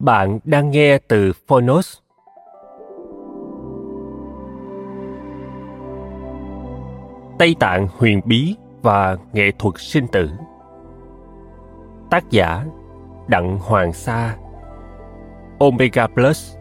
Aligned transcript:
Bạn 0.00 0.38
đang 0.44 0.70
nghe 0.70 0.98
từ 1.08 1.32
Phonos. 1.46 1.98
Tây 7.38 7.56
Tạng 7.60 7.88
huyền 7.98 8.20
bí 8.24 8.54
và 8.82 9.16
nghệ 9.32 9.50
thuật 9.58 9.74
sinh 9.78 10.06
tử. 10.08 10.30
Tác 12.10 12.30
giả 12.30 12.64
Đặng 13.28 13.58
Hoàng 13.58 13.92
Sa 13.92 14.36
Omega 15.58 16.06
Plus 16.06 16.56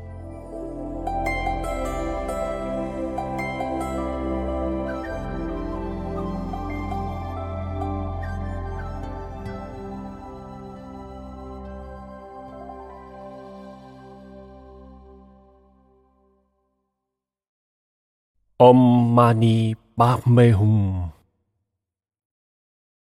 Om 18.62 19.16
Mani 19.16 19.74
Padme 19.98 20.52
Hum 20.52 21.10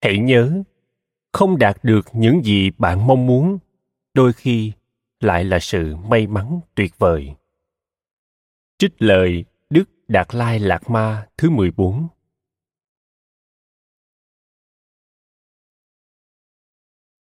Hãy 0.02 0.18
nhớ, 0.18 0.64
không 1.32 1.58
đạt 1.58 1.78
được 1.84 2.06
những 2.14 2.42
gì 2.44 2.72
bạn 2.78 3.08
mong 3.08 3.28
muốn, 3.28 3.58
đôi 4.14 4.34
khi 4.34 4.72
lại 5.20 5.44
là 5.44 5.60
sự 5.60 5.96
may 5.96 6.28
mắn 6.28 6.60
tuyệt 6.76 6.94
vời. 6.98 7.36
Trích 8.78 8.92
lời 8.98 9.46
Đức 9.70 9.84
Đạt 10.08 10.36
Lai 10.36 10.60
Lạt 10.60 10.90
Ma 10.90 11.28
thứ 11.38 11.50
14 11.50 12.08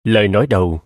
Lời 0.04 0.28
nói 0.28 0.48
đầu 0.48 0.82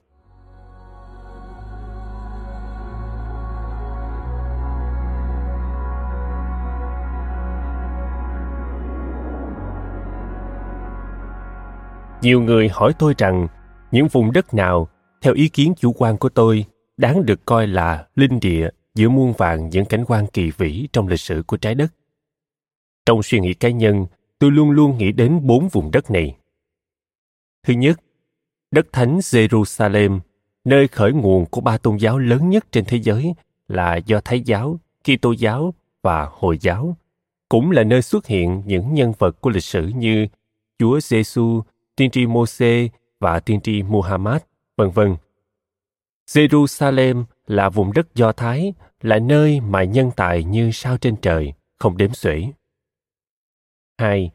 Nhiều 12.23 12.41
người 12.41 12.69
hỏi 12.69 12.93
tôi 12.99 13.13
rằng 13.17 13.47
những 13.91 14.07
vùng 14.07 14.31
đất 14.31 14.53
nào, 14.53 14.87
theo 15.21 15.33
ý 15.33 15.49
kiến 15.49 15.73
chủ 15.77 15.93
quan 15.93 16.17
của 16.17 16.29
tôi, 16.29 16.65
đáng 16.97 17.25
được 17.25 17.45
coi 17.45 17.67
là 17.67 18.07
linh 18.15 18.39
địa 18.39 18.69
giữa 18.95 19.09
muôn 19.09 19.33
vàng 19.33 19.69
những 19.69 19.85
cảnh 19.85 20.05
quan 20.07 20.27
kỳ 20.27 20.51
vĩ 20.51 20.87
trong 20.93 21.07
lịch 21.07 21.19
sử 21.19 21.43
của 21.47 21.57
trái 21.57 21.75
đất. 21.75 21.93
Trong 23.05 23.23
suy 23.23 23.39
nghĩ 23.39 23.53
cá 23.53 23.69
nhân, 23.69 24.05
tôi 24.39 24.51
luôn 24.51 24.71
luôn 24.71 24.97
nghĩ 24.97 25.11
đến 25.11 25.39
bốn 25.43 25.67
vùng 25.67 25.91
đất 25.91 26.11
này. 26.11 26.35
Thứ 27.67 27.73
nhất, 27.73 27.99
đất 28.71 28.87
thánh 28.91 29.17
Jerusalem, 29.17 30.19
nơi 30.65 30.87
khởi 30.87 31.13
nguồn 31.13 31.45
của 31.45 31.61
ba 31.61 31.77
tôn 31.77 31.97
giáo 31.97 32.19
lớn 32.19 32.49
nhất 32.49 32.65
trên 32.71 32.85
thế 32.85 32.99
giới 33.01 33.33
là 33.67 33.95
do 33.95 34.21
Thái 34.25 34.41
giáo, 34.41 34.79
Kitô 35.03 35.31
giáo 35.31 35.73
và 36.01 36.27
Hồi 36.31 36.57
giáo, 36.61 36.97
cũng 37.49 37.71
là 37.71 37.83
nơi 37.83 38.01
xuất 38.01 38.27
hiện 38.27 38.63
những 38.65 38.93
nhân 38.93 39.13
vật 39.19 39.41
của 39.41 39.49
lịch 39.49 39.63
sử 39.63 39.87
như 39.87 40.27
Chúa 40.79 40.99
Giêsu, 40.99 41.61
tiên 41.95 42.11
tri 42.11 42.25
Moses 42.25 42.91
và 43.19 43.39
tiên 43.39 43.61
tri 43.61 43.83
Muhammad, 43.83 44.41
vân 44.77 44.89
vân. 44.89 45.15
Jerusalem 46.27 47.23
là 47.47 47.69
vùng 47.69 47.93
đất 47.93 48.15
Do 48.15 48.31
Thái, 48.31 48.73
là 49.01 49.19
nơi 49.19 49.59
mà 49.59 49.83
nhân 49.83 50.11
tài 50.15 50.43
như 50.43 50.71
sao 50.71 50.97
trên 50.97 51.15
trời, 51.15 51.53
không 51.79 51.97
đếm 51.97 52.13
xuể. 52.13 52.47
2. 53.97 54.31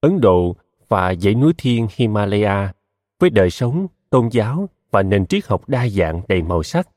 Ấn 0.00 0.20
Độ 0.20 0.56
và 0.88 1.14
dãy 1.14 1.34
núi 1.34 1.52
thiên 1.58 1.86
Himalaya 1.96 2.72
với 3.18 3.30
đời 3.30 3.50
sống, 3.50 3.86
tôn 4.10 4.28
giáo 4.28 4.68
và 4.90 5.02
nền 5.02 5.26
triết 5.26 5.46
học 5.46 5.68
đa 5.68 5.88
dạng 5.88 6.22
đầy 6.28 6.42
màu 6.42 6.62
sắc, 6.62 6.88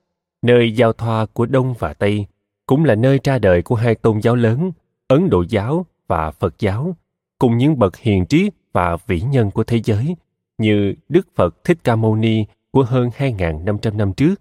nơi 0.42 0.76
giao 0.76 0.94
thoa 0.94 1.26
của 1.26 1.46
Đông 1.46 1.74
và 1.80 1.94
Tây, 1.94 2.26
cũng 2.66 2.86
là 2.86 2.96
nơi 2.96 3.20
ra 3.24 3.40
đời 3.40 3.62
của 3.62 3.76
hai 3.76 3.96
tôn 3.96 4.22
giáo 4.22 4.36
lớn, 4.36 4.72
Ấn 5.08 5.30
Độ 5.30 5.44
giáo 5.50 5.86
và 6.08 6.32
Phật 6.32 6.60
giáo, 6.60 6.96
cùng 7.40 7.58
những 7.58 7.80
bậc 7.80 7.98
hiền 7.98 8.26
triết 8.26 8.54
và 8.74 8.98
vĩ 9.08 9.22
nhân 9.22 9.52
của 9.52 9.64
thế 9.64 9.82
giới 9.84 10.16
như 10.58 10.94
Đức 11.10 11.28
Phật 11.36 11.64
Thích 11.64 11.78
Ca 11.84 11.96
Mâu 11.96 12.16
Ni 12.16 12.46
của 12.72 12.84
hơn 12.84 13.10
2.500 13.18 13.98
năm 13.98 14.14
trước, 14.14 14.36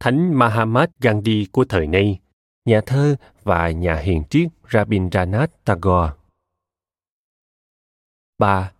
Thánh 0.00 0.34
Mahatma 0.34 0.86
Gandhi 1.00 1.46
của 1.52 1.64
thời 1.64 1.86
nay, 1.86 2.20
nhà 2.64 2.80
thơ 2.86 3.16
và 3.42 3.70
nhà 3.70 3.96
hiền 3.96 4.22
triết 4.30 4.48
Rabindranath 4.70 5.52
Tagore. 5.64 6.12
3. 8.38 8.72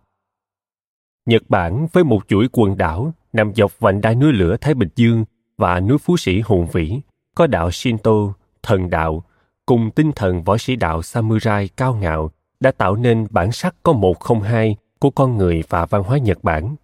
Nhật 1.25 1.43
Bản 1.49 1.87
với 1.93 2.03
một 2.03 2.27
chuỗi 2.27 2.47
quần 2.51 2.77
đảo 2.77 3.13
nằm 3.33 3.53
dọc 3.55 3.79
vành 3.79 4.01
đai 4.01 4.15
núi 4.15 4.33
lửa 4.33 4.57
Thái 4.61 4.73
Bình 4.73 4.89
Dương 4.95 5.25
và 5.57 5.79
núi 5.79 5.97
Phú 5.97 6.17
Sĩ 6.17 6.41
hùng 6.41 6.67
vĩ, 6.71 6.99
có 7.35 7.47
đạo 7.47 7.71
Shinto, 7.71 8.33
thần 8.63 8.89
đạo, 8.89 9.23
cùng 9.65 9.91
tinh 9.91 10.11
thần 10.15 10.43
võ 10.43 10.57
sĩ 10.57 10.75
đạo 10.75 11.01
samurai 11.01 11.69
cao 11.77 11.95
ngạo 11.95 12.31
đã 12.59 12.71
tạo 12.71 12.95
nên 12.95 13.27
bản 13.29 13.51
sắc 13.51 13.75
có 13.83 13.93
một 13.93 14.19
không 14.19 14.41
hai 14.41 14.75
của 14.99 15.09
con 15.09 15.37
người 15.37 15.63
và 15.69 15.85
văn 15.85 16.03
hóa 16.03 16.17
Nhật 16.17 16.43
Bản. 16.43 16.75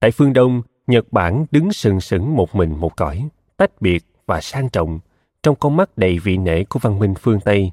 Tại 0.00 0.10
phương 0.10 0.32
Đông, 0.32 0.62
Nhật 0.86 1.12
Bản 1.12 1.46
đứng 1.50 1.72
sừng 1.72 2.00
sững 2.00 2.36
một 2.36 2.54
mình 2.54 2.80
một 2.80 2.96
cõi, 2.96 3.28
tách 3.56 3.80
biệt 3.80 4.04
và 4.26 4.40
sang 4.40 4.68
trọng 4.68 5.00
trong 5.42 5.56
con 5.56 5.76
mắt 5.76 5.98
đầy 5.98 6.18
vị 6.18 6.36
nể 6.36 6.64
của 6.64 6.78
văn 6.78 6.98
minh 6.98 7.14
phương 7.20 7.40
Tây. 7.44 7.70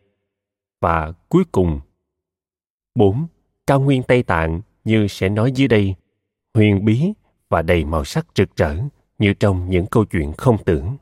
Và 0.81 1.11
cuối 1.29 1.43
cùng, 1.51 1.79
4. 2.95 3.27
Cao 3.67 3.79
nguyên 3.79 4.03
Tây 4.03 4.23
Tạng 4.23 4.61
như 4.83 5.07
sẽ 5.07 5.29
nói 5.29 5.51
dưới 5.51 5.67
đây, 5.67 5.95
huyền 6.53 6.85
bí 6.85 7.13
và 7.49 7.61
đầy 7.61 7.85
màu 7.85 8.05
sắc 8.05 8.25
rực 8.35 8.55
rỡ 8.55 8.75
như 9.19 9.33
trong 9.33 9.69
những 9.69 9.85
câu 9.85 10.05
chuyện 10.05 10.33
không 10.37 10.57
tưởng. 10.65 10.97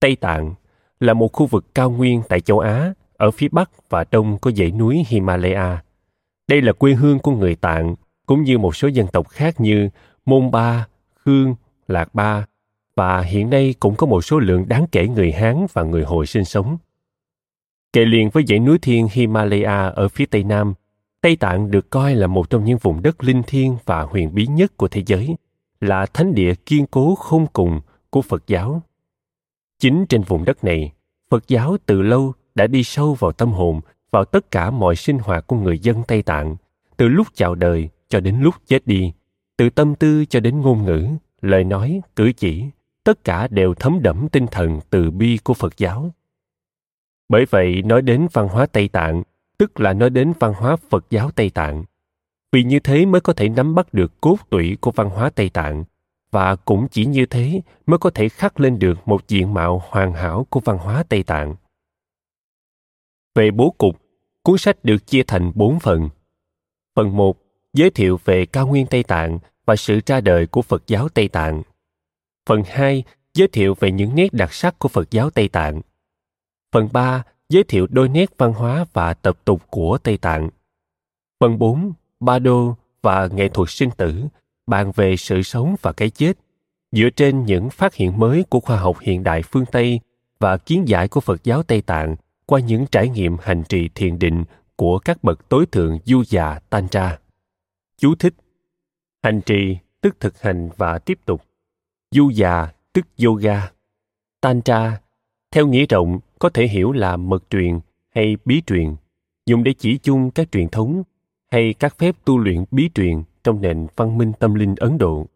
Tây 0.00 0.16
Tạng 0.16 0.54
là 1.00 1.14
một 1.14 1.32
khu 1.32 1.46
vực 1.46 1.74
cao 1.74 1.90
nguyên 1.90 2.22
tại 2.28 2.40
châu 2.40 2.58
Á, 2.58 2.94
ở 3.16 3.30
phía 3.30 3.48
bắc 3.48 3.70
và 3.88 4.04
đông 4.10 4.38
có 4.38 4.50
dãy 4.50 4.70
núi 4.70 5.04
Himalaya. 5.08 5.83
Đây 6.48 6.62
là 6.62 6.72
quê 6.72 6.94
hương 6.94 7.18
của 7.18 7.32
người 7.32 7.54
Tạng, 7.54 7.94
cũng 8.26 8.42
như 8.42 8.58
một 8.58 8.76
số 8.76 8.88
dân 8.88 9.06
tộc 9.12 9.28
khác 9.28 9.60
như 9.60 9.88
Môn 10.26 10.50
Ba, 10.50 10.86
Khương, 11.14 11.54
Lạc 11.88 12.14
Ba, 12.14 12.46
và 12.96 13.20
hiện 13.20 13.50
nay 13.50 13.74
cũng 13.80 13.96
có 13.96 14.06
một 14.06 14.22
số 14.22 14.38
lượng 14.38 14.64
đáng 14.68 14.86
kể 14.92 15.08
người 15.08 15.32
Hán 15.32 15.66
và 15.72 15.82
người 15.82 16.04
Hồi 16.04 16.26
sinh 16.26 16.44
sống. 16.44 16.76
Kề 17.92 18.04
liền 18.04 18.30
với 18.30 18.44
dãy 18.48 18.58
núi 18.58 18.78
thiên 18.78 19.08
Himalaya 19.12 19.86
ở 19.86 20.08
phía 20.08 20.26
tây 20.26 20.44
nam, 20.44 20.74
Tây 21.20 21.36
Tạng 21.36 21.70
được 21.70 21.90
coi 21.90 22.14
là 22.14 22.26
một 22.26 22.50
trong 22.50 22.64
những 22.64 22.78
vùng 22.78 23.02
đất 23.02 23.24
linh 23.24 23.42
thiêng 23.42 23.76
và 23.84 24.02
huyền 24.02 24.34
bí 24.34 24.46
nhất 24.46 24.76
của 24.76 24.88
thế 24.88 25.02
giới, 25.06 25.36
là 25.80 26.06
thánh 26.06 26.34
địa 26.34 26.54
kiên 26.54 26.86
cố 26.86 27.14
không 27.14 27.46
cùng 27.52 27.80
của 28.10 28.22
Phật 28.22 28.46
giáo. 28.46 28.82
Chính 29.78 30.06
trên 30.06 30.22
vùng 30.22 30.44
đất 30.44 30.64
này, 30.64 30.92
Phật 31.30 31.48
giáo 31.48 31.76
từ 31.86 32.02
lâu 32.02 32.32
đã 32.54 32.66
đi 32.66 32.84
sâu 32.84 33.14
vào 33.14 33.32
tâm 33.32 33.52
hồn, 33.52 33.80
vào 34.14 34.24
tất 34.24 34.50
cả 34.50 34.70
mọi 34.70 34.96
sinh 34.96 35.18
hoạt 35.18 35.46
của 35.46 35.56
người 35.56 35.78
dân 35.78 36.02
Tây 36.08 36.22
Tạng, 36.22 36.56
từ 36.96 37.08
lúc 37.08 37.26
chào 37.34 37.54
đời 37.54 37.88
cho 38.08 38.20
đến 38.20 38.40
lúc 38.40 38.54
chết 38.66 38.86
đi, 38.86 39.12
từ 39.56 39.70
tâm 39.70 39.94
tư 39.94 40.24
cho 40.24 40.40
đến 40.40 40.60
ngôn 40.60 40.84
ngữ, 40.84 41.08
lời 41.40 41.64
nói, 41.64 42.00
cử 42.16 42.32
chỉ, 42.32 42.64
tất 43.04 43.24
cả 43.24 43.48
đều 43.48 43.74
thấm 43.74 44.02
đẫm 44.02 44.28
tinh 44.28 44.46
thần 44.46 44.80
từ 44.90 45.10
bi 45.10 45.38
của 45.44 45.54
Phật 45.54 45.76
giáo. 45.76 46.10
Bởi 47.28 47.44
vậy, 47.50 47.82
nói 47.82 48.02
đến 48.02 48.26
văn 48.32 48.48
hóa 48.48 48.66
Tây 48.66 48.88
Tạng, 48.88 49.22
tức 49.58 49.80
là 49.80 49.92
nói 49.92 50.10
đến 50.10 50.32
văn 50.40 50.54
hóa 50.56 50.76
Phật 50.76 51.06
giáo 51.10 51.30
Tây 51.30 51.50
Tạng. 51.50 51.84
Vì 52.52 52.64
như 52.64 52.78
thế 52.80 53.06
mới 53.06 53.20
có 53.20 53.32
thể 53.32 53.48
nắm 53.48 53.74
bắt 53.74 53.94
được 53.94 54.20
cốt 54.20 54.36
tủy 54.50 54.78
của 54.80 54.90
văn 54.90 55.10
hóa 55.10 55.30
Tây 55.30 55.48
Tạng 55.48 55.84
và 56.30 56.56
cũng 56.56 56.88
chỉ 56.90 57.06
như 57.06 57.26
thế 57.26 57.60
mới 57.86 57.98
có 57.98 58.10
thể 58.10 58.28
khắc 58.28 58.60
lên 58.60 58.78
được 58.78 59.08
một 59.08 59.28
diện 59.28 59.54
mạo 59.54 59.82
hoàn 59.88 60.12
hảo 60.12 60.46
của 60.50 60.60
văn 60.60 60.78
hóa 60.78 61.04
Tây 61.08 61.22
Tạng. 61.22 61.54
Về 63.34 63.50
bố 63.50 63.74
cục, 63.78 64.03
cuốn 64.44 64.58
sách 64.58 64.84
được 64.84 65.06
chia 65.06 65.22
thành 65.22 65.52
bốn 65.54 65.80
phần. 65.80 66.08
Phần 66.96 67.16
1 67.16 67.36
giới 67.72 67.90
thiệu 67.90 68.20
về 68.24 68.46
cao 68.46 68.66
nguyên 68.66 68.86
Tây 68.86 69.02
Tạng 69.02 69.38
và 69.66 69.76
sự 69.76 70.00
ra 70.06 70.20
đời 70.20 70.46
của 70.46 70.62
Phật 70.62 70.82
giáo 70.86 71.08
Tây 71.08 71.28
Tạng. 71.28 71.62
Phần 72.46 72.62
2 72.66 73.04
giới 73.34 73.48
thiệu 73.48 73.74
về 73.80 73.92
những 73.92 74.14
nét 74.14 74.32
đặc 74.32 74.52
sắc 74.52 74.78
của 74.78 74.88
Phật 74.88 75.10
giáo 75.10 75.30
Tây 75.30 75.48
Tạng. 75.48 75.80
Phần 76.72 76.88
3 76.92 77.22
giới 77.48 77.64
thiệu 77.64 77.86
đôi 77.90 78.08
nét 78.08 78.30
văn 78.38 78.52
hóa 78.52 78.84
và 78.92 79.14
tập 79.14 79.38
tục 79.44 79.62
của 79.70 79.98
Tây 80.02 80.16
Tạng. 80.16 80.48
Phần 81.40 81.58
4, 81.58 81.92
Ba 82.20 82.38
Đô 82.38 82.76
và 83.02 83.26
nghệ 83.26 83.48
thuật 83.48 83.70
sinh 83.70 83.90
tử 83.96 84.24
bàn 84.66 84.92
về 84.92 85.16
sự 85.16 85.42
sống 85.42 85.76
và 85.82 85.92
cái 85.92 86.10
chết 86.10 86.32
dựa 86.92 87.10
trên 87.16 87.44
những 87.44 87.70
phát 87.70 87.94
hiện 87.94 88.18
mới 88.18 88.44
của 88.48 88.60
khoa 88.60 88.76
học 88.76 88.98
hiện 89.00 89.22
đại 89.22 89.42
phương 89.42 89.66
Tây 89.72 90.00
và 90.38 90.56
kiến 90.56 90.88
giải 90.88 91.08
của 91.08 91.20
Phật 91.20 91.44
giáo 91.44 91.62
Tây 91.62 91.82
Tạng 91.82 92.16
qua 92.46 92.60
những 92.60 92.86
trải 92.92 93.08
nghiệm 93.08 93.36
hành 93.40 93.62
trì 93.68 93.88
thiền 93.88 94.18
định 94.18 94.44
của 94.76 94.98
các 94.98 95.24
bậc 95.24 95.48
tối 95.48 95.66
thượng 95.66 95.98
du 96.04 96.24
già 96.24 96.58
Tantra. 96.70 97.18
Chú 97.96 98.14
thích 98.14 98.34
Hành 99.22 99.40
trì 99.40 99.78
tức 100.00 100.20
thực 100.20 100.42
hành 100.42 100.70
và 100.76 100.98
tiếp 100.98 101.18
tục. 101.24 101.42
Du 102.10 102.30
già 102.30 102.72
tức 102.92 103.06
yoga. 103.24 103.70
Tantra, 104.40 105.00
theo 105.50 105.66
nghĩa 105.66 105.86
rộng, 105.86 106.18
có 106.38 106.48
thể 106.48 106.66
hiểu 106.66 106.92
là 106.92 107.16
mật 107.16 107.44
truyền 107.50 107.80
hay 108.14 108.36
bí 108.44 108.62
truyền, 108.66 108.96
dùng 109.46 109.64
để 109.64 109.74
chỉ 109.78 109.98
chung 109.98 110.30
các 110.30 110.52
truyền 110.52 110.68
thống 110.68 111.02
hay 111.50 111.74
các 111.78 111.98
phép 111.98 112.16
tu 112.24 112.38
luyện 112.38 112.64
bí 112.70 112.90
truyền 112.94 113.22
trong 113.44 113.60
nền 113.60 113.86
văn 113.96 114.18
minh 114.18 114.32
tâm 114.38 114.54
linh 114.54 114.74
Ấn 114.76 114.98
Độ. 114.98 115.26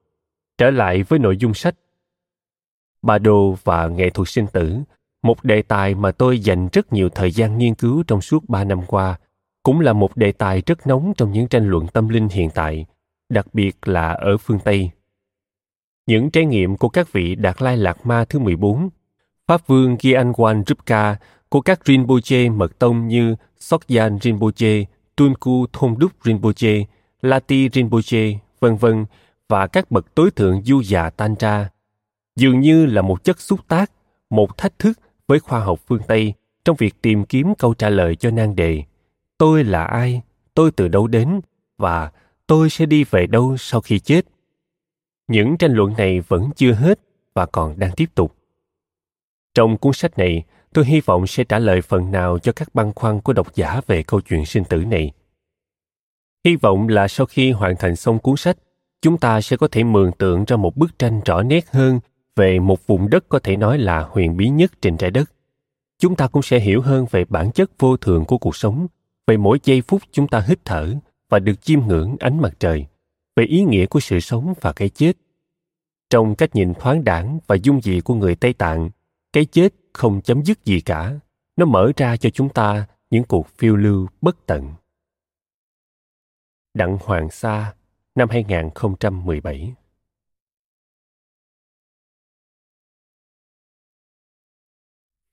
Trở 0.58 0.70
lại 0.70 1.02
với 1.02 1.18
nội 1.18 1.36
dung 1.36 1.54
sách. 1.54 1.74
Bà 3.02 3.18
Đô 3.18 3.56
và 3.64 3.88
nghệ 3.88 4.10
thuật 4.10 4.28
sinh 4.28 4.46
tử, 4.52 4.78
một 5.22 5.44
đề 5.44 5.62
tài 5.62 5.94
mà 5.94 6.10
tôi 6.10 6.38
dành 6.38 6.68
rất 6.72 6.92
nhiều 6.92 7.08
thời 7.08 7.30
gian 7.30 7.58
nghiên 7.58 7.74
cứu 7.74 8.02
trong 8.06 8.20
suốt 8.20 8.48
ba 8.48 8.64
năm 8.64 8.80
qua, 8.86 9.18
cũng 9.62 9.80
là 9.80 9.92
một 9.92 10.16
đề 10.16 10.32
tài 10.32 10.62
rất 10.66 10.86
nóng 10.86 11.12
trong 11.16 11.32
những 11.32 11.48
tranh 11.48 11.70
luận 11.70 11.86
tâm 11.86 12.08
linh 12.08 12.28
hiện 12.28 12.50
tại, 12.54 12.86
đặc 13.28 13.46
biệt 13.52 13.88
là 13.88 14.12
ở 14.12 14.36
phương 14.36 14.58
Tây. 14.64 14.90
Những 16.06 16.30
trải 16.30 16.46
nghiệm 16.46 16.76
của 16.76 16.88
các 16.88 17.12
vị 17.12 17.34
Đạt 17.34 17.62
Lai 17.62 17.76
lạc 17.76 18.06
Ma 18.06 18.24
thứ 18.24 18.38
14, 18.38 18.88
Pháp 19.46 19.66
Vương 19.66 19.96
Gyanwan 19.96 20.62
Rupka 20.66 21.16
của 21.48 21.60
các 21.60 21.80
Rinpoche 21.84 22.48
mật 22.48 22.78
tông 22.78 23.08
như 23.08 23.36
Sokyan 23.58 24.18
Rinpoche, 24.20 24.84
Tunku 25.16 25.66
Thôn 25.72 25.94
Đúc 25.98 26.12
Rinpoche, 26.24 26.84
Lati 27.22 27.68
Rinpoche, 27.72 28.38
vân 28.60 28.76
vân 28.76 29.04
và 29.48 29.66
các 29.66 29.90
bậc 29.90 30.14
tối 30.14 30.30
thượng 30.30 30.62
du 30.62 30.82
già 30.82 31.10
Tantra, 31.10 31.68
dường 32.36 32.60
như 32.60 32.86
là 32.86 33.02
một 33.02 33.24
chất 33.24 33.40
xúc 33.40 33.60
tác, 33.68 33.90
một 34.30 34.56
thách 34.56 34.78
thức 34.78 34.98
với 35.28 35.40
khoa 35.40 35.60
học 35.60 35.80
phương 35.86 36.02
Tây 36.08 36.34
trong 36.64 36.76
việc 36.76 36.94
tìm 37.02 37.24
kiếm 37.24 37.54
câu 37.58 37.74
trả 37.74 37.88
lời 37.88 38.16
cho 38.16 38.30
nan 38.30 38.56
đề 38.56 38.84
tôi 39.38 39.64
là 39.64 39.84
ai, 39.84 40.22
tôi 40.54 40.70
từ 40.70 40.88
đâu 40.88 41.06
đến 41.06 41.40
và 41.78 42.12
tôi 42.46 42.70
sẽ 42.70 42.86
đi 42.86 43.04
về 43.04 43.26
đâu 43.26 43.56
sau 43.56 43.80
khi 43.80 43.98
chết. 43.98 44.26
Những 45.28 45.56
tranh 45.56 45.72
luận 45.72 45.94
này 45.98 46.20
vẫn 46.20 46.50
chưa 46.56 46.72
hết 46.72 47.00
và 47.34 47.46
còn 47.46 47.78
đang 47.78 47.92
tiếp 47.96 48.06
tục. 48.14 48.36
Trong 49.54 49.76
cuốn 49.76 49.92
sách 49.92 50.18
này, 50.18 50.44
tôi 50.72 50.84
hy 50.84 51.00
vọng 51.00 51.26
sẽ 51.26 51.44
trả 51.44 51.58
lời 51.58 51.80
phần 51.82 52.10
nào 52.10 52.38
cho 52.38 52.52
các 52.52 52.74
băn 52.74 52.92
khoăn 52.92 53.20
của 53.20 53.32
độc 53.32 53.54
giả 53.54 53.80
về 53.86 54.02
câu 54.02 54.20
chuyện 54.20 54.46
sinh 54.46 54.64
tử 54.64 54.84
này. 54.84 55.12
Hy 56.44 56.56
vọng 56.56 56.88
là 56.88 57.08
sau 57.08 57.26
khi 57.26 57.52
hoàn 57.52 57.76
thành 57.76 57.96
xong 57.96 58.18
cuốn 58.18 58.36
sách, 58.36 58.56
chúng 59.02 59.18
ta 59.18 59.40
sẽ 59.40 59.56
có 59.56 59.68
thể 59.68 59.84
mường 59.84 60.12
tượng 60.12 60.44
ra 60.44 60.56
một 60.56 60.76
bức 60.76 60.98
tranh 60.98 61.20
rõ 61.24 61.42
nét 61.42 61.70
hơn 61.70 62.00
về 62.38 62.58
một 62.58 62.86
vùng 62.86 63.10
đất 63.10 63.28
có 63.28 63.38
thể 63.38 63.56
nói 63.56 63.78
là 63.78 64.00
huyền 64.00 64.36
bí 64.36 64.48
nhất 64.48 64.72
trên 64.80 64.96
trái 64.96 65.10
đất. 65.10 65.32
Chúng 65.98 66.16
ta 66.16 66.28
cũng 66.28 66.42
sẽ 66.42 66.58
hiểu 66.58 66.82
hơn 66.82 67.06
về 67.10 67.24
bản 67.24 67.52
chất 67.52 67.70
vô 67.78 67.96
thường 67.96 68.24
của 68.24 68.38
cuộc 68.38 68.56
sống, 68.56 68.86
về 69.26 69.36
mỗi 69.36 69.58
giây 69.64 69.82
phút 69.82 70.02
chúng 70.12 70.28
ta 70.28 70.40
hít 70.40 70.58
thở 70.64 70.94
và 71.28 71.38
được 71.38 71.62
chiêm 71.62 71.86
ngưỡng 71.86 72.16
ánh 72.20 72.40
mặt 72.40 72.52
trời, 72.58 72.86
về 73.36 73.44
ý 73.44 73.62
nghĩa 73.62 73.86
của 73.86 74.00
sự 74.00 74.20
sống 74.20 74.54
và 74.60 74.72
cái 74.72 74.88
chết. 74.88 75.12
Trong 76.10 76.34
cách 76.34 76.54
nhìn 76.54 76.74
thoáng 76.74 77.04
đẳng 77.04 77.38
và 77.46 77.56
dung 77.62 77.80
dị 77.80 78.00
của 78.00 78.14
người 78.14 78.34
Tây 78.34 78.52
Tạng, 78.52 78.90
cái 79.32 79.44
chết 79.44 79.74
không 79.92 80.20
chấm 80.22 80.44
dứt 80.44 80.64
gì 80.64 80.80
cả. 80.80 81.14
Nó 81.56 81.66
mở 81.66 81.92
ra 81.96 82.16
cho 82.16 82.30
chúng 82.30 82.48
ta 82.48 82.86
những 83.10 83.24
cuộc 83.24 83.48
phiêu 83.58 83.76
lưu 83.76 84.06
bất 84.20 84.46
tận. 84.46 84.74
Đặng 86.74 86.98
Hoàng 87.00 87.30
Sa, 87.30 87.74
năm 88.14 88.28
2017 88.30 89.74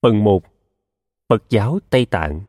Phần 0.01 0.24
1 0.24 0.44
Phật 1.30 1.44
giáo 1.50 1.80
Tây 1.89 2.06
Tạng 2.06 2.42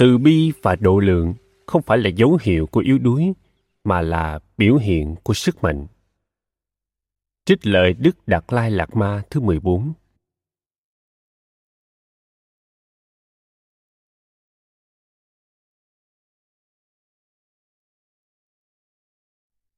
từ 0.00 0.18
bi 0.18 0.52
và 0.62 0.76
độ 0.76 0.98
lượng 0.98 1.34
không 1.66 1.82
phải 1.82 1.98
là 1.98 2.08
dấu 2.08 2.38
hiệu 2.42 2.66
của 2.66 2.80
yếu 2.80 2.98
đuối, 2.98 3.32
mà 3.84 4.00
là 4.00 4.38
biểu 4.58 4.76
hiện 4.76 5.14
của 5.22 5.34
sức 5.34 5.62
mạnh. 5.62 5.86
Trích 7.44 7.66
lời 7.66 7.92
Đức 7.92 8.28
Đạt 8.28 8.44
Lai 8.48 8.70
Lạt 8.70 8.96
Ma 8.96 9.22
thứ 9.30 9.40
14 9.40 9.92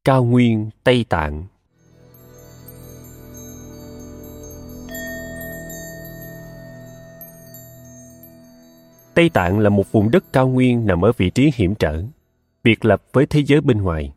Cao 0.04 0.24
Nguyên, 0.24 0.70
Tây 0.84 1.04
Tạng 1.08 1.44
Tây 9.14 9.30
Tạng 9.30 9.58
là 9.58 9.68
một 9.68 9.92
vùng 9.92 10.10
đất 10.10 10.24
cao 10.32 10.48
nguyên 10.48 10.86
nằm 10.86 11.04
ở 11.04 11.12
vị 11.16 11.30
trí 11.30 11.50
hiểm 11.54 11.74
trở, 11.74 12.02
biệt 12.64 12.84
lập 12.84 13.02
với 13.12 13.26
thế 13.26 13.42
giới 13.46 13.60
bên 13.60 13.82
ngoài. 13.82 14.12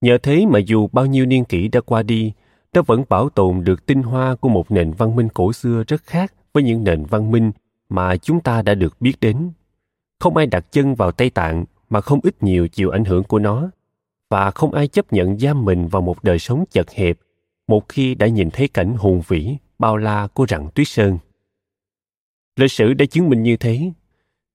Nhờ 0.00 0.18
thế 0.22 0.46
mà 0.46 0.58
dù 0.58 0.88
bao 0.92 1.06
nhiêu 1.06 1.26
niên 1.26 1.44
kỷ 1.44 1.68
đã 1.68 1.80
qua 1.80 2.02
đi, 2.02 2.32
nó 2.72 2.82
vẫn 2.82 3.04
bảo 3.08 3.28
tồn 3.28 3.64
được 3.64 3.86
tinh 3.86 4.02
hoa 4.02 4.34
của 4.34 4.48
một 4.48 4.70
nền 4.70 4.90
văn 4.90 5.16
minh 5.16 5.28
cổ 5.34 5.52
xưa 5.52 5.82
rất 5.86 6.02
khác 6.02 6.34
với 6.52 6.62
những 6.62 6.84
nền 6.84 7.04
văn 7.04 7.30
minh 7.30 7.52
mà 7.88 8.16
chúng 8.16 8.40
ta 8.40 8.62
đã 8.62 8.74
được 8.74 9.00
biết 9.00 9.14
đến. 9.20 9.50
Không 10.20 10.36
ai 10.36 10.46
đặt 10.46 10.72
chân 10.72 10.94
vào 10.94 11.12
Tây 11.12 11.30
Tạng 11.30 11.64
mà 11.90 12.00
không 12.00 12.20
ít 12.22 12.42
nhiều 12.42 12.68
chịu 12.68 12.90
ảnh 12.90 13.04
hưởng 13.04 13.24
của 13.24 13.38
nó, 13.38 13.70
và 14.30 14.50
không 14.50 14.72
ai 14.72 14.88
chấp 14.88 15.12
nhận 15.12 15.38
giam 15.38 15.64
mình 15.64 15.88
vào 15.88 16.02
một 16.02 16.24
đời 16.24 16.38
sống 16.38 16.64
chật 16.70 16.90
hẹp 16.90 17.18
một 17.66 17.88
khi 17.88 18.14
đã 18.14 18.26
nhìn 18.26 18.50
thấy 18.50 18.68
cảnh 18.68 18.94
hùng 18.94 19.22
vĩ, 19.28 19.56
bao 19.78 19.96
la 19.96 20.26
của 20.34 20.46
rặng 20.48 20.68
tuyết 20.74 20.88
sơn. 20.88 21.18
Lịch 22.56 22.72
sử 22.72 22.94
đã 22.94 23.04
chứng 23.06 23.28
minh 23.28 23.42
như 23.42 23.56
thế, 23.56 23.92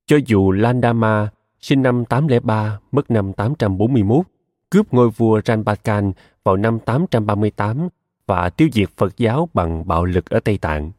cho 0.06 0.18
dù 0.26 0.52
Landama 0.52 1.30
sinh 1.62 1.82
năm 1.82 2.06
803, 2.06 2.80
mất 2.92 3.12
năm 3.12 3.34
841, 3.34 4.26
cướp 4.70 4.94
ngôi 4.94 5.10
vua 5.10 5.42
Ranbakan 5.46 6.12
vào 6.44 6.58
năm 6.58 6.80
838 6.80 7.90
và 8.28 8.50
tiêu 8.50 8.70
diệt 8.74 8.90
Phật 8.98 9.18
giáo 9.18 9.50
bằng 9.54 9.88
bạo 9.88 10.06
lực 10.06 10.30
ở 10.30 10.40
Tây 10.40 10.58
Tạng. 10.58 10.92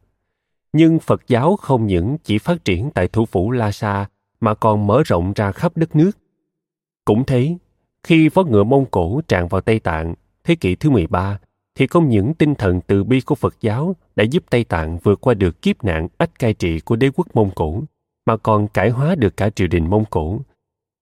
Nhưng 0.73 0.99
Phật 0.99 1.27
giáo 1.27 1.55
không 1.55 1.87
những 1.87 2.17
chỉ 2.23 2.37
phát 2.37 2.65
triển 2.65 2.89
tại 2.93 3.07
thủ 3.07 3.25
phủ 3.25 3.51
Lhasa 3.51 4.05
mà 4.39 4.53
còn 4.53 4.87
mở 4.87 5.03
rộng 5.05 5.33
ra 5.35 5.51
khắp 5.51 5.77
đất 5.77 5.95
nước. 5.95 6.11
Cũng 7.05 7.23
thế, 7.25 7.57
khi 8.03 8.29
vó 8.29 8.43
ngựa 8.43 8.63
Mông 8.63 8.85
Cổ 8.91 9.21
tràn 9.27 9.47
vào 9.47 9.61
Tây 9.61 9.79
Tạng 9.79 10.13
thế 10.43 10.55
kỷ 10.55 10.75
thứ 10.75 10.89
13, 10.89 11.39
thì 11.75 11.87
không 11.87 12.09
những 12.09 12.33
tinh 12.33 12.55
thần 12.55 12.81
từ 12.87 13.03
bi 13.03 13.21
của 13.21 13.35
Phật 13.35 13.55
giáo 13.61 13.95
đã 14.15 14.23
giúp 14.23 14.43
Tây 14.49 14.63
Tạng 14.63 14.97
vượt 14.97 15.21
qua 15.21 15.33
được 15.33 15.61
kiếp 15.61 15.83
nạn 15.83 16.07
ách 16.17 16.39
cai 16.39 16.53
trị 16.53 16.79
của 16.79 16.95
đế 16.95 17.09
quốc 17.15 17.27
Mông 17.33 17.51
Cổ, 17.55 17.83
mà 18.25 18.37
còn 18.37 18.67
cải 18.67 18.89
hóa 18.89 19.15
được 19.15 19.37
cả 19.37 19.49
triều 19.49 19.67
đình 19.67 19.89
Mông 19.89 20.05
Cổ. 20.09 20.39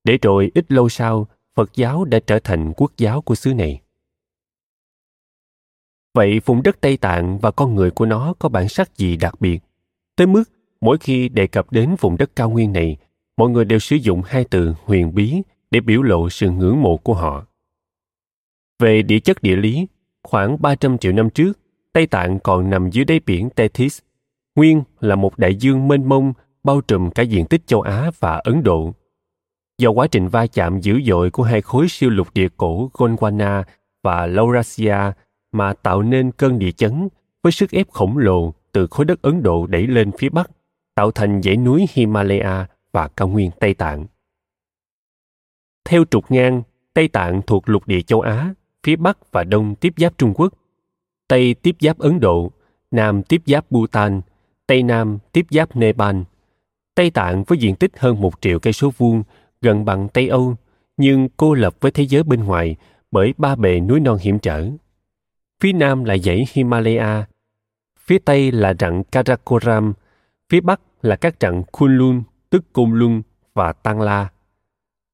Để 0.03 0.17
rồi 0.21 0.51
ít 0.55 0.71
lâu 0.71 0.89
sau, 0.89 1.27
Phật 1.55 1.75
giáo 1.75 2.05
đã 2.05 2.19
trở 2.27 2.39
thành 2.39 2.73
quốc 2.77 2.91
giáo 2.97 3.21
của 3.21 3.35
xứ 3.35 3.53
này. 3.53 3.81
Vậy 6.13 6.39
vùng 6.45 6.63
đất 6.63 6.81
Tây 6.81 6.97
Tạng 6.97 7.39
và 7.39 7.51
con 7.51 7.75
người 7.75 7.91
của 7.91 8.05
nó 8.05 8.33
có 8.39 8.49
bản 8.49 8.69
sắc 8.69 8.97
gì 8.97 9.17
đặc 9.17 9.41
biệt? 9.41 9.59
Tới 10.15 10.27
mức 10.27 10.43
mỗi 10.81 10.97
khi 10.97 11.29
đề 11.29 11.47
cập 11.47 11.71
đến 11.71 11.95
vùng 11.99 12.17
đất 12.17 12.31
cao 12.35 12.49
nguyên 12.49 12.73
này, 12.73 12.97
mọi 13.37 13.49
người 13.49 13.65
đều 13.65 13.79
sử 13.79 13.95
dụng 13.95 14.21
hai 14.25 14.45
từ 14.49 14.73
huyền 14.85 15.15
bí 15.15 15.41
để 15.71 15.79
biểu 15.79 16.01
lộ 16.01 16.29
sự 16.29 16.51
ngưỡng 16.51 16.81
mộ 16.81 16.97
của 16.97 17.13
họ. 17.13 17.45
Về 18.79 19.01
địa 19.01 19.19
chất 19.19 19.41
địa 19.41 19.55
lý, 19.55 19.87
khoảng 20.23 20.61
300 20.61 20.97
triệu 20.97 21.11
năm 21.11 21.29
trước, 21.29 21.59
Tây 21.93 22.07
Tạng 22.07 22.39
còn 22.39 22.69
nằm 22.69 22.89
dưới 22.89 23.05
đáy 23.05 23.19
biển 23.25 23.49
Tethys, 23.49 23.99
nguyên 24.55 24.83
là 24.99 25.15
một 25.15 25.37
đại 25.37 25.55
dương 25.55 25.87
mênh 25.87 26.09
mông 26.09 26.33
bao 26.63 26.81
trùm 26.81 27.09
cả 27.09 27.23
diện 27.23 27.45
tích 27.45 27.67
châu 27.67 27.81
Á 27.81 28.11
và 28.19 28.41
Ấn 28.43 28.63
Độ. 28.63 28.93
Do 29.77 29.89
quá 29.89 30.07
trình 30.07 30.27
va 30.27 30.47
chạm 30.47 30.79
dữ 30.79 31.01
dội 31.05 31.31
của 31.31 31.43
hai 31.43 31.61
khối 31.61 31.87
siêu 31.89 32.09
lục 32.09 32.27
địa 32.33 32.47
cổ 32.57 32.89
Gondwana 32.93 33.63
và 34.03 34.27
Laurasia 34.27 34.97
mà 35.51 35.73
tạo 35.73 36.01
nên 36.01 36.31
cơn 36.31 36.59
địa 36.59 36.71
chấn 36.71 37.07
với 37.43 37.51
sức 37.51 37.71
ép 37.71 37.89
khổng 37.89 38.17
lồ 38.17 38.53
từ 38.71 38.87
khối 38.87 39.05
đất 39.05 39.21
Ấn 39.21 39.43
Độ 39.43 39.67
đẩy 39.67 39.87
lên 39.87 40.11
phía 40.11 40.29
bắc, 40.29 40.51
tạo 40.95 41.11
thành 41.11 41.41
dãy 41.41 41.57
núi 41.57 41.85
Himalaya 41.93 42.67
và 42.91 43.07
cao 43.07 43.27
nguyên 43.27 43.51
Tây 43.59 43.73
Tạng. 43.73 44.05
Theo 45.85 46.03
trục 46.11 46.31
ngang, 46.31 46.63
Tây 46.93 47.07
Tạng 47.07 47.41
thuộc 47.47 47.69
lục 47.69 47.87
địa 47.87 48.01
châu 48.01 48.21
Á, 48.21 48.53
phía 48.83 48.95
Bắc 48.95 49.31
và 49.31 49.43
Đông 49.43 49.75
tiếp 49.75 49.93
giáp 49.97 50.17
Trung 50.17 50.33
Quốc, 50.33 50.53
Tây 51.27 51.53
tiếp 51.53 51.75
giáp 51.79 51.99
Ấn 51.99 52.19
Độ, 52.19 52.51
Nam 52.91 53.23
tiếp 53.23 53.41
giáp 53.45 53.71
Bhutan, 53.71 54.21
Tây 54.67 54.83
Nam 54.83 55.17
tiếp 55.31 55.45
giáp 55.49 55.75
Nepal. 55.75 56.15
Tây 56.95 57.11
Tạng 57.11 57.43
với 57.43 57.57
diện 57.57 57.75
tích 57.75 57.91
hơn 57.97 58.21
một 58.21 58.41
triệu 58.41 58.59
cây 58.59 58.73
số 58.73 58.91
vuông, 58.97 59.23
gần 59.61 59.85
bằng 59.85 60.09
Tây 60.09 60.27
Âu, 60.27 60.55
nhưng 60.97 61.29
cô 61.37 61.53
lập 61.53 61.75
với 61.79 61.91
thế 61.91 62.03
giới 62.03 62.23
bên 62.23 62.43
ngoài 62.43 62.75
bởi 63.11 63.33
ba 63.37 63.55
bề 63.55 63.79
núi 63.79 63.99
non 63.99 64.17
hiểm 64.21 64.39
trở. 64.39 64.67
Phía 65.59 65.73
Nam 65.73 66.03
là 66.03 66.17
dãy 66.17 66.45
Himalaya, 66.53 67.25
phía 67.99 68.19
Tây 68.19 68.51
là 68.51 68.73
rặng 68.79 69.03
Karakoram, 69.03 69.93
phía 70.49 70.61
Bắc 70.61 70.81
là 71.01 71.15
các 71.15 71.35
rặng 71.39 71.63
Kunlun, 71.71 72.23
tức 72.49 72.73
Côn 72.73 72.91
Luân 72.91 73.21
và 73.53 73.73
Tăng 73.73 74.01
La. 74.01 74.29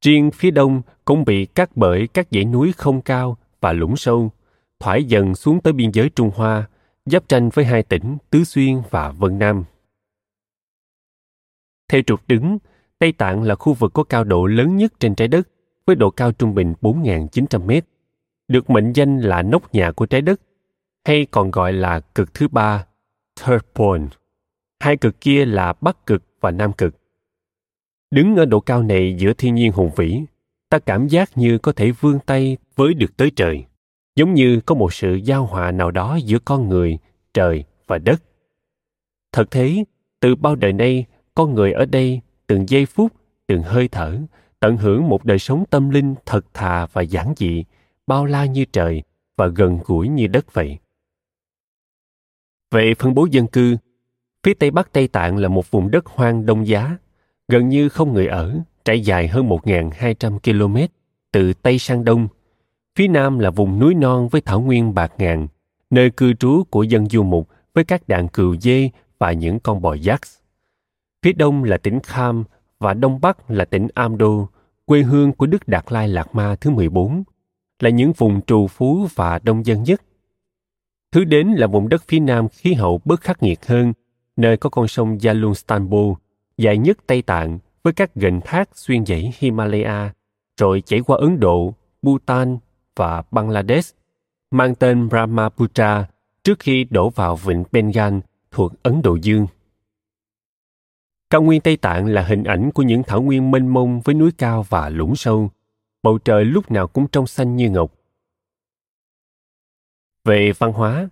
Riêng 0.01 0.31
phía 0.31 0.51
đông 0.51 0.81
cũng 1.05 1.25
bị 1.25 1.45
cắt 1.45 1.69
bởi 1.75 2.07
các 2.07 2.27
dãy 2.31 2.45
núi 2.45 2.73
không 2.77 3.01
cao 3.01 3.37
và 3.61 3.73
lũng 3.73 3.97
sâu, 3.97 4.31
thoải 4.79 5.03
dần 5.03 5.35
xuống 5.35 5.61
tới 5.61 5.73
biên 5.73 5.91
giới 5.91 6.09
Trung 6.09 6.31
Hoa, 6.35 6.69
giáp 7.05 7.27
tranh 7.27 7.49
với 7.49 7.65
hai 7.65 7.83
tỉnh 7.83 8.17
Tứ 8.29 8.43
Xuyên 8.43 8.81
và 8.89 9.11
Vân 9.11 9.39
Nam. 9.39 9.63
Theo 11.87 12.01
trục 12.07 12.27
đứng, 12.27 12.57
Tây 12.99 13.11
Tạng 13.11 13.43
là 13.43 13.55
khu 13.55 13.73
vực 13.73 13.93
có 13.93 14.03
cao 14.03 14.23
độ 14.23 14.45
lớn 14.45 14.77
nhất 14.77 14.93
trên 14.99 15.15
trái 15.15 15.27
đất 15.27 15.47
với 15.85 15.95
độ 15.95 16.09
cao 16.09 16.31
trung 16.31 16.55
bình 16.55 16.73
4.900 16.81 17.65
mét, 17.65 17.85
được 18.47 18.69
mệnh 18.69 18.93
danh 18.93 19.19
là 19.19 19.41
nóc 19.41 19.73
nhà 19.73 19.91
của 19.91 20.05
trái 20.05 20.21
đất, 20.21 20.41
hay 21.07 21.25
còn 21.31 21.51
gọi 21.51 21.73
là 21.73 21.99
cực 21.99 22.33
thứ 22.33 22.47
ba, 22.47 22.85
third 23.35 23.63
pole. 23.75 24.05
Hai 24.79 24.97
cực 24.97 25.21
kia 25.21 25.45
là 25.45 25.73
Bắc 25.81 26.05
cực 26.05 26.23
và 26.41 26.51
Nam 26.51 26.73
cực. 26.73 26.95
Đứng 28.11 28.35
ở 28.35 28.45
độ 28.45 28.59
cao 28.59 28.83
này 28.83 29.15
giữa 29.17 29.33
thiên 29.33 29.55
nhiên 29.55 29.71
hùng 29.71 29.91
vĩ, 29.95 30.21
ta 30.69 30.79
cảm 30.79 31.07
giác 31.07 31.37
như 31.37 31.57
có 31.57 31.71
thể 31.71 31.91
vươn 31.91 32.19
tay 32.25 32.57
với 32.75 32.93
được 32.93 33.17
tới 33.17 33.31
trời. 33.35 33.65
Giống 34.15 34.33
như 34.33 34.59
có 34.65 34.75
một 34.75 34.93
sự 34.93 35.15
giao 35.15 35.45
hòa 35.45 35.71
nào 35.71 35.91
đó 35.91 36.15
giữa 36.23 36.39
con 36.45 36.69
người 36.69 36.97
trời 37.33 37.63
và 37.87 37.97
đất. 37.97 38.23
Thật 39.31 39.51
thế 39.51 39.83
từ 40.19 40.35
bao 40.35 40.55
đời 40.55 40.73
nay 40.73 41.05
con 41.35 41.53
người 41.53 41.73
ở 41.73 41.85
đây 41.85 42.21
từng 42.47 42.69
giây 42.69 42.85
phút 42.85 43.11
từng 43.47 43.61
hơi 43.61 43.87
thở 43.87 44.17
tận 44.59 44.77
hưởng 44.77 45.09
một 45.09 45.25
đời 45.25 45.39
sống 45.39 45.63
tâm 45.69 45.89
linh 45.89 46.15
thật 46.25 46.45
thà 46.53 46.85
và 46.85 47.01
giản 47.01 47.33
dị 47.37 47.63
bao 48.07 48.25
la 48.25 48.45
như 48.45 48.65
trời 48.65 49.03
và 49.37 49.47
gần 49.47 49.79
gũi 49.85 50.07
như 50.07 50.27
đất 50.27 50.53
vậy. 50.53 50.77
Về 52.71 52.93
phân 52.99 53.13
bố 53.13 53.27
dân 53.31 53.47
cư 53.47 53.77
phía 54.43 54.53
tây 54.53 54.71
bắc 54.71 54.91
tây 54.91 55.07
tạng 55.07 55.37
là 55.37 55.47
một 55.47 55.71
vùng 55.71 55.91
đất 55.91 56.05
hoang 56.05 56.45
đông 56.45 56.67
giá 56.67 56.97
gần 57.47 57.69
như 57.69 57.89
không 57.89 58.13
người 58.13 58.27
ở 58.27 58.59
trải 58.85 59.01
dài 59.01 59.27
hơn 59.27 59.49
1.200 59.49 60.39
km 60.39 60.93
từ 61.31 61.53
Tây 61.53 61.79
sang 61.79 62.03
Đông. 62.03 62.27
Phía 62.95 63.07
Nam 63.07 63.39
là 63.39 63.49
vùng 63.49 63.79
núi 63.79 63.93
non 63.93 64.27
với 64.31 64.41
thảo 64.41 64.61
nguyên 64.61 64.93
bạc 64.93 65.11
ngàn, 65.17 65.47
nơi 65.89 66.09
cư 66.09 66.33
trú 66.33 66.63
của 66.69 66.83
dân 66.83 67.09
du 67.09 67.23
mục 67.23 67.49
với 67.73 67.83
các 67.83 68.07
đàn 68.07 68.27
cừu 68.27 68.55
dê 68.57 68.89
và 69.19 69.31
những 69.31 69.59
con 69.59 69.81
bò 69.81 69.93
giác. 69.93 70.21
Phía 71.23 71.33
Đông 71.33 71.63
là 71.63 71.77
tỉnh 71.77 71.99
Kham 71.99 72.43
và 72.79 72.93
Đông 72.93 73.21
Bắc 73.21 73.51
là 73.51 73.65
tỉnh 73.65 73.87
Amdo, 73.93 74.47
quê 74.85 75.01
hương 75.01 75.33
của 75.33 75.45
Đức 75.45 75.67
Đạt 75.67 75.85
Lai 75.89 76.07
Lạt 76.07 76.35
Ma 76.35 76.55
thứ 76.55 76.69
14, 76.69 77.23
là 77.79 77.89
những 77.89 78.13
vùng 78.13 78.41
trù 78.41 78.67
phú 78.67 79.07
và 79.15 79.39
đông 79.39 79.65
dân 79.65 79.83
nhất. 79.83 80.01
Thứ 81.11 81.23
đến 81.23 81.47
là 81.47 81.67
vùng 81.67 81.89
đất 81.89 82.03
phía 82.07 82.19
Nam 82.19 82.49
khí 82.49 82.73
hậu 82.73 83.01
bớt 83.05 83.21
khắc 83.21 83.43
nghiệt 83.43 83.65
hơn, 83.65 83.93
nơi 84.35 84.57
có 84.57 84.69
con 84.69 84.87
sông 84.87 85.17
Yellowstone 85.17 85.87
dài 86.57 86.77
nhất 86.77 86.97
Tây 87.07 87.21
Tạng 87.21 87.59
với 87.83 87.93
các 87.93 88.15
gành 88.15 88.41
thác 88.41 88.69
xuyên 88.73 89.05
dãy 89.05 89.33
Himalaya, 89.37 90.13
rồi 90.57 90.81
chảy 90.85 91.01
qua 91.01 91.17
Ấn 91.17 91.39
Độ, 91.39 91.73
Bhutan 92.01 92.57
và 92.95 93.23
Bangladesh, 93.31 93.95
mang 94.51 94.75
tên 94.75 95.09
Brahmaputra 95.09 96.07
trước 96.43 96.59
khi 96.59 96.83
đổ 96.83 97.09
vào 97.09 97.35
vịnh 97.35 97.63
Bengal 97.71 98.17
thuộc 98.51 98.83
Ấn 98.83 99.01
Độ 99.01 99.15
Dương. 99.15 99.47
Cao 101.29 101.41
nguyên 101.41 101.61
Tây 101.61 101.77
Tạng 101.77 102.07
là 102.07 102.21
hình 102.21 102.43
ảnh 102.43 102.71
của 102.71 102.83
những 102.83 103.03
thảo 103.03 103.21
nguyên 103.21 103.51
mênh 103.51 103.67
mông 103.67 104.01
với 104.01 104.15
núi 104.15 104.31
cao 104.37 104.65
và 104.69 104.89
lũng 104.89 105.15
sâu, 105.15 105.49
bầu 106.03 106.17
trời 106.17 106.45
lúc 106.45 106.71
nào 106.71 106.87
cũng 106.87 107.07
trong 107.07 107.27
xanh 107.27 107.55
như 107.55 107.69
ngọc. 107.69 107.93
Về 110.23 110.51
văn 110.57 110.73
hóa, 110.73 111.09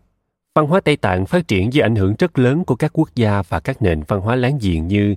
văn 0.55 0.67
hóa 0.67 0.81
Tây 0.81 0.97
Tạng 0.97 1.25
phát 1.25 1.47
triển 1.47 1.73
dưới 1.73 1.81
ảnh 1.81 1.95
hưởng 1.95 2.15
rất 2.19 2.39
lớn 2.39 2.63
của 2.65 2.75
các 2.75 2.91
quốc 2.93 3.09
gia 3.15 3.41
và 3.41 3.59
các 3.59 3.81
nền 3.81 4.03
văn 4.07 4.21
hóa 4.21 4.35
láng 4.35 4.57
giềng 4.61 4.87
như 4.87 5.15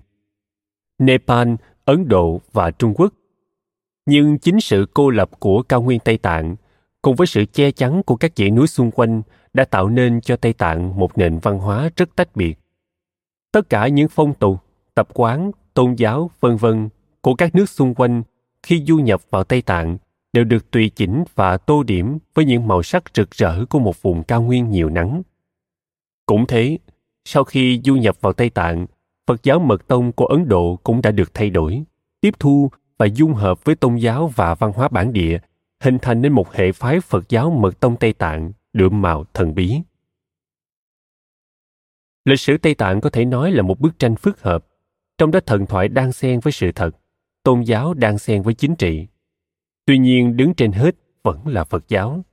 Nepal, 0.98 1.54
Ấn 1.84 2.08
Độ 2.08 2.40
và 2.52 2.70
Trung 2.70 2.94
Quốc. 2.94 3.12
Nhưng 4.06 4.38
chính 4.38 4.60
sự 4.60 4.86
cô 4.94 5.10
lập 5.10 5.30
của 5.38 5.62
cao 5.62 5.82
nguyên 5.82 6.00
Tây 6.00 6.18
Tạng 6.18 6.56
cùng 7.02 7.16
với 7.16 7.26
sự 7.26 7.44
che 7.44 7.70
chắn 7.70 8.02
của 8.02 8.16
các 8.16 8.32
dãy 8.36 8.50
núi 8.50 8.66
xung 8.66 8.90
quanh 8.90 9.22
đã 9.54 9.64
tạo 9.64 9.88
nên 9.88 10.20
cho 10.20 10.36
Tây 10.36 10.52
Tạng 10.52 10.98
một 10.98 11.18
nền 11.18 11.38
văn 11.38 11.58
hóa 11.58 11.90
rất 11.96 12.16
tách 12.16 12.36
biệt. 12.36 12.58
Tất 13.52 13.68
cả 13.68 13.88
những 13.88 14.08
phong 14.08 14.34
tục, 14.34 14.56
tập 14.94 15.08
quán, 15.14 15.50
tôn 15.74 15.94
giáo, 15.94 16.30
vân 16.40 16.56
vân 16.56 16.88
của 17.20 17.34
các 17.34 17.54
nước 17.54 17.68
xung 17.68 17.94
quanh 17.94 18.22
khi 18.62 18.84
du 18.86 18.96
nhập 18.96 19.22
vào 19.30 19.44
Tây 19.44 19.62
Tạng 19.62 19.98
đều 20.32 20.44
được 20.44 20.70
tùy 20.70 20.90
chỉnh 20.96 21.24
và 21.34 21.56
tô 21.56 21.82
điểm 21.82 22.18
với 22.34 22.44
những 22.44 22.68
màu 22.68 22.82
sắc 22.82 23.04
rực 23.14 23.30
rỡ 23.30 23.64
của 23.64 23.78
một 23.78 24.02
vùng 24.02 24.22
cao 24.22 24.42
nguyên 24.42 24.70
nhiều 24.70 24.90
nắng. 24.90 25.22
Cũng 26.26 26.46
thế, 26.46 26.78
sau 27.24 27.44
khi 27.44 27.80
du 27.84 27.94
nhập 27.94 28.16
vào 28.20 28.32
Tây 28.32 28.50
Tạng, 28.50 28.86
Phật 29.26 29.42
giáo 29.42 29.58
Mật 29.58 29.86
Tông 29.86 30.12
của 30.12 30.26
Ấn 30.26 30.48
Độ 30.48 30.76
cũng 30.82 31.02
đã 31.02 31.10
được 31.10 31.34
thay 31.34 31.50
đổi, 31.50 31.82
tiếp 32.20 32.34
thu 32.38 32.70
và 32.98 33.06
dung 33.06 33.34
hợp 33.34 33.64
với 33.64 33.74
tôn 33.74 33.96
giáo 33.96 34.32
và 34.36 34.54
văn 34.54 34.72
hóa 34.74 34.88
bản 34.88 35.12
địa, 35.12 35.38
hình 35.80 35.98
thành 36.02 36.22
nên 36.22 36.32
một 36.32 36.52
hệ 36.52 36.72
phái 36.72 37.00
Phật 37.00 37.28
giáo 37.28 37.50
Mật 37.50 37.80
Tông 37.80 37.96
Tây 37.96 38.12
Tạng 38.12 38.52
đượm 38.72 39.02
màu 39.02 39.24
thần 39.34 39.54
bí. 39.54 39.76
Lịch 42.24 42.40
sử 42.40 42.58
Tây 42.58 42.74
Tạng 42.74 43.00
có 43.00 43.10
thể 43.10 43.24
nói 43.24 43.50
là 43.50 43.62
một 43.62 43.80
bức 43.80 43.98
tranh 43.98 44.16
phức 44.16 44.42
hợp, 44.42 44.66
trong 45.18 45.30
đó 45.30 45.40
thần 45.46 45.66
thoại 45.66 45.88
đang 45.88 46.12
xen 46.12 46.40
với 46.40 46.52
sự 46.52 46.72
thật, 46.72 46.96
tôn 47.42 47.62
giáo 47.62 47.94
đang 47.94 48.18
xen 48.18 48.42
với 48.42 48.54
chính 48.54 48.76
trị. 48.76 49.06
Tuy 49.86 49.98
nhiên 49.98 50.36
đứng 50.36 50.54
trên 50.54 50.72
hết 50.72 50.96
vẫn 51.22 51.46
là 51.46 51.64
Phật 51.64 51.88
giáo. 51.88 52.24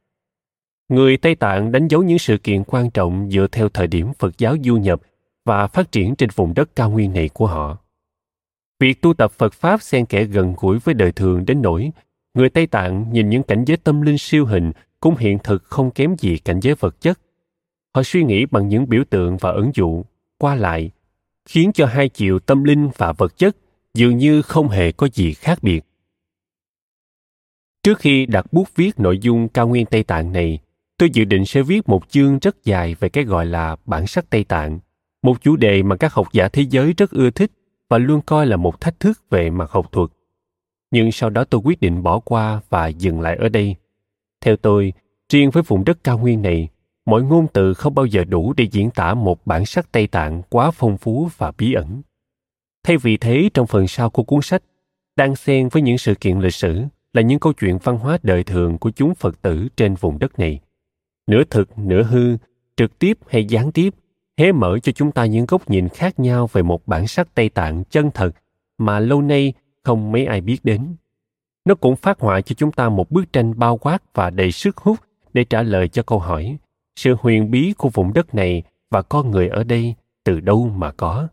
Người 0.89 1.17
Tây 1.17 1.35
Tạng 1.35 1.71
đánh 1.71 1.87
dấu 1.87 2.03
những 2.03 2.19
sự 2.19 2.37
kiện 2.37 2.63
quan 2.63 2.91
trọng 2.91 3.29
dựa 3.31 3.47
theo 3.51 3.69
thời 3.69 3.87
điểm 3.87 4.11
Phật 4.19 4.37
giáo 4.37 4.55
du 4.63 4.75
nhập 4.77 5.01
và 5.45 5.67
phát 5.67 5.91
triển 5.91 6.15
trên 6.15 6.29
vùng 6.35 6.53
đất 6.53 6.75
cao 6.75 6.89
nguyên 6.89 7.13
này 7.13 7.29
của 7.29 7.47
họ. 7.47 7.77
Việc 8.79 9.01
tu 9.01 9.13
tập 9.13 9.31
Phật 9.31 9.53
Pháp 9.53 9.81
xen 9.81 10.05
kẽ 10.05 10.23
gần 10.23 10.55
gũi 10.57 10.79
với 10.79 10.93
đời 10.93 11.11
thường 11.11 11.45
đến 11.45 11.61
nỗi 11.61 11.91
người 12.33 12.49
Tây 12.49 12.67
Tạng 12.67 13.05
nhìn 13.11 13.29
những 13.29 13.43
cảnh 13.43 13.65
giới 13.65 13.77
tâm 13.77 14.01
linh 14.01 14.17
siêu 14.17 14.45
hình 14.45 14.71
cũng 14.99 15.15
hiện 15.15 15.37
thực 15.43 15.63
không 15.63 15.91
kém 15.91 16.15
gì 16.19 16.37
cảnh 16.37 16.59
giới 16.59 16.75
vật 16.75 17.01
chất. 17.01 17.19
Họ 17.95 18.03
suy 18.03 18.23
nghĩ 18.23 18.45
bằng 18.45 18.67
những 18.67 18.89
biểu 18.89 19.03
tượng 19.09 19.37
và 19.37 19.51
ẩn 19.51 19.71
dụ, 19.73 20.03
qua 20.37 20.55
lại, 20.55 20.91
khiến 21.45 21.71
cho 21.73 21.85
hai 21.85 22.09
chiều 22.09 22.39
tâm 22.39 22.63
linh 22.63 22.89
và 22.97 23.13
vật 23.13 23.37
chất 23.37 23.57
dường 23.93 24.17
như 24.17 24.41
không 24.41 24.69
hề 24.69 24.91
có 24.91 25.07
gì 25.13 25.33
khác 25.33 25.59
biệt. 25.61 25.85
Trước 27.83 27.99
khi 27.99 28.25
đặt 28.25 28.53
bút 28.53 28.75
viết 28.75 28.99
nội 28.99 29.19
dung 29.19 29.47
cao 29.47 29.67
nguyên 29.67 29.85
Tây 29.85 30.03
Tạng 30.03 30.31
này, 30.31 30.59
tôi 30.97 31.09
dự 31.13 31.25
định 31.25 31.45
sẽ 31.45 31.61
viết 31.61 31.89
một 31.89 32.09
chương 32.09 32.39
rất 32.39 32.63
dài 32.63 32.95
về 32.99 33.09
cái 33.09 33.23
gọi 33.23 33.45
là 33.45 33.75
bản 33.85 34.07
sắc 34.07 34.29
Tây 34.29 34.43
Tạng– 34.43 34.79
một 35.23 35.41
chủ 35.41 35.55
đề 35.55 35.83
mà 35.83 35.95
các 35.95 36.13
học 36.13 36.27
giả 36.33 36.47
thế 36.47 36.65
giới 36.69 36.93
rất 36.97 37.11
ưa 37.11 37.29
thích 37.29 37.51
và 37.89 37.97
luôn 37.97 38.21
coi 38.21 38.45
là 38.45 38.57
một 38.57 38.81
thách 38.81 38.99
thức 38.99 39.21
về 39.29 39.49
mặt 39.49 39.71
học 39.71 39.91
thuật. 39.91 40.09
Nhưng 40.91 41.11
sau 41.11 41.29
đó 41.29 41.43
tôi 41.43 41.61
quyết 41.63 41.81
định 41.81 42.03
bỏ 42.03 42.19
qua 42.19 42.61
và 42.69 42.87
dừng 42.87 43.21
lại 43.21 43.35
ở 43.35 43.49
đây. 43.49 43.75
Theo 44.41 44.55
tôi, 44.55 44.93
riêng 45.29 45.49
với 45.49 45.63
vùng 45.63 45.85
đất 45.85 46.03
cao 46.03 46.17
nguyên 46.17 46.41
này, 46.41 46.69
mọi 47.05 47.23
ngôn 47.23 47.47
từ 47.53 47.73
không 47.73 47.95
bao 47.95 48.05
giờ 48.05 48.23
đủ 48.23 48.53
để 48.57 48.67
diễn 48.71 48.89
tả 48.91 49.13
một 49.13 49.45
bản 49.45 49.65
sắc 49.65 49.91
Tây 49.91 50.07
Tạng 50.07 50.41
quá 50.49 50.71
phong 50.71 50.97
phú 50.97 51.29
và 51.37 51.51
bí 51.57 51.73
ẩn. 51.73 52.01
Thay 52.83 52.97
vì 52.97 53.17
thế, 53.17 53.49
trong 53.53 53.67
phần 53.67 53.87
sau 53.87 54.09
của 54.09 54.23
cuốn 54.23 54.41
sách, 54.41 54.63
đang 55.15 55.35
xen 55.35 55.69
với 55.69 55.81
những 55.81 55.97
sự 55.97 56.15
kiện 56.15 56.39
lịch 56.39 56.53
sử 56.53 56.83
là 57.13 57.21
những 57.21 57.39
câu 57.39 57.53
chuyện 57.53 57.77
văn 57.83 57.97
hóa 57.97 58.17
đời 58.23 58.43
thường 58.43 58.77
của 58.77 58.91
chúng 58.91 59.15
Phật 59.15 59.41
tử 59.41 59.67
trên 59.77 59.95
vùng 59.95 60.19
đất 60.19 60.39
này. 60.39 60.59
Nửa 61.27 61.43
thực, 61.49 61.77
nửa 61.77 62.03
hư, 62.03 62.37
trực 62.77 62.99
tiếp 62.99 63.17
hay 63.27 63.45
gián 63.45 63.71
tiếp 63.71 63.89
hé 64.37 64.51
mở 64.51 64.79
cho 64.83 64.91
chúng 64.91 65.11
ta 65.11 65.25
những 65.25 65.45
góc 65.45 65.69
nhìn 65.69 65.89
khác 65.89 66.19
nhau 66.19 66.49
về 66.51 66.61
một 66.61 66.87
bản 66.87 67.07
sắc 67.07 67.35
Tây 67.35 67.49
Tạng 67.49 67.83
chân 67.83 68.11
thật 68.13 68.31
mà 68.77 68.99
lâu 68.99 69.21
nay 69.21 69.53
không 69.83 70.11
mấy 70.11 70.25
ai 70.25 70.41
biết 70.41 70.57
đến. 70.63 70.95
Nó 71.65 71.75
cũng 71.75 71.95
phát 71.95 72.19
họa 72.19 72.41
cho 72.41 72.55
chúng 72.57 72.71
ta 72.71 72.89
một 72.89 73.11
bức 73.11 73.33
tranh 73.33 73.59
bao 73.59 73.77
quát 73.77 74.13
và 74.13 74.29
đầy 74.29 74.51
sức 74.51 74.77
hút 74.77 74.99
để 75.33 75.43
trả 75.43 75.61
lời 75.63 75.87
cho 75.87 76.03
câu 76.03 76.19
hỏi, 76.19 76.57
sự 76.95 77.15
huyền 77.19 77.51
bí 77.51 77.73
của 77.77 77.89
vùng 77.89 78.13
đất 78.13 78.35
này 78.35 78.63
và 78.89 79.01
con 79.01 79.31
người 79.31 79.47
ở 79.47 79.63
đây 79.63 79.95
từ 80.23 80.39
đâu 80.39 80.69
mà 80.75 80.91
có. 80.91 81.27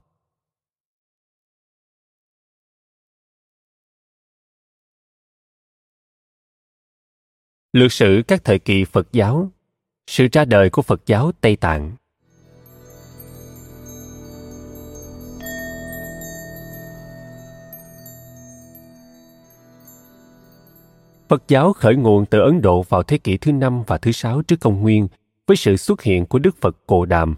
Lược 7.73 7.93
sử 7.93 8.23
các 8.29 8.45
thời 8.45 8.59
kỳ 8.59 8.85
Phật 8.85 9.13
giáo 9.13 9.51
Sự 10.07 10.29
ra 10.33 10.45
đời 10.45 10.71
của 10.71 10.83
Phật 10.83 11.07
giáo 11.07 11.33
Tây 11.41 11.57
Tạng 11.57 11.97
Phật 21.31 21.49
giáo 21.49 21.73
khởi 21.73 21.97
nguồn 21.97 22.27
từ 22.27 22.41
Ấn 22.41 22.63
Độ 22.63 22.83
vào 22.83 23.03
thế 23.03 23.19
kỷ 23.19 23.37
thứ 23.37 23.53
năm 23.53 23.83
và 23.87 23.99
thứ 23.99 24.13
sáu 24.13 24.43
trước 24.43 24.61
công 24.61 24.81
nguyên 24.81 25.09
với 25.47 25.57
sự 25.57 25.77
xuất 25.77 26.03
hiện 26.03 26.27
của 26.27 26.39
Đức 26.39 26.57
Phật 26.61 26.77
Cồ 26.87 27.05
Đàm. 27.05 27.35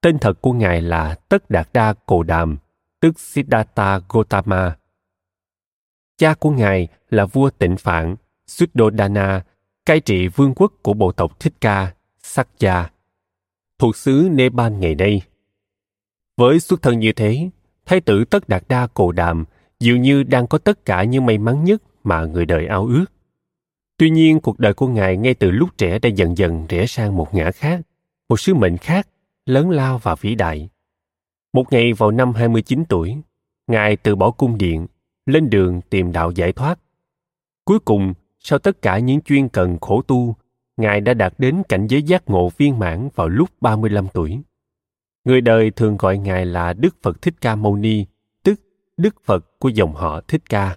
Tên 0.00 0.18
thật 0.18 0.40
của 0.40 0.52
Ngài 0.52 0.82
là 0.82 1.14
Tất 1.28 1.50
Đạt 1.50 1.68
Đa 1.72 1.92
Cồ 2.06 2.22
Đàm, 2.22 2.56
tức 3.00 3.20
Siddhartha 3.20 4.00
Gautama. 4.08 4.76
Cha 6.18 6.34
của 6.34 6.50
Ngài 6.50 6.88
là 7.10 7.26
vua 7.26 7.50
Tịnh 7.50 7.76
Phạn, 7.76 8.16
Suddhodana, 8.46 9.44
cai 9.86 10.00
trị 10.00 10.28
vương 10.28 10.54
quốc 10.54 10.72
của 10.82 10.94
bộ 10.94 11.12
tộc 11.12 11.40
Thích 11.40 11.54
Ca, 11.60 11.92
Sakya, 12.22 12.90
thuộc 13.78 13.96
xứ 13.96 14.28
Nepal 14.32 14.72
ngày 14.72 14.94
nay. 14.94 15.22
Với 16.36 16.60
xuất 16.60 16.82
thân 16.82 16.98
như 16.98 17.12
thế, 17.12 17.48
Thái 17.86 18.00
tử 18.00 18.24
Tất 18.24 18.48
Đạt 18.48 18.62
Đa 18.68 18.86
Cồ 18.86 19.12
Đàm 19.12 19.44
dường 19.80 20.02
như 20.02 20.22
đang 20.22 20.46
có 20.46 20.58
tất 20.58 20.84
cả 20.84 21.04
những 21.04 21.26
may 21.26 21.38
mắn 21.38 21.64
nhất 21.64 21.82
mà 22.04 22.24
người 22.24 22.46
đời 22.46 22.66
ao 22.66 22.86
ước. 22.86 23.06
Tuy 24.00 24.10
nhiên, 24.10 24.40
cuộc 24.40 24.58
đời 24.58 24.74
của 24.74 24.88
Ngài 24.88 25.16
ngay 25.16 25.34
từ 25.34 25.50
lúc 25.50 25.68
trẻ 25.78 25.98
đã 25.98 26.08
dần 26.08 26.38
dần 26.38 26.66
rẽ 26.68 26.86
sang 26.86 27.16
một 27.16 27.34
ngã 27.34 27.50
khác, 27.50 27.80
một 28.28 28.40
sứ 28.40 28.54
mệnh 28.54 28.76
khác, 28.76 29.08
lớn 29.46 29.70
lao 29.70 29.98
và 29.98 30.14
vĩ 30.14 30.34
đại. 30.34 30.68
Một 31.52 31.72
ngày 31.72 31.92
vào 31.92 32.10
năm 32.10 32.32
29 32.32 32.84
tuổi, 32.88 33.16
Ngài 33.66 33.96
từ 33.96 34.16
bỏ 34.16 34.30
cung 34.30 34.58
điện, 34.58 34.86
lên 35.26 35.50
đường 35.50 35.80
tìm 35.90 36.12
đạo 36.12 36.30
giải 36.30 36.52
thoát. 36.52 36.78
Cuối 37.64 37.78
cùng, 37.78 38.14
sau 38.38 38.58
tất 38.58 38.82
cả 38.82 38.98
những 38.98 39.20
chuyên 39.20 39.48
cần 39.48 39.78
khổ 39.80 40.02
tu, 40.02 40.36
Ngài 40.76 41.00
đã 41.00 41.14
đạt 41.14 41.34
đến 41.38 41.62
cảnh 41.68 41.86
giới 41.86 42.02
giác 42.02 42.22
ngộ 42.30 42.50
viên 42.56 42.78
mãn 42.78 43.08
vào 43.14 43.28
lúc 43.28 43.50
35 43.60 44.06
tuổi. 44.12 44.38
Người 45.24 45.40
đời 45.40 45.70
thường 45.70 45.96
gọi 45.96 46.18
Ngài 46.18 46.46
là 46.46 46.72
Đức 46.72 46.96
Phật 47.02 47.22
Thích 47.22 47.34
Ca 47.40 47.54
Mâu 47.54 47.76
Ni, 47.76 48.06
tức 48.42 48.60
Đức 48.96 49.14
Phật 49.24 49.58
của 49.58 49.68
dòng 49.68 49.94
họ 49.94 50.20
Thích 50.28 50.42
Ca. 50.50 50.76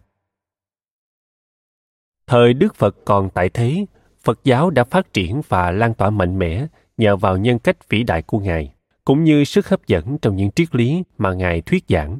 Thời 2.28 2.54
Đức 2.54 2.76
Phật 2.76 2.96
còn 3.06 3.30
tại 3.30 3.50
thế, 3.50 3.86
Phật 4.24 4.40
giáo 4.44 4.70
đã 4.70 4.84
phát 4.84 5.14
triển 5.14 5.42
và 5.48 5.72
lan 5.72 5.94
tỏa 5.94 6.10
mạnh 6.10 6.40
mẽ 6.40 6.68
nhờ 6.98 7.16
vào 7.16 7.38
nhân 7.38 7.60
cách 7.60 7.90
vĩ 7.90 8.04
đại 8.04 8.22
của 8.22 8.40
Ngài, 8.40 8.74
cũng 9.06 9.24
như 9.24 9.44
sức 9.44 9.68
hấp 9.68 9.88
dẫn 9.88 10.18
trong 10.18 10.36
những 10.36 10.52
triết 10.52 10.76
lý 10.76 11.04
mà 11.18 11.34
Ngài 11.34 11.62
thuyết 11.62 11.84
giảng. 11.90 12.20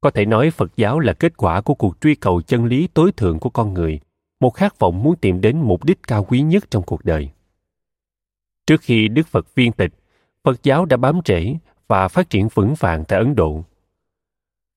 Có 0.00 0.10
thể 0.10 0.24
nói 0.24 0.50
Phật 0.50 0.76
giáo 0.76 1.00
là 1.00 1.12
kết 1.12 1.36
quả 1.36 1.60
của 1.60 1.74
cuộc 1.74 2.00
truy 2.00 2.14
cầu 2.14 2.42
chân 2.42 2.64
lý 2.64 2.88
tối 2.94 3.12
thượng 3.12 3.38
của 3.38 3.50
con 3.50 3.74
người, 3.74 4.00
một 4.40 4.50
khát 4.50 4.78
vọng 4.78 5.02
muốn 5.02 5.16
tìm 5.16 5.40
đến 5.40 5.60
mục 5.60 5.84
đích 5.84 5.98
cao 6.02 6.24
quý 6.24 6.40
nhất 6.40 6.70
trong 6.70 6.82
cuộc 6.82 7.04
đời. 7.04 7.30
Trước 8.66 8.80
khi 8.80 9.08
Đức 9.08 9.26
Phật 9.26 9.54
viên 9.54 9.72
tịch, 9.72 9.92
Phật 10.44 10.62
giáo 10.62 10.84
đã 10.84 10.96
bám 10.96 11.20
rễ 11.24 11.56
và 11.88 12.08
phát 12.08 12.30
triển 12.30 12.48
vững 12.54 12.74
vàng 12.78 13.04
tại 13.04 13.18
Ấn 13.18 13.34
Độ. 13.34 13.64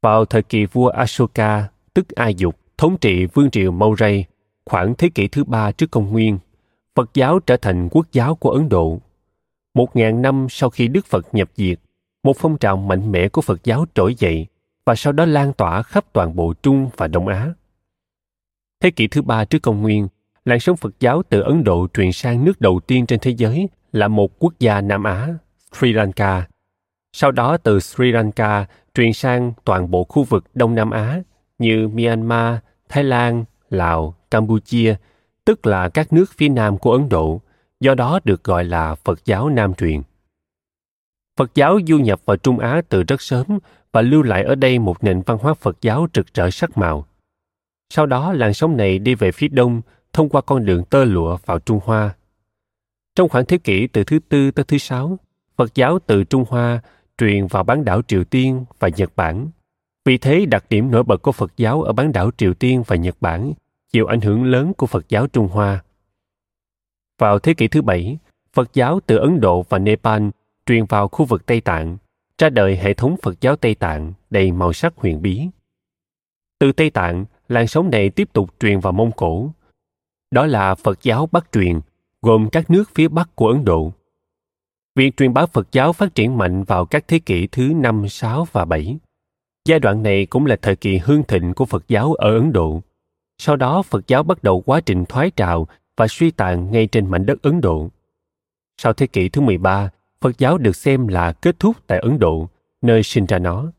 Vào 0.01 0.25
thời 0.25 0.43
kỳ 0.43 0.65
vua 0.65 0.87
Ashoka, 0.87 1.67
tức 1.93 2.09
Ai 2.09 2.35
Dục, 2.35 2.59
thống 2.77 2.97
trị 2.97 3.25
vương 3.25 3.51
triều 3.51 3.71
Maurya 3.71 4.23
khoảng 4.65 4.95
thế 4.95 5.09
kỷ 5.09 5.27
thứ 5.27 5.43
ba 5.43 5.71
trước 5.71 5.91
công 5.91 6.11
nguyên, 6.11 6.37
Phật 6.95 7.09
giáo 7.13 7.39
trở 7.39 7.57
thành 7.57 7.89
quốc 7.91 8.07
giáo 8.11 8.35
của 8.35 8.49
Ấn 8.49 8.69
Độ. 8.69 8.99
Một 9.73 9.95
ngàn 9.95 10.21
năm 10.21 10.47
sau 10.49 10.69
khi 10.69 10.87
Đức 10.87 11.05
Phật 11.05 11.25
nhập 11.35 11.49
diệt, 11.55 11.79
một 12.23 12.37
phong 12.37 12.57
trào 12.57 12.77
mạnh 12.77 13.11
mẽ 13.11 13.29
của 13.29 13.41
Phật 13.41 13.63
giáo 13.63 13.85
trỗi 13.95 14.15
dậy 14.15 14.47
và 14.85 14.95
sau 14.95 15.13
đó 15.13 15.25
lan 15.25 15.53
tỏa 15.53 15.81
khắp 15.81 16.05
toàn 16.13 16.35
bộ 16.35 16.53
Trung 16.53 16.89
và 16.97 17.07
Đông 17.07 17.27
Á. 17.27 17.53
Thế 18.81 18.91
kỷ 18.91 19.07
thứ 19.07 19.21
ba 19.21 19.45
trước 19.45 19.59
công 19.61 19.81
nguyên, 19.81 20.07
làn 20.45 20.59
sóng 20.59 20.77
Phật 20.77 20.93
giáo 20.99 21.23
từ 21.29 21.41
Ấn 21.41 21.63
Độ 21.63 21.87
truyền 21.93 22.11
sang 22.11 22.45
nước 22.45 22.61
đầu 22.61 22.79
tiên 22.87 23.05
trên 23.05 23.19
thế 23.19 23.31
giới 23.31 23.69
là 23.91 24.07
một 24.07 24.39
quốc 24.39 24.53
gia 24.59 24.81
Nam 24.81 25.03
Á, 25.03 25.33
Sri 25.73 25.93
Lanka. 25.93 26.47
Sau 27.13 27.31
đó 27.31 27.57
từ 27.57 27.79
Sri 27.79 28.11
Lanka 28.11 28.65
truyền 28.93 29.13
sang 29.13 29.53
toàn 29.63 29.91
bộ 29.91 30.03
khu 30.03 30.23
vực 30.23 30.45
Đông 30.53 30.75
Nam 30.75 30.91
Á 30.91 31.21
như 31.57 31.87
Myanmar, 31.87 32.57
Thái 32.89 33.03
Lan, 33.03 33.45
Lào, 33.69 34.15
Campuchia, 34.31 34.95
tức 35.45 35.65
là 35.65 35.89
các 35.89 36.13
nước 36.13 36.25
phía 36.37 36.49
nam 36.49 36.77
của 36.77 36.91
Ấn 36.91 37.09
Độ, 37.09 37.41
do 37.79 37.95
đó 37.95 38.19
được 38.23 38.43
gọi 38.43 38.63
là 38.63 38.95
Phật 38.95 39.25
giáo 39.25 39.49
Nam 39.49 39.73
truyền. 39.73 40.01
Phật 41.37 41.55
giáo 41.55 41.79
du 41.87 41.97
nhập 41.97 42.21
vào 42.25 42.37
Trung 42.37 42.59
Á 42.59 42.81
từ 42.89 43.03
rất 43.03 43.21
sớm 43.21 43.59
và 43.91 44.01
lưu 44.01 44.23
lại 44.23 44.43
ở 44.43 44.55
đây 44.55 44.79
một 44.79 45.03
nền 45.03 45.21
văn 45.21 45.37
hóa 45.41 45.53
Phật 45.53 45.77
giáo 45.81 46.07
rực 46.13 46.33
rỡ 46.33 46.49
sắc 46.49 46.77
màu. 46.77 47.05
Sau 47.89 48.05
đó 48.05 48.33
làn 48.33 48.53
sóng 48.53 48.77
này 48.77 48.99
đi 48.99 49.15
về 49.15 49.31
phía 49.31 49.47
đông 49.47 49.81
thông 50.13 50.29
qua 50.29 50.41
con 50.41 50.65
đường 50.65 50.85
tơ 50.85 51.03
lụa 51.05 51.37
vào 51.45 51.59
Trung 51.59 51.79
Hoa. 51.83 52.15
Trong 53.15 53.29
khoảng 53.29 53.45
thế 53.45 53.57
kỷ 53.57 53.87
từ 53.87 54.03
thứ 54.03 54.19
tư 54.29 54.51
tới 54.51 54.65
thứ 54.65 54.77
sáu, 54.77 55.17
Phật 55.55 55.75
giáo 55.75 55.99
từ 55.99 56.23
Trung 56.23 56.45
Hoa 56.49 56.81
truyền 57.17 57.47
vào 57.47 57.63
bán 57.63 57.85
đảo 57.85 58.01
Triều 58.07 58.23
Tiên 58.23 58.65
và 58.79 58.89
Nhật 58.97 59.15
Bản 59.15 59.49
vì 60.05 60.17
thế, 60.17 60.45
đặc 60.45 60.65
điểm 60.69 60.91
nổi 60.91 61.03
bật 61.03 61.21
của 61.21 61.31
Phật 61.31 61.57
giáo 61.57 61.81
ở 61.81 61.93
bán 61.93 62.11
đảo 62.11 62.31
Triều 62.37 62.53
Tiên 62.53 62.83
và 62.87 62.95
Nhật 62.95 63.17
Bản 63.21 63.53
chịu 63.93 64.05
ảnh 64.05 64.21
hưởng 64.21 64.43
lớn 64.43 64.73
của 64.73 64.87
Phật 64.87 65.09
giáo 65.09 65.27
Trung 65.27 65.47
Hoa. 65.47 65.83
Vào 67.19 67.39
thế 67.39 67.53
kỷ 67.53 67.67
thứ 67.67 67.81
bảy, 67.81 68.17
Phật 68.53 68.73
giáo 68.73 68.99
từ 69.05 69.17
Ấn 69.17 69.39
Độ 69.39 69.61
và 69.69 69.79
Nepal 69.79 70.29
truyền 70.65 70.85
vào 70.85 71.07
khu 71.07 71.25
vực 71.25 71.45
Tây 71.45 71.61
Tạng, 71.61 71.97
ra 72.37 72.49
đời 72.49 72.77
hệ 72.77 72.93
thống 72.93 73.15
Phật 73.21 73.41
giáo 73.41 73.55
Tây 73.55 73.75
Tạng 73.75 74.13
đầy 74.29 74.51
màu 74.51 74.73
sắc 74.73 74.93
huyền 74.95 75.21
bí. 75.21 75.47
Từ 76.59 76.71
Tây 76.71 76.89
Tạng, 76.89 77.25
làn 77.47 77.67
sóng 77.67 77.89
này 77.89 78.09
tiếp 78.09 78.33
tục 78.33 78.49
truyền 78.59 78.79
vào 78.79 78.93
Mông 78.93 79.11
Cổ. 79.11 79.49
Đó 80.31 80.45
là 80.45 80.75
Phật 80.75 81.03
giáo 81.03 81.29
Bắc 81.31 81.51
truyền, 81.51 81.79
gồm 82.21 82.49
các 82.49 82.69
nước 82.69 82.83
phía 82.95 83.07
Bắc 83.07 83.35
của 83.35 83.47
Ấn 83.47 83.65
Độ. 83.65 83.93
Việc 84.95 85.17
truyền 85.17 85.33
bá 85.33 85.45
Phật 85.45 85.71
giáo 85.71 85.93
phát 85.93 86.15
triển 86.15 86.37
mạnh 86.37 86.63
vào 86.63 86.85
các 86.85 87.07
thế 87.07 87.19
kỷ 87.19 87.47
thứ 87.47 87.73
5, 87.75 88.09
6 88.09 88.47
và 88.51 88.65
7. 88.65 88.97
Giai 89.67 89.79
đoạn 89.79 90.03
này 90.03 90.25
cũng 90.25 90.45
là 90.45 90.55
thời 90.61 90.75
kỳ 90.75 90.97
hương 90.97 91.23
thịnh 91.23 91.53
của 91.53 91.65
Phật 91.65 91.87
giáo 91.87 92.13
ở 92.13 92.37
Ấn 92.37 92.53
Độ. 92.53 92.81
Sau 93.37 93.55
đó 93.55 93.81
Phật 93.81 94.07
giáo 94.07 94.23
bắt 94.23 94.43
đầu 94.43 94.61
quá 94.61 94.81
trình 94.81 95.05
thoái 95.05 95.31
trào 95.31 95.67
và 95.97 96.07
suy 96.07 96.31
tàn 96.31 96.71
ngay 96.71 96.87
trên 96.87 97.11
mảnh 97.11 97.25
đất 97.25 97.41
Ấn 97.41 97.61
Độ. 97.61 97.89
Sau 98.77 98.93
thế 98.93 99.07
kỷ 99.07 99.29
thứ 99.29 99.41
13, 99.41 99.89
Phật 100.21 100.37
giáo 100.37 100.57
được 100.57 100.75
xem 100.75 101.07
là 101.07 101.31
kết 101.31 101.59
thúc 101.59 101.75
tại 101.87 101.99
Ấn 101.99 102.19
Độ, 102.19 102.49
nơi 102.81 103.03
sinh 103.03 103.25
ra 103.25 103.39
nó. 103.39 103.71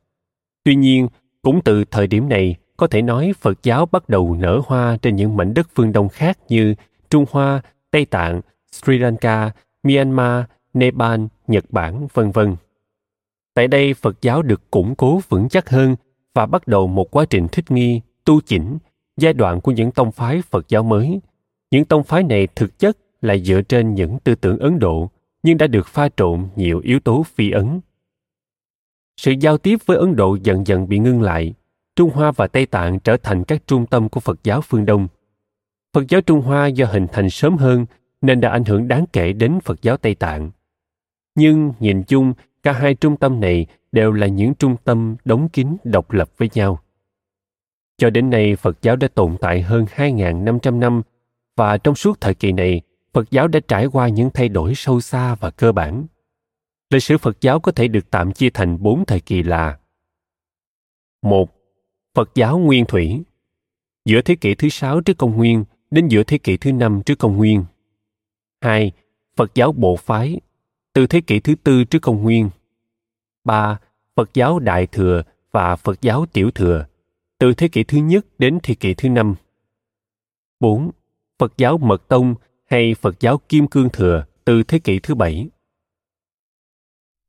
Tuy 0.64 0.74
nhiên, 0.74 1.08
cũng 1.42 1.60
từ 1.64 1.84
thời 1.84 2.06
điểm 2.06 2.28
này, 2.28 2.56
có 2.76 2.86
thể 2.86 3.02
nói 3.02 3.32
Phật 3.40 3.62
giáo 3.62 3.86
bắt 3.86 4.08
đầu 4.08 4.36
nở 4.40 4.60
hoa 4.66 4.96
trên 5.02 5.16
những 5.16 5.36
mảnh 5.36 5.54
đất 5.54 5.68
phương 5.74 5.92
Đông 5.92 6.08
khác 6.08 6.38
như 6.48 6.74
Trung 7.10 7.24
Hoa, 7.30 7.60
Tây 7.90 8.04
Tạng, 8.04 8.40
Sri 8.72 8.98
Lanka, 8.98 9.50
Myanmar, 9.82 10.44
Nepal, 10.74 11.20
Nhật 11.46 11.64
Bản, 11.70 12.06
vân 12.14 12.30
vân. 12.30 12.56
Tại 13.54 13.68
đây 13.68 13.94
Phật 13.94 14.22
giáo 14.22 14.42
được 14.42 14.70
củng 14.70 14.94
cố 14.94 15.20
vững 15.28 15.48
chắc 15.48 15.70
hơn 15.70 15.96
và 16.34 16.46
bắt 16.46 16.66
đầu 16.66 16.86
một 16.86 17.10
quá 17.10 17.24
trình 17.30 17.46
thích 17.52 17.70
nghi, 17.70 18.00
tu 18.24 18.40
chỉnh, 18.40 18.78
giai 19.16 19.32
đoạn 19.32 19.60
của 19.60 19.72
những 19.72 19.90
tông 19.90 20.12
phái 20.12 20.42
Phật 20.42 20.68
giáo 20.68 20.82
mới. 20.82 21.20
Những 21.70 21.84
tông 21.84 22.04
phái 22.04 22.22
này 22.22 22.48
thực 22.56 22.78
chất 22.78 22.98
là 23.20 23.36
dựa 23.36 23.62
trên 23.62 23.94
những 23.94 24.18
tư 24.24 24.34
tưởng 24.34 24.58
Ấn 24.58 24.78
Độ, 24.78 25.10
nhưng 25.42 25.58
đã 25.58 25.66
được 25.66 25.86
pha 25.86 26.08
trộn 26.16 26.48
nhiều 26.56 26.80
yếu 26.84 27.00
tố 27.00 27.22
phi 27.22 27.50
Ấn. 27.50 27.80
Sự 29.16 29.32
giao 29.40 29.58
tiếp 29.58 29.78
với 29.86 29.96
Ấn 29.96 30.16
Độ 30.16 30.36
dần 30.42 30.66
dần 30.66 30.88
bị 30.88 30.98
ngưng 30.98 31.22
lại. 31.22 31.54
Trung 31.96 32.10
Hoa 32.10 32.32
và 32.32 32.46
Tây 32.46 32.66
Tạng 32.66 33.00
trở 33.00 33.16
thành 33.16 33.44
các 33.44 33.62
trung 33.66 33.86
tâm 33.86 34.08
của 34.08 34.20
Phật 34.20 34.44
giáo 34.44 34.60
phương 34.60 34.86
Đông. 34.86 35.08
Phật 35.92 36.08
giáo 36.08 36.20
Trung 36.20 36.40
Hoa 36.40 36.66
do 36.66 36.86
hình 36.86 37.06
thành 37.12 37.30
sớm 37.30 37.56
hơn 37.56 37.86
nên 38.20 38.40
đã 38.40 38.50
ảnh 38.50 38.64
hưởng 38.64 38.88
đáng 38.88 39.04
kể 39.12 39.32
đến 39.32 39.58
Phật 39.64 39.82
giáo 39.82 39.96
Tây 39.96 40.14
Tạng. 40.14 40.50
Nhưng 41.34 41.72
nhìn 41.80 42.02
chung, 42.02 42.32
Cả 42.64 42.72
hai 42.72 42.94
trung 42.94 43.16
tâm 43.16 43.40
này 43.40 43.66
đều 43.92 44.12
là 44.12 44.26
những 44.26 44.54
trung 44.54 44.76
tâm 44.84 45.16
đóng 45.24 45.48
kín 45.48 45.76
độc 45.84 46.12
lập 46.12 46.30
với 46.36 46.50
nhau. 46.54 46.80
Cho 47.98 48.10
đến 48.10 48.30
nay, 48.30 48.56
Phật 48.56 48.82
giáo 48.82 48.96
đã 48.96 49.08
tồn 49.08 49.36
tại 49.40 49.62
hơn 49.62 49.86
2.500 49.94 50.78
năm 50.78 51.02
và 51.56 51.78
trong 51.78 51.94
suốt 51.94 52.20
thời 52.20 52.34
kỳ 52.34 52.52
này, 52.52 52.80
Phật 53.12 53.30
giáo 53.30 53.48
đã 53.48 53.60
trải 53.68 53.86
qua 53.86 54.08
những 54.08 54.30
thay 54.34 54.48
đổi 54.48 54.74
sâu 54.74 55.00
xa 55.00 55.34
và 55.34 55.50
cơ 55.50 55.72
bản. 55.72 56.06
Lịch 56.90 57.02
sử 57.02 57.18
Phật 57.18 57.40
giáo 57.40 57.60
có 57.60 57.72
thể 57.72 57.88
được 57.88 58.10
tạm 58.10 58.32
chia 58.32 58.50
thành 58.50 58.82
bốn 58.82 59.04
thời 59.04 59.20
kỳ 59.20 59.42
là 59.42 59.78
một 61.22 61.50
Phật 62.14 62.30
giáo 62.34 62.58
Nguyên 62.58 62.84
Thủy 62.86 63.22
Giữa 64.04 64.20
thế 64.22 64.34
kỷ 64.34 64.54
thứ 64.54 64.68
sáu 64.68 65.00
trước 65.00 65.18
công 65.18 65.36
nguyên 65.36 65.64
đến 65.90 66.08
giữa 66.08 66.22
thế 66.22 66.38
kỷ 66.38 66.56
thứ 66.56 66.72
năm 66.72 67.02
trước 67.06 67.18
công 67.18 67.36
nguyên. 67.36 67.64
2. 68.60 68.92
Phật 69.36 69.54
giáo 69.54 69.72
Bộ 69.72 69.96
Phái 69.96 70.40
từ 70.94 71.06
thế 71.06 71.20
kỷ 71.20 71.40
thứ 71.40 71.54
tư 71.54 71.84
trước 71.84 71.98
công 72.02 72.22
nguyên. 72.22 72.50
3. 73.44 73.78
Phật 74.16 74.34
giáo 74.34 74.58
Đại 74.58 74.86
Thừa 74.86 75.22
và 75.52 75.76
Phật 75.76 76.02
giáo 76.02 76.26
Tiểu 76.26 76.50
Thừa, 76.50 76.86
từ 77.38 77.54
thế 77.54 77.68
kỷ 77.68 77.84
thứ 77.84 77.98
nhất 77.98 78.26
đến 78.38 78.58
thế 78.62 78.74
kỷ 78.74 78.94
thứ 78.94 79.08
năm. 79.08 79.34
4. 80.60 80.90
Phật 81.38 81.52
giáo 81.56 81.78
Mật 81.78 82.08
Tông 82.08 82.34
hay 82.66 82.94
Phật 82.94 83.20
giáo 83.20 83.38
Kim 83.48 83.66
Cương 83.66 83.88
Thừa 83.88 84.24
từ 84.44 84.62
thế 84.62 84.78
kỷ 84.78 84.98
thứ 84.98 85.14
bảy. 85.14 85.48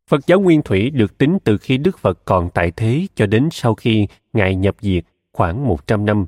Phật 0.10 0.28
giáo 0.28 0.40
Nguyên 0.40 0.62
Thủy 0.62 0.90
được 0.90 1.18
tính 1.18 1.38
từ 1.44 1.58
khi 1.58 1.78
Đức 1.78 2.00
Phật 2.00 2.26
còn 2.26 2.50
tại 2.54 2.72
thế 2.72 3.08
cho 3.16 3.26
đến 3.26 3.50
sau 3.52 3.76
khi 3.76 4.08
Ngài 4.34 4.56
nhập 4.56 4.76
diệt 4.82 5.06
khoảng 5.32 5.68
100 5.68 6.06
năm. 6.06 6.26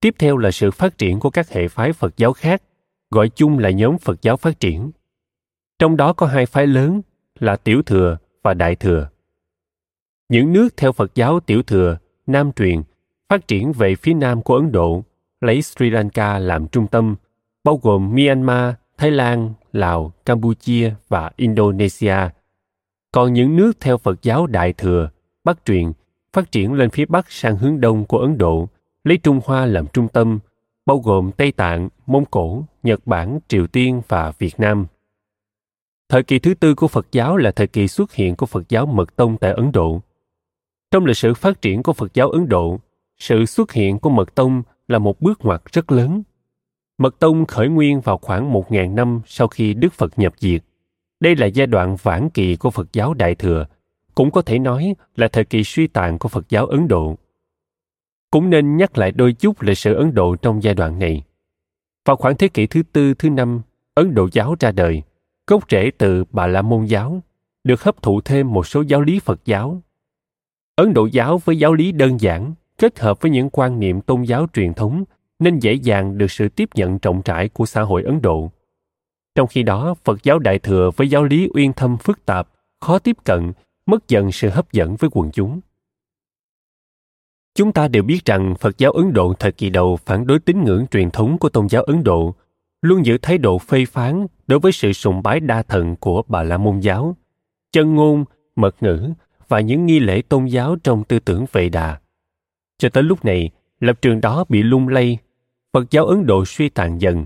Tiếp 0.00 0.14
theo 0.18 0.36
là 0.36 0.50
sự 0.50 0.70
phát 0.70 0.98
triển 0.98 1.20
của 1.20 1.30
các 1.30 1.48
hệ 1.50 1.68
phái 1.68 1.92
Phật 1.92 2.16
giáo 2.16 2.32
khác, 2.32 2.62
gọi 3.10 3.28
chung 3.28 3.58
là 3.58 3.70
nhóm 3.70 3.98
Phật 3.98 4.22
giáo 4.22 4.36
phát 4.36 4.60
triển. 4.60 4.90
Trong 5.80 5.96
đó 5.96 6.12
có 6.12 6.26
hai 6.26 6.46
phái 6.46 6.66
lớn 6.66 7.00
là 7.38 7.56
Tiểu 7.56 7.82
Thừa 7.82 8.16
và 8.42 8.54
Đại 8.54 8.76
Thừa. 8.76 9.08
Những 10.28 10.52
nước 10.52 10.76
theo 10.76 10.92
Phật 10.92 11.14
giáo 11.14 11.40
Tiểu 11.40 11.62
Thừa, 11.62 11.98
Nam 12.26 12.52
truyền, 12.52 12.82
phát 13.28 13.48
triển 13.48 13.72
về 13.72 13.94
phía 13.94 14.14
nam 14.14 14.42
của 14.42 14.56
Ấn 14.56 14.72
Độ, 14.72 15.04
lấy 15.40 15.62
Sri 15.62 15.90
Lanka 15.90 16.38
làm 16.38 16.68
trung 16.68 16.86
tâm, 16.86 17.16
bao 17.64 17.80
gồm 17.82 18.14
Myanmar, 18.14 18.74
Thái 18.98 19.10
Lan, 19.10 19.52
Lào, 19.72 20.12
Campuchia 20.26 20.94
và 21.08 21.30
Indonesia. 21.36 22.16
Còn 23.12 23.32
những 23.32 23.56
nước 23.56 23.72
theo 23.80 23.98
Phật 23.98 24.22
giáo 24.22 24.46
Đại 24.46 24.72
Thừa, 24.72 25.10
Bắc 25.44 25.64
truyền, 25.64 25.92
phát 26.32 26.52
triển 26.52 26.72
lên 26.72 26.90
phía 26.90 27.04
bắc 27.04 27.30
sang 27.30 27.56
hướng 27.56 27.80
đông 27.80 28.04
của 28.04 28.18
Ấn 28.18 28.38
Độ, 28.38 28.68
lấy 29.04 29.18
Trung 29.18 29.40
Hoa 29.44 29.66
làm 29.66 29.86
trung 29.92 30.08
tâm, 30.08 30.38
bao 30.86 30.98
gồm 30.98 31.30
Tây 31.32 31.52
Tạng, 31.52 31.88
Mông 32.06 32.24
Cổ, 32.24 32.64
Nhật 32.82 33.06
Bản, 33.06 33.38
Triều 33.48 33.66
Tiên 33.66 34.02
và 34.08 34.32
Việt 34.38 34.60
Nam. 34.60 34.86
Thời 36.10 36.22
kỳ 36.22 36.38
thứ 36.38 36.54
tư 36.54 36.74
của 36.74 36.88
Phật 36.88 37.06
giáo 37.12 37.36
là 37.36 37.50
thời 37.50 37.66
kỳ 37.66 37.88
xuất 37.88 38.12
hiện 38.12 38.36
của 38.36 38.46
Phật 38.46 38.68
giáo 38.68 38.86
Mật 38.86 39.16
Tông 39.16 39.36
tại 39.38 39.52
Ấn 39.52 39.72
Độ. 39.72 40.00
Trong 40.90 41.04
lịch 41.04 41.16
sử 41.16 41.34
phát 41.34 41.62
triển 41.62 41.82
của 41.82 41.92
Phật 41.92 42.14
giáo 42.14 42.30
Ấn 42.30 42.48
Độ, 42.48 42.80
sự 43.18 43.46
xuất 43.46 43.72
hiện 43.72 43.98
của 43.98 44.10
Mật 44.10 44.34
Tông 44.34 44.62
là 44.88 44.98
một 44.98 45.20
bước 45.20 45.38
ngoặt 45.42 45.62
rất 45.72 45.92
lớn. 45.92 46.22
Mật 46.98 47.18
Tông 47.18 47.46
khởi 47.46 47.68
nguyên 47.68 48.00
vào 48.00 48.18
khoảng 48.18 48.52
1.000 48.52 48.94
năm 48.94 49.20
sau 49.26 49.48
khi 49.48 49.74
Đức 49.74 49.92
Phật 49.92 50.18
nhập 50.18 50.34
diệt. 50.38 50.64
Đây 51.20 51.36
là 51.36 51.46
giai 51.46 51.66
đoạn 51.66 51.96
vãn 52.02 52.30
kỳ 52.30 52.56
của 52.56 52.70
Phật 52.70 52.92
giáo 52.92 53.14
Đại 53.14 53.34
Thừa, 53.34 53.66
cũng 54.14 54.30
có 54.30 54.42
thể 54.42 54.58
nói 54.58 54.94
là 55.16 55.28
thời 55.28 55.44
kỳ 55.44 55.64
suy 55.64 55.86
tàn 55.86 56.18
của 56.18 56.28
Phật 56.28 56.48
giáo 56.48 56.66
Ấn 56.66 56.88
Độ. 56.88 57.16
Cũng 58.30 58.50
nên 58.50 58.76
nhắc 58.76 58.98
lại 58.98 59.12
đôi 59.12 59.32
chút 59.32 59.62
lịch 59.62 59.78
sử 59.78 59.94
Ấn 59.94 60.14
Độ 60.14 60.36
trong 60.36 60.62
giai 60.62 60.74
đoạn 60.74 60.98
này. 60.98 61.22
Vào 62.04 62.16
khoảng 62.16 62.36
thế 62.36 62.48
kỷ 62.48 62.66
thứ 62.66 62.82
tư, 62.92 63.14
thứ 63.14 63.30
năm, 63.30 63.60
Ấn 63.94 64.14
Độ 64.14 64.28
giáo 64.32 64.56
ra 64.60 64.72
đời, 64.72 65.02
gốc 65.46 65.64
rễ 65.70 65.90
từ 65.98 66.24
Bà 66.30 66.46
La 66.46 66.62
Môn 66.62 66.84
giáo, 66.84 67.22
được 67.64 67.82
hấp 67.82 68.02
thụ 68.02 68.20
thêm 68.20 68.52
một 68.52 68.66
số 68.66 68.84
giáo 68.86 69.00
lý 69.00 69.20
Phật 69.20 69.40
giáo. 69.44 69.82
Ấn 70.76 70.94
Độ 70.94 71.06
giáo 71.12 71.38
với 71.38 71.58
giáo 71.58 71.74
lý 71.74 71.92
đơn 71.92 72.20
giản, 72.20 72.54
kết 72.78 72.98
hợp 72.98 73.20
với 73.20 73.30
những 73.30 73.50
quan 73.50 73.80
niệm 73.80 74.00
tôn 74.00 74.22
giáo 74.22 74.46
truyền 74.52 74.74
thống 74.74 75.04
nên 75.38 75.58
dễ 75.58 75.72
dàng 75.72 76.18
được 76.18 76.30
sự 76.30 76.48
tiếp 76.48 76.68
nhận 76.74 76.98
rộng 76.98 77.22
rãi 77.24 77.48
của 77.48 77.66
xã 77.66 77.82
hội 77.82 78.02
Ấn 78.02 78.22
Độ. 78.22 78.50
Trong 79.34 79.46
khi 79.46 79.62
đó, 79.62 79.94
Phật 80.04 80.22
giáo 80.22 80.38
Đại 80.38 80.58
Thừa 80.58 80.90
với 80.96 81.10
giáo 81.10 81.24
lý 81.24 81.48
uyên 81.54 81.72
thâm 81.72 81.96
phức 81.96 82.26
tạp, 82.26 82.48
khó 82.80 82.98
tiếp 82.98 83.16
cận, 83.24 83.52
mất 83.86 84.08
dần 84.08 84.32
sự 84.32 84.48
hấp 84.48 84.72
dẫn 84.72 84.96
với 84.96 85.10
quần 85.12 85.30
chúng. 85.30 85.60
Chúng 87.54 87.72
ta 87.72 87.88
đều 87.88 88.02
biết 88.02 88.24
rằng 88.24 88.54
Phật 88.60 88.78
giáo 88.78 88.92
Ấn 88.92 89.12
Độ 89.12 89.34
thời 89.38 89.52
kỳ 89.52 89.70
đầu 89.70 89.96
phản 89.96 90.26
đối 90.26 90.38
tín 90.38 90.64
ngưỡng 90.64 90.86
truyền 90.86 91.10
thống 91.10 91.38
của 91.38 91.48
tôn 91.48 91.68
giáo 91.68 91.82
Ấn 91.82 92.04
Độ, 92.04 92.34
luôn 92.82 93.06
giữ 93.06 93.18
thái 93.18 93.38
độ 93.38 93.58
phê 93.58 93.84
phán 93.84 94.26
đối 94.46 94.58
với 94.58 94.72
sự 94.72 94.92
sùng 94.92 95.22
bái 95.22 95.40
đa 95.40 95.62
thần 95.62 95.96
của 95.96 96.22
Bà 96.28 96.42
La 96.42 96.58
Môn 96.58 96.80
giáo, 96.80 97.16
chân 97.72 97.94
ngôn, 97.94 98.24
mật 98.56 98.76
ngữ 98.80 99.10
và 99.48 99.60
những 99.60 99.86
nghi 99.86 99.98
lễ 99.98 100.22
tôn 100.22 100.46
giáo 100.46 100.76
trong 100.76 101.04
tư 101.04 101.18
tưởng 101.18 101.44
Vệ 101.52 101.68
Đà. 101.68 101.98
Cho 102.78 102.88
tới 102.88 103.02
lúc 103.02 103.24
này, 103.24 103.50
lập 103.80 104.02
trường 104.02 104.20
đó 104.20 104.44
bị 104.48 104.62
lung 104.62 104.88
lay, 104.88 105.18
Phật 105.72 105.90
giáo 105.90 106.06
Ấn 106.06 106.26
Độ 106.26 106.44
suy 106.44 106.68
tàn 106.68 107.00
dần. 107.00 107.24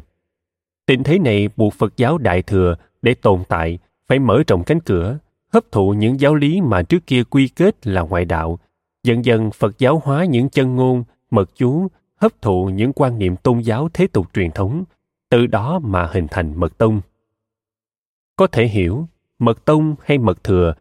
Tình 0.87 1.03
thế 1.03 1.19
này 1.19 1.49
buộc 1.57 1.75
Phật 1.75 1.97
giáo 1.97 2.19
Đại 2.19 2.43
Thừa 2.43 2.77
để 3.03 3.14
tồn 3.14 3.43
tại 3.49 3.79
phải 4.07 4.19
mở 4.19 4.43
rộng 4.47 4.64
cánh 4.64 4.81
cửa, 4.81 5.19
hấp 5.53 5.73
thụ 5.73 5.90
những 5.93 6.21
giáo 6.21 6.35
lý 6.35 6.61
mà 6.61 6.83
trước 6.83 7.07
kia 7.07 7.25
quy 7.25 7.49
kết 7.49 7.87
là 7.87 8.01
ngoại 8.03 8.25
đạo. 8.25 8.59
Dần 9.03 9.25
dần 9.25 9.51
Phật 9.51 9.79
giáo 9.79 10.03
hóa 10.05 10.25
những 10.25 10.49
chân 10.49 10.77
ngôn, 10.77 11.05
mật 11.31 11.51
chú, 11.57 11.88
hấp 12.17 12.43
thụ 12.43 12.67
những 12.75 12.93
quan 12.93 13.19
niệm 13.19 13.37
tôn 13.37 13.59
giáo 13.59 13.88
thế 13.95 14.07
tục 14.07 14.27
truyền 14.35 14.51
thống, 14.51 14.85
từ 15.35 15.47
đó 15.47 15.81
mà 15.85 16.07
hình 16.12 16.27
thành 16.31 16.61
mật 16.61 16.79
tông. 16.79 17.01
Có 18.37 18.47
thể 18.47 18.66
hiểu, 18.66 19.09
mật 19.38 19.64
tông 19.64 19.94
hay 20.05 20.18
mật 20.18 20.44
thừa 20.44 20.75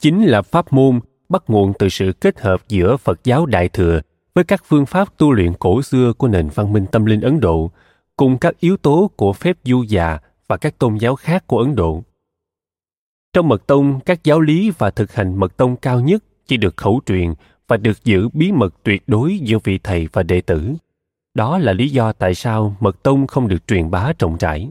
chính 0.00 0.24
là 0.24 0.42
pháp 0.42 0.72
môn 0.72 1.00
bắt 1.28 1.42
nguồn 1.48 1.72
từ 1.78 1.88
sự 1.88 2.12
kết 2.20 2.40
hợp 2.40 2.62
giữa 2.68 2.96
Phật 2.96 3.24
giáo 3.24 3.46
Đại 3.46 3.68
Thừa 3.68 4.00
với 4.34 4.44
các 4.44 4.62
phương 4.64 4.86
pháp 4.86 5.18
tu 5.18 5.32
luyện 5.32 5.52
cổ 5.54 5.82
xưa 5.82 6.12
của 6.12 6.28
nền 6.28 6.48
văn 6.54 6.72
minh 6.72 6.86
tâm 6.92 7.04
linh 7.04 7.20
Ấn 7.20 7.40
Độ, 7.40 7.70
cùng 8.16 8.38
các 8.38 8.60
yếu 8.60 8.76
tố 8.76 9.10
của 9.16 9.32
phép 9.32 9.56
du 9.64 9.82
già 9.82 10.18
và 10.48 10.56
các 10.56 10.78
tôn 10.78 10.96
giáo 10.96 11.16
khác 11.16 11.46
của 11.46 11.58
Ấn 11.58 11.74
Độ. 11.74 12.02
Trong 13.32 13.48
mật 13.48 13.66
tông, 13.66 14.00
các 14.00 14.24
giáo 14.24 14.40
lý 14.40 14.70
và 14.78 14.90
thực 14.90 15.12
hành 15.12 15.36
mật 15.36 15.56
tông 15.56 15.76
cao 15.76 16.00
nhất 16.00 16.24
chỉ 16.46 16.56
được 16.56 16.76
khẩu 16.76 17.00
truyền 17.06 17.34
và 17.68 17.76
được 17.76 18.04
giữ 18.04 18.28
bí 18.28 18.52
mật 18.52 18.74
tuyệt 18.82 19.02
đối 19.06 19.38
giữa 19.38 19.58
vị 19.64 19.78
thầy 19.78 20.08
và 20.12 20.22
đệ 20.22 20.40
tử. 20.40 20.74
Đó 21.38 21.58
là 21.58 21.72
lý 21.72 21.88
do 21.88 22.12
tại 22.12 22.34
sao 22.34 22.76
mật 22.80 23.02
tông 23.02 23.26
không 23.26 23.48
được 23.48 23.66
truyền 23.66 23.90
bá 23.90 24.12
rộng 24.18 24.36
rãi. 24.40 24.68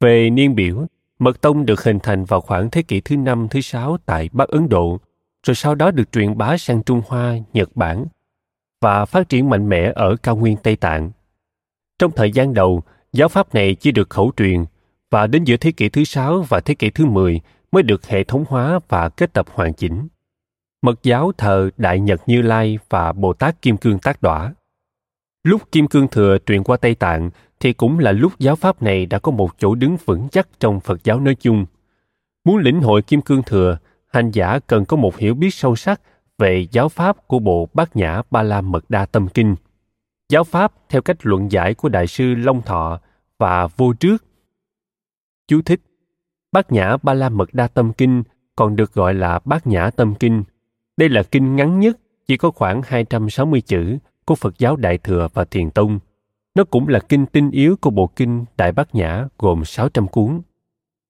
Về 0.00 0.30
niên 0.30 0.54
biểu, 0.54 0.86
mật 1.18 1.40
tông 1.40 1.66
được 1.66 1.84
hình 1.84 1.98
thành 2.02 2.24
vào 2.24 2.40
khoảng 2.40 2.70
thế 2.70 2.82
kỷ 2.82 3.00
thứ 3.00 3.16
năm 3.16 3.48
thứ 3.50 3.60
sáu 3.60 3.96
tại 4.06 4.28
Bắc 4.32 4.48
Ấn 4.48 4.68
Độ 4.68 5.00
rồi 5.46 5.54
sau 5.54 5.74
đó 5.74 5.90
được 5.90 6.12
truyền 6.12 6.38
bá 6.38 6.56
sang 6.58 6.82
Trung 6.82 7.02
Hoa, 7.06 7.36
Nhật 7.52 7.76
Bản 7.76 8.06
và 8.80 9.04
phát 9.04 9.28
triển 9.28 9.50
mạnh 9.50 9.68
mẽ 9.68 9.92
ở 9.94 10.16
cao 10.22 10.36
nguyên 10.36 10.56
Tây 10.56 10.76
Tạng. 10.76 11.10
Trong 11.98 12.10
thời 12.10 12.32
gian 12.32 12.54
đầu, 12.54 12.82
giáo 13.12 13.28
pháp 13.28 13.54
này 13.54 13.74
chỉ 13.74 13.92
được 13.92 14.10
khẩu 14.10 14.32
truyền 14.36 14.64
và 15.10 15.26
đến 15.26 15.44
giữa 15.44 15.56
thế 15.56 15.72
kỷ 15.72 15.88
thứ 15.88 16.04
sáu 16.04 16.44
và 16.48 16.60
thế 16.60 16.74
kỷ 16.74 16.90
thứ 16.90 17.06
10 17.06 17.40
mới 17.72 17.82
được 17.82 18.06
hệ 18.06 18.24
thống 18.24 18.44
hóa 18.48 18.78
và 18.88 19.08
kết 19.08 19.32
tập 19.32 19.46
hoàn 19.52 19.74
chỉnh. 19.74 20.08
Mật 20.82 21.02
giáo 21.02 21.32
thờ 21.38 21.70
Đại 21.76 22.00
Nhật 22.00 22.20
Như 22.26 22.42
Lai 22.42 22.78
và 22.90 23.12
Bồ 23.12 23.32
Tát 23.32 23.62
Kim 23.62 23.76
Cương 23.76 23.98
Tác 23.98 24.22
Đỏa. 24.22 24.54
Lúc 25.44 25.72
Kim 25.72 25.88
Cương 25.88 26.08
Thừa 26.08 26.38
truyền 26.46 26.62
qua 26.62 26.76
Tây 26.76 26.94
Tạng 26.94 27.30
thì 27.60 27.72
cũng 27.72 27.98
là 27.98 28.12
lúc 28.12 28.32
giáo 28.38 28.56
pháp 28.56 28.82
này 28.82 29.06
đã 29.06 29.18
có 29.18 29.32
một 29.32 29.50
chỗ 29.58 29.74
đứng 29.74 29.96
vững 30.04 30.28
chắc 30.28 30.48
trong 30.60 30.80
Phật 30.80 31.04
giáo 31.04 31.20
nói 31.20 31.34
chung. 31.34 31.66
Muốn 32.44 32.56
lĩnh 32.56 32.80
hội 32.80 33.02
Kim 33.02 33.20
Cương 33.20 33.42
Thừa, 33.42 33.78
hành 34.08 34.30
giả 34.30 34.58
cần 34.66 34.84
có 34.84 34.96
một 34.96 35.16
hiểu 35.16 35.34
biết 35.34 35.54
sâu 35.54 35.76
sắc 35.76 36.00
về 36.38 36.66
giáo 36.70 36.88
pháp 36.88 37.26
của 37.26 37.38
bộ 37.38 37.68
Bát 37.74 37.96
Nhã 37.96 38.22
Ba 38.30 38.42
La 38.42 38.60
Mật 38.60 38.84
Đa 38.88 39.06
Tâm 39.06 39.28
Kinh. 39.28 39.56
Giáo 40.28 40.44
pháp 40.44 40.72
theo 40.88 41.02
cách 41.02 41.16
luận 41.22 41.52
giải 41.52 41.74
của 41.74 41.88
Đại 41.88 42.06
sư 42.06 42.34
Long 42.34 42.62
Thọ 42.62 43.00
và 43.38 43.66
Vô 43.66 43.92
Trước. 43.92 44.24
Chú 45.48 45.62
thích 45.62 45.80
Bát 46.52 46.72
Nhã 46.72 46.96
Ba 47.02 47.14
La 47.14 47.28
Mật 47.28 47.54
Đa 47.54 47.68
Tâm 47.68 47.92
Kinh 47.92 48.22
còn 48.56 48.76
được 48.76 48.94
gọi 48.94 49.14
là 49.14 49.40
Bát 49.44 49.66
Nhã 49.66 49.90
Tâm 49.90 50.14
Kinh. 50.14 50.44
Đây 50.96 51.08
là 51.08 51.22
kinh 51.22 51.56
ngắn 51.56 51.80
nhất, 51.80 51.98
chỉ 52.26 52.36
có 52.36 52.50
khoảng 52.50 52.82
260 52.84 53.60
chữ 53.60 53.98
của 54.24 54.34
Phật 54.34 54.58
giáo 54.58 54.76
Đại 54.76 54.98
Thừa 54.98 55.28
và 55.34 55.44
Thiền 55.44 55.70
Tông. 55.70 55.98
Nó 56.54 56.64
cũng 56.64 56.88
là 56.88 56.98
kinh 56.98 57.26
tinh 57.26 57.50
yếu 57.50 57.76
của 57.80 57.90
bộ 57.90 58.06
kinh 58.06 58.44
Đại 58.56 58.72
Bát 58.72 58.94
Nhã 58.94 59.26
gồm 59.38 59.64
600 59.64 60.08
cuốn. 60.08 60.40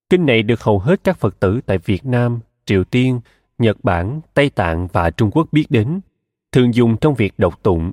Kinh 0.09 0.25
này 0.25 0.43
được 0.43 0.61
hầu 0.61 0.79
hết 0.79 1.03
các 1.03 1.17
Phật 1.17 1.39
tử 1.39 1.59
tại 1.65 1.77
Việt 1.77 2.05
Nam, 2.05 2.39
Triều 2.65 2.83
Tiên, 2.83 3.19
Nhật 3.57 3.77
Bản, 3.83 4.21
Tây 4.33 4.49
Tạng 4.49 4.87
và 4.87 5.09
Trung 5.09 5.31
Quốc 5.31 5.47
biết 5.51 5.65
đến, 5.69 5.99
thường 6.51 6.73
dùng 6.73 6.97
trong 6.97 7.15
việc 7.15 7.33
đọc 7.37 7.63
tụng. 7.63 7.91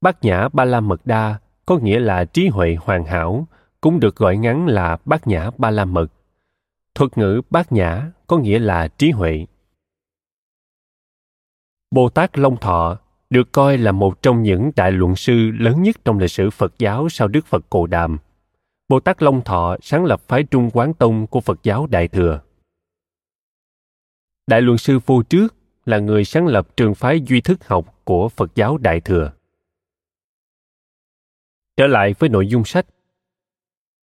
Bát 0.00 0.24
Nhã 0.24 0.48
Ba 0.52 0.64
La 0.64 0.80
Mật 0.80 1.00
Đa 1.06 1.38
có 1.66 1.78
nghĩa 1.78 2.00
là 2.00 2.24
trí 2.24 2.48
huệ 2.48 2.76
hoàn 2.80 3.04
hảo, 3.04 3.46
cũng 3.80 4.00
được 4.00 4.16
gọi 4.16 4.36
ngắn 4.36 4.66
là 4.66 4.96
Bát 5.04 5.26
Nhã 5.26 5.50
Ba 5.58 5.70
La 5.70 5.84
Mật. 5.84 6.06
Thuật 6.94 7.18
ngữ 7.18 7.40
Bát 7.50 7.72
Nhã 7.72 8.10
có 8.26 8.38
nghĩa 8.38 8.58
là 8.58 8.88
trí 8.88 9.10
huệ. 9.10 9.46
Bồ 11.90 12.08
Tát 12.08 12.38
Long 12.38 12.56
Thọ 12.56 12.98
được 13.30 13.52
coi 13.52 13.78
là 13.78 13.92
một 13.92 14.22
trong 14.22 14.42
những 14.42 14.70
đại 14.76 14.92
luận 14.92 15.16
sư 15.16 15.50
lớn 15.58 15.82
nhất 15.82 15.96
trong 16.04 16.18
lịch 16.18 16.30
sử 16.30 16.50
Phật 16.50 16.78
giáo 16.78 17.08
sau 17.08 17.28
Đức 17.28 17.46
Phật 17.46 17.70
Cồ 17.70 17.86
Đàm. 17.86 18.18
Bồ 18.88 19.00
Tát 19.00 19.22
Long 19.22 19.44
Thọ 19.44 19.76
sáng 19.82 20.04
lập 20.04 20.20
phái 20.28 20.42
Trung 20.42 20.70
Quán 20.72 20.94
Tông 20.94 21.26
của 21.26 21.40
Phật 21.40 21.58
giáo 21.62 21.86
Đại 21.86 22.08
Thừa. 22.08 22.40
Đại 24.46 24.62
luận 24.62 24.78
sư 24.78 24.98
Vô 25.06 25.22
Trước 25.22 25.54
là 25.84 25.98
người 25.98 26.24
sáng 26.24 26.46
lập 26.46 26.76
trường 26.76 26.94
phái 26.94 27.20
duy 27.20 27.40
thức 27.40 27.68
học 27.68 28.00
của 28.04 28.28
Phật 28.28 28.54
giáo 28.54 28.78
Đại 28.78 29.00
Thừa. 29.00 29.32
Trở 31.76 31.86
lại 31.86 32.14
với 32.18 32.30
nội 32.30 32.46
dung 32.48 32.64
sách. 32.64 32.86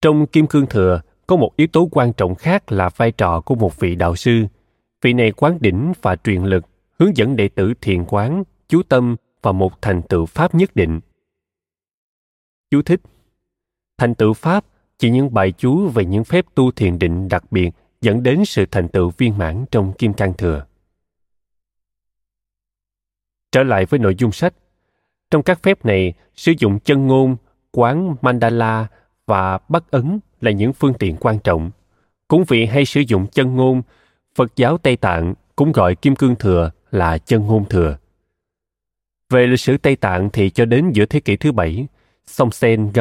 Trong 0.02 0.28
Kim 0.28 0.48
Cương 0.48 0.67
Thừa 0.67 1.02
có 1.28 1.36
một 1.36 1.52
yếu 1.56 1.67
tố 1.67 1.88
quan 1.91 2.13
trọng 2.13 2.36
khác 2.36 2.71
là 2.71 2.89
vai 2.89 3.12
trò 3.12 3.41
của 3.41 3.56
một 3.56 3.80
vị 3.80 3.95
đạo 3.95 4.15
sư. 4.15 4.45
Vị 5.02 5.13
này 5.13 5.32
quán 5.32 5.58
đỉnh 5.62 5.93
và 6.02 6.15
truyền 6.15 6.43
lực, 6.43 6.65
hướng 6.99 7.17
dẫn 7.17 7.36
đệ 7.36 7.47
tử 7.47 7.73
thiền 7.81 8.05
quán, 8.08 8.43
chú 8.67 8.84
tâm 8.84 9.15
và 9.41 9.51
một 9.51 9.81
thành 9.81 10.01
tựu 10.01 10.25
pháp 10.25 10.55
nhất 10.55 10.75
định. 10.75 10.99
Chú 12.71 12.81
thích 12.81 13.01
Thành 13.97 14.15
tựu 14.15 14.34
pháp 14.34 14.65
chỉ 14.97 15.10
những 15.10 15.34
bài 15.34 15.51
chú 15.58 15.88
về 15.88 16.05
những 16.05 16.23
phép 16.23 16.45
tu 16.55 16.71
thiền 16.71 16.99
định 16.99 17.29
đặc 17.29 17.51
biệt 17.51 17.71
dẫn 18.01 18.23
đến 18.23 18.45
sự 18.45 18.65
thành 18.71 18.88
tựu 18.88 19.10
viên 19.17 19.38
mãn 19.38 19.65
trong 19.71 19.93
kim 19.93 20.13
cang 20.13 20.34
thừa. 20.34 20.65
Trở 23.51 23.63
lại 23.63 23.86
với 23.86 23.99
nội 23.99 24.15
dung 24.17 24.31
sách, 24.31 24.53
trong 25.31 25.43
các 25.43 25.63
phép 25.63 25.86
này 25.86 26.13
sử 26.36 26.53
dụng 26.60 26.79
chân 26.79 27.08
ngôn, 27.08 27.36
quán 27.71 28.15
mandala 28.21 28.88
và 29.25 29.58
bắt 29.69 29.84
ấn 29.91 30.19
là 30.41 30.51
những 30.51 30.73
phương 30.73 30.93
tiện 30.93 31.15
quan 31.19 31.39
trọng. 31.39 31.71
Cũng 32.27 32.43
vì 32.47 32.65
hay 32.65 32.86
sử 32.86 33.01
dụng 33.01 33.27
chân 33.27 33.55
ngôn, 33.55 33.81
Phật 34.36 34.55
giáo 34.55 34.77
Tây 34.77 34.97
Tạng 34.97 35.34
cũng 35.55 35.71
gọi 35.71 35.95
kim 35.95 36.15
cương 36.15 36.36
thừa 36.36 36.71
là 36.95 37.17
chân 37.17 37.47
ngôn 37.47 37.65
thừa. 37.69 37.97
Về 39.29 39.47
lịch 39.47 39.60
sử 39.60 39.77
Tây 39.77 39.95
Tạng 39.95 40.29
thì 40.34 40.49
cho 40.49 40.65
đến 40.65 40.91
giữa 40.91 41.05
thế 41.05 41.19
kỷ 41.19 41.36
thứ 41.36 41.51
bảy, 41.51 41.88
Song 42.25 42.51
Sen 42.51 42.91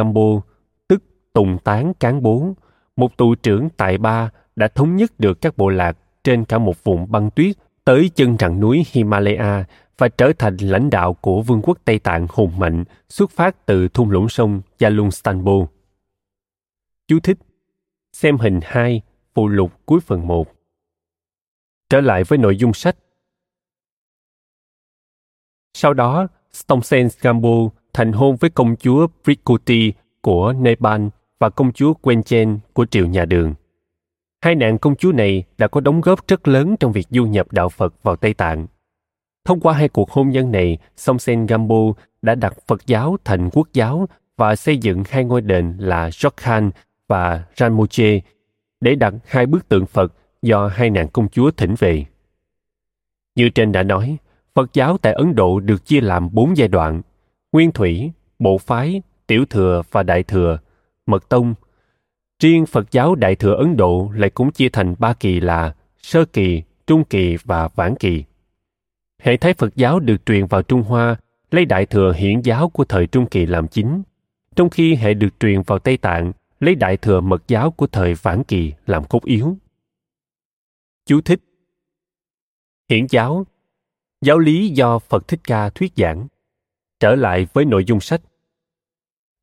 tức 0.88 1.02
Tùng 1.33 1.59
Tán 1.64 1.94
Cán 1.94 2.22
Bố, 2.22 2.54
một 2.96 3.16
tù 3.16 3.35
trưởng 3.35 3.68
tại 3.76 3.98
Ba 3.98 4.30
đã 4.57 4.68
thống 4.68 4.96
nhất 4.96 5.12
được 5.18 5.40
các 5.40 5.57
bộ 5.57 5.68
lạc 5.68 5.98
trên 6.24 6.44
cả 6.44 6.59
một 6.59 6.85
vùng 6.85 7.12
băng 7.12 7.30
tuyết 7.30 7.57
tới 7.85 8.11
chân 8.14 8.37
rặng 8.40 8.61
núi 8.61 8.85
Himalaya 8.92 9.64
và 9.98 10.09
trở 10.09 10.33
thành 10.38 10.57
lãnh 10.57 10.90
đạo 10.90 11.14
của 11.14 11.42
vương 11.42 11.62
quốc 11.62 11.78
Tây 11.85 11.98
Tạng 11.98 12.26
hùng 12.30 12.59
mạnh 12.59 12.85
xuất 13.09 13.30
phát 13.30 13.66
từ 13.66 13.88
thung 13.88 14.11
lũng 14.11 14.28
sông 14.28 14.61
Yalungstanbo. 14.78 15.52
Chú 17.09 17.20
thích 17.20 17.38
Xem 18.12 18.38
hình 18.38 18.61
2, 18.62 19.02
phụ 19.35 19.48
lục 19.48 19.72
cuối 19.87 20.00
phần 20.00 20.26
1. 20.26 20.52
Trở 21.90 22.00
lại 22.00 22.24
với 22.24 22.38
nội 22.38 22.57
dung 22.57 22.72
sách. 22.72 22.96
Sau 25.74 25.94
đó, 25.94 26.26
Stomsen 26.52 27.08
Gambo 27.20 27.68
thành 27.92 28.12
hôn 28.12 28.37
với 28.37 28.50
công 28.50 28.76
chúa 28.76 29.06
Prikuti 29.24 29.92
của 30.20 30.52
Nepal 30.52 31.06
và 31.38 31.50
công 31.50 31.72
chúa 31.72 31.94
Quenchen 31.94 32.58
của 32.72 32.87
triều 32.87 33.06
nhà 33.06 33.24
Đường. 33.24 33.54
Hai 34.40 34.54
nàng 34.54 34.78
công 34.78 34.96
chúa 34.96 35.12
này 35.12 35.44
đã 35.58 35.68
có 35.68 35.80
đóng 35.80 36.00
góp 36.00 36.28
rất 36.28 36.48
lớn 36.48 36.76
trong 36.80 36.92
việc 36.92 37.06
du 37.10 37.26
nhập 37.26 37.52
đạo 37.52 37.68
Phật 37.68 37.94
vào 38.02 38.16
Tây 38.16 38.34
Tạng. 38.34 38.66
Thông 39.44 39.60
qua 39.60 39.72
hai 39.72 39.88
cuộc 39.88 40.10
hôn 40.10 40.30
nhân 40.30 40.52
này, 40.52 40.78
Somsen 40.96 41.46
Gambo 41.46 41.92
đã 42.22 42.34
đặt 42.34 42.54
Phật 42.66 42.87
giáo 42.87 43.16
thành 43.24 43.50
quốc 43.52 43.68
giáo 43.72 44.08
và 44.37 44.56
xây 44.56 44.78
dựng 44.78 45.02
hai 45.08 45.24
ngôi 45.24 45.40
đền 45.40 45.76
là 45.78 46.08
Jokhan 46.08 46.70
và 47.08 47.44
Ranmoche 47.56 48.20
để 48.80 48.94
đặt 48.94 49.14
hai 49.26 49.46
bức 49.46 49.68
tượng 49.68 49.87
Phật 49.87 50.12
do 50.42 50.68
hai 50.68 50.90
nàng 50.90 51.08
công 51.08 51.28
chúa 51.28 51.50
thỉnh 51.50 51.74
về. 51.78 52.04
Như 53.34 53.48
trên 53.48 53.72
đã 53.72 53.82
nói, 53.82 54.16
Phật 54.55 54.75
giáo 54.75 54.99
tại 54.99 55.12
Ấn 55.12 55.35
Độ 55.35 55.61
được 55.61 55.87
chia 55.87 56.01
làm 56.01 56.29
bốn 56.33 56.57
giai 56.57 56.69
đoạn, 56.69 57.03
nguyên 57.53 57.73
thủy, 57.73 58.12
bộ 58.38 58.59
phái, 58.59 59.03
tiểu 59.27 59.45
thừa 59.51 59.83
và 59.90 60.03
đại 60.03 60.23
thừa, 60.23 60.59
mật 61.07 61.29
tông. 61.29 61.55
Riêng 62.43 62.67
Phật 62.67 62.90
giáo 62.90 63.14
đại 63.14 63.37
thừa 63.37 63.55
Ấn 63.55 63.77
Độ 63.77 64.11
lại 64.14 64.31
cũng 64.31 64.53
chia 64.53 64.69
thành 64.69 64.95
ba 64.99 65.12
kỳ 65.12 65.40
là 65.40 65.75
sơ 65.99 66.25
kỳ, 66.25 66.62
trung 66.87 67.05
kỳ 67.05 67.37
và 67.45 67.69
vãn 67.69 67.97
kỳ. 67.97 68.25
Hệ 69.19 69.37
thái 69.37 69.55
Phật 69.55 69.77
giáo 69.77 70.01
được 70.01 70.27
truyền 70.27 70.47
vào 70.47 70.62
Trung 70.62 70.83
Hoa 70.83 71.17
lấy 71.51 71.64
đại 71.64 71.87
thừa 71.87 72.12
hiển 72.12 72.40
giáo 72.40 72.69
của 72.69 72.85
thời 72.85 73.07
trung 73.07 73.27
kỳ 73.27 73.47
làm 73.47 73.69
chính, 73.69 74.03
trong 74.57 74.71
khi 74.71 74.95
hệ 74.95 75.14
được 75.14 75.40
truyền 75.40 75.62
vào 75.62 75.79
Tây 75.79 75.97
Tạng 75.97 76.33
lấy 76.61 76.75
đại 76.75 76.97
thừa 76.97 77.21
mật 77.21 77.43
giáo 77.49 77.71
của 77.71 77.87
thời 77.87 78.14
vãn 78.14 78.45
kỳ 78.45 78.73
làm 78.87 79.05
cốt 79.05 79.25
yếu. 79.25 79.57
Chú 81.07 81.21
thích 81.21 81.40
Hiển 82.90 83.07
giáo 83.11 83.47
Giáo 84.24 84.38
lý 84.38 84.68
do 84.68 84.98
Phật 84.98 85.28
Thích 85.28 85.40
Ca 85.44 85.70
thuyết 85.70 85.92
giảng. 85.96 86.26
Trở 87.00 87.14
lại 87.14 87.46
với 87.52 87.64
nội 87.64 87.84
dung 87.84 88.00
sách. 88.00 88.20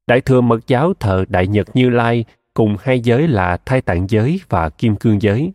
Đại 0.07 0.21
thừa 0.21 0.41
mật 0.41 0.67
giáo 0.67 0.93
thờ 0.93 1.25
Đại 1.29 1.47
Nhật 1.47 1.67
Như 1.73 1.89
Lai 1.89 2.25
cùng 2.53 2.75
hai 2.79 2.99
giới 2.99 3.27
là 3.27 3.57
thai 3.57 3.81
tạng 3.81 4.07
giới 4.09 4.39
và 4.49 4.69
kim 4.69 4.95
cương 4.95 5.21
giới. 5.21 5.51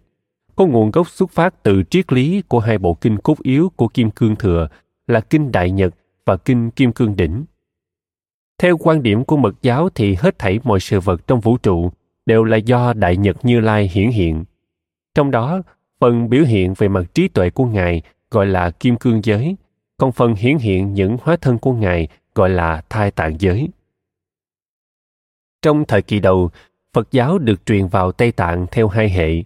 Có 0.57 0.67
nguồn 0.67 0.91
gốc 0.91 1.09
xuất 1.09 1.31
phát 1.31 1.63
từ 1.63 1.83
triết 1.91 2.13
lý 2.13 2.43
của 2.49 2.59
hai 2.59 2.79
bộ 2.79 2.95
kinh 2.95 3.19
cốt 3.19 3.43
yếu 3.43 3.73
của 3.77 3.89
kim 3.89 4.11
cương 4.11 4.37
thừa 4.37 4.69
là 5.07 5.21
kinh 5.21 5.53
đại 5.53 5.71
nhật 5.71 5.95
và 6.25 6.37
kinh 6.37 6.71
kim 6.71 6.93
cương 6.93 7.17
đỉnh. 7.17 7.45
Theo 8.59 8.77
quan 8.79 9.03
điểm 9.03 9.25
của 9.25 9.37
mật 9.37 9.63
giáo 9.63 9.89
thì 9.89 10.15
hết 10.15 10.39
thảy 10.39 10.61
mọi 10.65 10.81
sự 10.81 11.01
vật 11.01 11.27
trong 11.27 11.41
vũ 11.41 11.57
trụ 11.57 11.91
đều 12.27 12.45
là 12.45 12.57
do 12.57 12.93
đại 12.93 13.17
nhật 13.17 13.45
như 13.45 13.61
lai 13.61 13.91
hiển 13.93 14.11
hiện. 14.11 14.45
Trong 15.15 15.31
đó, 15.31 15.63
phần 16.01 16.31
biểu 16.31 16.45
hiện 16.45 16.75
về 16.79 16.89
mặt 16.89 17.05
trí 17.15 17.29
tuệ 17.29 17.51
của 17.51 17.65
ngài 17.65 18.03
gọi 18.31 18.47
là 18.47 18.71
kim 18.71 18.97
cương 18.97 19.21
giới 19.25 19.57
còn 19.97 20.13
phần 20.13 20.35
hiển 20.35 20.59
hiện 20.59 20.95
những 20.95 21.17
hóa 21.23 21.37
thân 21.37 21.59
của 21.59 21.73
ngài 21.73 22.09
gọi 22.35 22.51
là 22.51 22.83
thai 22.89 23.11
tạng 23.11 23.41
giới. 23.41 23.69
Trong 25.63 25.85
thời 25.85 26.03
kỳ 26.03 26.21
đầu, 26.21 26.51
phật 26.93 27.09
giáo 27.11 27.39
được 27.39 27.67
truyền 27.67 27.87
vào 27.87 28.13
tây 28.13 28.33
tạng 28.33 28.67
theo 28.71 28.89
hai 28.89 29.09
hệ, 29.09 29.43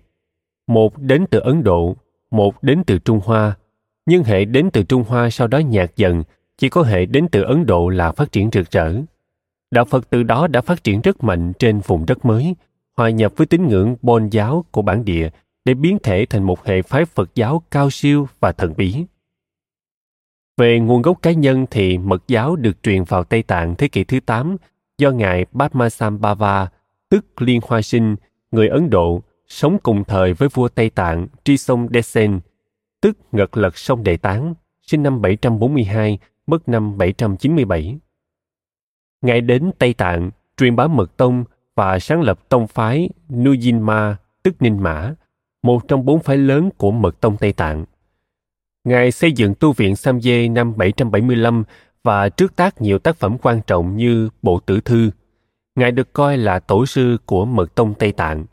một 0.67 0.99
đến 0.99 1.25
từ 1.31 1.39
ấn 1.39 1.65
độ, 1.65 1.97
một 2.31 2.63
đến 2.63 2.83
từ 2.87 2.99
trung 2.99 3.21
hoa. 3.25 3.57
Nhưng 4.07 4.25
hệ 4.25 4.45
đến 4.45 4.71
từ 4.73 4.83
trung 4.83 5.05
hoa 5.09 5.31
sau 5.31 5.47
đó 5.47 5.59
nhạt 5.59 5.97
dần, 5.97 6.23
chỉ 6.59 6.69
có 6.69 6.83
hệ 6.83 7.07
đến 7.07 7.29
từ 7.33 7.43
ấn 7.43 7.67
độ 7.67 7.89
là 7.89 8.13
phát 8.13 8.33
triển 8.33 8.51
rực 8.53 8.71
rỡ. 8.71 8.95
Đạo 9.71 9.85
phật 9.85 10.11
từ 10.11 10.23
đó 10.23 10.47
đã 10.47 10.61
phát 10.61 10.85
triển 10.85 11.01
rất 11.01 11.25
mạnh 11.25 11.53
trên 11.59 11.81
vùng 11.81 12.07
đất 12.07 12.25
mới, 12.25 12.55
hòa 12.97 13.11
nhập 13.11 13.33
với 13.37 13.47
tín 13.47 13.69
ngưỡng 13.69 13.97
bon 14.03 14.29
giáo 14.29 14.65
của 14.71 14.83
bản 14.83 15.05
địa 15.05 15.31
để 15.65 15.75
biến 15.75 15.99
thể 16.03 16.27
thành 16.31 16.43
một 16.43 16.65
hệ 16.65 16.83
phái 16.83 17.05
phật 17.05 17.35
giáo 17.35 17.63
cao 17.71 17.91
siêu 17.91 18.29
và 18.41 18.53
thần 18.53 18.75
bí 18.77 19.05
về 20.61 20.81
nguồn 20.81 21.03
gốc 21.03 21.23
cá 21.23 21.33
nhân 21.33 21.67
thì 21.71 21.99
mật 21.99 22.23
giáo 22.29 22.57
được 22.57 22.83
truyền 22.83 23.05
vào 23.05 23.25
Tây 23.25 23.43
Tạng 23.43 23.75
thế 23.75 23.89
kỷ 23.89 24.05
thứ 24.05 24.21
8 24.21 24.57
do 24.99 25.11
Ngài 25.11 25.45
Padmasambhava, 25.45 26.69
tức 27.09 27.43
Liên 27.43 27.61
Hoa 27.65 27.83
Sinh, 27.83 28.17
người 28.51 28.69
Ấn 28.69 28.91
Độ, 28.91 29.23
sống 29.49 29.79
cùng 29.83 30.05
thời 30.05 30.33
với 30.33 30.49
vua 30.49 30.69
Tây 30.69 30.91
Tạng 30.91 31.27
Tri 31.45 31.57
Sông 31.57 31.89
Desen, 31.95 32.41
tức 33.01 33.19
Ngật 33.33 33.57
Lật 33.57 33.79
Sông 33.79 34.05
Đệ 34.05 34.17
Tán, 34.17 34.55
sinh 34.83 35.03
năm 35.03 35.23
742, 35.23 36.19
mất 36.47 36.69
năm 36.69 36.99
797. 36.99 37.99
Ngài 39.23 39.41
đến 39.41 39.71
Tây 39.79 39.95
Tạng, 39.95 40.31
truyền 40.57 40.77
bá 40.77 40.87
mật 40.87 41.17
tông 41.17 41.45
và 41.75 41.99
sáng 41.99 42.21
lập 42.21 42.49
tông 42.49 42.67
phái 42.67 43.09
Nujinma, 43.29 44.15
tức 44.43 44.63
Ninh 44.63 44.83
Mã, 44.83 45.15
một 45.63 45.89
trong 45.89 46.05
bốn 46.05 46.23
phái 46.23 46.37
lớn 46.37 46.71
của 46.77 46.91
mật 46.91 47.21
tông 47.21 47.37
Tây 47.37 47.53
Tạng. 47.53 47.85
Ngài 48.85 49.11
xây 49.11 49.33
dựng 49.33 49.55
tu 49.55 49.73
viện 49.73 49.97
Samye 49.97 50.49
năm 50.49 50.77
775 50.77 51.65
và 52.05 52.29
trước 52.29 52.57
tác 52.57 52.81
nhiều 52.81 52.99
tác 52.99 53.17
phẩm 53.17 53.37
quan 53.43 53.61
trọng 53.67 53.97
như 53.97 54.29
Bộ 54.43 54.61
Tử 54.61 54.81
Thư. 54.81 55.11
Ngài 55.75 55.93
được 55.93 56.13
coi 56.13 56.37
là 56.37 56.59
tổ 56.59 56.87
sư 56.87 57.17
của 57.27 57.45
mật 57.45 57.75
tông 57.75 57.95
Tây 57.95 58.13
Tạng. 58.13 58.45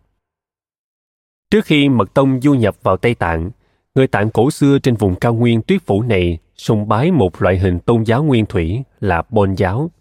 Trước 1.52 1.66
khi 1.66 1.90
mật 1.90 2.14
tông 2.14 2.42
du 2.42 2.54
nhập 2.54 2.76
vào 2.84 2.98
Tây 2.98 3.16
Tạng, 3.16 3.52
người 3.96 4.08
Tạng 4.08 4.30
cổ 4.30 4.52
xưa 4.52 4.80
trên 4.80 4.96
vùng 4.96 5.16
cao 5.16 5.34
nguyên 5.34 5.62
tuyết 5.62 5.82
phủ 5.86 6.02
này 6.02 6.38
sùng 6.56 6.88
bái 6.88 7.12
một 7.12 7.42
loại 7.42 7.60
hình 7.60 7.80
tôn 7.80 8.04
giáo 8.04 8.24
nguyên 8.24 8.46
thủy 8.46 8.84
là 9.00 9.24
Bon 9.30 9.56
giáo, 9.56 9.92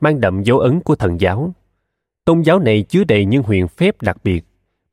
mang 0.00 0.20
đậm 0.20 0.42
dấu 0.42 0.58
ấn 0.58 0.80
của 0.80 0.96
thần 0.96 1.20
giáo. 1.20 1.54
Tôn 2.24 2.42
giáo 2.42 2.58
này 2.58 2.82
chứa 2.82 3.04
đầy 3.04 3.24
những 3.24 3.42
huyền 3.42 3.68
phép 3.68 4.02
đặc 4.02 4.16
biệt, 4.24 4.44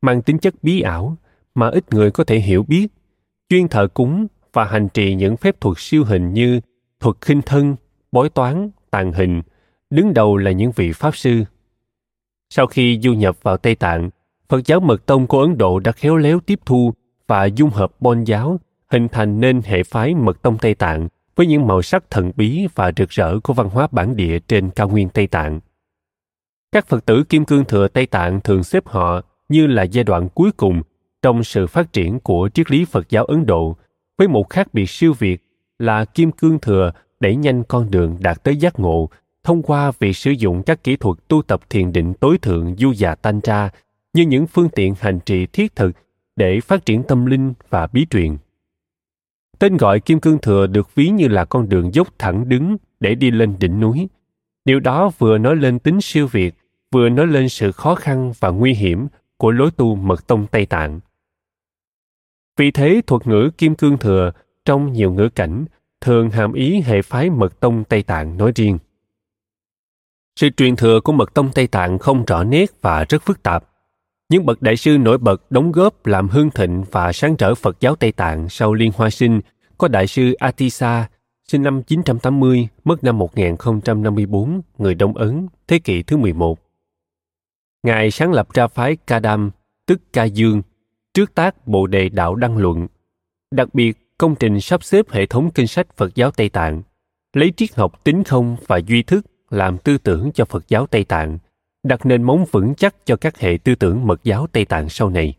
mang 0.01 0.21
tính 0.21 0.39
chất 0.39 0.53
bí 0.61 0.81
ảo 0.81 1.17
mà 1.59 1.69
ít 1.69 1.93
người 1.93 2.11
có 2.11 2.23
thể 2.23 2.39
hiểu 2.39 2.63
biết, 2.63 2.87
chuyên 3.49 3.67
thờ 3.67 3.87
cúng 3.93 4.27
và 4.53 4.65
hành 4.65 4.89
trì 4.89 5.15
những 5.15 5.37
phép 5.37 5.61
thuật 5.61 5.77
siêu 5.79 6.03
hình 6.03 6.33
như 6.33 6.59
thuật 6.99 7.15
khinh 7.21 7.41
thân, 7.41 7.75
bói 8.11 8.29
toán, 8.29 8.69
tàn 8.91 9.13
hình, 9.13 9.41
đứng 9.89 10.13
đầu 10.13 10.37
là 10.37 10.51
những 10.51 10.71
vị 10.71 10.91
pháp 10.91 11.15
sư. 11.15 11.43
Sau 12.49 12.67
khi 12.67 12.99
du 13.03 13.13
nhập 13.13 13.37
vào 13.41 13.57
Tây 13.57 13.75
Tạng, 13.75 14.09
Phật 14.49 14.65
giáo 14.65 14.79
Mật 14.79 15.05
Tông 15.05 15.27
của 15.27 15.41
Ấn 15.41 15.57
Độ 15.57 15.79
đã 15.79 15.91
khéo 15.91 16.17
léo 16.17 16.39
tiếp 16.39 16.59
thu 16.65 16.93
và 17.27 17.45
dung 17.45 17.69
hợp 17.69 17.91
bon 17.99 18.23
giáo, 18.23 18.59
hình 18.87 19.07
thành 19.07 19.39
nên 19.39 19.61
hệ 19.61 19.83
phái 19.83 20.15
Mật 20.15 20.41
Tông 20.41 20.57
Tây 20.57 20.75
Tạng 20.75 21.07
với 21.35 21.47
những 21.47 21.67
màu 21.67 21.81
sắc 21.81 22.09
thần 22.09 22.31
bí 22.35 22.67
và 22.75 22.91
rực 22.97 23.09
rỡ 23.09 23.39
của 23.39 23.53
văn 23.53 23.69
hóa 23.69 23.87
bản 23.91 24.15
địa 24.15 24.39
trên 24.39 24.69
cao 24.69 24.89
nguyên 24.89 25.09
Tây 25.09 25.27
Tạng. 25.27 25.59
Các 26.71 26.87
Phật 26.87 27.05
tử 27.05 27.23
Kim 27.29 27.45
Cương 27.45 27.65
Thừa 27.65 27.87
Tây 27.87 28.05
Tạng 28.05 28.41
thường 28.41 28.63
xếp 28.63 28.87
họ 28.87 29.21
như 29.49 29.67
là 29.67 29.83
giai 29.83 30.03
đoạn 30.03 30.29
cuối 30.29 30.51
cùng 30.51 30.81
trong 31.21 31.43
sự 31.43 31.67
phát 31.67 31.93
triển 31.93 32.19
của 32.19 32.49
triết 32.53 32.71
lý 32.71 32.85
Phật 32.85 33.09
giáo 33.09 33.25
Ấn 33.25 33.45
Độ 33.45 33.77
với 34.17 34.27
một 34.27 34.49
khác 34.49 34.73
biệt 34.73 34.89
siêu 34.89 35.13
việt 35.19 35.43
là 35.79 36.05
Kim 36.05 36.31
Cương 36.31 36.59
Thừa 36.59 36.91
đẩy 37.19 37.35
nhanh 37.35 37.63
con 37.63 37.91
đường 37.91 38.17
đạt 38.19 38.43
tới 38.43 38.57
giác 38.57 38.79
ngộ 38.79 39.09
thông 39.43 39.63
qua 39.63 39.91
việc 39.99 40.13
sử 40.13 40.31
dụng 40.31 40.63
các 40.63 40.83
kỹ 40.83 40.95
thuật 40.95 41.17
tu 41.27 41.41
tập 41.41 41.69
thiền 41.69 41.91
định 41.91 42.13
tối 42.13 42.37
thượng 42.37 42.75
du 42.75 42.93
già 42.93 43.15
tantra 43.15 43.69
như 44.13 44.23
những 44.23 44.47
phương 44.47 44.69
tiện 44.69 44.93
hành 44.99 45.19
trì 45.25 45.45
thiết 45.45 45.75
thực 45.75 45.91
để 46.35 46.59
phát 46.61 46.85
triển 46.85 47.03
tâm 47.03 47.25
linh 47.25 47.53
và 47.69 47.87
bí 47.87 48.05
truyền. 48.09 48.37
Tên 49.59 49.77
gọi 49.77 49.99
Kim 49.99 50.19
Cương 50.19 50.37
Thừa 50.37 50.67
được 50.67 50.95
ví 50.95 51.09
như 51.09 51.27
là 51.27 51.45
con 51.45 51.69
đường 51.69 51.93
dốc 51.93 52.07
thẳng 52.17 52.49
đứng 52.49 52.77
để 52.99 53.15
đi 53.15 53.31
lên 53.31 53.55
đỉnh 53.59 53.79
núi. 53.79 54.07
Điều 54.65 54.79
đó 54.79 55.11
vừa 55.17 55.37
nói 55.37 55.55
lên 55.55 55.79
tính 55.79 56.01
siêu 56.01 56.27
việt, 56.27 56.55
vừa 56.91 57.09
nói 57.09 57.27
lên 57.27 57.49
sự 57.49 57.71
khó 57.71 57.95
khăn 57.95 58.33
và 58.39 58.49
nguy 58.49 58.73
hiểm 58.73 59.07
của 59.37 59.51
lối 59.51 59.71
tu 59.71 59.95
mật 59.95 60.27
tông 60.27 60.47
Tây 60.47 60.65
Tạng. 60.65 60.99
Vì 62.59 62.71
thế 62.71 63.01
thuật 63.07 63.27
ngữ 63.27 63.49
Kim 63.57 63.75
Cương 63.75 63.97
Thừa 63.97 64.31
trong 64.65 64.93
nhiều 64.93 65.11
ngữ 65.13 65.29
cảnh 65.29 65.65
thường 66.01 66.29
hàm 66.29 66.53
ý 66.53 66.81
hệ 66.81 67.01
phái 67.01 67.29
mật 67.29 67.59
tông 67.59 67.83
Tây 67.83 68.03
Tạng 68.03 68.37
nói 68.37 68.51
riêng. 68.55 68.77
Sự 70.35 70.49
truyền 70.57 70.75
thừa 70.75 70.99
của 71.03 71.11
mật 71.11 71.33
tông 71.33 71.51
Tây 71.55 71.67
Tạng 71.67 71.99
không 71.99 72.25
rõ 72.25 72.43
nét 72.43 72.65
và 72.81 73.05
rất 73.09 73.23
phức 73.23 73.43
tạp. 73.43 73.63
Những 74.29 74.45
bậc 74.45 74.61
đại 74.61 74.77
sư 74.77 74.97
nổi 74.97 75.17
bật 75.17 75.51
đóng 75.51 75.71
góp 75.71 76.05
làm 76.05 76.27
hương 76.27 76.49
thịnh 76.49 76.83
và 76.91 77.13
sáng 77.13 77.37
trở 77.37 77.55
Phật 77.55 77.79
giáo 77.79 77.95
Tây 77.95 78.11
Tạng 78.11 78.49
sau 78.49 78.73
Liên 78.73 78.91
Hoa 78.95 79.09
Sinh 79.09 79.41
có 79.77 79.87
đại 79.87 80.07
sư 80.07 80.33
Atisa, 80.33 81.09
sinh 81.47 81.63
năm 81.63 81.83
980, 81.83 82.67
mất 82.83 83.03
năm 83.03 83.17
1054, 83.17 84.61
người 84.77 84.95
Đông 84.95 85.17
Ấn, 85.17 85.47
thế 85.67 85.79
kỷ 85.79 86.03
thứ 86.03 86.17
11. 86.17 86.59
Ngài 87.83 88.11
sáng 88.11 88.31
lập 88.31 88.47
ra 88.53 88.67
phái 88.67 88.95
Kadam, 88.95 89.51
tức 89.85 90.01
Ca 90.13 90.23
Dương, 90.23 90.61
trước 91.19 91.35
tác 91.35 91.67
Bộ 91.67 91.87
đề 91.87 92.09
Đạo 92.09 92.35
Đăng 92.35 92.57
Luận. 92.57 92.87
Đặc 93.51 93.73
biệt, 93.73 94.17
công 94.17 94.35
trình 94.35 94.61
sắp 94.61 94.83
xếp 94.83 95.09
hệ 95.09 95.25
thống 95.25 95.51
kinh 95.51 95.67
sách 95.67 95.87
Phật 95.97 96.15
giáo 96.15 96.31
Tây 96.31 96.49
Tạng, 96.49 96.81
lấy 97.33 97.53
triết 97.57 97.75
học 97.75 98.03
tính 98.03 98.23
không 98.23 98.57
và 98.67 98.77
duy 98.77 99.03
thức 99.03 99.25
làm 99.49 99.77
tư 99.77 99.97
tưởng 99.97 100.31
cho 100.31 100.45
Phật 100.45 100.67
giáo 100.67 100.87
Tây 100.87 101.03
Tạng, 101.03 101.37
đặt 101.83 102.05
nền 102.05 102.23
móng 102.23 102.45
vững 102.51 102.75
chắc 102.75 102.95
cho 103.05 103.15
các 103.15 103.37
hệ 103.37 103.57
tư 103.63 103.75
tưởng 103.75 104.07
mật 104.07 104.23
giáo 104.23 104.47
Tây 104.51 104.65
Tạng 104.65 104.89
sau 104.89 105.09
này. 105.09 105.33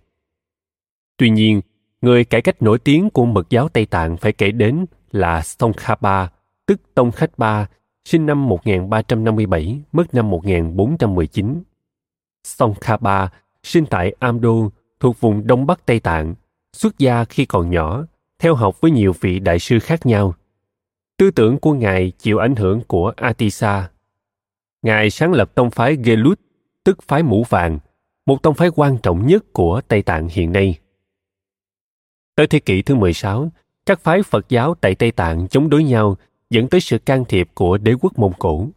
Tuy 1.16 1.30
nhiên, 1.30 1.60
người 2.00 2.24
cải 2.24 2.42
cách 2.42 2.62
nổi 2.62 2.78
tiếng 2.78 3.10
của 3.10 3.24
mật 3.24 3.50
giáo 3.50 3.68
Tây 3.68 3.86
Tạng 3.86 4.16
phải 4.16 4.32
kể 4.32 4.50
đến 4.50 4.86
là 5.12 5.40
Tsongkhapa, 5.40 6.26
tức 6.66 6.80
Tông 6.94 7.12
Khách 7.12 7.38
Ba, 7.38 7.68
sinh 8.04 8.26
năm 8.26 8.48
1357, 8.48 9.80
mất 9.92 10.14
năm 10.14 10.30
1419. 10.30 11.62
Tsongkhapa 12.44 13.28
sinh 13.62 13.86
tại 13.86 14.14
Amdo, 14.18 14.70
thuộc 15.00 15.20
vùng 15.20 15.46
Đông 15.46 15.66
Bắc 15.66 15.86
Tây 15.86 16.00
Tạng, 16.00 16.34
xuất 16.72 16.98
gia 16.98 17.24
khi 17.24 17.46
còn 17.46 17.70
nhỏ, 17.70 18.06
theo 18.38 18.54
học 18.54 18.80
với 18.80 18.90
nhiều 18.90 19.14
vị 19.20 19.38
đại 19.38 19.58
sư 19.58 19.78
khác 19.78 20.06
nhau. 20.06 20.34
Tư 21.18 21.30
tưởng 21.30 21.58
của 21.58 21.74
Ngài 21.74 22.12
chịu 22.18 22.38
ảnh 22.38 22.56
hưởng 22.56 22.80
của 22.86 23.12
Atisa. 23.16 23.90
Ngài 24.82 25.10
sáng 25.10 25.32
lập 25.32 25.54
tông 25.54 25.70
phái 25.70 25.96
Gelut, 25.96 26.40
tức 26.84 27.02
phái 27.02 27.22
mũ 27.22 27.44
vàng, 27.48 27.78
một 28.26 28.42
tông 28.42 28.54
phái 28.54 28.70
quan 28.74 28.98
trọng 29.02 29.26
nhất 29.26 29.44
của 29.52 29.80
Tây 29.88 30.02
Tạng 30.02 30.28
hiện 30.28 30.52
nay. 30.52 30.78
Tới 32.36 32.46
thế 32.46 32.58
kỷ 32.58 32.82
thứ 32.82 32.94
16, 32.94 33.50
các 33.86 34.00
phái 34.00 34.22
Phật 34.22 34.48
giáo 34.48 34.74
tại 34.74 34.94
Tây 34.94 35.10
Tạng 35.10 35.48
chống 35.48 35.70
đối 35.70 35.84
nhau 35.84 36.16
dẫn 36.50 36.68
tới 36.68 36.80
sự 36.80 36.98
can 36.98 37.24
thiệp 37.24 37.48
của 37.54 37.78
đế 37.78 37.94
quốc 38.00 38.18
Mông 38.18 38.32
Cổ. 38.38 38.68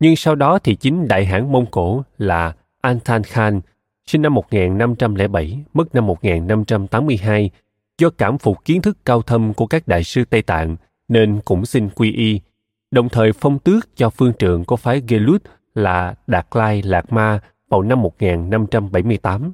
Nhưng 0.00 0.16
sau 0.16 0.34
đó 0.34 0.58
thì 0.58 0.74
chính 0.74 1.08
đại 1.08 1.26
hãn 1.26 1.52
Mông 1.52 1.66
Cổ 1.70 2.04
là 2.18 2.54
Antan 2.80 3.22
Khan, 3.22 3.60
sinh 4.06 4.22
năm 4.22 4.34
1507, 4.34 5.64
mất 5.74 5.94
năm 5.94 6.06
1582, 6.06 7.50
do 7.98 8.10
cảm 8.10 8.38
phục 8.38 8.64
kiến 8.64 8.82
thức 8.82 8.98
cao 9.04 9.22
thâm 9.22 9.54
của 9.54 9.66
các 9.66 9.88
đại 9.88 10.04
sư 10.04 10.24
Tây 10.30 10.42
Tạng 10.42 10.76
nên 11.08 11.40
cũng 11.44 11.66
xin 11.66 11.88
quy 11.90 12.12
y, 12.12 12.40
đồng 12.90 13.08
thời 13.08 13.32
phong 13.32 13.58
tước 13.58 13.96
cho 13.96 14.10
phương 14.10 14.32
trượng 14.38 14.64
của 14.64 14.76
phái 14.76 15.02
Gelut 15.08 15.42
là 15.74 16.14
Đạt 16.26 16.46
Lai 16.52 16.82
Lạc 16.82 17.12
Ma 17.12 17.40
vào 17.68 17.82
năm 17.82 18.02
1578. 18.02 19.52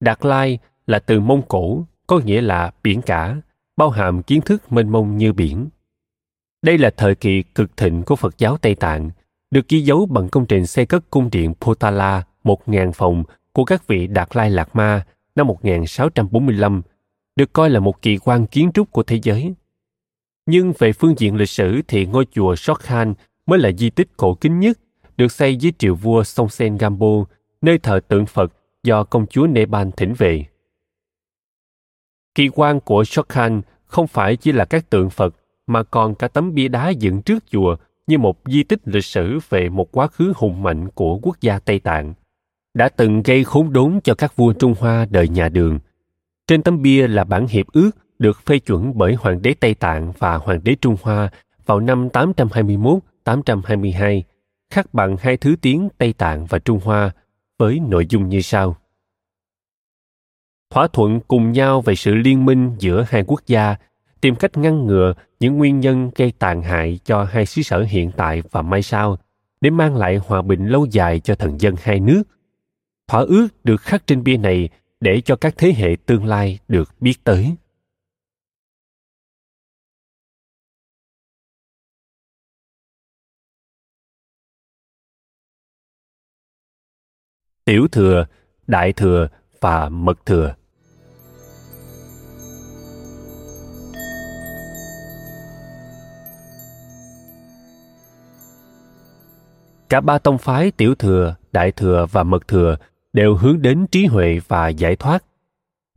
Đạt 0.00 0.24
Lai 0.24 0.58
là 0.86 0.98
từ 0.98 1.20
Mông 1.20 1.42
Cổ, 1.48 1.84
có 2.06 2.20
nghĩa 2.24 2.40
là 2.40 2.72
biển 2.82 3.02
cả, 3.02 3.36
bao 3.76 3.90
hàm 3.90 4.22
kiến 4.22 4.40
thức 4.40 4.72
mênh 4.72 4.88
mông 4.88 5.16
như 5.16 5.32
biển. 5.32 5.68
Đây 6.62 6.78
là 6.78 6.90
thời 6.96 7.14
kỳ 7.14 7.42
cực 7.42 7.76
thịnh 7.76 8.02
của 8.02 8.16
Phật 8.16 8.38
giáo 8.38 8.56
Tây 8.56 8.74
Tạng, 8.74 9.10
được 9.50 9.68
ghi 9.68 9.80
dấu 9.80 10.06
bằng 10.06 10.28
công 10.28 10.46
trình 10.46 10.66
xây 10.66 10.86
cất 10.86 11.10
cung 11.10 11.30
điện 11.32 11.54
Potala 11.60 12.24
1.000 12.44 12.92
phòng 12.92 13.24
của 13.52 13.64
các 13.64 13.86
vị 13.86 14.06
Đạt 14.06 14.36
Lai 14.36 14.50
Lạc 14.50 14.76
Ma 14.76 15.04
năm 15.34 15.46
1645, 15.46 16.82
được 17.36 17.52
coi 17.52 17.70
là 17.70 17.80
một 17.80 18.02
kỳ 18.02 18.18
quan 18.18 18.46
kiến 18.46 18.70
trúc 18.74 18.92
của 18.92 19.02
thế 19.02 19.20
giới. 19.22 19.54
Nhưng 20.46 20.72
về 20.78 20.92
phương 20.92 21.14
diện 21.18 21.36
lịch 21.36 21.48
sử 21.48 21.82
thì 21.88 22.06
ngôi 22.06 22.26
chùa 22.32 22.56
Sokhan 22.56 23.14
mới 23.46 23.58
là 23.58 23.70
di 23.72 23.90
tích 23.90 24.08
cổ 24.16 24.34
kính 24.34 24.60
nhất, 24.60 24.78
được 25.16 25.32
xây 25.32 25.56
dưới 25.56 25.72
triều 25.78 25.94
vua 25.94 26.24
Songsen 26.24 26.76
Gampo, 26.76 27.24
nơi 27.62 27.78
thờ 27.78 28.00
tượng 28.08 28.26
Phật 28.26 28.52
do 28.82 29.04
công 29.04 29.26
chúa 29.26 29.46
Nepal 29.46 29.88
thỉnh 29.96 30.14
về. 30.18 30.44
Kỳ 32.34 32.48
quan 32.54 32.80
của 32.80 33.04
Sokhan 33.04 33.62
không 33.84 34.06
phải 34.06 34.36
chỉ 34.36 34.52
là 34.52 34.64
các 34.64 34.90
tượng 34.90 35.10
Phật 35.10 35.34
mà 35.66 35.82
còn 35.82 36.14
cả 36.14 36.28
tấm 36.28 36.54
bia 36.54 36.68
đá 36.68 36.88
dựng 36.88 37.22
trước 37.22 37.44
chùa 37.50 37.76
như 38.06 38.18
một 38.18 38.38
di 38.44 38.62
tích 38.62 38.80
lịch 38.84 39.04
sử 39.04 39.38
về 39.48 39.68
một 39.68 39.92
quá 39.92 40.06
khứ 40.06 40.32
hùng 40.36 40.62
mạnh 40.62 40.88
của 40.88 41.18
quốc 41.22 41.40
gia 41.40 41.58
Tây 41.58 41.80
Tạng, 41.80 42.14
đã 42.74 42.88
từng 42.88 43.22
gây 43.22 43.44
khốn 43.44 43.72
đốn 43.72 44.00
cho 44.04 44.14
các 44.14 44.36
vua 44.36 44.52
Trung 44.52 44.74
Hoa 44.78 45.06
đời 45.10 45.28
nhà 45.28 45.48
Đường. 45.48 45.78
Trên 46.46 46.62
tấm 46.62 46.82
bia 46.82 47.08
là 47.08 47.24
bản 47.24 47.46
hiệp 47.46 47.66
ước 47.72 47.90
được 48.18 48.42
phê 48.46 48.58
chuẩn 48.58 48.98
bởi 48.98 49.14
Hoàng 49.14 49.42
đế 49.42 49.54
Tây 49.54 49.74
Tạng 49.74 50.12
và 50.18 50.36
Hoàng 50.36 50.60
đế 50.64 50.74
Trung 50.80 50.96
Hoa 51.02 51.30
vào 51.66 51.80
năm 51.80 52.08
821-822, 53.24 54.22
khắc 54.70 54.94
bằng 54.94 55.16
hai 55.20 55.36
thứ 55.36 55.56
tiếng 55.60 55.88
Tây 55.98 56.12
Tạng 56.12 56.46
và 56.46 56.58
Trung 56.58 56.80
Hoa, 56.84 57.10
với 57.58 57.80
nội 57.88 58.06
dung 58.08 58.28
như 58.28 58.40
sau. 58.40 58.76
Thỏa 60.70 60.88
thuận 60.88 61.20
cùng 61.20 61.52
nhau 61.52 61.80
về 61.80 61.94
sự 61.94 62.14
liên 62.14 62.44
minh 62.44 62.72
giữa 62.78 63.04
hai 63.08 63.24
quốc 63.26 63.40
gia 63.46 63.76
tìm 64.20 64.36
cách 64.36 64.56
ngăn 64.56 64.86
ngừa 64.86 65.14
những 65.40 65.58
nguyên 65.58 65.80
nhân 65.80 66.10
gây 66.16 66.32
tàn 66.38 66.62
hại 66.62 66.98
cho 67.04 67.24
hai 67.24 67.46
xứ 67.46 67.62
sở 67.62 67.82
hiện 67.82 68.10
tại 68.16 68.42
và 68.50 68.62
mai 68.62 68.82
sau 68.82 69.18
để 69.60 69.70
mang 69.70 69.96
lại 69.96 70.16
hòa 70.26 70.42
bình 70.42 70.66
lâu 70.66 70.86
dài 70.90 71.20
cho 71.20 71.34
thần 71.34 71.60
dân 71.60 71.74
hai 71.82 72.00
nước. 72.00 72.22
Thỏa 73.06 73.20
ước 73.20 73.48
được 73.64 73.80
khắc 73.80 74.06
trên 74.06 74.24
bia 74.24 74.36
này 74.36 74.68
để 75.00 75.20
cho 75.24 75.36
các 75.36 75.54
thế 75.56 75.72
hệ 75.76 75.96
tương 76.06 76.24
lai 76.24 76.58
được 76.68 76.94
biết 77.00 77.24
tới. 77.24 77.54
Tiểu 87.64 87.88
thừa, 87.92 88.26
đại 88.66 88.92
thừa 88.92 89.28
và 89.60 89.88
mật 89.88 90.26
thừa. 90.26 90.54
Cả 99.88 100.00
ba 100.00 100.18
tông 100.18 100.38
phái 100.38 100.70
tiểu 100.70 100.94
thừa, 100.94 101.36
đại 101.52 101.72
thừa 101.72 102.06
và 102.12 102.22
mật 102.22 102.48
thừa 102.48 102.76
đều 103.14 103.34
hướng 103.34 103.62
đến 103.62 103.86
trí 103.86 104.06
huệ 104.06 104.40
và 104.48 104.68
giải 104.68 104.96
thoát. 104.96 105.24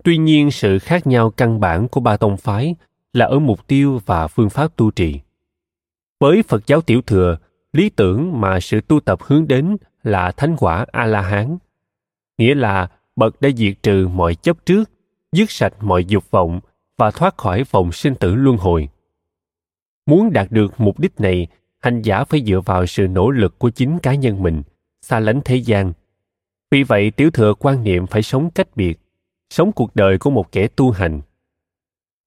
Tuy 0.03 0.17
nhiên 0.17 0.51
sự 0.51 0.79
khác 0.79 1.07
nhau 1.07 1.29
căn 1.29 1.59
bản 1.59 1.87
của 1.87 1.99
ba 1.99 2.17
tông 2.17 2.37
phái 2.37 2.75
là 3.13 3.25
ở 3.25 3.39
mục 3.39 3.67
tiêu 3.67 4.01
và 4.05 4.27
phương 4.27 4.49
pháp 4.49 4.75
tu 4.75 4.91
trì. 4.91 5.19
Với 6.19 6.43
Phật 6.43 6.67
giáo 6.67 6.81
tiểu 6.81 7.01
thừa, 7.01 7.37
lý 7.73 7.89
tưởng 7.89 8.41
mà 8.41 8.59
sự 8.59 8.81
tu 8.81 8.99
tập 8.99 9.19
hướng 9.21 9.47
đến 9.47 9.77
là 10.03 10.31
thánh 10.31 10.55
quả 10.59 10.85
A-la-hán. 10.91 11.57
Nghĩa 12.37 12.55
là 12.55 12.89
bậc 13.15 13.41
đã 13.41 13.49
diệt 13.57 13.83
trừ 13.83 14.07
mọi 14.07 14.35
chấp 14.35 14.65
trước, 14.65 14.91
dứt 15.31 15.51
sạch 15.51 15.73
mọi 15.81 16.05
dục 16.05 16.31
vọng 16.31 16.59
và 16.97 17.11
thoát 17.11 17.37
khỏi 17.37 17.63
vòng 17.71 17.91
sinh 17.91 18.15
tử 18.15 18.35
luân 18.35 18.57
hồi. 18.57 18.89
Muốn 20.05 20.33
đạt 20.33 20.51
được 20.51 20.73
mục 20.77 20.99
đích 20.99 21.19
này 21.19 21.47
hành 21.79 22.01
giả 22.01 22.23
phải 22.23 22.43
dựa 22.45 22.59
vào 22.65 22.85
sự 22.85 23.07
nỗ 23.07 23.29
lực 23.29 23.59
của 23.59 23.69
chính 23.69 23.99
cá 23.99 24.15
nhân 24.15 24.43
mình 24.43 24.63
xa 25.01 25.19
lánh 25.19 25.41
thế 25.45 25.55
gian 25.55 25.93
vì 26.71 26.83
vậy, 26.83 27.11
tiểu 27.11 27.31
thừa 27.31 27.53
quan 27.53 27.83
niệm 27.83 28.07
phải 28.07 28.21
sống 28.21 28.49
cách 28.51 28.67
biệt, 28.75 28.99
sống 29.49 29.71
cuộc 29.71 29.95
đời 29.95 30.17
của 30.17 30.29
một 30.29 30.51
kẻ 30.51 30.67
tu 30.67 30.91
hành. 30.91 31.21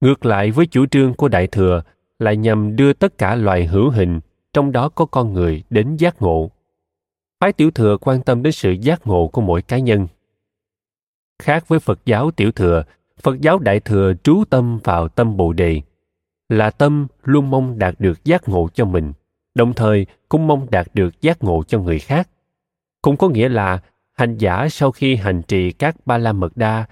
Ngược 0.01 0.27
lại 0.27 0.51
với 0.51 0.67
chủ 0.67 0.87
trương 0.87 1.15
của 1.15 1.29
đại 1.29 1.47
thừa 1.47 1.83
là 2.19 2.33
nhằm 2.33 2.77
đưa 2.77 2.93
tất 2.93 3.19
cả 3.19 3.35
loài 3.35 3.67
hữu 3.67 3.91
hình, 3.91 4.21
trong 4.53 4.73
đó 4.73 4.89
có 4.89 5.05
con 5.05 5.33
người, 5.33 5.63
đến 5.71 5.97
giác 5.97 6.23
ngộ. 6.23 6.51
Phái 7.41 7.53
tiểu 7.53 7.71
thừa 7.71 7.97
quan 8.01 8.23
tâm 8.23 8.43
đến 8.43 8.53
sự 8.53 8.71
giác 8.71 9.07
ngộ 9.07 9.29
của 9.29 9.41
mỗi 9.41 9.63
cá 9.63 9.79
nhân. 9.79 10.09
Khác 11.39 11.69
với 11.69 11.79
phật 11.79 12.01
giáo 12.05 12.31
tiểu 12.31 12.53
thừa, 12.53 12.85
phật 13.21 13.41
giáo 13.41 13.59
đại 13.59 13.81
thừa 13.81 14.13
trú 14.23 14.45
tâm 14.51 14.79
vào 14.85 15.09
tâm 15.09 15.37
bồ 15.37 15.53
đề, 15.53 15.81
là 16.49 16.71
tâm 16.71 17.07
luôn 17.23 17.51
mong 17.51 17.79
đạt 17.79 17.95
được 17.99 18.25
giác 18.25 18.49
ngộ 18.49 18.69
cho 18.75 18.85
mình, 18.85 19.13
đồng 19.55 19.75
thời 19.75 20.07
cũng 20.29 20.47
mong 20.47 20.67
đạt 20.71 20.87
được 20.95 21.21
giác 21.21 21.43
ngộ 21.43 21.63
cho 21.69 21.79
người 21.81 21.99
khác. 21.99 22.29
Cũng 23.03 23.17
có 23.17 23.29
nghĩa 23.29 23.49
là 23.49 23.81
hành 24.21 24.39
giả 24.39 24.69
sau 24.69 24.91
khi 24.91 25.17
hành 25.17 25.43
trì 25.43 25.73
các 25.73 26.07
ba 26.07 26.19
la 26.19 26.33
mật 26.33 26.57
đa 26.57 26.87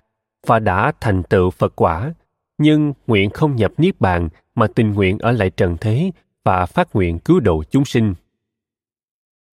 và 0.46 0.58
đã 0.58 0.92
thành 1.00 1.22
tựu 1.22 1.50
Phật 1.50 1.72
quả, 1.76 2.12
nhưng 2.58 2.92
nguyện 3.06 3.30
không 3.30 3.56
nhập 3.56 3.72
niết 3.78 4.00
bàn 4.00 4.28
mà 4.54 4.66
tình 4.74 4.94
nguyện 4.94 5.18
ở 5.18 5.32
lại 5.32 5.50
trần 5.50 5.76
thế 5.80 6.10
và 6.44 6.66
phát 6.66 6.94
nguyện 6.94 7.18
cứu 7.18 7.40
độ 7.40 7.62
chúng 7.70 7.84
sinh. 7.84 8.14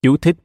Chú 0.02 0.18
thích 0.18 0.36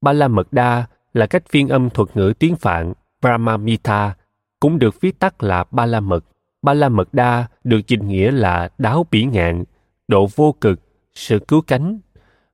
Ba 0.00 0.12
la 0.12 0.28
mật 0.28 0.52
đa 0.52 0.86
là 1.12 1.26
cách 1.26 1.48
phiên 1.48 1.68
âm 1.68 1.90
thuật 1.90 2.08
ngữ 2.16 2.32
tiếng 2.38 2.56
Phạn 2.56 2.92
Brahmamita, 3.22 4.14
cũng 4.60 4.78
được 4.78 5.00
viết 5.00 5.18
tắt 5.18 5.42
là 5.42 5.64
ba 5.70 5.86
la 5.86 6.00
mật. 6.00 6.24
Ba 6.62 6.74
la 6.74 6.88
mật 6.88 7.14
đa 7.14 7.48
được 7.64 7.80
dịch 7.86 8.02
nghĩa 8.02 8.30
là 8.30 8.68
đáo 8.78 9.06
bỉ 9.10 9.24
ngạn, 9.24 9.64
độ 10.08 10.28
vô 10.36 10.54
cực 10.60 10.80
sự 11.14 11.38
cứu 11.38 11.60
cánh 11.60 11.98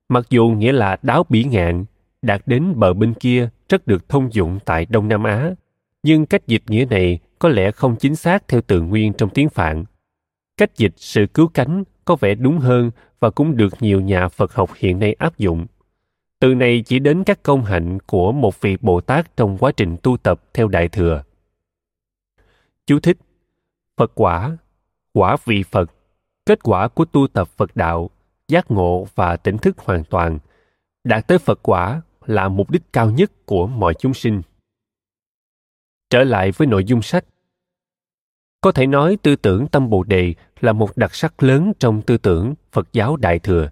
mặc 0.09 0.25
dù 0.29 0.47
nghĩa 0.47 0.71
là 0.71 0.97
đáo 1.01 1.25
bỉ 1.29 1.43
ngạn 1.43 1.85
đạt 2.21 2.41
đến 2.45 2.73
bờ 2.75 2.93
bên 2.93 3.13
kia 3.13 3.49
rất 3.69 3.87
được 3.87 4.09
thông 4.09 4.33
dụng 4.33 4.59
tại 4.65 4.85
đông 4.89 5.07
nam 5.07 5.23
á. 5.23 5.51
Nhưng 6.03 6.25
cách 6.25 6.47
dịch 6.47 6.63
nghĩa 6.67 6.85
này 6.89 7.19
có 7.39 7.49
lẽ 7.49 7.71
không 7.71 7.95
chính 7.95 8.15
xác 8.15 8.47
theo 8.47 8.61
từ 8.61 8.81
nguyên 8.81 9.13
trong 9.13 9.29
tiếng 9.29 9.49
phạn. 9.49 9.85
Cách 10.57 10.77
dịch 10.77 10.93
sự 10.95 11.25
cứu 11.33 11.47
cánh 11.47 11.83
có 12.05 12.15
vẻ 12.15 12.35
đúng 12.35 12.57
hơn 12.57 12.91
và 13.19 13.29
cũng 13.29 13.57
được 13.57 13.73
nhiều 13.79 14.01
nhà 14.01 14.27
phật 14.27 14.53
học 14.53 14.69
hiện 14.75 14.99
nay 14.99 15.13
áp 15.19 15.37
dụng. 15.37 15.65
Từ 16.39 16.55
này 16.55 16.83
chỉ 16.85 16.99
đến 16.99 17.23
các 17.23 17.43
công 17.43 17.65
hạnh 17.65 17.97
của 17.99 18.31
một 18.31 18.61
vị 18.61 18.77
bồ 18.81 19.01
tát 19.01 19.37
trong 19.37 19.57
quá 19.57 19.71
trình 19.77 19.97
tu 20.03 20.17
tập 20.17 20.41
theo 20.53 20.67
đại 20.67 20.87
thừa. 20.87 21.23
Chú 22.85 22.99
thích. 22.99 23.17
Phật 23.97 24.11
quả. 24.15 24.57
Quả 25.13 25.37
vị 25.45 25.63
phật. 25.63 25.91
Kết 26.45 26.63
quả 26.63 26.87
của 26.87 27.05
tu 27.05 27.27
tập 27.27 27.47
phật 27.47 27.75
đạo, 27.75 28.09
giác 28.47 28.71
ngộ 28.71 29.07
và 29.15 29.37
tỉnh 29.37 29.57
thức 29.57 29.77
hoàn 29.77 30.03
toàn. 30.03 30.39
Đạt 31.03 31.27
tới 31.27 31.37
phật 31.37 31.59
quả 31.63 32.01
là 32.29 32.49
mục 32.49 32.71
đích 32.71 32.93
cao 32.93 33.11
nhất 33.11 33.31
của 33.45 33.67
mọi 33.67 33.93
chúng 33.93 34.13
sinh. 34.13 34.41
Trở 36.09 36.23
lại 36.23 36.51
với 36.51 36.67
nội 36.67 36.83
dung 36.83 37.01
sách. 37.01 37.25
Có 38.61 38.71
thể 38.71 38.87
nói 38.87 39.17
tư 39.21 39.35
tưởng 39.35 39.67
tâm 39.67 39.89
bồ 39.89 40.03
đề 40.03 40.33
là 40.59 40.73
một 40.73 40.97
đặc 40.97 41.15
sắc 41.15 41.43
lớn 41.43 41.71
trong 41.79 42.01
tư 42.01 42.17
tưởng 42.17 42.53
phật 42.71 42.93
giáo 42.93 43.15
đại 43.15 43.39
thừa. 43.39 43.69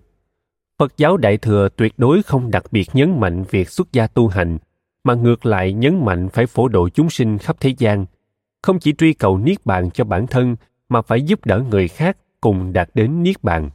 Phật 0.80 0.98
giáo 0.98 1.18
Đại 1.18 1.38
Thừa 1.38 1.70
tuyệt 1.76 1.94
đối 1.98 2.24
không 2.24 2.52
đặc 2.52 2.64
biệt 2.72 2.90
nhấn 2.94 3.20
mạnh 3.20 3.44
việc 3.50 3.70
xuất 3.70 3.92
gia 3.92 4.08
tu 4.08 4.28
hành, 4.28 4.58
mà 5.04 5.14
ngược 5.14 5.46
lại 5.46 5.74
nhấn 5.74 6.06
mạnh 6.06 6.30
phải 6.30 6.46
phổ 6.46 6.68
độ 6.68 6.90
chúng 6.90 7.10
sinh 7.10 7.38
khắp 7.38 7.56
thế 7.60 7.74
gian, 7.78 8.06
không 8.62 8.80
chỉ 8.80 8.94
truy 8.94 9.14
cầu 9.14 9.38
niết 9.38 9.66
bàn 9.66 9.90
cho 9.92 10.04
bản 10.04 10.28
thân 10.28 10.56
mà 10.90 11.02
phải 11.02 11.22
giúp 11.22 11.46
đỡ 11.46 11.64
người 11.70 11.88
khác 11.88 12.18
cùng 12.42 12.74
đạt 12.74 12.90
đến 12.94 13.24
niết 13.24 13.44
bàn. 13.44 13.70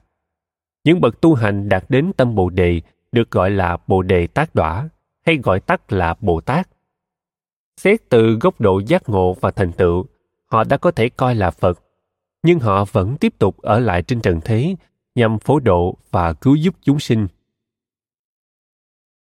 Những 0.85 1.01
bậc 1.01 1.21
tu 1.21 1.35
hành 1.35 1.69
đạt 1.69 1.85
đến 1.89 2.13
tâm 2.17 2.35
Bồ 2.35 2.51
đề 2.51 2.81
được 3.13 3.31
gọi 3.31 3.51
là 3.51 3.77
Bồ 3.87 4.03
đề 4.03 4.27
tác 4.27 4.55
đỏa, 4.55 4.89
hay 5.27 5.37
gọi 5.37 5.61
tắt 5.61 5.93
là 5.93 6.15
Bồ 6.21 6.41
Tát. 6.41 6.69
Xét 7.77 8.01
từ 8.09 8.39
góc 8.41 8.61
độ 8.61 8.79
giác 8.87 9.09
ngộ 9.09 9.37
và 9.41 9.51
thành 9.51 9.73
tựu, 9.73 10.07
họ 10.47 10.65
đã 10.65 10.77
có 10.77 10.91
thể 10.91 11.09
coi 11.09 11.35
là 11.35 11.51
Phật, 11.51 11.81
nhưng 12.43 12.59
họ 12.59 12.85
vẫn 12.85 13.17
tiếp 13.17 13.35
tục 13.39 13.59
ở 13.59 13.79
lại 13.79 14.03
trên 14.03 14.21
trần 14.21 14.41
thế 14.45 14.75
nhằm 15.15 15.39
phổ 15.39 15.61
độ 15.61 15.97
và 16.11 16.33
cứu 16.33 16.55
giúp 16.55 16.75
chúng 16.83 17.01
sinh. 17.01 17.27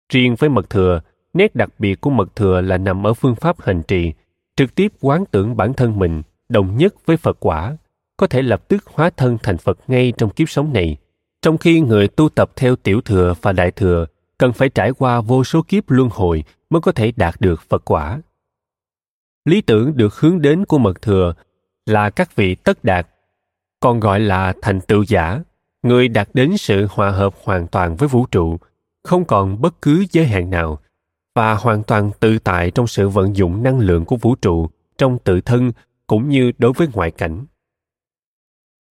Riêng 0.10 0.36
với 0.36 0.50
mật 0.50 0.70
thừa, 0.70 1.02
nét 1.34 1.56
đặc 1.56 1.70
biệt 1.80 2.02
của 2.02 2.10
mật 2.10 2.36
thừa 2.36 2.62
là 2.62 2.78
nằm 2.78 3.08
ở 3.08 3.14
phương 3.14 3.36
pháp 3.36 3.62
hành 3.62 3.84
trì, 3.88 4.14
trực 4.56 4.76
tiếp 4.76 4.94
quán 5.02 5.26
tưởng 5.32 5.58
bản 5.58 5.74
thân 5.74 6.00
mình 6.00 6.22
đồng 6.50 6.78
nhất 6.78 6.96
với 7.06 7.18
Phật 7.18 7.38
quả, 7.40 7.78
có 8.18 8.28
thể 8.28 8.42
lập 8.42 8.68
tức 8.68 8.86
hóa 8.86 9.10
thân 9.10 9.38
thành 9.44 9.58
Phật 9.58 9.80
ngay 9.88 10.14
trong 10.18 10.30
kiếp 10.30 10.50
sống 10.50 10.74
này, 10.74 10.98
trong 11.42 11.58
khi 11.58 11.82
người 11.82 12.08
tu 12.08 12.30
tập 12.30 12.52
theo 12.56 12.76
tiểu 12.76 13.02
thừa 13.02 13.34
và 13.42 13.52
đại 13.52 13.72
thừa 13.72 14.06
cần 14.38 14.54
phải 14.54 14.70
trải 14.70 14.92
qua 14.92 15.22
vô 15.22 15.44
số 15.44 15.62
kiếp 15.62 15.90
luân 15.90 16.10
hồi 16.12 16.44
mới 16.70 16.82
có 16.82 16.92
thể 16.92 17.12
đạt 17.16 17.36
được 17.42 17.62
Phật 17.70 17.92
quả. 17.92 18.22
Lý 19.46 19.62
tưởng 19.62 19.98
được 19.98 20.16
hướng 20.16 20.42
đến 20.42 20.66
của 20.66 20.78
mật 20.78 21.02
thừa 21.02 21.34
là 21.86 22.10
các 22.10 22.36
vị 22.36 22.56
tất 22.56 22.84
đạt, 22.84 23.08
còn 23.80 24.00
gọi 24.00 24.20
là 24.20 24.54
thành 24.62 24.82
tựu 24.82 25.04
giả, 25.04 25.40
người 25.84 26.08
đạt 26.08 26.30
đến 26.34 26.58
sự 26.58 26.88
hòa 26.90 27.12
hợp 27.12 27.34
hoàn 27.44 27.68
toàn 27.68 27.96
với 27.96 28.10
vũ 28.10 28.26
trụ, 28.26 28.58
không 29.04 29.26
còn 29.26 29.62
bất 29.62 29.82
cứ 29.82 30.06
giới 30.12 30.26
hạn 30.26 30.50
nào 30.50 30.80
và 31.36 31.54
hoàn 31.54 31.84
toàn 31.84 32.12
tự 32.20 32.40
tại 32.40 32.72
trong 32.72 32.88
sự 32.88 33.10
vận 33.10 33.36
dụng 33.36 33.64
năng 33.64 33.80
lượng 33.80 34.06
của 34.06 34.16
vũ 34.16 34.36
trụ 34.36 34.70
trong 34.98 35.18
tự 35.20 35.42
thân 35.42 35.72
cũng 36.08 36.30
như 36.30 36.52
đối 36.58 36.74
với 36.74 36.88
ngoại 36.94 37.12
cảnh. 37.12 37.46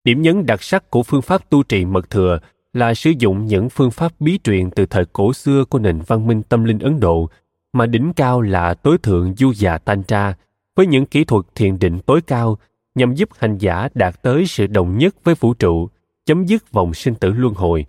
Điểm 0.04 0.22
nhấn 0.22 0.46
đặc 0.46 0.64
sắc 0.64 0.90
của 0.90 1.04
phương 1.04 1.22
pháp 1.22 1.50
tu 1.50 1.64
trì 1.64 1.86
mật 1.86 2.10
thừa 2.10 2.40
là 2.74 2.94
sử 2.94 3.14
dụng 3.20 3.46
những 3.46 3.70
phương 3.70 3.92
pháp 3.92 4.12
bí 4.20 4.40
truyền 4.44 4.72
từ 4.72 4.86
thời 4.86 5.06
cổ 5.06 5.34
xưa 5.34 5.66
của 5.66 5.80
nền 5.80 6.00
văn 6.08 6.28
minh 6.28 6.44
tâm 6.44 6.64
linh 6.64 6.80
Ấn 6.80 7.00
Độ, 7.00 7.30
mà 7.74 7.86
đỉnh 7.86 8.14
cao 8.16 8.42
là 8.42 8.74
tối 8.74 8.98
thượng 8.98 9.36
du 9.36 9.54
già 9.54 9.78
tantra 9.78 10.36
với 10.76 10.88
những 10.88 11.06
kỹ 11.06 11.24
thuật 11.24 11.46
thiền 11.56 11.80
định 11.80 12.00
tối 12.00 12.22
cao 12.22 12.58
nhằm 12.96 13.16
giúp 13.16 13.30
hành 13.38 13.58
giả 13.58 13.90
đạt 13.94 14.22
tới 14.22 14.46
sự 14.46 14.68
đồng 14.68 14.98
nhất 14.98 15.16
với 15.24 15.36
vũ 15.36 15.54
trụ, 15.54 15.90
chấm 16.26 16.46
dứt 16.46 16.72
vòng 16.72 16.94
sinh 16.94 17.16
tử 17.16 17.34
luân 17.34 17.54
hồi 17.54 17.86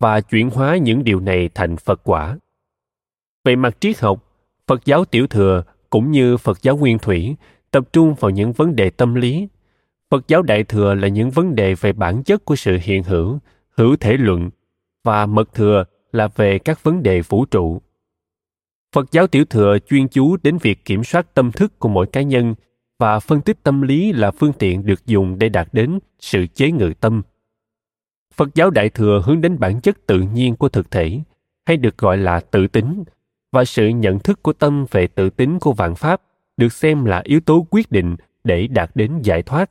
và 0.00 0.20
chuyển 0.20 0.50
hóa 0.50 0.76
những 0.76 1.04
điều 1.04 1.20
này 1.20 1.50
thành 1.54 1.76
Phật 1.76 2.00
quả. 2.04 2.38
Về 3.44 3.56
mặt 3.56 3.76
triết 3.80 4.00
học, 4.00 4.24
Phật 4.66 4.84
giáo 4.84 5.04
tiểu 5.04 5.26
thừa 5.26 5.62
cũng 5.90 6.10
như 6.10 6.36
Phật 6.36 6.62
giáo 6.62 6.76
nguyên 6.76 6.98
thủy 6.98 7.36
tập 7.70 7.84
trung 7.92 8.14
vào 8.14 8.30
những 8.30 8.52
vấn 8.52 8.76
đề 8.76 8.90
tâm 8.90 9.14
lý. 9.14 9.48
Phật 10.10 10.28
giáo 10.28 10.42
đại 10.42 10.64
thừa 10.64 10.94
là 10.94 11.08
những 11.08 11.30
vấn 11.30 11.54
đề 11.54 11.74
về 11.74 11.92
bản 11.92 12.22
chất 12.22 12.44
của 12.44 12.56
sự 12.56 12.78
hiện 12.82 13.02
hữu, 13.02 13.38
hữu 13.70 13.96
thể 13.96 14.16
luận 14.16 14.50
và 15.04 15.26
mật 15.26 15.54
thừa 15.54 15.84
là 16.12 16.28
về 16.28 16.58
các 16.58 16.82
vấn 16.82 17.02
đề 17.02 17.20
vũ 17.20 17.44
trụ. 17.44 17.82
Phật 18.92 19.12
giáo 19.12 19.26
tiểu 19.26 19.44
thừa 19.44 19.78
chuyên 19.88 20.08
chú 20.08 20.36
đến 20.42 20.58
việc 20.58 20.84
kiểm 20.84 21.04
soát 21.04 21.34
tâm 21.34 21.52
thức 21.52 21.78
của 21.78 21.88
mỗi 21.88 22.06
cá 22.06 22.22
nhân 22.22 22.54
và 22.98 23.20
phân 23.20 23.40
tích 23.40 23.62
tâm 23.62 23.82
lý 23.82 24.12
là 24.12 24.30
phương 24.30 24.52
tiện 24.52 24.86
được 24.86 25.06
dùng 25.06 25.38
để 25.38 25.48
đạt 25.48 25.68
đến 25.72 25.98
sự 26.20 26.46
chế 26.54 26.70
ngự 26.70 26.92
tâm. 27.00 27.22
Phật 28.34 28.54
giáo 28.54 28.70
đại 28.70 28.88
thừa 28.88 29.22
hướng 29.24 29.40
đến 29.40 29.58
bản 29.58 29.80
chất 29.80 30.06
tự 30.06 30.20
nhiên 30.20 30.56
của 30.56 30.68
thực 30.68 30.90
thể, 30.90 31.20
hay 31.66 31.76
được 31.76 31.98
gọi 31.98 32.16
là 32.16 32.40
tự 32.40 32.66
tính, 32.66 33.04
và 33.52 33.64
sự 33.64 33.88
nhận 33.88 34.18
thức 34.18 34.42
của 34.42 34.52
tâm 34.52 34.86
về 34.90 35.06
tự 35.06 35.30
tính 35.30 35.58
của 35.58 35.72
vạn 35.72 35.94
pháp 35.94 36.22
được 36.56 36.72
xem 36.72 37.04
là 37.04 37.22
yếu 37.24 37.40
tố 37.40 37.66
quyết 37.70 37.90
định 37.92 38.16
để 38.44 38.66
đạt 38.66 38.90
đến 38.94 39.22
giải 39.22 39.42
thoát. 39.42 39.70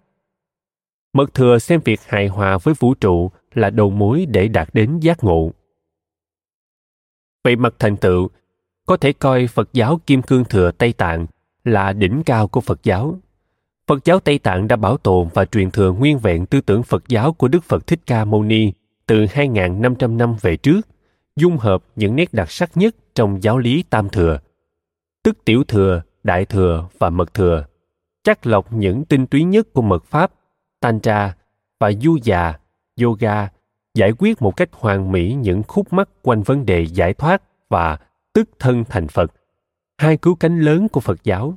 Mật 1.14 1.34
thừa 1.34 1.60
xem 1.60 1.82
việc 1.86 2.00
hài 2.08 2.28
hòa 2.28 2.58
với 2.58 2.74
vũ 2.80 2.94
trụ 2.94 3.32
là 3.54 3.70
đầu 3.70 3.90
mối 3.90 4.26
để 4.26 4.48
đạt 4.48 4.70
đến 4.74 5.00
giác 5.00 5.24
ngộ. 5.24 5.52
Về 7.44 7.56
mặt 7.56 7.74
thành 7.80 7.98
tựu, 7.98 8.30
có 8.86 8.98
thể 8.98 9.14
coi 9.14 9.48
Phật 9.48 9.70
giáo 9.74 10.00
Kim 10.06 10.22
Cương 10.22 10.46
Thừa 10.46 10.72
Tây 10.72 10.94
Tạng 10.94 11.28
là 11.64 11.94
đỉnh 11.94 12.24
cao 12.26 12.48
của 12.48 12.62
Phật 12.62 12.84
giáo. 12.84 13.20
Phật 13.88 14.06
giáo 14.06 14.20
Tây 14.20 14.40
Tạng 14.40 14.68
đã 14.68 14.76
bảo 14.76 14.98
tồn 14.98 15.28
và 15.34 15.46
truyền 15.46 15.72
thừa 15.72 15.92
nguyên 15.92 16.20
vẹn 16.20 16.46
tư 16.46 16.62
tưởng 16.62 16.84
Phật 16.84 17.08
giáo 17.08 17.34
của 17.34 17.48
Đức 17.48 17.64
Phật 17.64 17.88
Thích 17.88 18.00
Ca 18.06 18.26
Mâu 18.26 18.44
Ni 18.44 18.72
từ 19.06 19.26
2.500 19.26 20.18
năm 20.18 20.36
về 20.42 20.58
trước, 20.58 20.82
dung 21.36 21.58
hợp 21.58 21.84
những 21.96 22.16
nét 22.16 22.34
đặc 22.34 22.52
sắc 22.52 22.78
nhất 22.78 22.96
trong 23.16 23.44
giáo 23.44 23.58
lý 23.58 23.84
Tam 23.90 24.10
Thừa, 24.10 24.40
tức 25.24 25.38
Tiểu 25.46 25.64
Thừa, 25.64 26.02
Đại 26.24 26.46
Thừa 26.46 26.88
và 27.00 27.10
Mật 27.10 27.34
Thừa, 27.34 27.66
chắc 28.24 28.48
lọc 28.48 28.74
những 28.74 29.06
tinh 29.06 29.28
túy 29.28 29.44
nhất 29.44 29.74
của 29.74 29.82
mật 29.82 30.06
pháp, 30.06 30.32
Tantra 30.80 31.36
và 31.80 31.92
du 32.02 32.18
già, 32.24 32.54
yoga, 33.02 33.50
giải 33.96 34.12
quyết 34.18 34.42
một 34.42 34.58
cách 34.58 34.70
hoàn 34.72 35.12
mỹ 35.12 35.34
những 35.34 35.64
khúc 35.64 35.94
mắc 35.94 36.10
quanh 36.22 36.42
vấn 36.42 36.66
đề 36.66 36.86
giải 36.86 37.14
thoát 37.14 37.42
và 37.70 37.98
tức 38.34 38.50
thân 38.60 38.84
thành 38.90 39.08
Phật, 39.08 39.34
hai 39.98 40.18
cứu 40.18 40.36
cánh 40.36 40.60
lớn 40.60 40.90
của 40.90 41.00
Phật 41.00 41.24
giáo. 41.24 41.54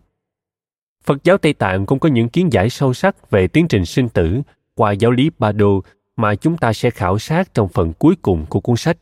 Phật 1.05 1.25
giáo 1.25 1.39
Tây 1.39 1.53
Tạng 1.53 1.87
cũng 1.87 1.99
có 1.99 2.09
những 2.09 2.29
kiến 2.29 2.53
giải 2.53 2.71
sâu 2.71 2.95
sắc 2.95 3.31
về 3.31 3.49
tiến 3.49 3.69
trình 3.69 3.85
sinh 3.85 4.09
tử 4.09 4.43
qua 4.75 4.93
giáo 4.93 5.11
lý 5.11 5.31
Ba 5.39 5.53
Đô 5.53 5.83
mà 6.17 6.35
chúng 6.35 6.57
ta 6.57 6.73
sẽ 6.73 6.91
khảo 6.91 7.19
sát 7.19 7.55
trong 7.55 7.69
phần 7.69 7.93
cuối 7.93 8.17
cùng 8.23 8.47
của 8.49 8.61
cuốn 8.61 8.77
sách. 8.77 8.97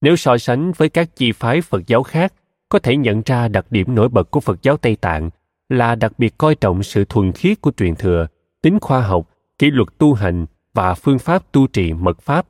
Nếu 0.00 0.16
so 0.16 0.38
sánh 0.38 0.72
với 0.72 0.88
các 0.88 1.16
chi 1.16 1.32
phái 1.32 1.60
Phật 1.60 1.86
giáo 1.86 2.02
khác, 2.02 2.32
có 2.68 2.78
thể 2.78 2.96
nhận 2.96 3.22
ra 3.26 3.48
đặc 3.48 3.66
điểm 3.70 3.94
nổi 3.94 4.08
bật 4.08 4.30
của 4.30 4.40
Phật 4.40 4.62
giáo 4.62 4.76
Tây 4.76 4.96
Tạng 4.96 5.30
là 5.68 5.94
đặc 5.94 6.12
biệt 6.18 6.38
coi 6.38 6.54
trọng 6.54 6.82
sự 6.82 7.04
thuần 7.04 7.32
khiết 7.32 7.60
của 7.60 7.72
truyền 7.76 7.94
thừa, 7.94 8.26
tính 8.62 8.80
khoa 8.80 9.02
học, 9.02 9.30
kỷ 9.58 9.70
luật 9.70 9.88
tu 9.98 10.14
hành 10.14 10.46
và 10.74 10.94
phương 10.94 11.18
pháp 11.18 11.52
tu 11.52 11.66
trì 11.66 11.92
mật 11.92 12.20
pháp. 12.20 12.46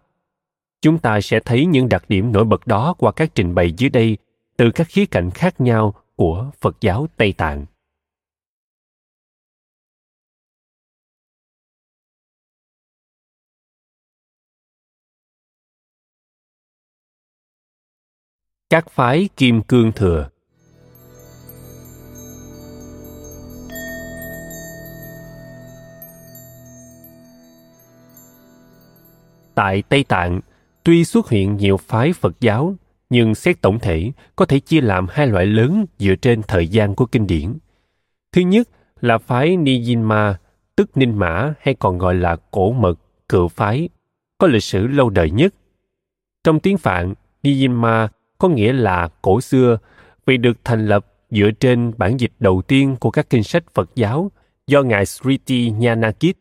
Chúng 0.82 0.98
ta 0.98 1.20
sẽ 1.20 1.40
thấy 1.40 1.66
những 1.66 1.88
đặc 1.88 2.04
điểm 2.08 2.32
nổi 2.32 2.44
bật 2.44 2.66
đó 2.66 2.94
qua 2.98 3.12
các 3.12 3.30
trình 3.34 3.54
bày 3.54 3.72
dưới 3.72 3.90
đây 3.90 4.18
từ 4.56 4.70
các 4.70 4.86
khía 4.90 5.06
cạnh 5.06 5.30
khác 5.30 5.60
nhau 5.60 5.94
của 6.16 6.50
Phật 6.60 6.76
giáo 6.80 7.06
Tây 7.16 7.32
Tạng. 7.32 7.66
các 18.70 18.90
phái 18.90 19.28
kim 19.36 19.62
cương 19.62 19.92
thừa 19.92 20.28
tại 29.54 29.82
tây 29.88 30.04
tạng, 30.04 30.40
tuy 30.84 31.04
xuất 31.04 31.30
hiện 31.30 31.56
nhiều 31.56 31.76
phái 31.76 32.12
phật 32.12 32.40
giáo, 32.40 32.74
nhưng 33.10 33.34
xét 33.34 33.60
tổng 33.60 33.78
thể 33.78 34.10
có 34.36 34.44
thể 34.44 34.60
chia 34.60 34.80
làm 34.80 35.06
hai 35.10 35.26
loại 35.26 35.46
lớn 35.46 35.86
dựa 35.98 36.14
trên 36.14 36.42
thời 36.42 36.68
gian 36.68 36.94
của 36.94 37.06
kinh 37.06 37.26
điển. 37.26 37.54
Thứ 38.32 38.40
nhất 38.40 38.68
là 39.00 39.18
phái 39.18 39.56
nijinma, 39.56 40.34
tức 40.76 40.96
ninh 40.96 41.18
mã 41.18 41.54
hay 41.60 41.74
còn 41.74 41.98
gọi 41.98 42.14
là 42.14 42.36
cổ 42.50 42.72
mật, 42.72 42.94
cựu 43.28 43.48
phái, 43.48 43.88
có 44.38 44.46
lịch 44.46 44.64
sử 44.64 44.86
lâu 44.86 45.10
đời 45.10 45.30
nhất. 45.30 45.54
Trong 46.44 46.60
tiếng 46.60 46.78
phạn, 46.78 47.14
nijinma 47.42 48.08
có 48.38 48.48
nghĩa 48.48 48.72
là 48.72 49.08
cổ 49.22 49.40
xưa, 49.40 49.78
vì 50.26 50.36
được 50.36 50.56
thành 50.64 50.86
lập 50.86 51.06
dựa 51.30 51.50
trên 51.60 51.92
bản 51.96 52.20
dịch 52.20 52.32
đầu 52.40 52.62
tiên 52.62 52.96
của 53.00 53.10
các 53.10 53.30
kinh 53.30 53.42
sách 53.42 53.64
Phật 53.74 53.90
giáo 53.94 54.30
do 54.66 54.82
Ngài 54.82 55.06
Sriti 55.06 55.70
Nyanakit 55.70 56.36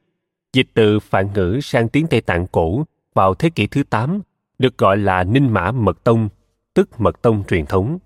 dịch 0.53 0.68
từ 0.74 0.99
phạn 0.99 1.28
ngữ 1.34 1.60
sang 1.64 1.89
tiếng 1.89 2.07
Tây 2.07 2.22
Tạng 2.22 2.47
cổ 2.47 2.84
vào 3.20 3.34
thế 3.34 3.49
kỷ 3.49 3.67
thứ 3.67 3.84
8 3.84 4.22
được 4.59 4.78
gọi 4.78 4.97
là 4.97 5.24
Ninh 5.24 5.53
Mã 5.53 5.72
Mật 5.72 6.03
Tông, 6.03 6.30
tức 6.74 6.89
Mật 7.01 7.22
Tông 7.22 7.43
truyền 7.47 7.65
thống. 7.65 7.99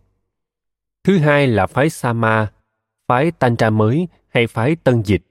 Thứ 1.03 1.17
hai 1.17 1.47
là 1.47 1.67
phái 1.67 1.89
Sama, 1.89 2.51
phái 3.07 3.31
Tantra 3.31 3.69
mới 3.69 4.07
hay 4.29 4.47
phái 4.47 4.75
Tân 4.75 5.01
Dịch, 5.01 5.21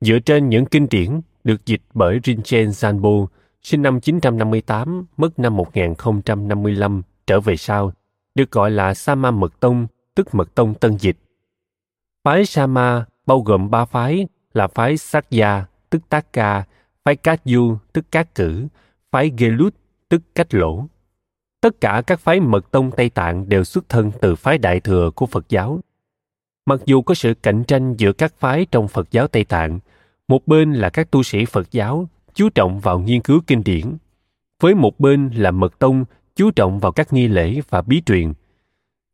dựa 0.00 0.18
trên 0.18 0.48
những 0.48 0.66
kinh 0.66 0.86
điển 0.90 1.20
được 1.44 1.66
dịch 1.66 1.80
bởi 1.94 2.20
Rinchen 2.24 2.68
Zanbo, 2.68 3.26
sinh 3.62 3.82
năm 3.82 4.00
958, 4.00 5.04
mất 5.16 5.38
năm 5.38 5.56
1055, 5.56 7.02
trở 7.26 7.40
về 7.40 7.56
sau, 7.56 7.92
được 8.34 8.50
gọi 8.50 8.70
là 8.70 8.94
Sama 8.94 9.30
Mật 9.30 9.60
Tông, 9.60 9.86
tức 10.14 10.34
Mật 10.34 10.54
Tông 10.54 10.74
Tân 10.74 10.96
Dịch. 10.96 11.16
Phái 12.24 12.46
Sama 12.46 13.04
bao 13.26 13.40
gồm 13.40 13.70
ba 13.70 13.84
phái 13.84 14.26
là 14.54 14.68
phái 14.68 14.96
Sakya, 14.96 15.64
tức 15.90 16.02
Tác 16.08 16.32
Ca, 16.32 16.64
phái 17.04 17.16
Cát 17.16 17.40
Du, 17.44 17.76
tức 17.92 18.04
Cát 18.10 18.34
Cử, 18.34 18.66
phái 19.12 19.32
Gelut, 19.38 19.74
tức 20.08 20.22
Cách 20.34 20.54
Lỗ. 20.54 20.84
Tất 21.60 21.80
cả 21.80 22.02
các 22.06 22.20
phái 22.20 22.40
Mật 22.40 22.70
Tông 22.70 22.90
Tây 22.90 23.10
Tạng 23.10 23.48
đều 23.48 23.64
xuất 23.64 23.88
thân 23.88 24.10
từ 24.20 24.36
phái 24.36 24.58
Đại 24.58 24.80
Thừa 24.80 25.10
của 25.14 25.26
Phật 25.26 25.48
giáo. 25.48 25.80
Mặc 26.66 26.80
dù 26.84 27.02
có 27.02 27.14
sự 27.14 27.34
cạnh 27.34 27.64
tranh 27.64 27.94
giữa 27.94 28.12
các 28.12 28.34
phái 28.38 28.66
trong 28.70 28.88
Phật 28.88 29.10
giáo 29.10 29.26
Tây 29.28 29.44
Tạng, 29.44 29.78
một 30.28 30.46
bên 30.46 30.72
là 30.72 30.90
các 30.90 31.10
tu 31.10 31.22
sĩ 31.22 31.44
Phật 31.44 31.72
giáo 31.72 32.08
chú 32.34 32.48
trọng 32.48 32.80
vào 32.80 32.98
nghiên 32.98 33.20
cứu 33.20 33.40
kinh 33.46 33.64
điển, 33.64 33.96
với 34.60 34.74
một 34.74 35.00
bên 35.00 35.30
là 35.34 35.50
mật 35.50 35.78
tông 35.78 36.04
chú 36.36 36.50
trọng 36.50 36.78
vào 36.78 36.92
các 36.92 37.12
nghi 37.12 37.28
lễ 37.28 37.60
và 37.70 37.82
bí 37.82 38.02
truyền. 38.06 38.32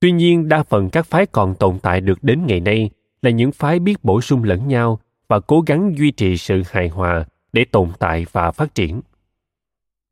Tuy 0.00 0.12
nhiên, 0.12 0.48
đa 0.48 0.62
phần 0.62 0.90
các 0.90 1.06
phái 1.06 1.26
còn 1.26 1.54
tồn 1.54 1.78
tại 1.78 2.00
được 2.00 2.18
đến 2.22 2.46
ngày 2.46 2.60
nay 2.60 2.90
là 3.22 3.30
những 3.30 3.52
phái 3.52 3.78
biết 3.78 4.04
bổ 4.04 4.20
sung 4.20 4.44
lẫn 4.44 4.68
nhau 4.68 5.00
và 5.28 5.40
cố 5.40 5.60
gắng 5.60 5.98
duy 5.98 6.10
trì 6.10 6.36
sự 6.36 6.62
hài 6.70 6.88
hòa 6.88 7.24
để 7.52 7.64
tồn 7.64 7.88
tại 7.98 8.26
và 8.32 8.50
phát 8.50 8.74
triển. 8.74 9.00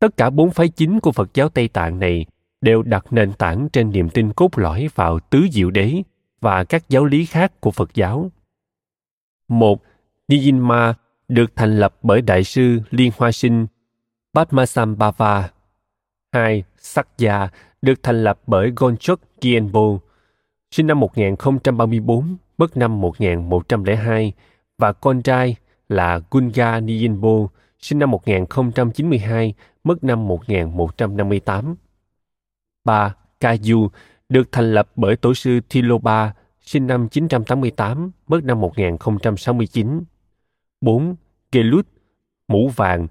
Tất 0.05 0.17
cả 0.17 0.31
bốn 0.31 0.51
phái 0.51 0.69
chính 0.69 1.01
của 1.01 1.13
Phật 1.13 1.35
giáo 1.35 1.49
Tây 1.49 1.69
Tạng 1.69 1.99
này 1.99 2.27
đều 2.61 2.83
đặt 2.83 3.07
nền 3.11 3.33
tảng 3.33 3.69
trên 3.73 3.91
niềm 3.91 4.09
tin 4.09 4.33
cốt 4.33 4.59
lõi 4.59 4.89
vào 4.95 5.21
tứ 5.21 5.47
diệu 5.53 5.71
đế 5.71 6.03
và 6.41 6.65
các 6.65 6.89
giáo 6.89 7.05
lý 7.05 7.27
khác 7.27 7.61
của 7.61 7.71
Phật 7.71 7.95
giáo. 7.95 8.31
Một, 9.49 9.83
Niyinma 10.29 10.95
được 11.29 11.57
thành 11.57 11.79
lập 11.79 11.97
bởi 12.03 12.23
Đại 12.23 12.45
sư 12.45 12.81
Liên 12.91 13.13
Hoa 13.17 13.33
Sinh 13.33 13.67
Padmasambhava. 14.35 15.51
Hai, 16.33 16.65
Sakya 16.79 17.49
được 17.83 18.03
thành 18.03 18.25
lập 18.25 18.41
bởi 18.47 18.73
Gonchok 18.77 19.21
Kienpo, 19.41 19.99
sinh 20.71 20.87
năm 20.87 21.01
1034, 21.01 22.37
mất 22.59 22.77
năm 22.77 23.01
1102, 23.01 24.33
và 24.79 24.93
con 24.93 25.23
trai 25.23 25.57
là 25.89 26.21
Gunga 26.31 26.81
Niyinpo, 26.81 27.49
sinh 27.81 27.99
năm 27.99 28.11
1092, 28.11 29.55
mất 29.85 30.05
năm 30.05 30.28
1158. 30.28 31.74
3. 32.85 33.14
Kaju 33.41 33.89
được 34.28 34.53
thành 34.53 34.74
lập 34.74 34.89
bởi 34.97 35.16
tổ 35.16 35.35
sư 35.35 35.61
Thiloba, 35.68 36.35
sinh 36.61 36.87
năm 36.87 37.09
988, 37.09 38.11
mất 38.26 38.45
năm 38.45 38.61
1069. 38.61 40.05
4. 40.80 41.14
Gelut, 41.53 41.87
mũ 42.49 42.68
vàng, 42.68 43.07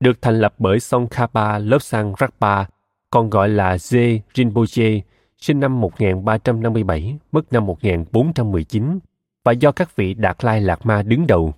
được 0.00 0.22
thành 0.22 0.40
lập 0.40 0.54
bởi 0.58 0.78
Tsongkhapa 0.78 1.58
Lobsang 1.58 2.12
Rakpa, 2.20 2.64
còn 3.10 3.30
gọi 3.30 3.48
là 3.48 3.76
zhe 3.76 4.18
Rinpoche, 4.34 5.00
sinh 5.38 5.60
năm 5.60 5.80
1357, 5.80 7.18
mất 7.32 7.52
năm 7.52 7.66
1419, 7.66 8.98
và 9.44 9.52
do 9.52 9.72
các 9.72 9.96
vị 9.96 10.14
Đạt 10.14 10.44
Lai 10.44 10.60
Lạt 10.60 10.86
Ma 10.86 11.02
đứng 11.02 11.26
đầu. 11.26 11.54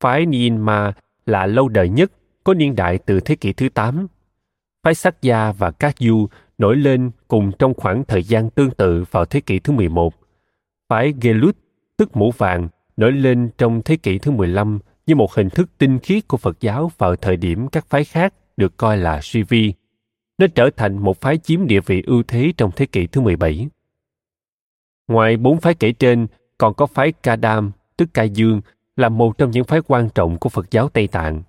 Phái 0.00 0.26
Nyingma 0.26 0.92
là 1.26 1.46
lâu 1.46 1.68
đời 1.68 1.88
nhất, 1.88 2.12
có 2.44 2.54
niên 2.54 2.76
đại 2.76 2.98
từ 2.98 3.20
thế 3.20 3.36
kỷ 3.36 3.52
thứ 3.52 3.68
8. 3.68 4.06
Phái 4.82 4.94
Sakya 4.94 5.52
và 5.52 5.70
Các 5.70 5.94
Du 5.98 6.28
nổi 6.58 6.76
lên 6.76 7.10
cùng 7.28 7.52
trong 7.58 7.74
khoảng 7.74 8.04
thời 8.04 8.22
gian 8.22 8.50
tương 8.50 8.70
tự 8.70 9.04
vào 9.10 9.24
thế 9.24 9.40
kỷ 9.40 9.58
thứ 9.58 9.72
11. 9.72 10.14
Phái 10.88 11.14
Gelut, 11.20 11.56
tức 11.96 12.16
mũ 12.16 12.30
vàng, 12.38 12.68
nổi 12.96 13.12
lên 13.12 13.50
trong 13.58 13.82
thế 13.84 13.96
kỷ 13.96 14.18
thứ 14.18 14.30
15 14.30 14.78
như 15.06 15.14
một 15.14 15.34
hình 15.34 15.50
thức 15.50 15.70
tinh 15.78 15.98
khiết 15.98 16.28
của 16.28 16.36
Phật 16.36 16.60
giáo 16.60 16.90
vào 16.98 17.16
thời 17.16 17.36
điểm 17.36 17.68
các 17.68 17.86
phái 17.86 18.04
khác 18.04 18.34
được 18.56 18.76
coi 18.76 18.96
là 18.96 19.20
suy 19.22 19.42
vi. 19.42 19.72
Nó 20.38 20.46
trở 20.54 20.70
thành 20.76 20.98
một 20.98 21.20
phái 21.20 21.38
chiếm 21.38 21.66
địa 21.66 21.80
vị 21.80 22.02
ưu 22.06 22.22
thế 22.22 22.52
trong 22.56 22.70
thế 22.76 22.86
kỷ 22.86 23.06
thứ 23.06 23.20
17. 23.20 23.68
Ngoài 25.08 25.36
bốn 25.36 25.60
phái 25.60 25.74
kể 25.74 25.92
trên, 25.92 26.26
còn 26.58 26.74
có 26.74 26.86
phái 26.86 27.12
Kadam, 27.12 27.72
tức 27.96 28.08
Ca 28.14 28.22
Dương, 28.22 28.60
là 28.96 29.08
một 29.08 29.38
trong 29.38 29.50
những 29.50 29.64
phái 29.64 29.80
quan 29.86 30.08
trọng 30.14 30.38
của 30.38 30.48
Phật 30.48 30.70
giáo 30.70 30.88
Tây 30.88 31.06
Tạng. 31.06 31.42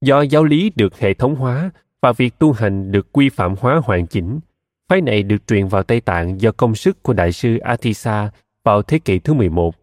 Do 0.00 0.22
giáo 0.22 0.44
lý 0.44 0.72
được 0.76 0.98
hệ 0.98 1.14
thống 1.14 1.34
hóa 1.34 1.70
và 2.02 2.12
việc 2.12 2.38
tu 2.38 2.52
hành 2.52 2.92
được 2.92 3.12
quy 3.12 3.28
phạm 3.28 3.54
hóa 3.60 3.80
hoàn 3.84 4.06
chỉnh, 4.06 4.40
phái 4.88 5.00
này 5.00 5.22
được 5.22 5.46
truyền 5.46 5.66
vào 5.66 5.82
Tây 5.82 6.00
Tạng 6.00 6.40
do 6.40 6.52
công 6.52 6.74
sức 6.74 7.02
của 7.02 7.12
Đại 7.12 7.32
sư 7.32 7.58
Atisa 7.58 8.30
vào 8.64 8.82
thế 8.82 8.98
kỷ 8.98 9.18
thứ 9.18 9.34
11. 9.34 9.74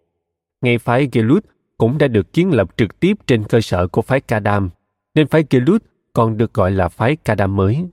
Ngay 0.61 0.77
phái 0.77 1.09
Gelut 1.11 1.45
cũng 1.77 1.97
đã 1.97 2.07
được 2.07 2.33
kiến 2.33 2.51
lập 2.51 2.69
trực 2.77 2.99
tiếp 2.99 3.17
trên 3.27 3.43
cơ 3.43 3.61
sở 3.61 3.87
của 3.87 4.01
phái 4.01 4.21
Kadam, 4.21 4.69
nên 5.15 5.27
phái 5.27 5.43
Gelut 5.49 5.83
còn 6.13 6.37
được 6.37 6.53
gọi 6.53 6.71
là 6.71 6.89
phái 6.89 7.15
Kadam 7.15 7.55
mới. 7.55 7.85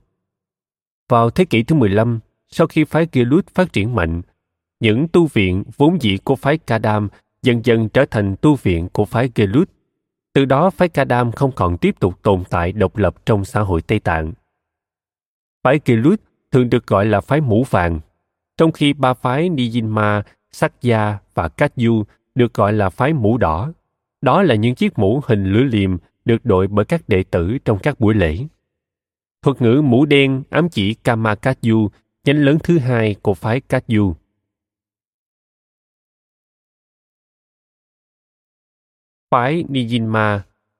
Vào 1.09 1.29
thế 1.29 1.45
kỷ 1.45 1.63
thứ 1.63 1.75
15, 1.75 2.19
sau 2.49 2.67
khi 2.67 2.83
phái 2.83 3.07
Gelut 3.11 3.47
phát 3.47 3.73
triển 3.73 3.95
mạnh, 3.95 4.21
những 4.79 5.07
tu 5.07 5.25
viện 5.25 5.63
vốn 5.77 6.01
dĩ 6.01 6.17
của 6.23 6.35
phái 6.35 6.57
Kadam 6.57 7.09
dần 7.41 7.65
dần 7.65 7.89
trở 7.89 8.05
thành 8.05 8.35
tu 8.41 8.55
viện 8.55 8.89
của 8.93 9.05
phái 9.05 9.29
Gelut. 9.35 9.69
Từ 10.33 10.45
đó 10.45 10.69
phái 10.69 10.89
Kadam 10.89 11.31
không 11.31 11.51
còn 11.51 11.77
tiếp 11.77 11.99
tục 11.99 12.23
tồn 12.23 12.43
tại 12.49 12.71
độc 12.71 12.97
lập 12.97 13.15
trong 13.25 13.45
xã 13.45 13.61
hội 13.61 13.81
Tây 13.81 13.99
Tạng. 13.99 14.31
Phái 15.63 15.79
Kilut 15.79 16.21
thường 16.51 16.69
được 16.69 16.87
gọi 16.87 17.05
là 17.05 17.21
phái 17.21 17.41
mũ 17.41 17.65
vàng, 17.69 17.99
trong 18.57 18.71
khi 18.71 18.93
ba 18.93 19.13
phái 19.13 19.49
Nijinma, 19.49 20.21
Sakya 20.51 21.17
và 21.33 21.47
Katyu 21.47 22.03
được 22.35 22.53
gọi 22.53 22.73
là 22.73 22.89
phái 22.89 23.13
mũ 23.13 23.37
đỏ. 23.37 23.73
Đó 24.21 24.43
là 24.43 24.55
những 24.55 24.75
chiếc 24.75 24.99
mũ 24.99 25.21
hình 25.25 25.45
lưỡi 25.45 25.63
liềm 25.63 25.97
được 26.25 26.45
đội 26.45 26.67
bởi 26.67 26.85
các 26.85 27.09
đệ 27.09 27.23
tử 27.23 27.57
trong 27.65 27.79
các 27.79 27.99
buổi 27.99 28.13
lễ. 28.13 28.37
Thuật 29.41 29.61
ngữ 29.61 29.81
mũ 29.81 30.05
đen 30.05 30.43
ám 30.49 30.69
chỉ 30.69 30.93
Kamakatyu, 30.93 31.89
nhánh 32.25 32.37
lớn 32.37 32.57
thứ 32.63 32.79
hai 32.79 33.15
của 33.21 33.33
phái 33.33 33.61
Katyu. 33.61 34.15
Phái 39.33 39.63
Nijinma, 39.69 40.39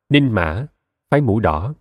Ninh 0.10 0.32
Mã, 0.32 0.66
phái 1.12 1.22
mũ 1.22 1.40
đỏ. 1.40 1.74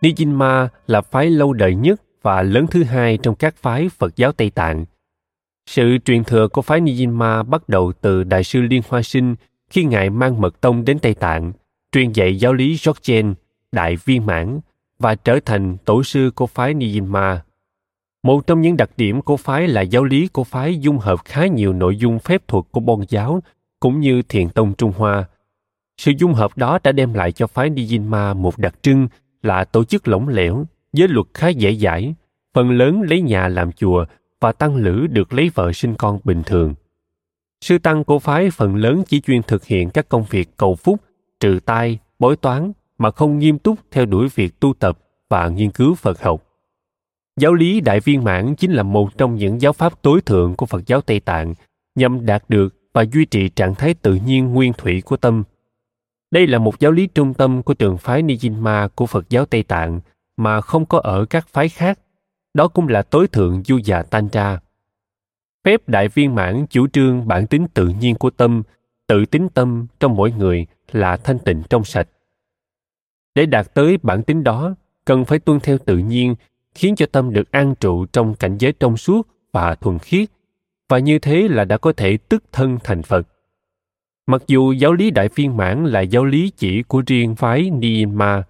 Nijinma 0.00 0.68
là 0.86 1.00
phái 1.00 1.30
lâu 1.30 1.52
đời 1.52 1.74
nhất 1.74 2.00
và 2.22 2.42
lớn 2.42 2.66
thứ 2.70 2.84
hai 2.84 3.18
trong 3.22 3.34
các 3.34 3.56
phái 3.56 3.88
Phật 3.88 4.16
giáo 4.16 4.32
Tây 4.32 4.50
Tạng. 4.50 4.84
Sự 5.70 5.98
truyền 6.04 6.24
thừa 6.24 6.48
của 6.48 6.62
phái 6.62 6.80
Nijinma 6.80 7.44
bắt 7.44 7.68
đầu 7.68 7.92
từ 8.00 8.24
Đại 8.24 8.44
sư 8.44 8.60
Liên 8.60 8.82
Hoa 8.88 9.02
Sinh 9.02 9.34
khi 9.70 9.84
Ngài 9.84 10.10
mang 10.10 10.40
mật 10.40 10.60
tông 10.60 10.84
đến 10.84 10.98
Tây 10.98 11.14
Tạng, 11.14 11.52
truyền 11.92 12.12
dạy 12.12 12.36
giáo 12.36 12.52
lý 12.52 12.74
Dzogchen, 12.74 13.34
Đại 13.72 13.96
Viên 14.04 14.26
Mãn 14.26 14.60
và 14.98 15.14
trở 15.14 15.38
thành 15.44 15.76
tổ 15.84 16.02
sư 16.02 16.30
của 16.34 16.46
phái 16.46 16.74
Nijinma. 16.74 17.38
Một 18.26 18.46
trong 18.46 18.60
những 18.60 18.76
đặc 18.76 18.90
điểm 18.96 19.22
của 19.22 19.36
phái 19.36 19.68
là 19.68 19.80
giáo 19.80 20.04
lý 20.04 20.28
của 20.28 20.44
phái 20.44 20.78
dung 20.78 20.98
hợp 20.98 21.24
khá 21.24 21.46
nhiều 21.46 21.72
nội 21.72 21.96
dung 21.96 22.18
phép 22.18 22.48
thuật 22.48 22.64
của 22.70 22.80
Bon 22.80 23.00
giáo 23.08 23.42
cũng 23.80 24.00
như 24.00 24.22
thiền 24.22 24.48
tông 24.48 24.74
Trung 24.74 24.92
Hoa. 24.96 25.24
Sự 25.98 26.12
dung 26.18 26.34
hợp 26.34 26.58
đó 26.58 26.78
đã 26.84 26.92
đem 26.92 27.14
lại 27.14 27.32
cho 27.32 27.46
phái 27.46 27.70
Nijinma 27.70 28.36
một 28.36 28.58
đặc 28.58 28.74
trưng 28.82 29.08
là 29.42 29.64
tổ 29.64 29.84
chức 29.84 30.08
lỏng 30.08 30.28
lẻo, 30.28 30.64
giới 30.92 31.08
luật 31.08 31.26
khá 31.34 31.48
dễ 31.48 31.74
dãi, 31.74 32.14
phần 32.54 32.70
lớn 32.70 33.02
lấy 33.02 33.20
nhà 33.20 33.48
làm 33.48 33.72
chùa 33.72 34.04
và 34.40 34.52
tăng 34.52 34.76
lữ 34.76 35.06
được 35.06 35.32
lấy 35.32 35.50
vợ 35.54 35.72
sinh 35.72 35.94
con 35.94 36.18
bình 36.24 36.42
thường. 36.46 36.74
Sư 37.60 37.78
tăng 37.78 38.04
của 38.04 38.18
phái 38.18 38.50
phần 38.50 38.76
lớn 38.76 39.02
chỉ 39.06 39.20
chuyên 39.20 39.42
thực 39.42 39.64
hiện 39.64 39.90
các 39.90 40.08
công 40.08 40.24
việc 40.30 40.56
cầu 40.56 40.74
phúc, 40.74 41.00
trừ 41.40 41.58
tai, 41.64 41.98
bói 42.18 42.36
toán 42.36 42.72
mà 42.98 43.10
không 43.10 43.38
nghiêm 43.38 43.58
túc 43.58 43.78
theo 43.90 44.06
đuổi 44.06 44.28
việc 44.34 44.60
tu 44.60 44.74
tập 44.74 44.98
và 45.28 45.48
nghiên 45.48 45.70
cứu 45.70 45.94
Phật 45.94 46.22
học. 46.22 46.45
Giáo 47.40 47.54
lý 47.54 47.80
đại 47.80 48.00
viên 48.00 48.24
mãn 48.24 48.54
chính 48.54 48.72
là 48.72 48.82
một 48.82 49.18
trong 49.18 49.34
những 49.34 49.60
giáo 49.60 49.72
pháp 49.72 50.02
tối 50.02 50.20
thượng 50.20 50.54
của 50.56 50.66
Phật 50.66 50.86
giáo 50.86 51.00
Tây 51.00 51.20
Tạng 51.20 51.54
nhằm 51.94 52.26
đạt 52.26 52.44
được 52.48 52.74
và 52.94 53.04
duy 53.12 53.24
trì 53.24 53.48
trạng 53.48 53.74
thái 53.74 53.94
tự 53.94 54.14
nhiên 54.14 54.52
nguyên 54.52 54.72
thủy 54.72 55.00
của 55.00 55.16
tâm. 55.16 55.42
Đây 56.30 56.46
là 56.46 56.58
một 56.58 56.80
giáo 56.80 56.92
lý 56.92 57.06
trung 57.06 57.34
tâm 57.34 57.62
của 57.62 57.74
trường 57.74 57.98
phái 57.98 58.22
Nijinma 58.22 58.88
của 58.88 59.06
Phật 59.06 59.30
giáo 59.30 59.46
Tây 59.46 59.62
Tạng 59.62 60.00
mà 60.36 60.60
không 60.60 60.86
có 60.86 60.98
ở 60.98 61.24
các 61.24 61.48
phái 61.48 61.68
khác. 61.68 61.98
Đó 62.54 62.68
cũng 62.68 62.88
là 62.88 63.02
tối 63.02 63.28
thượng 63.28 63.62
du 63.62 63.78
già 63.84 64.02
Tantra. 64.02 64.60
Phép 65.64 65.88
đại 65.88 66.08
viên 66.08 66.34
mãn 66.34 66.66
chủ 66.70 66.86
trương 66.88 67.28
bản 67.28 67.46
tính 67.46 67.66
tự 67.74 67.88
nhiên 67.88 68.14
của 68.14 68.30
tâm, 68.30 68.62
tự 69.06 69.26
tính 69.26 69.48
tâm 69.54 69.86
trong 70.00 70.16
mỗi 70.16 70.32
người 70.32 70.66
là 70.92 71.16
thanh 71.16 71.38
tịnh 71.38 71.62
trong 71.70 71.84
sạch. 71.84 72.08
Để 73.34 73.46
đạt 73.46 73.74
tới 73.74 73.98
bản 74.02 74.22
tính 74.22 74.44
đó, 74.44 74.74
cần 75.04 75.24
phải 75.24 75.38
tuân 75.38 75.60
theo 75.60 75.78
tự 75.78 75.98
nhiên, 75.98 76.34
khiến 76.76 76.96
cho 76.96 77.06
tâm 77.12 77.32
được 77.32 77.52
an 77.52 77.74
trụ 77.80 78.06
trong 78.06 78.34
cảnh 78.34 78.56
giới 78.58 78.72
trong 78.72 78.96
suốt 78.96 79.28
và 79.52 79.74
thuần 79.74 79.98
khiết, 79.98 80.28
và 80.88 80.98
như 80.98 81.18
thế 81.18 81.48
là 81.48 81.64
đã 81.64 81.76
có 81.76 81.92
thể 81.92 82.18
tức 82.28 82.44
thân 82.52 82.78
thành 82.84 83.02
Phật. 83.02 83.28
Mặc 84.26 84.42
dù 84.46 84.72
giáo 84.72 84.92
lý 84.92 85.10
đại 85.10 85.28
viên 85.34 85.56
mãn 85.56 85.84
là 85.84 86.00
giáo 86.00 86.24
lý 86.24 86.52
chỉ 86.56 86.82
của 86.82 87.02
riêng 87.06 87.34
phái 87.34 87.70
Niyama, 87.70 88.42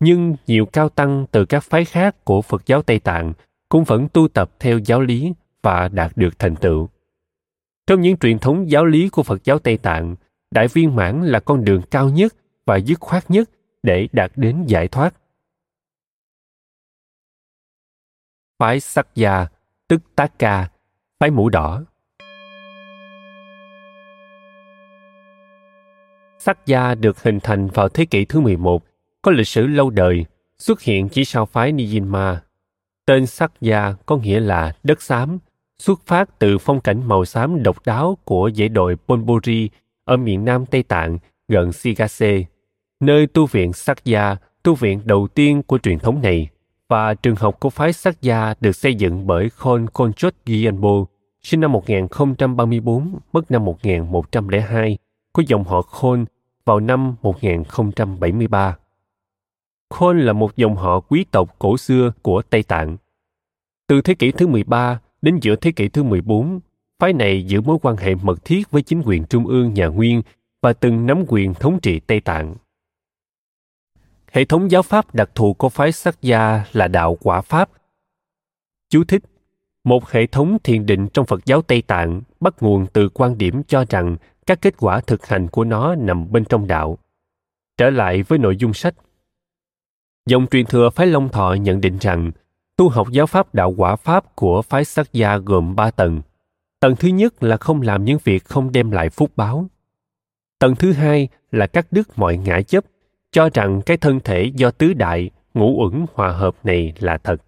nhưng 0.00 0.36
nhiều 0.46 0.66
cao 0.66 0.88
tăng 0.88 1.26
từ 1.30 1.44
các 1.44 1.60
phái 1.60 1.84
khác 1.84 2.24
của 2.24 2.42
Phật 2.42 2.66
giáo 2.66 2.82
Tây 2.82 2.98
Tạng 2.98 3.32
cũng 3.68 3.84
vẫn 3.84 4.08
tu 4.08 4.28
tập 4.28 4.50
theo 4.60 4.78
giáo 4.78 5.00
lý 5.00 5.32
và 5.62 5.88
đạt 5.88 6.12
được 6.16 6.38
thành 6.38 6.56
tựu. 6.56 6.88
Trong 7.86 8.00
những 8.00 8.16
truyền 8.16 8.38
thống 8.38 8.70
giáo 8.70 8.84
lý 8.84 9.08
của 9.08 9.22
Phật 9.22 9.44
giáo 9.44 9.58
Tây 9.58 9.76
Tạng, 9.76 10.16
đại 10.50 10.68
viên 10.68 10.96
mãn 10.96 11.26
là 11.26 11.40
con 11.40 11.64
đường 11.64 11.82
cao 11.90 12.08
nhất 12.08 12.34
và 12.66 12.76
dứt 12.76 13.00
khoát 13.00 13.30
nhất 13.30 13.50
để 13.82 14.08
đạt 14.12 14.32
đến 14.36 14.64
giải 14.66 14.88
thoát. 14.88 15.14
Phái 18.60 18.80
Sakya, 18.80 19.46
tức 19.88 20.00
Taka, 20.16 20.68
phái 21.20 21.30
mũ 21.30 21.48
đỏ. 21.48 21.82
Sakya 26.38 26.94
được 26.94 27.22
hình 27.22 27.40
thành 27.40 27.66
vào 27.66 27.88
thế 27.88 28.04
kỷ 28.04 28.24
thứ 28.24 28.40
11 28.40 28.82
có 29.22 29.32
lịch 29.32 29.48
sử 29.48 29.66
lâu 29.66 29.90
đời, 29.90 30.24
xuất 30.58 30.80
hiện 30.80 31.08
chỉ 31.08 31.24
sau 31.24 31.46
phái 31.46 31.72
Nijinma. 31.72 32.36
Tên 33.06 33.26
Sakya 33.26 33.94
có 34.06 34.16
nghĩa 34.16 34.40
là 34.40 34.72
đất 34.82 35.02
xám, 35.02 35.38
xuất 35.78 36.00
phát 36.06 36.38
từ 36.38 36.58
phong 36.58 36.80
cảnh 36.80 37.08
màu 37.08 37.24
xám 37.24 37.62
độc 37.62 37.86
đáo 37.86 38.18
của 38.24 38.50
dãy 38.54 38.68
đồi 38.68 38.96
Ponburi 39.08 39.70
ở 40.04 40.16
miền 40.16 40.44
nam 40.44 40.66
Tây 40.66 40.82
Tạng 40.82 41.18
gần 41.48 41.72
Sigase, 41.72 42.44
nơi 43.00 43.26
tu 43.26 43.46
viện 43.46 43.72
Sakya, 43.72 44.36
tu 44.62 44.74
viện 44.74 45.00
đầu 45.04 45.28
tiên 45.34 45.62
của 45.62 45.78
truyền 45.78 45.98
thống 45.98 46.22
này, 46.22 46.48
và 46.90 47.14
trường 47.14 47.36
học 47.36 47.60
của 47.60 47.70
phái 47.70 47.92
Sakya 47.92 48.54
được 48.60 48.72
xây 48.72 48.94
dựng 48.94 49.26
bởi 49.26 49.50
Khon 49.50 49.86
Konchot 49.92 50.34
Gyalpo, 50.46 51.04
sinh 51.42 51.60
năm 51.60 51.72
1034, 51.72 53.18
mất 53.32 53.50
năm 53.50 53.64
1102, 53.64 54.98
của 55.32 55.42
dòng 55.46 55.64
họ 55.64 55.82
Khon, 55.82 56.24
vào 56.64 56.80
năm 56.80 57.14
1073. 57.22 58.76
Khon 59.90 60.20
là 60.20 60.32
một 60.32 60.56
dòng 60.56 60.76
họ 60.76 61.00
quý 61.00 61.24
tộc 61.30 61.56
cổ 61.58 61.76
xưa 61.76 62.12
của 62.22 62.42
Tây 62.42 62.62
Tạng. 62.62 62.96
Từ 63.86 64.00
thế 64.00 64.14
kỷ 64.14 64.32
thứ 64.32 64.46
13 64.46 65.00
đến 65.22 65.38
giữa 65.42 65.56
thế 65.56 65.72
kỷ 65.72 65.88
thứ 65.88 66.02
14, 66.02 66.60
phái 66.98 67.12
này 67.12 67.44
giữ 67.46 67.60
mối 67.60 67.78
quan 67.82 67.96
hệ 67.96 68.14
mật 68.14 68.44
thiết 68.44 68.70
với 68.70 68.82
chính 68.82 69.02
quyền 69.04 69.24
trung 69.24 69.46
ương 69.46 69.74
nhà 69.74 69.86
Nguyên 69.86 70.22
và 70.62 70.72
từng 70.72 71.06
nắm 71.06 71.24
quyền 71.28 71.54
thống 71.54 71.80
trị 71.80 72.00
Tây 72.00 72.20
Tạng. 72.20 72.54
Hệ 74.30 74.44
thống 74.44 74.70
giáo 74.70 74.82
pháp 74.82 75.14
đặc 75.14 75.30
thù 75.34 75.54
của 75.54 75.68
phái 75.68 75.92
sắc 75.92 76.22
gia 76.22 76.64
là 76.72 76.88
đạo 76.88 77.18
quả 77.22 77.40
pháp. 77.40 77.70
Chú 78.90 79.04
thích 79.04 79.22
một 79.84 80.10
hệ 80.10 80.26
thống 80.26 80.58
thiền 80.64 80.86
định 80.86 81.08
trong 81.08 81.26
Phật 81.26 81.46
giáo 81.46 81.62
Tây 81.62 81.82
Tạng 81.82 82.22
bắt 82.40 82.54
nguồn 82.60 82.86
từ 82.92 83.08
quan 83.08 83.38
điểm 83.38 83.62
cho 83.62 83.84
rằng 83.88 84.16
các 84.46 84.62
kết 84.62 84.74
quả 84.78 85.00
thực 85.00 85.26
hành 85.26 85.48
của 85.48 85.64
nó 85.64 85.94
nằm 85.94 86.32
bên 86.32 86.44
trong 86.44 86.66
đạo. 86.66 86.98
Trở 87.76 87.90
lại 87.90 88.22
với 88.22 88.38
nội 88.38 88.56
dung 88.56 88.74
sách. 88.74 88.94
Dòng 90.26 90.46
truyền 90.50 90.66
thừa 90.66 90.90
phái 90.90 91.06
Long 91.06 91.28
Thọ 91.28 91.54
nhận 91.60 91.80
định 91.80 91.98
rằng 92.00 92.30
tu 92.76 92.88
học 92.88 93.08
giáo 93.10 93.26
pháp 93.26 93.54
đạo 93.54 93.74
quả 93.76 93.96
pháp 93.96 94.36
của 94.36 94.62
phái 94.62 94.84
sắc 94.84 95.12
gia 95.12 95.36
gồm 95.36 95.76
ba 95.76 95.90
tầng. 95.90 96.20
Tầng 96.80 96.96
thứ 96.96 97.08
nhất 97.08 97.42
là 97.42 97.56
không 97.56 97.82
làm 97.82 98.04
những 98.04 98.18
việc 98.24 98.44
không 98.44 98.72
đem 98.72 98.90
lại 98.90 99.10
phúc 99.10 99.30
báo. 99.36 99.66
Tầng 100.58 100.76
thứ 100.76 100.92
hai 100.92 101.28
là 101.50 101.66
cắt 101.66 101.86
đứt 101.90 102.08
mọi 102.18 102.36
ngã 102.36 102.62
chấp, 102.62 102.84
cho 103.32 103.48
rằng 103.54 103.80
cái 103.86 103.96
thân 103.96 104.20
thể 104.20 104.50
do 104.54 104.70
tứ 104.70 104.92
đại, 104.92 105.30
ngũ 105.54 105.84
uẩn 105.84 106.06
hòa 106.14 106.32
hợp 106.32 106.56
này 106.64 106.92
là 106.98 107.18
thật. 107.18 107.42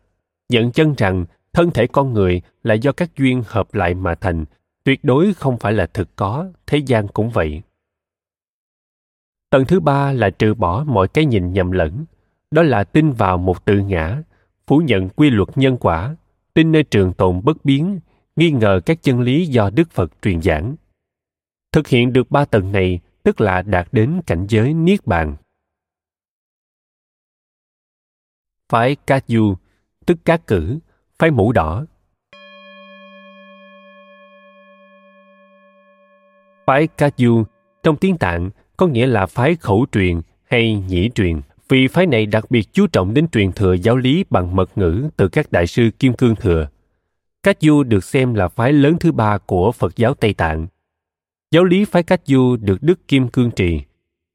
Nhận 0.48 0.72
chân 0.72 0.94
rằng 0.96 1.24
thân 1.52 1.70
thể 1.70 1.86
con 1.86 2.12
người 2.12 2.42
là 2.62 2.74
do 2.74 2.92
các 2.92 3.16
duyên 3.16 3.42
hợp 3.46 3.74
lại 3.74 3.94
mà 3.94 4.14
thành, 4.14 4.44
tuyệt 4.84 5.04
đối 5.04 5.34
không 5.34 5.58
phải 5.58 5.72
là 5.72 5.86
thực 5.86 6.16
có, 6.16 6.46
thế 6.66 6.78
gian 6.78 7.08
cũng 7.08 7.30
vậy. 7.30 7.62
Tầng 9.50 9.64
thứ 9.64 9.80
ba 9.80 10.12
là 10.12 10.30
trừ 10.30 10.54
bỏ 10.54 10.84
mọi 10.86 11.08
cái 11.08 11.24
nhìn 11.24 11.52
nhầm 11.52 11.70
lẫn, 11.70 12.04
đó 12.50 12.62
là 12.62 12.84
tin 12.84 13.12
vào 13.12 13.38
một 13.38 13.64
tự 13.64 13.78
ngã, 13.78 14.22
phủ 14.66 14.78
nhận 14.78 15.08
quy 15.08 15.30
luật 15.30 15.48
nhân 15.54 15.76
quả, 15.80 16.16
tin 16.54 16.72
nơi 16.72 16.82
trường 16.82 17.12
tồn 17.12 17.40
bất 17.44 17.64
biến, 17.64 18.00
nghi 18.36 18.50
ngờ 18.50 18.80
các 18.86 19.02
chân 19.02 19.20
lý 19.20 19.46
do 19.46 19.70
Đức 19.70 19.90
Phật 19.90 20.12
truyền 20.22 20.42
giảng. 20.42 20.76
Thực 21.72 21.88
hiện 21.88 22.12
được 22.12 22.30
ba 22.30 22.44
tầng 22.44 22.72
này 22.72 23.00
tức 23.22 23.40
là 23.40 23.62
đạt 23.62 23.88
đến 23.92 24.20
cảnh 24.26 24.46
giới 24.48 24.74
niết 24.74 25.06
bàn. 25.06 25.36
Phái 28.72 28.96
Cát 29.06 29.24
Du, 29.28 29.54
tức 30.06 30.18
Cát 30.24 30.46
Cử, 30.46 30.78
phái 31.18 31.30
mũ 31.30 31.52
đỏ. 31.52 31.86
Phái 36.66 36.86
Cát 36.86 37.14
Du 37.16 37.44
trong 37.82 37.96
tiếng 37.96 38.18
Tạng 38.18 38.50
có 38.76 38.86
nghĩa 38.86 39.06
là 39.06 39.26
phái 39.26 39.56
khẩu 39.56 39.86
truyền 39.92 40.20
hay 40.44 40.74
nhĩ 40.88 41.10
truyền 41.14 41.40
vì 41.68 41.88
phái 41.88 42.06
này 42.06 42.26
đặc 42.26 42.50
biệt 42.50 42.68
chú 42.72 42.86
trọng 42.86 43.14
đến 43.14 43.28
truyền 43.28 43.52
thừa 43.52 43.72
giáo 43.74 43.96
lý 43.96 44.24
bằng 44.30 44.56
mật 44.56 44.78
ngữ 44.78 45.08
từ 45.16 45.28
các 45.28 45.52
đại 45.52 45.66
sư 45.66 45.90
Kim 45.98 46.12
Cương 46.12 46.36
Thừa. 46.36 46.68
Cát 47.42 47.56
Du 47.60 47.82
được 47.82 48.04
xem 48.04 48.34
là 48.34 48.48
phái 48.48 48.72
lớn 48.72 48.96
thứ 49.00 49.12
ba 49.12 49.38
của 49.38 49.72
Phật 49.72 49.96
giáo 49.96 50.14
Tây 50.14 50.34
Tạng. 50.34 50.66
Giáo 51.50 51.64
lý 51.64 51.84
phái 51.84 52.02
Cát 52.02 52.20
Du 52.24 52.56
được 52.56 52.82
Đức 52.82 53.08
Kim 53.08 53.28
Cương 53.28 53.50
trì, 53.50 53.80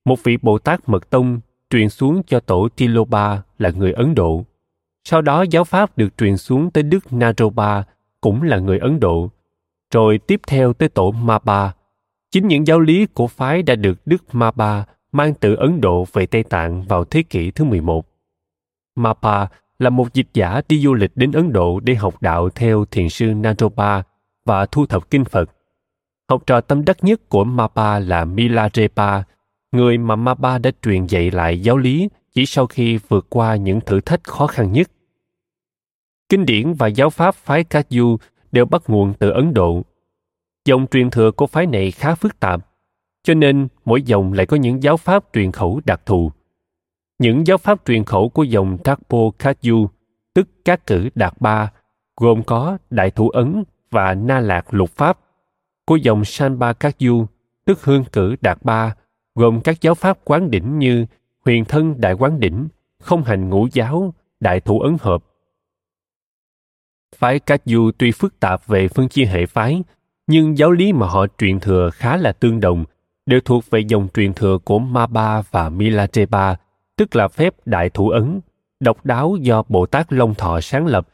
một 0.05 0.23
vị 0.23 0.37
Bồ 0.41 0.59
Tát 0.59 0.89
Mật 0.89 1.09
Tông 1.09 1.39
truyền 1.69 1.89
xuống 1.89 2.21
cho 2.27 2.39
tổ 2.39 2.67
Tiloba 2.75 3.41
là 3.57 3.69
người 3.69 3.91
Ấn 3.91 4.15
Độ. 4.15 4.43
Sau 5.03 5.21
đó 5.21 5.45
giáo 5.49 5.63
pháp 5.63 5.97
được 5.97 6.17
truyền 6.17 6.37
xuống 6.37 6.71
tới 6.71 6.83
Đức 6.83 7.13
Naropa, 7.13 7.83
cũng 8.21 8.43
là 8.43 8.57
người 8.57 8.79
Ấn 8.79 8.99
Độ. 8.99 9.29
Rồi 9.93 10.17
tiếp 10.17 10.41
theo 10.47 10.73
tới 10.73 10.89
tổ 10.89 11.11
Mapa. 11.11 11.71
Chính 12.31 12.47
những 12.47 12.67
giáo 12.67 12.79
lý 12.79 13.05
của 13.05 13.27
phái 13.27 13.63
đã 13.63 13.75
được 13.75 13.97
Đức 14.05 14.23
Mapa 14.31 14.83
mang 15.11 15.33
từ 15.33 15.55
Ấn 15.55 15.81
Độ 15.81 16.05
về 16.13 16.25
Tây 16.25 16.43
Tạng 16.43 16.83
vào 16.83 17.05
thế 17.05 17.23
kỷ 17.23 17.51
thứ 17.51 17.65
11. 17.65 18.05
Mapa 18.95 19.45
là 19.79 19.89
một 19.89 20.13
dịch 20.13 20.27
giả 20.33 20.61
đi 20.69 20.79
du 20.81 20.93
lịch 20.93 21.11
đến 21.15 21.31
Ấn 21.31 21.53
Độ 21.53 21.79
để 21.79 21.95
học 21.95 22.21
đạo 22.21 22.49
theo 22.49 22.85
thiền 22.85 23.09
sư 23.09 23.25
Naropa 23.25 24.01
và 24.45 24.65
thu 24.65 24.85
thập 24.85 25.09
kinh 25.09 25.25
Phật. 25.25 25.49
Học 26.29 26.43
trò 26.45 26.61
tâm 26.61 26.85
đắc 26.85 27.03
nhất 27.03 27.29
của 27.29 27.43
Mapa 27.43 27.99
là 27.99 28.25
Milarepa, 28.25 29.23
người 29.71 29.97
mà 29.97 30.15
ma 30.15 30.33
ba 30.33 30.57
đã 30.57 30.71
truyền 30.81 31.05
dạy 31.05 31.31
lại 31.31 31.61
giáo 31.61 31.77
lý 31.77 32.09
chỉ 32.33 32.45
sau 32.45 32.67
khi 32.67 32.99
vượt 33.07 33.25
qua 33.29 33.55
những 33.55 33.81
thử 33.81 34.01
thách 34.01 34.23
khó 34.23 34.47
khăn 34.47 34.71
nhất. 34.71 34.91
Kinh 36.29 36.45
điển 36.45 36.73
và 36.73 36.87
giáo 36.87 37.09
pháp 37.09 37.35
phái 37.35 37.63
Kagyu 37.63 38.17
đều 38.51 38.65
bắt 38.65 38.81
nguồn 38.87 39.13
từ 39.13 39.29
Ấn 39.29 39.53
Độ. 39.53 39.81
Dòng 40.65 40.87
truyền 40.91 41.09
thừa 41.09 41.31
của 41.31 41.47
phái 41.47 41.65
này 41.65 41.91
khá 41.91 42.15
phức 42.15 42.39
tạp, 42.39 42.67
cho 43.23 43.33
nên 43.33 43.67
mỗi 43.85 44.01
dòng 44.01 44.33
lại 44.33 44.45
có 44.45 44.57
những 44.57 44.83
giáo 44.83 44.97
pháp 44.97 45.25
truyền 45.33 45.51
khẩu 45.51 45.81
đặc 45.85 46.01
thù. 46.05 46.31
Những 47.19 47.47
giáo 47.47 47.57
pháp 47.57 47.85
truyền 47.85 48.03
khẩu 48.03 48.29
của 48.29 48.43
dòng 48.43 48.77
Thakpo 48.83 49.17
Kagyu, 49.39 49.89
tức 50.33 50.47
các 50.65 50.87
cử 50.87 51.09
đạt 51.15 51.33
ba, 51.39 51.71
gồm 52.17 52.43
có 52.43 52.77
Đại 52.89 53.11
Thủ 53.11 53.29
Ấn 53.29 53.63
và 53.91 54.13
Na 54.13 54.39
Lạc 54.39 54.73
Lục 54.73 54.89
Pháp, 54.89 55.19
của 55.85 55.95
dòng 55.95 56.25
Sanba 56.25 56.73
Kagyu, 56.73 57.25
tức 57.65 57.83
Hương 57.83 58.03
cử 58.11 58.35
đạt 58.41 58.57
ba, 58.63 58.95
gồm 59.37 59.61
các 59.61 59.81
giáo 59.81 59.95
pháp 59.95 60.19
quán 60.23 60.51
đỉnh 60.51 60.79
như 60.79 61.05
huyền 61.45 61.65
thân 61.65 62.01
đại 62.01 62.13
quán 62.13 62.39
đỉnh, 62.39 62.67
không 62.99 63.23
hành 63.23 63.49
ngũ 63.49 63.67
giáo, 63.71 64.13
đại 64.39 64.59
thủ 64.59 64.79
ấn 64.79 64.97
hợp. 64.99 65.23
Phái 67.15 67.39
Cát 67.39 67.61
Du 67.65 67.91
tuy 67.97 68.11
phức 68.11 68.39
tạp 68.39 68.67
về 68.67 68.87
phân 68.87 69.09
chia 69.09 69.25
hệ 69.25 69.45
phái, 69.45 69.83
nhưng 70.27 70.57
giáo 70.57 70.71
lý 70.71 70.93
mà 70.93 71.07
họ 71.07 71.25
truyền 71.37 71.59
thừa 71.59 71.89
khá 71.93 72.17
là 72.17 72.31
tương 72.31 72.59
đồng, 72.59 72.85
đều 73.25 73.39
thuộc 73.45 73.69
về 73.69 73.79
dòng 73.79 74.07
truyền 74.13 74.33
thừa 74.33 74.57
của 74.57 74.79
Ma 74.79 75.41
và 75.51 75.69
Milatepa, 75.69 76.55
tức 76.95 77.15
là 77.15 77.27
phép 77.27 77.53
đại 77.65 77.89
thủ 77.89 78.09
ấn, 78.09 78.39
độc 78.79 79.05
đáo 79.05 79.35
do 79.41 79.63
Bồ 79.69 79.85
Tát 79.85 80.13
Long 80.13 80.35
Thọ 80.35 80.61
sáng 80.61 80.87
lập. 80.87 81.07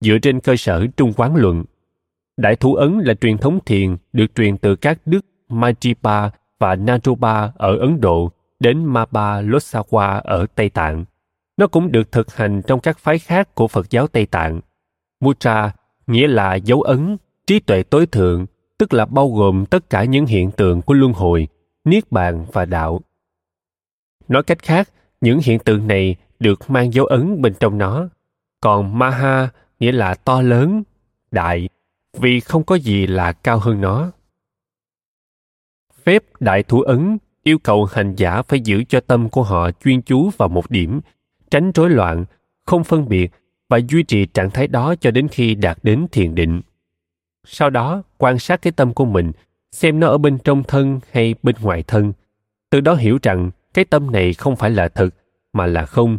Dựa 0.00 0.18
trên 0.22 0.40
cơ 0.40 0.56
sở 0.56 0.86
Trung 0.96 1.12
Quán 1.16 1.36
Luận, 1.36 1.64
Đại 2.36 2.56
thủ 2.56 2.74
ấn 2.74 2.98
là 2.98 3.14
truyền 3.14 3.38
thống 3.38 3.58
thiền 3.66 3.96
được 4.12 4.34
truyền 4.34 4.58
từ 4.58 4.76
các 4.76 4.98
đức 5.06 5.20
Maitripa 5.60 6.30
và 6.58 6.76
Naropa 6.76 7.48
ở 7.56 7.76
Ấn 7.78 8.00
Độ 8.00 8.30
đến 8.60 8.84
Mapa 8.84 9.42
Losawa 9.42 10.20
ở 10.24 10.46
Tây 10.54 10.68
Tạng. 10.68 11.04
Nó 11.56 11.66
cũng 11.66 11.92
được 11.92 12.12
thực 12.12 12.34
hành 12.36 12.62
trong 12.62 12.80
các 12.80 12.98
phái 12.98 13.18
khác 13.18 13.54
của 13.54 13.68
Phật 13.68 13.90
giáo 13.90 14.06
Tây 14.06 14.26
Tạng. 14.26 14.60
Mudra 15.20 15.72
nghĩa 16.06 16.26
là 16.26 16.54
dấu 16.54 16.82
ấn, 16.82 17.16
trí 17.46 17.60
tuệ 17.60 17.82
tối 17.82 18.06
thượng, 18.06 18.46
tức 18.78 18.92
là 18.92 19.04
bao 19.06 19.28
gồm 19.28 19.66
tất 19.66 19.90
cả 19.90 20.04
những 20.04 20.26
hiện 20.26 20.50
tượng 20.50 20.82
của 20.82 20.94
luân 20.94 21.12
hồi, 21.12 21.48
niết 21.84 22.12
bàn 22.12 22.46
và 22.52 22.64
đạo. 22.64 23.00
Nói 24.28 24.42
cách 24.42 24.58
khác, 24.62 24.88
những 25.20 25.40
hiện 25.42 25.58
tượng 25.58 25.86
này 25.86 26.16
được 26.40 26.70
mang 26.70 26.92
dấu 26.92 27.06
ấn 27.06 27.42
bên 27.42 27.54
trong 27.60 27.78
nó. 27.78 28.08
Còn 28.60 28.98
Maha 28.98 29.48
nghĩa 29.80 29.92
là 29.92 30.14
to 30.14 30.42
lớn, 30.42 30.82
đại, 31.30 31.68
vì 32.18 32.40
không 32.40 32.64
có 32.64 32.74
gì 32.74 33.06
là 33.06 33.32
cao 33.32 33.58
hơn 33.58 33.80
nó. 33.80 34.10
Phép 36.04 36.24
đại 36.40 36.62
thủ 36.62 36.80
ấn 36.80 37.18
yêu 37.42 37.58
cầu 37.58 37.84
hành 37.84 38.14
giả 38.16 38.42
phải 38.42 38.60
giữ 38.60 38.84
cho 38.88 39.00
tâm 39.00 39.28
của 39.28 39.42
họ 39.42 39.70
chuyên 39.84 40.02
chú 40.02 40.30
vào 40.36 40.48
một 40.48 40.70
điểm, 40.70 41.00
tránh 41.50 41.72
rối 41.72 41.90
loạn, 41.90 42.24
không 42.66 42.84
phân 42.84 43.08
biệt 43.08 43.30
và 43.68 43.80
duy 43.88 44.02
trì 44.02 44.26
trạng 44.26 44.50
thái 44.50 44.68
đó 44.68 44.94
cho 45.00 45.10
đến 45.10 45.28
khi 45.28 45.54
đạt 45.54 45.78
đến 45.82 46.06
thiền 46.12 46.34
định. 46.34 46.60
Sau 47.44 47.70
đó, 47.70 48.02
quan 48.18 48.38
sát 48.38 48.62
cái 48.62 48.72
tâm 48.72 48.94
của 48.94 49.04
mình, 49.04 49.32
xem 49.72 50.00
nó 50.00 50.08
ở 50.08 50.18
bên 50.18 50.38
trong 50.44 50.62
thân 50.62 51.00
hay 51.12 51.34
bên 51.42 51.54
ngoài 51.60 51.82
thân. 51.82 52.12
Từ 52.70 52.80
đó 52.80 52.94
hiểu 52.94 53.18
rằng 53.22 53.50
cái 53.74 53.84
tâm 53.84 54.12
này 54.12 54.34
không 54.34 54.56
phải 54.56 54.70
là 54.70 54.88
thực, 54.88 55.14
mà 55.52 55.66
là 55.66 55.86
không. 55.86 56.18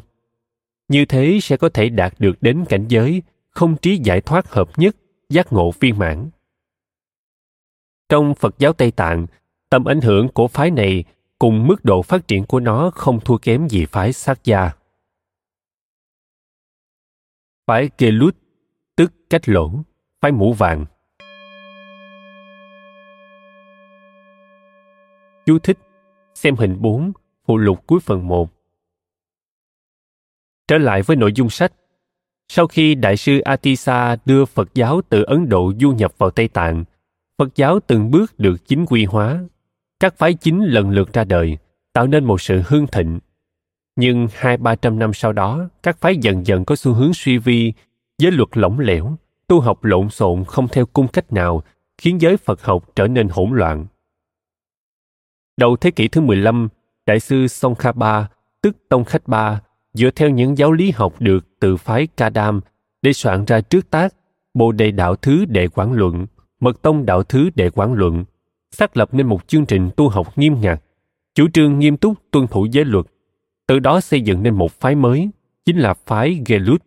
Như 0.88 1.06
thế 1.06 1.40
sẽ 1.42 1.58
có 1.58 1.70
thể 1.70 1.90
đạt 1.90 2.14
được 2.20 2.38
đến 2.42 2.66
cảnh 2.70 2.86
giới 2.88 3.22
không 3.50 3.78
trí 3.78 3.98
giải 3.98 4.22
thoát 4.22 4.50
hợp 4.50 4.70
nhất, 4.78 4.96
giác 5.30 5.54
ngộ 5.54 5.72
viên 5.80 5.98
mãn. 5.98 6.30
Trong 8.10 8.36
Phật 8.36 8.56
giáo 8.60 8.74
Tây 8.74 8.92
Tạng, 8.92 9.26
tầm 9.70 9.86
ảnh 9.86 10.02
hưởng 10.02 10.28
của 10.28 10.48
phái 10.48 10.72
này 10.72 11.04
cùng 11.40 11.68
mức 11.68 11.86
độ 11.86 12.02
phát 12.02 12.28
triển 12.28 12.46
của 12.46 12.60
nó 12.60 12.92
không 12.96 13.20
thua 13.20 13.38
kém 13.38 13.68
gì 13.68 13.86
phái 13.86 14.14
sát 14.14 14.44
gia. 14.44 14.72
Phái 17.68 17.90
Gelut, 17.98 18.36
tức 18.96 19.14
cách 19.30 19.50
lỗ, 19.50 19.72
phái 20.22 20.32
mũ 20.32 20.54
vàng. 20.54 20.86
Chú 25.46 25.60
thích 25.60 25.78
xem 26.36 26.56
hình 26.56 26.78
4, 26.82 27.12
phụ 27.46 27.58
lục 27.58 27.88
cuối 27.88 28.00
phần 28.00 28.28
1. 28.28 28.50
Trở 30.68 30.78
lại 30.78 31.02
với 31.02 31.18
nội 31.18 31.34
dung 31.36 31.50
sách. 31.50 31.74
Sau 32.48 32.68
khi 32.68 32.96
Đại 32.96 33.18
sư 33.18 33.40
Atisa 33.40 34.18
đưa 34.26 34.46
Phật 34.46 34.74
giáo 34.74 35.02
từ 35.10 35.24
Ấn 35.24 35.50
Độ 35.50 35.74
du 35.80 35.92
nhập 35.92 36.14
vào 36.18 36.32
Tây 36.32 36.48
Tạng, 36.48 36.84
Phật 37.38 37.56
giáo 37.56 37.80
từng 37.80 38.12
bước 38.12 38.40
được 38.40 38.68
chính 38.68 38.86
quy 38.86 39.06
hóa 39.06 39.44
các 40.00 40.18
phái 40.18 40.34
chính 40.34 40.64
lần 40.64 40.90
lượt 40.90 41.14
ra 41.14 41.24
đời, 41.24 41.58
tạo 41.94 42.08
nên 42.08 42.26
một 42.26 42.42
sự 42.42 42.62
hương 42.68 42.88
thịnh. 42.88 43.20
Nhưng 43.96 44.28
hai 44.34 44.58
ba 44.58 44.76
trăm 44.76 45.00
năm 45.00 45.14
sau 45.14 45.34
đó, 45.34 45.70
các 45.84 45.98
phái 45.98 46.18
dần 46.18 46.48
dần 46.48 46.66
có 46.66 46.76
xu 46.76 46.94
hướng 46.94 47.14
suy 47.14 47.38
vi, 47.38 47.74
giới 48.18 48.32
luật 48.32 48.50
lỏng 48.54 48.80
lẻo, 48.80 49.16
tu 49.48 49.60
học 49.60 49.84
lộn 49.84 50.10
xộn 50.10 50.44
không 50.46 50.68
theo 50.68 50.86
cung 50.86 51.08
cách 51.08 51.34
nào, 51.34 51.64
khiến 51.98 52.22
giới 52.22 52.38
Phật 52.38 52.64
học 52.64 52.92
trở 52.96 53.08
nên 53.08 53.30
hỗn 53.30 53.50
loạn. 53.52 53.86
Đầu 55.58 55.76
thế 55.76 55.92
kỷ 55.92 56.08
thứ 56.08 56.22
15, 56.22 56.68
Đại 57.06 57.20
sư 57.20 57.48
Songkhapa, 57.48 58.26
tức 58.62 58.78
Tông 58.90 59.04
Khách 59.04 59.28
Ba, 59.28 59.62
dựa 59.94 60.10
theo 60.12 60.30
những 60.30 60.58
giáo 60.58 60.72
lý 60.72 60.92
học 60.92 61.14
được 61.20 61.46
từ 61.60 61.78
phái 61.78 62.08
Kadam 62.08 62.62
để 63.02 63.14
soạn 63.14 63.46
ra 63.46 63.62
trước 63.62 63.90
tác 63.90 64.16
Bồ 64.54 64.72
Đề 64.72 64.92
Đạo 64.92 65.16
Thứ 65.16 65.46
Đệ 65.46 65.68
Quán 65.68 65.94
Luận, 65.94 66.26
Mật 66.60 66.82
Tông 66.82 67.06
Đạo 67.06 67.24
Thứ 67.24 67.50
Đệ 67.56 67.70
Quán 67.70 67.94
Luận, 67.94 68.26
xác 68.76 68.98
lập 68.98 69.14
nên 69.14 69.28
một 69.28 69.48
chương 69.48 69.66
trình 69.66 69.90
tu 69.98 70.10
học 70.10 70.38
nghiêm 70.38 70.62
ngặt, 70.62 70.82
chủ 71.36 71.48
trương 71.54 71.80
nghiêm 71.80 71.98
túc 71.98 72.14
tuân 72.32 72.48
thủ 72.48 72.68
giới 72.72 72.86
luật, 72.86 73.06
từ 73.68 73.80
đó 73.80 74.02
xây 74.02 74.22
dựng 74.22 74.44
nên 74.44 74.56
một 74.56 74.72
phái 74.72 74.96
mới, 74.96 75.30
chính 75.66 75.78
là 75.78 75.94
phái 75.94 76.42
Gelut, 76.46 76.84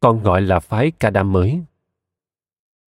còn 0.00 0.22
gọi 0.22 0.42
là 0.42 0.60
phái 0.60 0.90
Kadam 0.90 1.32
mới. 1.32 1.60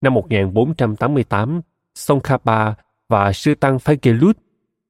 Năm 0.00 0.14
1488, 0.14 1.61
Songkhapa 1.94 2.74
và 3.09 3.32
sư 3.32 3.55
tăng 3.55 3.78
phái 3.78 3.98
Gelut 4.03 4.38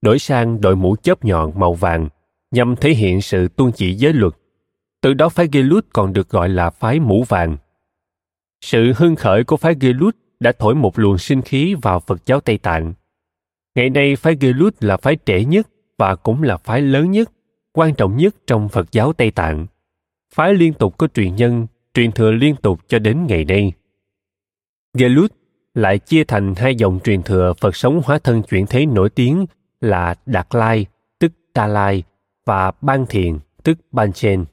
đổi 0.02 0.18
sang 0.18 0.60
đội 0.60 0.76
mũ 0.76 0.96
chớp 1.02 1.24
nhọn 1.24 1.52
màu 1.60 1.74
vàng 1.74 2.08
nhằm 2.50 2.76
thể 2.76 2.90
hiện 2.90 3.22
sự 3.22 3.48
tuân 3.48 3.72
chỉ 3.72 3.94
giới 3.94 4.12
luật. 4.12 4.32
Từ 5.00 5.14
đó 5.14 5.28
phái 5.28 5.48
Gelut 5.52 5.86
còn 5.92 6.12
được 6.12 6.28
gọi 6.28 6.48
là 6.48 6.70
phái 6.70 7.00
mũ 7.00 7.24
vàng. 7.28 7.56
Sự 8.60 8.92
hưng 8.96 9.16
khởi 9.16 9.44
của 9.44 9.56
phái 9.56 9.74
Gelut 9.80 10.16
đã 10.40 10.52
thổi 10.58 10.74
một 10.74 10.98
luồng 10.98 11.18
sinh 11.18 11.42
khí 11.42 11.74
vào 11.82 12.00
Phật 12.00 12.26
giáo 12.26 12.40
Tây 12.40 12.58
Tạng. 12.58 12.94
Ngày 13.74 13.90
nay 13.90 14.16
phái 14.16 14.36
Gelut 14.40 14.74
là 14.80 14.96
phái 14.96 15.16
trẻ 15.16 15.44
nhất 15.44 15.68
và 15.98 16.14
cũng 16.16 16.42
là 16.42 16.56
phái 16.56 16.80
lớn 16.80 17.10
nhất, 17.10 17.32
quan 17.72 17.94
trọng 17.94 18.16
nhất 18.16 18.34
trong 18.46 18.68
Phật 18.68 18.92
giáo 18.92 19.12
Tây 19.12 19.30
Tạng. 19.30 19.66
Phái 20.34 20.54
liên 20.54 20.72
tục 20.72 20.98
có 20.98 21.08
truyền 21.14 21.36
nhân, 21.36 21.66
truyền 21.94 22.12
thừa 22.12 22.30
liên 22.30 22.56
tục 22.56 22.80
cho 22.88 22.98
đến 22.98 23.26
ngày 23.26 23.44
nay. 23.44 23.72
Gelut 24.98 25.32
lại 25.74 25.98
chia 25.98 26.24
thành 26.24 26.54
hai 26.56 26.74
dòng 26.74 27.00
truyền 27.04 27.22
thừa 27.22 27.52
Phật 27.60 27.76
sống 27.76 28.00
hóa 28.04 28.18
thân 28.18 28.42
chuyển 28.42 28.66
thế 28.66 28.86
nổi 28.86 29.10
tiếng 29.10 29.46
là 29.80 30.14
Đạt 30.26 30.46
Lai, 30.54 30.86
tức 31.18 31.32
Ta 31.52 31.66
Lai, 31.66 32.02
và 32.46 32.72
Ban 32.80 33.06
Thiền, 33.06 33.38
tức 33.62 33.78
Ban 33.92 34.12
Chen. 34.12 34.44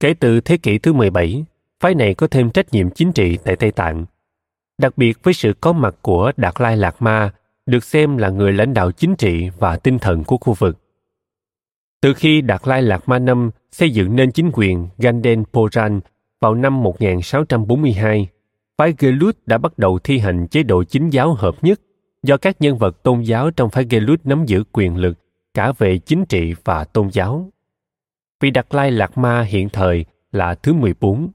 Kể 0.00 0.14
từ 0.14 0.40
thế 0.40 0.56
kỷ 0.56 0.78
thứ 0.78 0.92
17, 0.92 1.44
phái 1.80 1.94
này 1.94 2.14
có 2.14 2.26
thêm 2.26 2.50
trách 2.50 2.72
nhiệm 2.72 2.90
chính 2.90 3.12
trị 3.12 3.38
tại 3.44 3.56
Tây 3.56 3.70
Tạng. 3.70 4.04
Đặc 4.78 4.98
biệt 4.98 5.18
với 5.22 5.34
sự 5.34 5.52
có 5.60 5.72
mặt 5.72 5.94
của 6.02 6.32
Đạt 6.36 6.60
Lai 6.60 6.76
Lạt 6.76 7.02
Ma, 7.02 7.32
được 7.66 7.84
xem 7.84 8.16
là 8.16 8.28
người 8.28 8.52
lãnh 8.52 8.74
đạo 8.74 8.92
chính 8.92 9.16
trị 9.16 9.50
và 9.58 9.76
tinh 9.76 9.98
thần 9.98 10.24
của 10.24 10.36
khu 10.36 10.54
vực. 10.54 10.78
Từ 12.00 12.14
khi 12.14 12.40
Đạt 12.40 12.68
Lai 12.68 12.82
Lạt 12.82 13.08
Ma 13.08 13.18
Năm 13.18 13.50
xây 13.70 13.90
dựng 13.90 14.16
nên 14.16 14.32
chính 14.32 14.50
quyền 14.52 14.88
Ganden 14.98 15.44
Poran 15.44 16.00
vào 16.40 16.54
năm 16.54 16.82
1642, 16.82 18.28
phái 18.78 18.94
Gelut 18.98 19.36
đã 19.46 19.58
bắt 19.58 19.78
đầu 19.78 19.98
thi 19.98 20.18
hành 20.18 20.46
chế 20.48 20.62
độ 20.62 20.84
chính 20.84 21.10
giáo 21.10 21.34
hợp 21.34 21.54
nhất 21.62 21.80
do 22.22 22.36
các 22.36 22.56
nhân 22.60 22.78
vật 22.78 23.02
tôn 23.02 23.20
giáo 23.20 23.50
trong 23.50 23.70
phái 23.70 23.84
Gelut 23.90 24.20
nắm 24.24 24.44
giữ 24.44 24.64
quyền 24.72 24.96
lực 24.96 25.18
cả 25.54 25.72
về 25.78 25.98
chính 25.98 26.26
trị 26.26 26.54
và 26.64 26.84
tôn 26.84 27.08
giáo. 27.12 27.50
Vị 28.40 28.50
Đạt 28.50 28.66
Lai 28.70 28.90
Lạt 28.90 29.18
Ma 29.18 29.42
hiện 29.42 29.68
thời 29.68 30.04
là 30.32 30.54
thứ 30.54 30.72
14. 30.72 31.30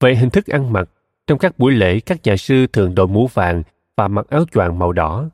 Về 0.00 0.14
hình 0.14 0.30
thức 0.30 0.46
ăn 0.46 0.72
mặc, 0.72 0.90
trong 1.26 1.38
các 1.38 1.58
buổi 1.58 1.72
lễ 1.72 2.00
các 2.00 2.20
nhà 2.24 2.36
sư 2.36 2.66
thường 2.66 2.94
đội 2.94 3.08
mũ 3.08 3.26
vàng 3.34 3.62
và 3.96 4.08
mặc 4.08 4.26
áo 4.28 4.44
choàng 4.52 4.78
màu 4.78 4.92
đỏ. 4.92 5.28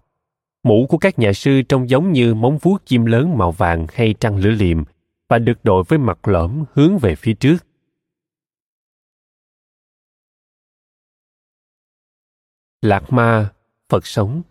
Mũ 0.62 0.86
của 0.88 0.98
các 0.98 1.18
nhà 1.18 1.32
sư 1.32 1.62
trông 1.62 1.90
giống 1.90 2.12
như 2.12 2.34
móng 2.34 2.58
vuốt 2.58 2.86
chim 2.86 3.04
lớn 3.04 3.38
màu 3.38 3.52
vàng 3.52 3.86
hay 3.92 4.14
trăng 4.20 4.36
lửa 4.36 4.50
liềm 4.50 4.84
và 5.28 5.38
được 5.38 5.64
đội 5.64 5.84
với 5.88 5.98
mặt 5.98 6.28
lõm 6.28 6.64
hướng 6.72 6.98
về 6.98 7.14
phía 7.14 7.34
trước. 7.34 7.56
Lạc 12.82 13.12
Ma, 13.12 13.52
Phật 13.88 14.06
sống 14.06 14.42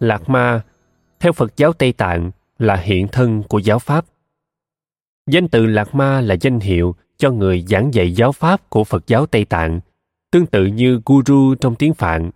Lạc 0.00 0.28
Ma, 0.28 0.64
theo 1.20 1.32
Phật 1.32 1.56
giáo 1.56 1.72
Tây 1.72 1.92
Tạng, 1.92 2.30
là 2.58 2.76
hiện 2.76 3.08
thân 3.08 3.42
của 3.48 3.58
giáo 3.58 3.78
Pháp. 3.78 4.04
Danh 5.30 5.48
từ 5.48 5.66
Lạc 5.66 5.94
Ma 5.94 6.20
là 6.20 6.36
danh 6.40 6.60
hiệu 6.60 6.94
cho 7.16 7.30
người 7.30 7.64
giảng 7.68 7.94
dạy 7.94 8.12
giáo 8.12 8.32
Pháp 8.32 8.70
của 8.70 8.84
Phật 8.84 9.06
giáo 9.06 9.26
Tây 9.26 9.44
Tạng, 9.44 9.80
tương 10.30 10.46
tự 10.46 10.66
như 10.66 11.00
Guru 11.06 11.54
trong 11.54 11.74
tiếng 11.74 11.94
Phạn. 11.94 12.30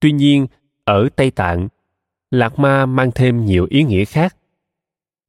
Tuy 0.00 0.12
nhiên, 0.12 0.46
ở 0.84 1.08
Tây 1.16 1.30
Tạng, 1.30 1.68
Lạc 2.30 2.58
Ma 2.58 2.86
mang 2.86 3.10
thêm 3.14 3.44
nhiều 3.44 3.66
ý 3.70 3.82
nghĩa 3.82 4.04
khác. 4.04 4.36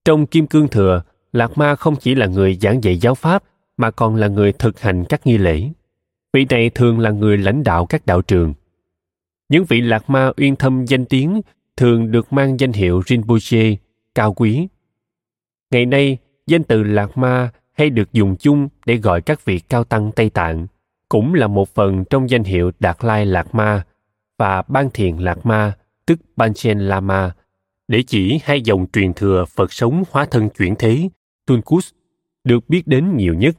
Trong 0.06 0.26
Kim 0.26 0.48
Cương 0.48 0.68
Thừa, 0.68 1.04
Lạc 1.32 1.58
Ma 1.58 1.76
không 1.76 1.96
chỉ 1.96 2.16
là 2.16 2.26
người 2.26 2.56
giảng 2.56 2.84
dạy 2.84 2.98
giáo 2.98 3.16
Pháp, 3.16 3.44
mà 3.78 3.92
còn 3.92 4.16
là 4.16 4.28
người 4.28 4.54
thực 4.54 4.80
hành 4.80 5.06
các 5.10 5.28
nghi 5.28 5.38
lễ. 5.38 5.70
Vị 6.34 6.46
này 6.50 6.70
thường 6.70 7.00
là 7.00 7.12
người 7.12 7.38
lãnh 7.38 7.64
đạo 7.64 7.86
các 7.86 8.06
đạo 8.06 8.22
trường. 8.22 8.54
Những 9.50 9.66
vị 9.66 9.82
Lạc 9.82 10.10
Ma 10.10 10.32
uyên 10.38 10.56
thâm 10.56 10.86
danh 10.86 11.06
tiếng 11.06 11.42
thường 11.78 12.12
được 12.12 12.34
mang 12.34 12.60
danh 12.60 12.74
hiệu 12.74 13.02
Rinpoche, 13.08 13.76
cao 14.16 14.34
quý. 14.34 14.68
Ngày 15.72 15.86
nay, 15.86 16.18
danh 16.48 16.64
từ 16.64 16.84
Lạc 16.84 17.18
Ma 17.18 17.52
hay 17.74 17.90
được 17.90 18.14
dùng 18.14 18.36
chung 18.38 18.68
để 18.86 18.96
gọi 18.96 19.22
các 19.22 19.46
vị 19.46 19.60
cao 19.60 19.84
tăng 19.84 20.12
Tây 20.12 20.30
Tạng, 20.30 20.68
cũng 21.10 21.34
là 21.34 21.48
một 21.48 21.70
phần 21.70 22.06
trong 22.10 22.30
danh 22.30 22.44
hiệu 22.44 22.72
Đạt 22.80 22.98
Lai 23.02 23.26
Lạc 23.26 23.56
Ma 23.56 23.84
và 24.38 24.62
Ban 24.68 24.90
Thiền 24.90 25.18
Lạc 25.18 25.46
Ma, 25.46 25.74
tức 26.06 26.20
Panchen 26.38 26.80
Lama, 26.80 27.32
để 27.88 28.04
chỉ 28.08 28.40
hai 28.44 28.62
dòng 28.62 28.86
truyền 28.94 29.14
thừa 29.14 29.46
Phật 29.46 29.74
sống 29.74 30.04
hóa 30.12 30.26
thân 30.26 30.50
chuyển 30.50 30.76
thế, 30.76 31.10
Tunkus, 31.46 31.92
được 32.44 32.70
biết 32.70 32.88
đến 32.88 33.18
nhiều 33.18 33.34
nhất. 33.34 33.56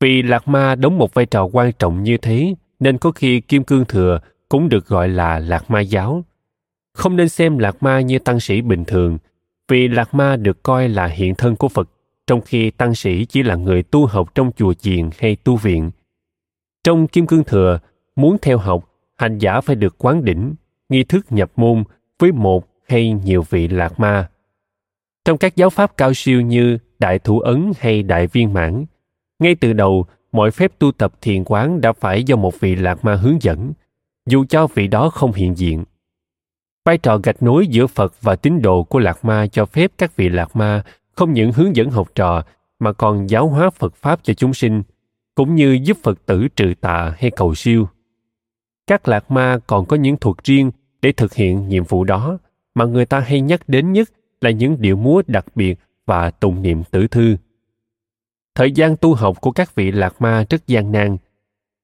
Vì 0.00 0.22
Lạc 0.22 0.48
Ma 0.48 0.74
đóng 0.74 0.98
một 0.98 1.14
vai 1.14 1.26
trò 1.26 1.44
quan 1.44 1.72
trọng 1.72 2.02
như 2.02 2.16
thế, 2.16 2.54
nên 2.80 2.98
có 2.98 3.12
khi 3.12 3.40
Kim 3.40 3.64
Cương 3.64 3.84
Thừa 3.84 4.20
cũng 4.48 4.68
được 4.68 4.86
gọi 4.86 5.08
là 5.08 5.38
Lạc 5.38 5.70
Ma 5.70 5.80
giáo. 5.80 6.24
Không 6.92 7.16
nên 7.16 7.28
xem 7.28 7.58
Lạc 7.58 7.82
Ma 7.82 8.00
như 8.00 8.18
tăng 8.18 8.40
sĩ 8.40 8.60
bình 8.60 8.84
thường, 8.84 9.18
vì 9.70 9.88
Lạc 9.88 10.14
Ma 10.14 10.36
được 10.36 10.62
coi 10.62 10.88
là 10.88 11.06
hiện 11.06 11.34
thân 11.34 11.56
của 11.56 11.68
Phật, 11.68 11.90
trong 12.26 12.40
khi 12.40 12.70
tăng 12.70 12.94
sĩ 12.94 13.24
chỉ 13.24 13.42
là 13.42 13.54
người 13.54 13.82
tu 13.82 14.06
học 14.06 14.34
trong 14.34 14.50
chùa 14.56 14.74
chiền 14.74 15.10
hay 15.18 15.36
tu 15.36 15.56
viện. 15.56 15.90
Trong 16.84 17.06
Kim 17.06 17.26
Cương 17.26 17.44
Thừa, 17.44 17.78
muốn 18.16 18.36
theo 18.42 18.58
học, 18.58 18.90
hành 19.16 19.38
giả 19.38 19.60
phải 19.60 19.76
được 19.76 19.94
quán 19.98 20.24
đỉnh, 20.24 20.54
nghi 20.88 21.04
thức 21.04 21.26
nhập 21.30 21.52
môn 21.56 21.84
với 22.18 22.32
một 22.32 22.66
hay 22.88 23.12
nhiều 23.12 23.44
vị 23.50 23.68
Lạc 23.68 24.00
Ma. 24.00 24.30
Trong 25.24 25.38
các 25.38 25.56
giáo 25.56 25.70
pháp 25.70 25.96
cao 25.96 26.14
siêu 26.14 26.40
như 26.40 26.78
Đại 26.98 27.18
Thủ 27.18 27.40
Ấn 27.40 27.72
hay 27.78 28.02
Đại 28.02 28.26
Viên 28.26 28.52
Mãn, 28.52 28.84
ngay 29.38 29.54
từ 29.54 29.72
đầu, 29.72 30.06
mọi 30.32 30.50
phép 30.50 30.72
tu 30.78 30.92
tập 30.92 31.12
thiền 31.20 31.44
quán 31.44 31.80
đã 31.80 31.92
phải 31.92 32.24
do 32.24 32.36
một 32.36 32.60
vị 32.60 32.76
Lạc 32.76 33.04
Ma 33.04 33.14
hướng 33.14 33.42
dẫn, 33.42 33.72
dù 34.26 34.44
cho 34.48 34.66
vị 34.66 34.88
đó 34.88 35.10
không 35.10 35.32
hiện 35.32 35.58
diện. 35.58 35.84
Vai 36.84 36.98
trò 36.98 37.18
gạch 37.22 37.42
nối 37.42 37.66
giữa 37.66 37.86
Phật 37.86 38.14
và 38.22 38.36
tín 38.36 38.62
đồ 38.62 38.82
của 38.82 38.98
Lạc 38.98 39.24
Ma 39.24 39.46
cho 39.46 39.66
phép 39.66 39.92
các 39.98 40.16
vị 40.16 40.28
Lạc 40.28 40.56
Ma 40.56 40.82
không 41.12 41.32
những 41.32 41.52
hướng 41.52 41.76
dẫn 41.76 41.90
học 41.90 42.08
trò 42.14 42.42
mà 42.78 42.92
còn 42.92 43.30
giáo 43.30 43.48
hóa 43.48 43.70
Phật 43.70 43.94
Pháp 43.94 44.20
cho 44.22 44.34
chúng 44.34 44.54
sinh, 44.54 44.82
cũng 45.34 45.54
như 45.54 45.78
giúp 45.82 45.98
Phật 46.02 46.26
tử 46.26 46.48
trừ 46.56 46.72
tà 46.80 47.14
hay 47.18 47.30
cầu 47.30 47.54
siêu. 47.54 47.88
Các 48.86 49.08
Lạc 49.08 49.30
Ma 49.30 49.58
còn 49.66 49.86
có 49.86 49.96
những 49.96 50.16
thuật 50.16 50.36
riêng 50.44 50.70
để 51.02 51.12
thực 51.12 51.34
hiện 51.34 51.68
nhiệm 51.68 51.84
vụ 51.84 52.04
đó 52.04 52.38
mà 52.74 52.84
người 52.84 53.06
ta 53.06 53.20
hay 53.20 53.40
nhắc 53.40 53.60
đến 53.68 53.92
nhất 53.92 54.08
là 54.40 54.50
những 54.50 54.76
điệu 54.80 54.96
múa 54.96 55.22
đặc 55.26 55.46
biệt 55.54 55.78
và 56.06 56.30
tụng 56.30 56.62
niệm 56.62 56.82
tử 56.90 57.06
thư. 57.06 57.36
Thời 58.54 58.72
gian 58.72 58.96
tu 58.96 59.14
học 59.14 59.40
của 59.40 59.50
các 59.50 59.74
vị 59.74 59.92
Lạc 59.92 60.22
Ma 60.22 60.44
rất 60.50 60.66
gian 60.66 60.92
nan. 60.92 61.16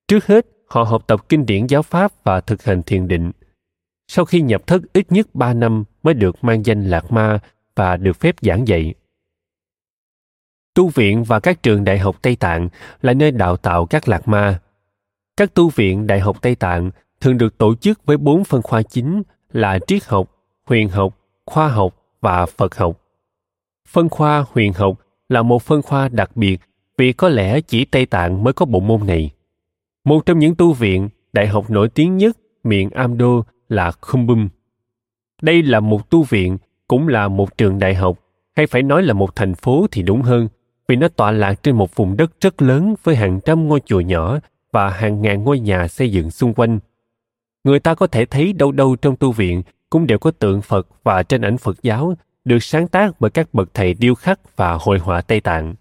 Trước 0.09 0.27
hết, 0.27 0.47
họ 0.69 0.83
học 0.83 1.07
tập 1.07 1.29
kinh 1.29 1.47
điển 1.47 1.67
giáo 1.67 1.83
pháp 1.83 2.13
và 2.25 2.41
thực 2.41 2.65
hành 2.65 2.83
thiền 2.83 3.09
định. 3.09 3.33
Sau 4.09 4.25
khi 4.25 4.41
nhập 4.41 4.67
thất 4.67 4.83
ít 4.93 5.13
nhất 5.13 5.35
ba 5.35 5.55
năm 5.55 5.85
mới 6.03 6.15
được 6.15 6.45
mang 6.45 6.67
danh 6.67 6.85
Lạc 6.85 7.13
Ma 7.13 7.39
và 7.77 7.97
được 7.97 8.17
phép 8.17 8.35
giảng 8.41 8.69
dạy. 8.69 8.95
Tu 10.75 10.89
viện 10.89 11.25
và 11.25 11.41
các 11.41 11.63
trường 11.63 11.85
đại 11.85 11.99
học 11.99 12.17
Tây 12.23 12.37
Tạng 12.37 12.69
là 13.03 13.13
nơi 13.13 13.31
đào 13.31 13.57
tạo 13.57 13.87
các 13.87 14.09
Lạc 14.09 14.29
Ma. 14.29 14.61
Các 15.37 15.55
tu 15.55 15.69
viện 15.69 16.07
đại 16.07 16.21
học 16.21 16.43
Tây 16.43 16.55
Tạng 16.55 16.91
thường 17.21 17.39
được 17.39 17.59
tổ 17.59 17.75
chức 17.75 18.07
với 18.07 18.17
bốn 18.17 18.45
phân 18.45 18.63
khoa 18.63 18.83
chính 18.83 19.23
là 19.53 19.79
triết 19.87 20.05
học, 20.05 20.31
huyền 20.65 20.89
học, 20.89 21.19
khoa 21.47 21.69
học 21.69 21.97
và 22.21 22.47
Phật 22.47 22.77
học. 22.77 23.01
Phân 23.89 24.09
khoa 24.09 24.45
huyền 24.53 24.73
học 24.73 25.01
là 25.29 25.43
một 25.43 25.63
phân 25.63 25.83
khoa 25.83 26.09
đặc 26.09 26.37
biệt 26.37 26.61
vì 26.99 27.13
có 27.13 27.29
lẽ 27.29 27.61
chỉ 27.61 27.85
Tây 27.85 28.07
Tạng 28.07 28.45
mới 28.45 28.53
có 28.53 28.67
bộ 28.67 28.81
môn 28.81 29.07
này. 29.07 29.31
Một 30.05 30.27
trong 30.27 30.39
những 30.39 30.55
tu 30.55 30.73
viện, 30.73 31.09
đại 31.33 31.47
học 31.47 31.71
nổi 31.71 31.89
tiếng 31.89 32.17
nhất 32.17 32.37
miền 32.65 32.91
Amdo 32.91 33.43
là 33.69 33.91
Khumbum. 34.01 34.49
Đây 35.43 35.63
là 35.63 35.81
một 35.81 36.11
tu 36.11 36.23
viện, 36.23 36.59
cũng 36.89 37.09
là 37.09 37.29
một 37.29 37.59
trường 37.59 37.79
đại 37.79 37.95
học, 37.95 38.19
hay 38.57 38.67
phải 38.67 38.83
nói 38.83 39.03
là 39.03 39.13
một 39.13 39.37
thành 39.37 39.55
phố 39.55 39.87
thì 39.93 40.03
đúng 40.03 40.23
hơn, 40.23 40.49
vì 40.89 40.97
nó 40.97 41.09
tọa 41.09 41.31
lạc 41.31 41.63
trên 41.63 41.77
một 41.77 41.97
vùng 41.97 42.17
đất 42.17 42.41
rất 42.41 42.63
lớn 42.63 42.95
với 43.03 43.17
hàng 43.17 43.41
trăm 43.45 43.69
ngôi 43.69 43.81
chùa 43.87 44.01
nhỏ 44.01 44.39
và 44.73 44.91
hàng 44.91 45.23
ngàn 45.23 45.45
ngôi 45.45 45.61
nhà 45.61 45.89
xây 45.89 46.13
dựng 46.13 46.31
xung 46.31 46.55
quanh. 46.55 46.79
Người 47.65 47.81
ta 47.81 47.95
có 47.95 48.07
thể 48.07 48.25
thấy 48.25 48.53
đâu 48.53 48.73
đâu 48.73 48.97
trong 48.97 49.17
tu 49.17 49.33
viện 49.33 49.63
cũng 49.91 50.07
đều 50.07 50.19
có 50.19 50.31
tượng 50.31 50.63
Phật 50.63 50.89
và 51.05 51.23
tranh 51.23 51.41
ảnh 51.41 51.59
Phật 51.59 51.83
giáo 51.83 52.15
được 52.45 52.63
sáng 52.63 52.89
tác 52.89 53.21
bởi 53.21 53.31
các 53.31 53.55
bậc 53.55 53.75
thầy 53.75 53.95
điêu 53.95 54.15
khắc 54.15 54.57
và 54.57 54.79
hội 54.81 54.99
họa 54.99 55.21
Tây 55.21 55.41
Tạng. 55.41 55.75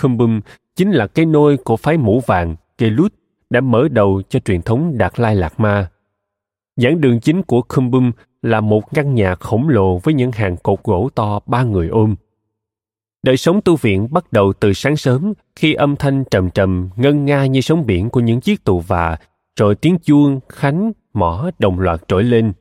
Khumbum 0.00 0.40
chính 0.76 0.90
là 0.90 1.06
cái 1.06 1.26
nôi 1.26 1.56
của 1.56 1.76
phái 1.76 1.96
mũ 1.96 2.22
vàng, 2.26 2.56
Gelut, 2.78 3.14
đã 3.50 3.60
mở 3.60 3.88
đầu 3.88 4.22
cho 4.28 4.38
truyền 4.40 4.62
thống 4.62 4.98
Đạt 4.98 5.20
Lai 5.20 5.36
Lạt 5.36 5.60
Ma. 5.60 5.90
Giảng 6.78 7.00
đường 7.00 7.20
chính 7.20 7.42
của 7.42 7.62
Kumbum 7.62 8.12
là 8.42 8.60
một 8.60 8.92
căn 8.94 9.14
nhà 9.14 9.34
khổng 9.34 9.68
lồ 9.68 9.98
với 9.98 10.14
những 10.14 10.32
hàng 10.32 10.56
cột 10.56 10.84
gỗ 10.84 11.10
to 11.14 11.40
ba 11.46 11.62
người 11.62 11.88
ôm. 11.88 12.14
Đời 13.22 13.36
sống 13.36 13.60
tu 13.64 13.76
viện 13.76 14.08
bắt 14.10 14.32
đầu 14.32 14.52
từ 14.52 14.72
sáng 14.72 14.96
sớm 14.96 15.32
khi 15.56 15.74
âm 15.74 15.96
thanh 15.96 16.24
trầm 16.30 16.50
trầm 16.50 16.90
ngân 16.96 17.24
nga 17.24 17.46
như 17.46 17.60
sóng 17.60 17.86
biển 17.86 18.10
của 18.10 18.20
những 18.20 18.40
chiếc 18.40 18.64
tù 18.64 18.80
và 18.80 19.18
rồi 19.56 19.74
tiếng 19.74 19.98
chuông, 19.98 20.40
khánh, 20.48 20.92
mỏ 21.14 21.50
đồng 21.58 21.80
loạt 21.80 22.00
trỗi 22.08 22.24
lên. 22.24 22.52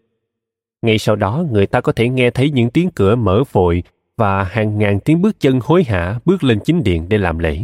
Ngay 0.81 0.97
sau 0.97 1.15
đó 1.15 1.43
người 1.51 1.67
ta 1.67 1.81
có 1.81 1.91
thể 1.91 2.09
nghe 2.09 2.29
thấy 2.29 2.51
những 2.51 2.69
tiếng 2.69 2.89
cửa 2.91 3.15
mở 3.15 3.43
vội 3.51 3.83
và 4.17 4.43
hàng 4.43 4.77
ngàn 4.77 4.99
tiếng 4.99 5.21
bước 5.21 5.39
chân 5.39 5.59
hối 5.63 5.83
hả 5.83 6.19
bước 6.25 6.43
lên 6.43 6.59
chính 6.65 6.83
điện 6.83 7.05
để 7.09 7.17
làm 7.17 7.39
lễ. 7.39 7.63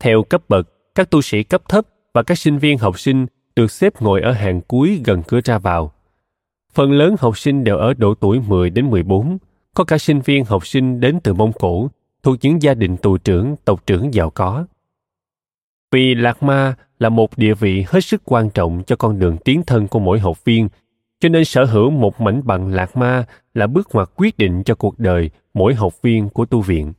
Theo 0.00 0.22
cấp 0.22 0.42
bậc, 0.48 0.94
các 0.94 1.10
tu 1.10 1.22
sĩ 1.22 1.42
cấp 1.42 1.62
thấp 1.68 1.86
và 2.14 2.22
các 2.22 2.38
sinh 2.38 2.58
viên 2.58 2.78
học 2.78 2.98
sinh 2.98 3.26
được 3.56 3.70
xếp 3.70 4.02
ngồi 4.02 4.20
ở 4.20 4.32
hàng 4.32 4.60
cuối 4.60 5.00
gần 5.04 5.22
cửa 5.28 5.40
ra 5.44 5.58
vào. 5.58 5.92
Phần 6.72 6.92
lớn 6.92 7.16
học 7.18 7.38
sinh 7.38 7.64
đều 7.64 7.76
ở 7.76 7.94
độ 7.94 8.14
tuổi 8.14 8.40
10 8.48 8.70
đến 8.70 8.90
14, 8.90 9.38
có 9.74 9.84
cả 9.84 9.98
sinh 9.98 10.20
viên 10.20 10.44
học 10.44 10.66
sinh 10.66 11.00
đến 11.00 11.20
từ 11.22 11.34
Mông 11.34 11.52
Cổ, 11.52 11.90
thuộc 12.22 12.36
những 12.40 12.62
gia 12.62 12.74
đình 12.74 12.96
tù 12.96 13.16
trưởng, 13.16 13.56
tộc 13.64 13.86
trưởng 13.86 14.14
giàu 14.14 14.30
có. 14.30 14.66
Vì 15.92 16.14
Lạc 16.14 16.42
Ma 16.42 16.74
là 16.98 17.08
một 17.08 17.38
địa 17.38 17.54
vị 17.54 17.84
hết 17.88 18.00
sức 18.00 18.22
quan 18.24 18.50
trọng 18.50 18.82
cho 18.86 18.96
con 18.96 19.18
đường 19.18 19.36
tiến 19.44 19.62
thân 19.66 19.88
của 19.88 19.98
mỗi 19.98 20.18
học 20.18 20.44
viên, 20.44 20.68
cho 21.20 21.28
nên 21.28 21.44
sở 21.44 21.64
hữu 21.64 21.90
một 21.90 22.20
mảnh 22.20 22.40
bằng 22.44 22.68
Lạc 22.68 22.96
Ma 22.96 23.24
là 23.54 23.66
bước 23.66 23.88
ngoặt 23.92 24.10
quyết 24.16 24.38
định 24.38 24.62
cho 24.62 24.74
cuộc 24.74 24.98
đời 24.98 25.30
mỗi 25.54 25.74
học 25.74 26.02
viên 26.02 26.28
của 26.28 26.44
tu 26.44 26.60
viện. 26.60 26.92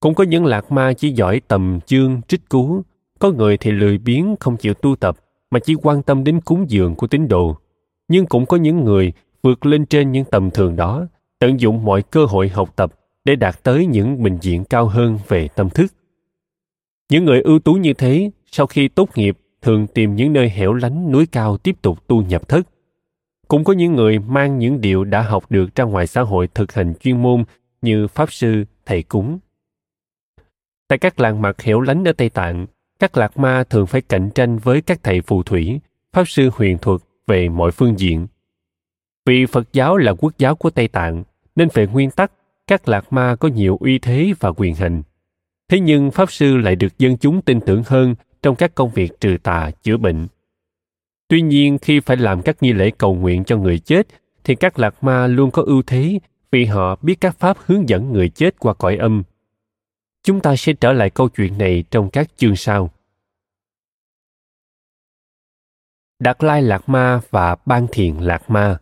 Cũng 0.00 0.14
có 0.14 0.24
những 0.24 0.44
lạc 0.44 0.72
ma 0.72 0.92
chỉ 0.92 1.10
giỏi 1.10 1.40
tầm 1.48 1.80
chương, 1.86 2.20
trích 2.28 2.48
cú, 2.48 2.82
có 3.18 3.30
người 3.30 3.56
thì 3.56 3.70
lười 3.70 3.98
biếng 3.98 4.36
không 4.40 4.56
chịu 4.56 4.74
tu 4.74 4.96
tập 4.96 5.16
mà 5.50 5.60
chỉ 5.60 5.74
quan 5.74 6.02
tâm 6.02 6.24
đến 6.24 6.40
cúng 6.40 6.70
dường 6.70 6.94
của 6.94 7.06
tín 7.06 7.28
đồ. 7.28 7.56
Nhưng 8.08 8.26
cũng 8.26 8.46
có 8.46 8.56
những 8.56 8.84
người 8.84 9.12
vượt 9.42 9.66
lên 9.66 9.86
trên 9.86 10.12
những 10.12 10.24
tầm 10.24 10.50
thường 10.50 10.76
đó, 10.76 11.06
tận 11.38 11.60
dụng 11.60 11.84
mọi 11.84 12.02
cơ 12.02 12.24
hội 12.24 12.48
học 12.48 12.76
tập 12.76 12.92
để 13.24 13.36
đạt 13.36 13.62
tới 13.62 13.86
những 13.86 14.22
bình 14.22 14.38
diện 14.40 14.64
cao 14.64 14.86
hơn 14.86 15.18
về 15.28 15.48
tâm 15.48 15.70
thức. 15.70 15.92
Những 17.10 17.24
người 17.24 17.40
ưu 17.40 17.58
tú 17.58 17.74
như 17.74 17.92
thế, 17.92 18.30
sau 18.46 18.66
khi 18.66 18.88
tốt 18.88 19.08
nghiệp, 19.14 19.38
thường 19.62 19.86
tìm 19.86 20.16
những 20.16 20.32
nơi 20.32 20.50
hẻo 20.50 20.74
lánh 20.74 21.12
núi 21.12 21.26
cao 21.26 21.56
tiếp 21.56 21.82
tục 21.82 22.06
tu 22.06 22.22
nhập 22.22 22.48
thất. 22.48 22.68
Cũng 23.48 23.64
có 23.64 23.72
những 23.72 23.94
người 23.94 24.18
mang 24.18 24.58
những 24.58 24.80
điều 24.80 25.04
đã 25.04 25.22
học 25.22 25.50
được 25.50 25.74
ra 25.74 25.84
ngoài 25.84 26.06
xã 26.06 26.22
hội 26.22 26.48
thực 26.54 26.72
hành 26.72 26.94
chuyên 27.00 27.22
môn 27.22 27.44
như 27.82 28.08
pháp 28.08 28.32
sư, 28.32 28.64
thầy 28.86 29.02
cúng. 29.02 29.38
Tại 30.88 30.98
các 30.98 31.20
làng 31.20 31.42
mạc 31.42 31.62
hẻo 31.62 31.80
lánh 31.80 32.04
ở 32.04 32.12
Tây 32.12 32.30
Tạng, 32.30 32.66
các 32.98 33.16
lạc 33.16 33.36
ma 33.36 33.64
thường 33.64 33.86
phải 33.86 34.00
cạnh 34.00 34.30
tranh 34.30 34.58
với 34.58 34.80
các 34.80 35.02
thầy 35.02 35.20
phù 35.20 35.42
thủy, 35.42 35.80
pháp 36.12 36.28
sư 36.28 36.50
huyền 36.54 36.78
thuật 36.78 37.00
về 37.26 37.48
mọi 37.48 37.70
phương 37.70 37.98
diện. 37.98 38.26
Vì 39.26 39.46
Phật 39.46 39.72
giáo 39.72 39.96
là 39.96 40.14
quốc 40.18 40.32
giáo 40.38 40.54
của 40.54 40.70
Tây 40.70 40.88
Tạng, 40.88 41.24
nên 41.56 41.68
về 41.74 41.86
nguyên 41.86 42.10
tắc, 42.10 42.32
các 42.66 42.88
lạc 42.88 43.12
ma 43.12 43.36
có 43.36 43.48
nhiều 43.48 43.76
uy 43.80 43.98
thế 43.98 44.32
và 44.40 44.52
quyền 44.56 44.74
hành. 44.74 45.02
Thế 45.68 45.80
nhưng 45.80 46.10
Pháp 46.10 46.32
Sư 46.32 46.56
lại 46.56 46.76
được 46.76 46.98
dân 46.98 47.16
chúng 47.16 47.42
tin 47.42 47.60
tưởng 47.60 47.82
hơn 47.86 48.14
trong 48.42 48.56
các 48.56 48.74
công 48.74 48.90
việc 48.90 49.20
trừ 49.20 49.36
tà, 49.42 49.70
chữa 49.82 49.96
bệnh. 49.96 50.26
Tuy 51.28 51.42
nhiên, 51.42 51.78
khi 51.78 52.00
phải 52.00 52.16
làm 52.16 52.42
các 52.42 52.62
nghi 52.62 52.72
lễ 52.72 52.90
cầu 52.98 53.14
nguyện 53.14 53.44
cho 53.44 53.56
người 53.56 53.78
chết, 53.78 54.06
thì 54.44 54.54
các 54.54 54.78
lạc 54.78 55.04
ma 55.04 55.26
luôn 55.26 55.50
có 55.50 55.62
ưu 55.62 55.82
thế 55.82 56.18
vì 56.50 56.64
họ 56.64 56.96
biết 57.02 57.20
các 57.20 57.38
pháp 57.38 57.56
hướng 57.66 57.88
dẫn 57.88 58.12
người 58.12 58.28
chết 58.28 58.58
qua 58.58 58.74
cõi 58.74 58.96
âm. 58.96 59.22
Chúng 60.22 60.40
ta 60.40 60.56
sẽ 60.56 60.72
trở 60.72 60.92
lại 60.92 61.10
câu 61.10 61.28
chuyện 61.28 61.58
này 61.58 61.84
trong 61.90 62.10
các 62.10 62.28
chương 62.36 62.56
sau. 62.56 62.90
Đạt 66.18 66.44
Lai 66.44 66.62
Lạc 66.62 66.88
Ma 66.88 67.20
và 67.30 67.56
Ban 67.66 67.86
Thiền 67.92 68.16
Lạc 68.16 68.50
Ma 68.50 68.78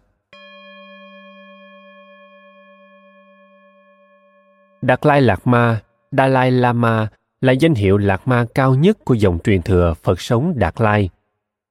Đạt 4.82 5.06
Lai 5.06 5.22
Lạc 5.22 5.46
Ma, 5.46 5.80
Dalai 6.12 6.50
Lama 6.50 7.08
là 7.40 7.52
danh 7.52 7.74
hiệu 7.74 7.96
Lạc 7.96 8.28
Ma 8.28 8.46
cao 8.54 8.74
nhất 8.74 9.04
của 9.04 9.14
dòng 9.14 9.38
truyền 9.44 9.62
thừa 9.62 9.94
Phật 10.02 10.20
sống 10.20 10.52
Đạt 10.56 10.80
Lai, 10.80 11.08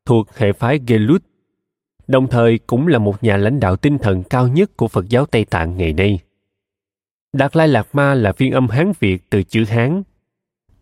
thuộc 0.05 0.35
hệ 0.35 0.53
phái 0.53 0.79
Gelut, 0.87 1.23
đồng 2.07 2.27
thời 2.27 2.59
cũng 2.67 2.87
là 2.87 2.99
một 2.99 3.23
nhà 3.23 3.37
lãnh 3.37 3.59
đạo 3.59 3.75
tinh 3.75 3.97
thần 3.97 4.23
cao 4.23 4.47
nhất 4.47 4.77
của 4.77 4.87
Phật 4.87 5.09
giáo 5.09 5.25
Tây 5.25 5.45
Tạng 5.45 5.77
ngày 5.77 5.93
nay. 5.93 6.19
Đạt 7.37 7.55
Lai 7.55 7.67
Lạc 7.67 7.95
Ma 7.95 8.13
là 8.13 8.33
phiên 8.33 8.51
âm 8.51 8.67
Hán 8.67 8.91
Việt 8.99 9.29
từ 9.29 9.43
chữ 9.43 9.63
Hán. 9.65 10.03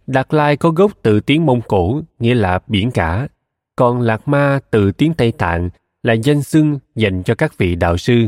Đạt 0.08 0.34
Lai 0.34 0.58
có 0.58 0.70
gốc 0.70 0.92
từ 1.02 1.20
tiếng 1.20 1.46
Mông 1.46 1.62
Cổ, 1.68 2.02
nghĩa 2.20 2.36
là 2.36 2.60
biển 2.68 2.92
cả, 2.92 3.28
còn 3.76 4.02
Lạc 4.02 4.28
Ma 4.28 4.60
từ 4.72 4.92
tiếng 4.92 5.14
Tây 5.14 5.32
Tạng 5.32 5.70
là 6.04 6.14
danh 6.14 6.44
xưng 6.44 6.80
dành 6.96 7.24
cho 7.24 7.36
các 7.36 7.58
vị 7.58 7.76
đạo 7.76 7.98
sư. 7.98 8.28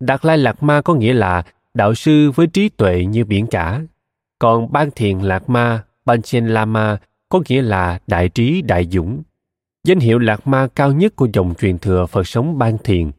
Đạt 0.00 0.24
Lai 0.24 0.38
Lạc 0.38 0.62
Ma 0.62 0.80
có 0.80 0.94
nghĩa 0.94 1.12
là 1.12 1.42
đạo 1.74 1.94
sư 1.94 2.30
với 2.30 2.46
trí 2.46 2.68
tuệ 2.68 3.04
như 3.04 3.24
biển 3.24 3.46
cả. 3.46 3.82
Còn 4.38 4.72
Ban 4.72 4.90
Thiền 4.90 5.18
Lạc 5.18 5.48
Ma, 5.48 5.84
Panchen 6.06 6.46
Lama 6.46 6.98
có 7.28 7.40
nghĩa 7.48 7.62
là 7.62 8.00
đại 8.06 8.28
trí 8.28 8.62
đại 8.62 8.88
dũng. 8.90 9.22
Danh 9.84 9.98
hiệu 9.98 10.18
Lạc 10.18 10.46
Ma 10.46 10.68
cao 10.74 10.92
nhất 10.92 11.16
của 11.16 11.28
dòng 11.32 11.54
truyền 11.58 11.78
thừa 11.78 12.06
Phật 12.06 12.26
sống 12.26 12.58
Ban 12.58 12.78
Thiền. 12.78 13.10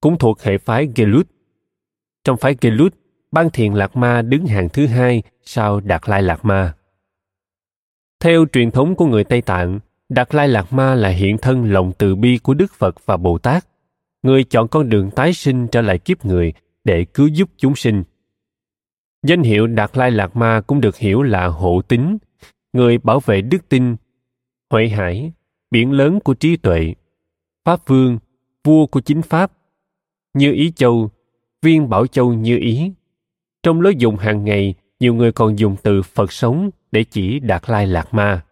Cũng 0.00 0.18
thuộc 0.18 0.42
hệ 0.42 0.58
phái 0.58 0.88
Gelut. 0.96 1.26
Trong 2.24 2.36
phái 2.36 2.56
Gelut, 2.60 2.94
Ban 3.34 3.50
Thiền 3.50 3.72
Lạc 3.72 3.96
Ma 3.96 4.22
đứng 4.22 4.46
hàng 4.46 4.68
thứ 4.68 4.86
hai 4.86 5.22
sau 5.42 5.80
Đạt 5.80 6.08
Lai 6.08 6.22
Lạc 6.22 6.44
Ma. 6.44 6.74
Theo 8.20 8.44
truyền 8.52 8.70
thống 8.70 8.94
của 8.94 9.06
người 9.06 9.24
Tây 9.24 9.42
Tạng, 9.42 9.80
Đạt 10.08 10.34
Lai 10.34 10.48
Lạc 10.48 10.72
Ma 10.72 10.94
là 10.94 11.08
hiện 11.08 11.38
thân 11.38 11.72
lòng 11.72 11.92
từ 11.98 12.16
bi 12.16 12.38
của 12.38 12.54
Đức 12.54 12.72
Phật 12.74 13.06
và 13.06 13.16
Bồ 13.16 13.38
Tát, 13.38 13.64
người 14.22 14.44
chọn 14.44 14.68
con 14.68 14.88
đường 14.88 15.10
tái 15.10 15.32
sinh 15.32 15.66
trở 15.68 15.80
lại 15.80 15.98
kiếp 15.98 16.24
người 16.24 16.52
để 16.84 17.04
cứu 17.04 17.26
giúp 17.28 17.50
chúng 17.56 17.76
sinh. 17.76 18.04
Danh 19.22 19.42
hiệu 19.42 19.66
Đạt 19.66 19.96
Lai 19.96 20.10
Lạc 20.10 20.36
Ma 20.36 20.60
cũng 20.66 20.80
được 20.80 20.96
hiểu 20.96 21.22
là 21.22 21.46
hộ 21.46 21.82
tính, 21.82 22.18
người 22.72 22.98
bảo 22.98 23.20
vệ 23.20 23.40
đức 23.40 23.68
tin, 23.68 23.96
huệ 24.70 24.88
hải, 24.88 25.32
biển 25.70 25.92
lớn 25.92 26.20
của 26.20 26.34
trí 26.34 26.56
tuệ, 26.56 26.94
pháp 27.64 27.88
vương, 27.88 28.18
vua 28.64 28.86
của 28.86 29.00
chính 29.00 29.22
pháp, 29.22 29.52
như 30.34 30.52
ý 30.52 30.72
châu, 30.76 31.10
viên 31.62 31.88
bảo 31.88 32.06
châu 32.06 32.34
như 32.34 32.58
ý. 32.58 32.92
Trong 33.64 33.80
lối 33.80 33.96
dùng 33.96 34.16
hàng 34.16 34.44
ngày, 34.44 34.74
nhiều 35.00 35.14
người 35.14 35.32
còn 35.32 35.58
dùng 35.58 35.76
từ 35.82 36.02
Phật 36.02 36.32
sống 36.32 36.70
để 36.92 37.04
chỉ 37.04 37.40
Đạt 37.40 37.62
Lai 37.70 37.86
Lạc 37.86 38.14
Ma. 38.14 38.42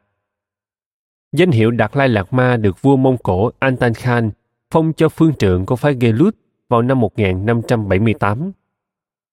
Danh 1.32 1.50
hiệu 1.50 1.70
Đạt 1.70 1.96
Lai 1.96 2.08
Lạc 2.08 2.32
Ma 2.32 2.56
được 2.56 2.82
vua 2.82 2.96
Mông 2.96 3.16
Cổ 3.18 3.50
Antan 3.58 3.94
Khan 3.94 4.30
phong 4.70 4.92
cho 4.92 5.08
phương 5.08 5.34
trượng 5.34 5.66
của 5.66 5.76
phái 5.76 5.94
Gelut 6.00 6.36
vào 6.68 6.82
năm 6.82 7.00
1578. 7.00 8.52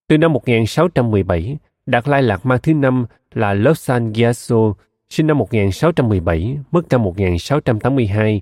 Từ 0.07 0.17
năm 0.17 0.34
1617, 0.34 1.57
Đạt 1.86 2.07
Lai 2.07 2.23
Lạc 2.23 2.45
Ma 2.45 2.57
thứ 2.57 2.73
năm 2.73 3.05
là 3.34 3.53
Lobsang 3.53 4.13
Gyatso, 4.13 4.73
sinh 5.09 5.27
năm 5.27 5.38
1617, 5.38 6.57
mất 6.71 6.89
năm 6.89 7.03
1682, 7.03 8.41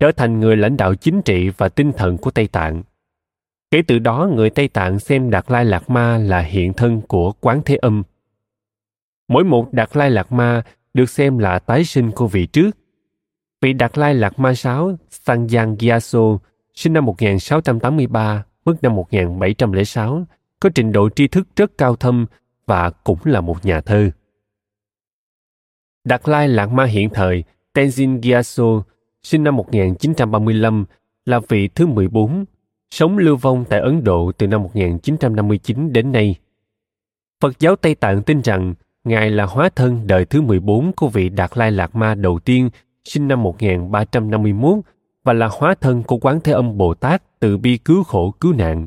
trở 0.00 0.12
thành 0.12 0.40
người 0.40 0.56
lãnh 0.56 0.76
đạo 0.76 0.94
chính 0.94 1.22
trị 1.22 1.48
và 1.56 1.68
tinh 1.68 1.92
thần 1.92 2.16
của 2.16 2.30
Tây 2.30 2.46
Tạng. 2.46 2.82
Kể 3.70 3.82
từ 3.86 3.98
đó, 3.98 4.28
người 4.34 4.50
Tây 4.50 4.68
Tạng 4.68 4.98
xem 4.98 5.30
Đạt 5.30 5.50
Lai 5.50 5.64
Lạc 5.64 5.90
Ma 5.90 6.18
là 6.18 6.40
hiện 6.40 6.72
thân 6.72 7.00
của 7.00 7.32
Quán 7.32 7.62
Thế 7.64 7.76
Âm. 7.76 8.02
Mỗi 9.28 9.44
một 9.44 9.72
Đạt 9.72 9.96
Lai 9.96 10.10
Lạc 10.10 10.32
Ma 10.32 10.62
được 10.94 11.10
xem 11.10 11.38
là 11.38 11.58
tái 11.58 11.84
sinh 11.84 12.10
của 12.10 12.26
vị 12.26 12.46
trước. 12.46 12.70
Vị 13.60 13.72
Đạt 13.72 13.98
Lai 13.98 14.14
Lạc 14.14 14.38
Ma 14.38 14.54
sáu 14.54 14.96
Sangyang 15.10 15.76
Gyatso 15.78 16.38
sinh 16.74 16.92
năm 16.92 17.04
1683, 17.04 18.44
mất 18.64 18.82
năm 18.82 18.94
1706, 18.96 20.26
có 20.60 20.70
trình 20.74 20.92
độ 20.92 21.08
tri 21.10 21.28
thức 21.28 21.48
rất 21.56 21.78
cao 21.78 21.96
thâm 21.96 22.26
và 22.66 22.90
cũng 22.90 23.18
là 23.24 23.40
một 23.40 23.64
nhà 23.64 23.80
thơ. 23.80 24.10
Đạt 26.04 26.28
Lai 26.28 26.48
Lạc 26.48 26.66
Ma 26.66 26.84
hiện 26.84 27.10
thời, 27.10 27.44
Tenzin 27.74 28.20
Gyatso, 28.22 28.82
sinh 29.22 29.44
năm 29.44 29.56
1935, 29.56 30.84
là 31.24 31.40
vị 31.48 31.68
thứ 31.68 31.86
14, 31.86 32.44
sống 32.90 33.18
lưu 33.18 33.36
vong 33.36 33.64
tại 33.68 33.80
Ấn 33.80 34.04
Độ 34.04 34.32
từ 34.38 34.46
năm 34.46 34.62
1959 34.62 35.92
đến 35.92 36.12
nay. 36.12 36.34
Phật 37.40 37.60
giáo 37.60 37.76
Tây 37.76 37.94
Tạng 37.94 38.22
tin 38.22 38.40
rằng 38.40 38.74
Ngài 39.04 39.30
là 39.30 39.46
hóa 39.46 39.68
thân 39.76 40.06
đời 40.06 40.24
thứ 40.24 40.40
14 40.40 40.92
của 40.92 41.08
vị 41.08 41.28
Đạt 41.28 41.58
Lai 41.58 41.72
Lạc 41.72 41.96
Ma 41.96 42.14
đầu 42.14 42.38
tiên, 42.38 42.70
sinh 43.04 43.28
năm 43.28 43.42
1351 43.42 44.78
và 45.24 45.32
là 45.32 45.48
hóa 45.52 45.74
thân 45.80 46.02
của 46.02 46.16
Quán 46.16 46.40
Thế 46.40 46.52
Âm 46.52 46.78
Bồ 46.78 46.94
Tát 46.94 47.22
từ 47.40 47.58
bi 47.58 47.78
cứu 47.78 48.04
khổ 48.04 48.30
cứu 48.40 48.52
nạn. 48.52 48.86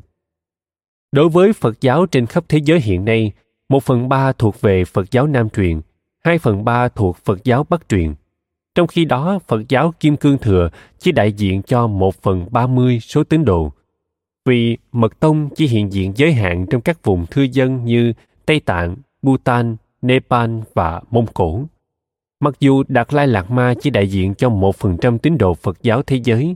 Đối 1.11 1.29
với 1.29 1.53
Phật 1.53 1.81
giáo 1.81 2.05
trên 2.05 2.25
khắp 2.25 2.43
thế 2.49 2.59
giới 2.63 2.79
hiện 2.79 3.05
nay, 3.05 3.31
một 3.69 3.83
phần 3.83 4.09
ba 4.09 4.31
thuộc 4.31 4.61
về 4.61 4.85
Phật 4.85 5.11
giáo 5.11 5.27
Nam 5.27 5.49
truyền, 5.49 5.81
hai 6.23 6.37
phần 6.37 6.65
ba 6.65 6.87
thuộc 6.87 7.17
Phật 7.17 7.43
giáo 7.43 7.65
Bắc 7.69 7.89
truyền. 7.89 8.13
Trong 8.75 8.87
khi 8.87 9.05
đó, 9.05 9.39
Phật 9.47 9.69
giáo 9.69 9.93
Kim 9.99 10.17
Cương 10.17 10.37
Thừa 10.37 10.69
chỉ 10.99 11.11
đại 11.11 11.31
diện 11.31 11.61
cho 11.61 11.87
một 11.87 12.21
phần 12.21 12.45
ba 12.51 12.67
mươi 12.67 12.99
số 12.99 13.23
tín 13.23 13.45
đồ. 13.45 13.71
Vì 14.45 14.77
Mật 14.91 15.19
Tông 15.19 15.49
chỉ 15.55 15.67
hiện 15.67 15.93
diện 15.93 16.13
giới 16.15 16.33
hạn 16.33 16.65
trong 16.69 16.81
các 16.81 17.03
vùng 17.03 17.25
thư 17.25 17.41
dân 17.51 17.85
như 17.85 18.13
Tây 18.45 18.59
Tạng, 18.59 18.95
Bhutan, 19.21 19.75
Nepal 20.01 20.59
và 20.73 21.01
Mông 21.11 21.27
Cổ. 21.33 21.63
Mặc 22.39 22.53
dù 22.59 22.83
Đạt 22.87 23.13
Lai 23.13 23.27
Lạt 23.27 23.51
Ma 23.51 23.73
chỉ 23.81 23.89
đại 23.89 24.07
diện 24.07 24.35
cho 24.35 24.49
một 24.49 24.75
phần 24.75 24.97
trăm 25.01 25.19
tín 25.19 25.37
đồ 25.37 25.53
Phật 25.53 25.77
giáo 25.81 26.03
thế 26.03 26.19
giới, 26.23 26.55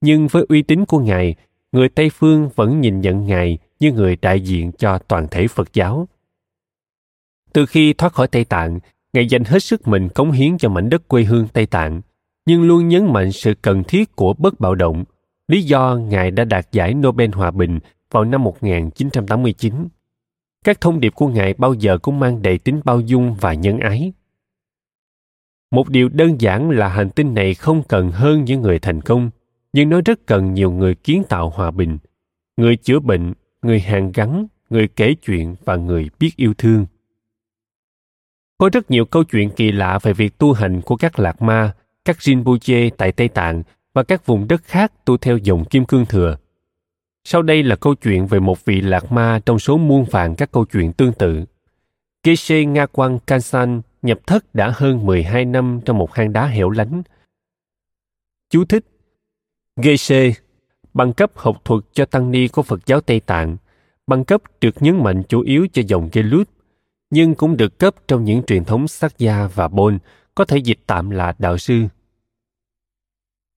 nhưng 0.00 0.26
với 0.26 0.46
uy 0.48 0.62
tín 0.62 0.84
của 0.84 0.98
Ngài, 0.98 1.34
người 1.72 1.88
Tây 1.88 2.10
Phương 2.10 2.48
vẫn 2.54 2.80
nhìn 2.80 3.00
nhận 3.00 3.26
Ngài 3.26 3.58
như 3.80 3.92
người 3.92 4.16
đại 4.16 4.40
diện 4.40 4.72
cho 4.72 4.98
toàn 4.98 5.28
thể 5.30 5.48
Phật 5.48 5.72
giáo. 5.72 6.08
Từ 7.52 7.66
khi 7.66 7.92
thoát 7.92 8.12
khỏi 8.12 8.28
Tây 8.28 8.44
Tạng, 8.44 8.78
Ngài 9.12 9.26
dành 9.26 9.44
hết 9.44 9.62
sức 9.62 9.88
mình 9.88 10.08
cống 10.08 10.30
hiến 10.30 10.58
cho 10.58 10.68
mảnh 10.68 10.90
đất 10.90 11.08
quê 11.08 11.24
hương 11.24 11.48
Tây 11.52 11.66
Tạng, 11.66 12.00
nhưng 12.46 12.62
luôn 12.62 12.88
nhấn 12.88 13.12
mạnh 13.12 13.32
sự 13.32 13.54
cần 13.62 13.84
thiết 13.84 14.16
của 14.16 14.34
bất 14.34 14.60
bạo 14.60 14.74
động, 14.74 15.04
lý 15.48 15.62
do 15.62 15.96
Ngài 15.96 16.30
đã 16.30 16.44
đạt 16.44 16.72
giải 16.72 16.94
Nobel 16.94 17.30
Hòa 17.30 17.50
Bình 17.50 17.78
vào 18.10 18.24
năm 18.24 18.44
1989. 18.44 19.88
Các 20.64 20.80
thông 20.80 21.00
điệp 21.00 21.14
của 21.14 21.28
Ngài 21.28 21.54
bao 21.54 21.74
giờ 21.74 21.98
cũng 21.98 22.20
mang 22.20 22.42
đầy 22.42 22.58
tính 22.58 22.80
bao 22.84 23.00
dung 23.00 23.34
và 23.40 23.54
nhân 23.54 23.78
ái. 23.78 24.12
Một 25.70 25.88
điều 25.88 26.08
đơn 26.08 26.40
giản 26.40 26.70
là 26.70 26.88
hành 26.88 27.10
tinh 27.10 27.34
này 27.34 27.54
không 27.54 27.82
cần 27.88 28.10
hơn 28.10 28.44
những 28.44 28.60
người 28.60 28.78
thành 28.78 29.00
công, 29.00 29.30
nhưng 29.72 29.88
nó 29.88 30.00
rất 30.04 30.26
cần 30.26 30.54
nhiều 30.54 30.70
người 30.70 30.94
kiến 30.94 31.22
tạo 31.28 31.50
hòa 31.50 31.70
bình, 31.70 31.98
người 32.56 32.76
chữa 32.76 33.00
bệnh, 33.00 33.32
người 33.62 33.80
hàn 33.80 34.12
gắn, 34.12 34.46
người 34.70 34.88
kể 34.88 35.14
chuyện 35.14 35.54
và 35.64 35.76
người 35.76 36.10
biết 36.18 36.36
yêu 36.36 36.54
thương. 36.58 36.86
Có 38.58 38.70
rất 38.72 38.90
nhiều 38.90 39.04
câu 39.04 39.24
chuyện 39.24 39.50
kỳ 39.50 39.72
lạ 39.72 39.98
về 40.02 40.12
việc 40.12 40.38
tu 40.38 40.52
hành 40.52 40.80
của 40.82 40.96
các 40.96 41.18
lạc 41.18 41.42
ma, 41.42 41.74
các 42.04 42.22
Rinpoche 42.22 42.90
tại 42.90 43.12
Tây 43.12 43.28
Tạng 43.28 43.62
và 43.94 44.02
các 44.02 44.26
vùng 44.26 44.48
đất 44.48 44.62
khác 44.64 44.92
tu 45.04 45.16
theo 45.16 45.38
dòng 45.38 45.64
Kim 45.64 45.84
Cương 45.84 46.06
Thừa. 46.06 46.36
Sau 47.24 47.42
đây 47.42 47.62
là 47.62 47.76
câu 47.76 47.94
chuyện 47.94 48.26
về 48.26 48.40
một 48.40 48.64
vị 48.64 48.80
lạc 48.80 49.12
ma 49.12 49.40
trong 49.46 49.58
số 49.58 49.76
muôn 49.76 50.04
vàng 50.04 50.34
các 50.34 50.52
câu 50.52 50.64
chuyện 50.64 50.92
tương 50.92 51.12
tự. 51.12 51.44
Geshe 52.22 52.64
Nga 52.64 52.86
Quang 52.86 53.18
Kansan 53.18 53.80
nhập 54.02 54.18
thất 54.26 54.54
đã 54.54 54.72
hơn 54.74 55.06
12 55.06 55.44
năm 55.44 55.80
trong 55.84 55.98
một 55.98 56.14
hang 56.14 56.32
đá 56.32 56.46
hẻo 56.46 56.70
lánh. 56.70 57.02
Chú 58.50 58.64
thích 58.64 58.84
Geshe, 59.76 60.32
bằng 60.94 61.12
cấp 61.12 61.30
học 61.34 61.64
thuật 61.64 61.84
cho 61.92 62.04
tăng 62.04 62.30
ni 62.30 62.48
của 62.48 62.62
Phật 62.62 62.86
giáo 62.86 63.00
Tây 63.00 63.20
Tạng, 63.20 63.56
bằng 64.06 64.24
cấp 64.24 64.42
được 64.60 64.82
nhấn 64.82 65.02
mạnh 65.02 65.22
chủ 65.28 65.40
yếu 65.40 65.66
cho 65.72 65.82
dòng 65.86 66.08
Gelut, 66.12 66.48
nhưng 67.10 67.34
cũng 67.34 67.56
được 67.56 67.78
cấp 67.78 67.94
trong 68.08 68.24
những 68.24 68.42
truyền 68.42 68.64
thống 68.64 68.88
sắc 68.88 69.18
gia 69.18 69.48
và 69.54 69.68
bôn, 69.68 69.98
có 70.34 70.44
thể 70.44 70.58
dịch 70.58 70.78
tạm 70.86 71.10
là 71.10 71.34
đạo 71.38 71.58
sư. 71.58 71.82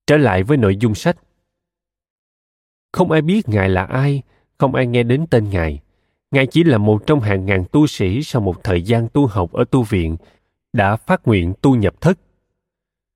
Trở 0.08 0.18
lại 0.18 0.44
với 0.44 0.58
nội 0.58 0.78
dung 0.78 0.96
sách. 0.96 1.18
Không 2.92 3.12
ai 3.12 3.22
biết 3.22 3.50
Ngài 3.50 3.70
là 3.70 3.84
ai, 3.84 4.22
không 4.58 4.76
ai 4.76 4.88
nghe 4.88 5.04
đến 5.04 5.26
tên 5.30 5.50
Ngài. 5.50 5.80
Ngài 6.32 6.48
chỉ 6.48 6.64
là 6.64 6.78
một 6.78 7.08
trong 7.08 7.20
hàng 7.20 7.46
ngàn 7.46 7.64
tu 7.72 7.88
sĩ 7.88 8.24
sau 8.24 8.42
một 8.42 8.64
thời 8.64 8.82
gian 8.82 9.08
tu 9.14 9.26
học 9.26 9.52
ở 9.52 9.64
tu 9.72 9.84
viện, 9.84 10.18
đã 10.74 10.96
phát 10.96 11.28
nguyện 11.28 11.54
tu 11.62 11.76
nhập 11.76 12.02
thất. 12.02 12.20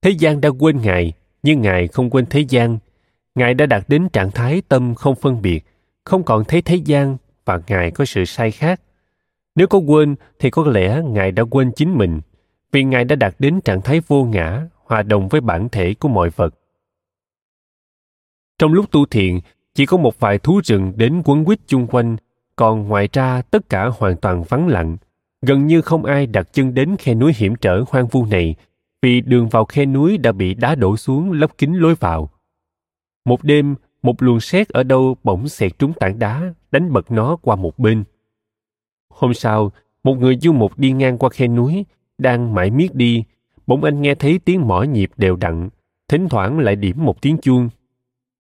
Thế 0.02 0.12
gian 0.12 0.42
đã 0.42 0.50
quên 0.50 0.82
Ngài, 0.82 1.14
nhưng 1.44 1.62
Ngài 1.62 1.88
không 1.88 2.10
quên 2.10 2.26
thế 2.30 2.40
gian. 2.40 2.78
Ngài 3.36 3.54
đã 3.54 3.66
đạt 3.66 3.84
đến 3.88 4.10
trạng 4.10 4.32
thái 4.32 4.62
tâm 4.68 4.96
không 4.96 5.16
phân 5.16 5.42
biệt, 5.42 5.66
không 6.04 6.24
còn 6.24 6.44
thấy 6.44 6.62
thế 6.62 6.76
gian 6.76 7.18
và 7.46 7.60
Ngài 7.68 7.92
có 7.92 8.06
sự 8.06 8.26
sai 8.26 8.52
khác. 8.52 8.82
Nếu 9.56 9.68
có 9.68 9.80
quên 9.80 10.16
thì 10.40 10.50
có 10.50 10.64
lẽ 10.64 11.02
Ngài 11.06 11.32
đã 11.32 11.44
quên 11.44 11.72
chính 11.76 11.98
mình, 11.98 12.22
vì 12.72 12.84
Ngài 12.84 13.06
đã 13.06 13.16
đạt 13.16 13.36
đến 13.40 13.62
trạng 13.62 13.82
thái 13.82 14.02
vô 14.08 14.24
ngã, 14.24 14.68
hòa 14.86 15.04
đồng 15.04 15.28
với 15.28 15.42
bản 15.42 15.70
thể 15.70 15.94
của 15.94 16.08
mọi 16.08 16.30
vật. 16.30 16.56
Trong 18.62 18.74
lúc 18.74 18.92
tu 18.92 19.06
thiện 19.06 19.40
chỉ 19.74 19.86
có 19.86 19.98
một 19.98 20.20
vài 20.20 20.38
thú 20.38 20.62
rừng 20.64 20.94
đến 20.96 21.22
quấn 21.26 21.46
quýt 21.46 21.60
chung 21.68 21.88
quanh, 21.88 22.18
còn 22.56 22.88
ngoài 22.88 23.10
ra 23.14 23.42
tất 23.42 23.70
cả 23.70 23.90
hoàn 23.98 24.18
toàn 24.18 24.44
vắng 24.44 24.68
lặng. 24.68 24.98
Gần 25.42 25.68
như 25.68 25.82
không 25.82 26.06
ai 26.06 26.28
đặt 26.28 26.54
chân 26.54 26.74
đến 26.74 26.96
khe 27.00 27.14
núi 27.14 27.34
hiểm 27.36 27.56
trở 27.56 27.84
hoang 27.90 28.08
vu 28.08 28.26
này, 28.26 28.56
vì 29.02 29.22
đường 29.22 29.50
vào 29.50 29.66
khe 29.66 29.86
núi 29.86 30.18
đã 30.18 30.32
bị 30.32 30.54
đá 30.54 30.76
đổ 30.76 30.98
xuống 30.98 31.32
lấp 31.32 31.58
kín 31.58 31.74
lối 31.74 31.96
vào. 31.96 32.30
Một 33.26 33.44
đêm, 33.44 33.76
một 34.04 34.24
luồng 34.24 34.40
sét 34.40 34.70
ở 34.70 34.84
đâu 34.84 35.16
bỗng 35.24 35.48
xẹt 35.48 35.80
trúng 35.80 35.94
tảng 35.94 36.20
đá, 36.20 36.54
đánh 36.72 36.94
bật 36.94 37.12
nó 37.12 37.36
qua 37.36 37.56
một 37.56 37.80
bên. 37.80 38.04
Hôm 39.10 39.34
sau, 39.34 39.72
một 40.04 40.16
người 40.16 40.38
du 40.42 40.54
mục 40.54 40.80
đi 40.80 40.92
ngang 40.92 41.18
qua 41.18 41.30
khe 41.30 41.48
núi, 41.48 41.86
đang 42.18 42.54
mãi 42.54 42.70
miết 42.72 42.96
đi, 42.96 43.24
bỗng 43.68 43.84
anh 43.84 44.02
nghe 44.02 44.16
thấy 44.16 44.40
tiếng 44.46 44.68
mỏ 44.68 44.84
nhịp 44.84 45.12
đều 45.18 45.36
đặn, 45.36 45.70
thỉnh 46.08 46.30
thoảng 46.30 46.60
lại 46.60 46.76
điểm 46.76 47.06
một 47.06 47.22
tiếng 47.22 47.38
chuông. 47.38 47.70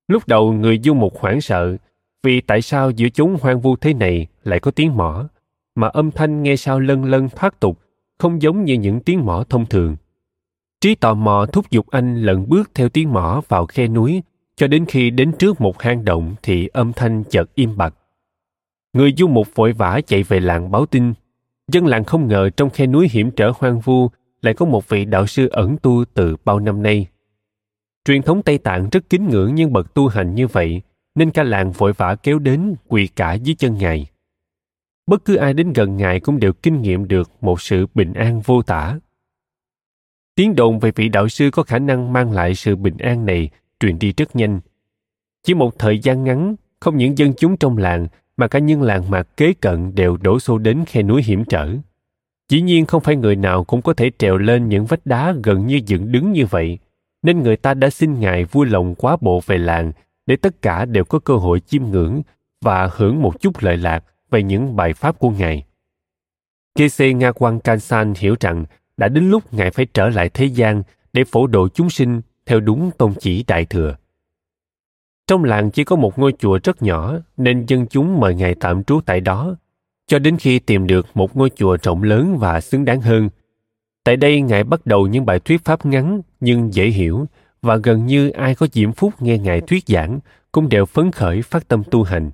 Lúc 0.07 0.23
đầu 0.27 0.53
người 0.53 0.79
du 0.83 0.93
mục 0.93 1.19
hoảng 1.19 1.41
sợ, 1.41 1.77
vì 2.23 2.41
tại 2.41 2.61
sao 2.61 2.91
giữa 2.91 3.09
chúng 3.09 3.37
hoang 3.41 3.61
vu 3.61 3.75
thế 3.75 3.93
này 3.93 4.27
lại 4.43 4.59
có 4.59 4.71
tiếng 4.71 4.97
mỏ, 4.97 5.29
mà 5.75 5.87
âm 5.87 6.11
thanh 6.11 6.43
nghe 6.43 6.55
sao 6.55 6.79
lân 6.79 7.05
lân 7.05 7.29
thoát 7.29 7.59
tục, 7.59 7.79
không 8.19 8.41
giống 8.41 8.63
như 8.63 8.73
những 8.73 8.99
tiếng 8.99 9.25
mỏ 9.25 9.43
thông 9.49 9.65
thường. 9.65 9.95
Trí 10.81 10.95
tò 10.95 11.13
mò 11.13 11.45
thúc 11.53 11.71
giục 11.71 11.89
anh 11.89 12.21
lận 12.21 12.49
bước 12.49 12.71
theo 12.73 12.89
tiếng 12.89 13.13
mỏ 13.13 13.41
vào 13.47 13.65
khe 13.65 13.87
núi, 13.87 14.21
cho 14.55 14.67
đến 14.67 14.85
khi 14.85 15.09
đến 15.09 15.31
trước 15.39 15.61
một 15.61 15.81
hang 15.81 16.05
động 16.05 16.35
thì 16.43 16.67
âm 16.67 16.93
thanh 16.93 17.23
chợt 17.23 17.55
im 17.55 17.77
bặt. 17.77 17.95
Người 18.93 19.13
du 19.17 19.27
mục 19.27 19.47
vội 19.55 19.73
vã 19.73 20.01
chạy 20.07 20.23
về 20.23 20.39
làng 20.39 20.71
báo 20.71 20.85
tin. 20.85 21.13
Dân 21.67 21.85
làng 21.85 22.03
không 22.03 22.27
ngờ 22.27 22.49
trong 22.49 22.69
khe 22.69 22.85
núi 22.85 23.09
hiểm 23.11 23.31
trở 23.31 23.51
hoang 23.57 23.79
vu 23.79 24.09
lại 24.41 24.53
có 24.53 24.65
một 24.65 24.89
vị 24.89 25.05
đạo 25.05 25.27
sư 25.27 25.47
ẩn 25.47 25.77
tu 25.81 26.05
từ 26.13 26.35
bao 26.45 26.59
năm 26.59 26.83
nay. 26.83 27.07
Truyền 28.05 28.21
thống 28.21 28.41
Tây 28.43 28.57
Tạng 28.57 28.89
rất 28.91 29.09
kính 29.09 29.29
ngưỡng 29.29 29.55
nhân 29.55 29.73
bậc 29.73 29.93
tu 29.93 30.07
hành 30.07 30.35
như 30.35 30.47
vậy, 30.47 30.81
nên 31.15 31.31
cả 31.31 31.43
làng 31.43 31.71
vội 31.71 31.93
vã 31.93 32.15
kéo 32.15 32.39
đến 32.39 32.75
quỳ 32.87 33.07
cả 33.07 33.33
dưới 33.33 33.55
chân 33.55 33.77
Ngài. 33.77 34.07
Bất 35.07 35.25
cứ 35.25 35.35
ai 35.35 35.53
đến 35.53 35.73
gần 35.73 35.97
Ngài 35.97 36.19
cũng 36.19 36.39
đều 36.39 36.53
kinh 36.53 36.81
nghiệm 36.81 37.07
được 37.07 37.29
một 37.41 37.61
sự 37.61 37.85
bình 37.93 38.13
an 38.13 38.41
vô 38.45 38.61
tả. 38.61 38.99
Tiếng 40.35 40.55
đồn 40.55 40.79
về 40.79 40.91
vị 40.95 41.09
đạo 41.09 41.29
sư 41.29 41.49
có 41.51 41.63
khả 41.63 41.79
năng 41.79 42.13
mang 42.13 42.31
lại 42.31 42.55
sự 42.55 42.75
bình 42.75 42.97
an 42.97 43.25
này 43.25 43.49
truyền 43.79 43.99
đi 43.99 44.13
rất 44.17 44.35
nhanh. 44.35 44.59
Chỉ 45.43 45.53
một 45.53 45.79
thời 45.79 45.99
gian 45.99 46.23
ngắn, 46.23 46.55
không 46.79 46.97
những 46.97 47.17
dân 47.17 47.33
chúng 47.37 47.57
trong 47.57 47.77
làng 47.77 48.07
mà 48.37 48.47
cả 48.47 48.59
những 48.59 48.81
làng 48.81 49.09
mạc 49.09 49.37
kế 49.37 49.53
cận 49.53 49.95
đều 49.95 50.17
đổ 50.17 50.39
xô 50.39 50.57
đến 50.57 50.83
khe 50.87 51.03
núi 51.03 51.23
hiểm 51.23 51.43
trở. 51.45 51.75
Dĩ 52.49 52.61
nhiên 52.61 52.85
không 52.85 53.01
phải 53.01 53.15
người 53.15 53.35
nào 53.35 53.63
cũng 53.63 53.81
có 53.81 53.93
thể 53.93 54.11
trèo 54.17 54.37
lên 54.37 54.69
những 54.69 54.85
vách 54.85 55.05
đá 55.05 55.33
gần 55.43 55.67
như 55.67 55.81
dựng 55.85 56.11
đứng 56.11 56.31
như 56.31 56.45
vậy, 56.45 56.79
nên 57.21 57.43
người 57.43 57.57
ta 57.57 57.73
đã 57.73 57.89
xin 57.89 58.19
Ngài 58.19 58.45
vui 58.45 58.67
lòng 58.67 58.95
quá 58.95 59.17
bộ 59.21 59.41
về 59.45 59.57
làng 59.57 59.91
để 60.25 60.35
tất 60.35 60.61
cả 60.61 60.85
đều 60.85 61.05
có 61.05 61.19
cơ 61.19 61.35
hội 61.35 61.59
chiêm 61.59 61.83
ngưỡng 61.83 62.21
và 62.61 62.89
hưởng 62.93 63.21
một 63.21 63.41
chút 63.41 63.53
lợi 63.59 63.77
lạc 63.77 64.03
về 64.31 64.43
những 64.43 64.75
bài 64.75 64.93
pháp 64.93 65.19
của 65.19 65.29
Ngài. 65.29 65.65
Kese 66.75 67.13
Nga 67.13 67.31
Quang 67.31 67.59
Kansan 67.59 68.13
hiểu 68.17 68.35
rằng 68.39 68.65
đã 68.97 69.07
đến 69.07 69.29
lúc 69.29 69.53
Ngài 69.53 69.71
phải 69.71 69.85
trở 69.93 70.09
lại 70.09 70.29
thế 70.29 70.45
gian 70.45 70.83
để 71.13 71.23
phổ 71.23 71.47
độ 71.47 71.67
chúng 71.69 71.89
sinh 71.89 72.21
theo 72.45 72.59
đúng 72.59 72.91
tôn 72.97 73.13
chỉ 73.19 73.43
đại 73.47 73.65
thừa. 73.65 73.95
Trong 75.27 75.43
làng 75.43 75.71
chỉ 75.71 75.83
có 75.83 75.95
một 75.95 76.19
ngôi 76.19 76.33
chùa 76.39 76.59
rất 76.63 76.81
nhỏ 76.81 77.13
nên 77.37 77.65
dân 77.65 77.85
chúng 77.89 78.19
mời 78.19 78.35
Ngài 78.35 78.55
tạm 78.55 78.83
trú 78.83 78.99
tại 79.05 79.21
đó, 79.21 79.55
cho 80.07 80.19
đến 80.19 80.37
khi 80.37 80.59
tìm 80.59 80.87
được 80.87 81.07
một 81.13 81.37
ngôi 81.37 81.49
chùa 81.49 81.77
rộng 81.83 82.03
lớn 82.03 82.37
và 82.39 82.61
xứng 82.61 82.85
đáng 82.85 83.01
hơn. 83.01 83.29
Tại 84.03 84.17
đây 84.17 84.41
Ngài 84.41 84.63
bắt 84.63 84.85
đầu 84.85 85.07
những 85.07 85.25
bài 85.25 85.39
thuyết 85.39 85.65
pháp 85.65 85.85
ngắn 85.85 86.21
nhưng 86.39 86.73
dễ 86.73 86.87
hiểu 86.87 87.25
và 87.61 87.75
gần 87.75 88.05
như 88.05 88.29
ai 88.29 88.55
có 88.55 88.67
diễm 88.71 88.91
phúc 88.91 89.13
nghe 89.19 89.37
Ngài 89.37 89.61
thuyết 89.61 89.83
giảng 89.87 90.19
cũng 90.51 90.69
đều 90.69 90.85
phấn 90.85 91.11
khởi 91.11 91.41
phát 91.41 91.67
tâm 91.67 91.83
tu 91.91 92.03
hành. 92.03 92.31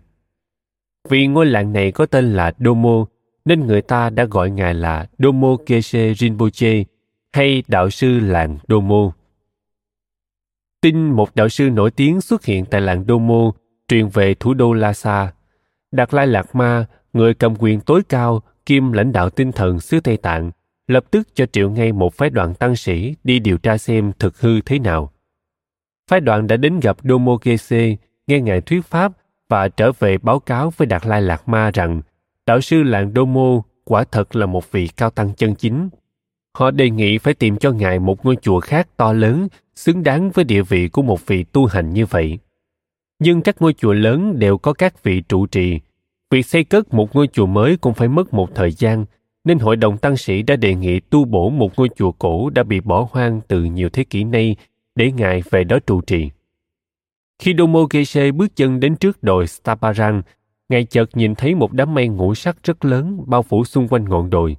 Vì 1.09 1.27
ngôi 1.27 1.45
làng 1.45 1.73
này 1.73 1.91
có 1.91 2.05
tên 2.05 2.33
là 2.33 2.51
Domo, 2.59 3.05
nên 3.45 3.67
người 3.67 3.81
ta 3.81 4.09
đã 4.09 4.25
gọi 4.25 4.49
Ngài 4.49 4.73
là 4.73 5.07
Domo 5.19 5.57
Geshe 5.67 6.13
Rinpoche 6.13 6.83
hay 7.33 7.63
đạo 7.67 7.89
sư 7.89 8.19
làng 8.19 8.57
Domo. 8.67 9.11
Tin 10.81 11.11
một 11.11 11.35
đạo 11.35 11.49
sư 11.49 11.69
nổi 11.69 11.91
tiếng 11.91 12.21
xuất 12.21 12.45
hiện 12.45 12.65
tại 12.65 12.81
làng 12.81 13.05
Domo, 13.07 13.51
truyền 13.87 14.07
về 14.07 14.33
thủ 14.33 14.53
đô 14.53 14.73
Lhasa. 14.73 15.33
Đạt 15.91 16.13
Lai 16.13 16.27
Lạt 16.27 16.55
Ma, 16.55 16.85
người 17.13 17.33
cầm 17.33 17.55
quyền 17.59 17.79
tối 17.79 18.01
cao, 18.09 18.41
kiêm 18.65 18.91
lãnh 18.91 19.11
đạo 19.11 19.29
tinh 19.29 19.51
thần 19.51 19.79
xứ 19.79 19.99
Tây 19.99 20.17
Tạng, 20.17 20.51
lập 20.87 21.03
tức 21.11 21.27
cho 21.35 21.45
triệu 21.45 21.69
ngay 21.69 21.91
một 21.91 22.13
phái 22.13 22.29
đoàn 22.29 22.53
tăng 22.53 22.75
sĩ 22.75 23.15
đi 23.23 23.39
điều 23.39 23.57
tra 23.57 23.77
xem 23.77 24.11
thực 24.19 24.41
hư 24.41 24.61
thế 24.61 24.79
nào. 24.79 25.11
Phái 26.09 26.19
đoàn 26.19 26.47
đã 26.47 26.57
đến 26.57 26.79
gặp 26.79 26.97
Domogese, 27.03 27.95
nghe 28.27 28.39
ngài 28.39 28.61
thuyết 28.61 28.85
pháp 28.85 29.11
và 29.49 29.67
trở 29.67 29.91
về 29.99 30.17
báo 30.17 30.39
cáo 30.39 30.73
với 30.77 30.85
Đạt 30.85 31.05
Lai 31.05 31.21
lạc 31.21 31.47
Ma 31.49 31.71
rằng 31.73 32.01
đạo 32.45 32.61
sư 32.61 32.83
làng 32.83 33.11
Domo 33.15 33.61
quả 33.83 34.03
thật 34.03 34.35
là 34.35 34.45
một 34.45 34.71
vị 34.71 34.87
cao 34.87 35.09
tăng 35.09 35.33
chân 35.33 35.55
chính. 35.55 35.89
Họ 36.57 36.71
đề 36.71 36.89
nghị 36.89 37.17
phải 37.17 37.33
tìm 37.33 37.57
cho 37.57 37.71
ngài 37.71 37.99
một 37.99 38.25
ngôi 38.25 38.35
chùa 38.41 38.59
khác 38.59 38.87
to 38.97 39.13
lớn, 39.13 39.47
xứng 39.75 40.03
đáng 40.03 40.31
với 40.31 40.45
địa 40.45 40.61
vị 40.61 40.87
của 40.87 41.01
một 41.01 41.25
vị 41.25 41.43
tu 41.43 41.65
hành 41.65 41.93
như 41.93 42.05
vậy. 42.05 42.39
Nhưng 43.19 43.41
các 43.41 43.61
ngôi 43.61 43.73
chùa 43.73 43.93
lớn 43.93 44.39
đều 44.39 44.57
có 44.57 44.73
các 44.73 45.03
vị 45.03 45.21
trụ 45.21 45.45
trì, 45.45 45.79
việc 46.31 46.45
xây 46.45 46.63
cất 46.63 46.93
một 46.93 47.15
ngôi 47.15 47.27
chùa 47.27 47.45
mới 47.45 47.77
cũng 47.77 47.93
phải 47.93 48.07
mất 48.07 48.33
một 48.33 48.55
thời 48.55 48.71
gian, 48.71 49.05
nên 49.47 49.59
hội 49.59 49.75
đồng 49.75 49.97
tăng 49.97 50.17
sĩ 50.17 50.41
đã 50.41 50.55
đề 50.55 50.75
nghị 50.75 50.99
tu 50.99 51.25
bổ 51.25 51.49
một 51.49 51.79
ngôi 51.79 51.89
chùa 51.95 52.11
cổ 52.11 52.49
đã 52.49 52.63
bị 52.63 52.79
bỏ 52.79 53.07
hoang 53.11 53.41
từ 53.47 53.63
nhiều 53.63 53.89
thế 53.89 54.03
kỷ 54.03 54.23
nay 54.23 54.55
để 54.95 55.11
ngài 55.11 55.41
về 55.51 55.63
đó 55.63 55.79
trụ 55.87 56.01
trì. 56.01 56.29
Khi 57.39 57.53
Domo 57.57 57.79
Geshe 57.89 58.31
bước 58.31 58.55
chân 58.55 58.79
đến 58.79 58.95
trước 58.95 59.23
đồi 59.23 59.47
Staparang, 59.47 60.21
ngài 60.69 60.83
chợt 60.83 61.09
nhìn 61.13 61.35
thấy 61.35 61.55
một 61.55 61.73
đám 61.73 61.93
mây 61.93 62.07
ngũ 62.07 62.35
sắc 62.35 62.63
rất 62.63 62.85
lớn 62.85 63.23
bao 63.25 63.43
phủ 63.43 63.65
xung 63.65 63.87
quanh 63.87 64.09
ngọn 64.09 64.29
đồi. 64.29 64.57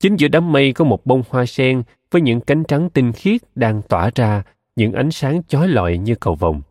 Chính 0.00 0.16
giữa 0.16 0.28
đám 0.28 0.52
mây 0.52 0.72
có 0.72 0.84
một 0.84 1.06
bông 1.06 1.22
hoa 1.28 1.46
sen 1.46 1.82
với 2.10 2.22
những 2.22 2.40
cánh 2.40 2.64
trắng 2.64 2.90
tinh 2.90 3.12
khiết 3.12 3.40
đang 3.54 3.82
tỏa 3.82 4.10
ra 4.14 4.42
những 4.76 4.92
ánh 4.92 5.10
sáng 5.10 5.42
chói 5.48 5.68
lọi 5.68 5.98
như 5.98 6.14
cầu 6.14 6.34
vồng. 6.34 6.62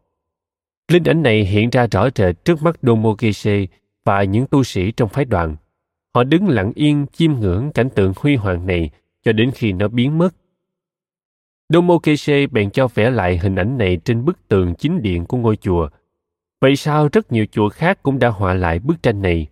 Linh 0.91 1.03
ảnh 1.03 1.23
này 1.23 1.45
hiện 1.45 1.69
ra 1.69 1.87
rõ 1.91 2.09
rệt 2.15 2.45
trước 2.45 2.63
mắt 2.63 2.79
Domo 2.81 3.15
Geshe 3.19 3.65
và 4.05 4.23
những 4.23 4.45
tu 4.47 4.63
sĩ 4.63 4.91
trong 4.91 5.09
phái 5.09 5.25
đoàn. 5.25 5.55
Họ 6.19 6.23
đứng 6.23 6.47
lặng 6.47 6.71
yên, 6.75 7.05
chiêm 7.13 7.33
ngưỡng 7.33 7.71
cảnh 7.73 7.89
tượng 7.89 8.13
huy 8.17 8.35
hoàng 8.35 8.67
này 8.67 8.89
cho 9.23 9.31
đến 9.31 9.51
khi 9.55 9.71
nó 9.71 9.87
biến 9.87 10.17
mất. 10.17 10.29
Domo 11.69 11.97
bèn 12.51 12.71
cho 12.71 12.87
vẽ 12.87 13.09
lại 13.09 13.37
hình 13.37 13.55
ảnh 13.55 13.77
này 13.77 13.97
trên 14.05 14.25
bức 14.25 14.47
tường 14.47 14.75
chính 14.75 15.01
điện 15.01 15.25
của 15.25 15.37
ngôi 15.37 15.55
chùa. 15.55 15.89
Vậy 16.61 16.75
sao 16.75 17.09
rất 17.11 17.31
nhiều 17.31 17.45
chùa 17.51 17.69
khác 17.69 18.03
cũng 18.03 18.19
đã 18.19 18.29
họa 18.29 18.53
lại 18.53 18.79
bức 18.79 19.03
tranh 19.03 19.21
này? 19.21 19.47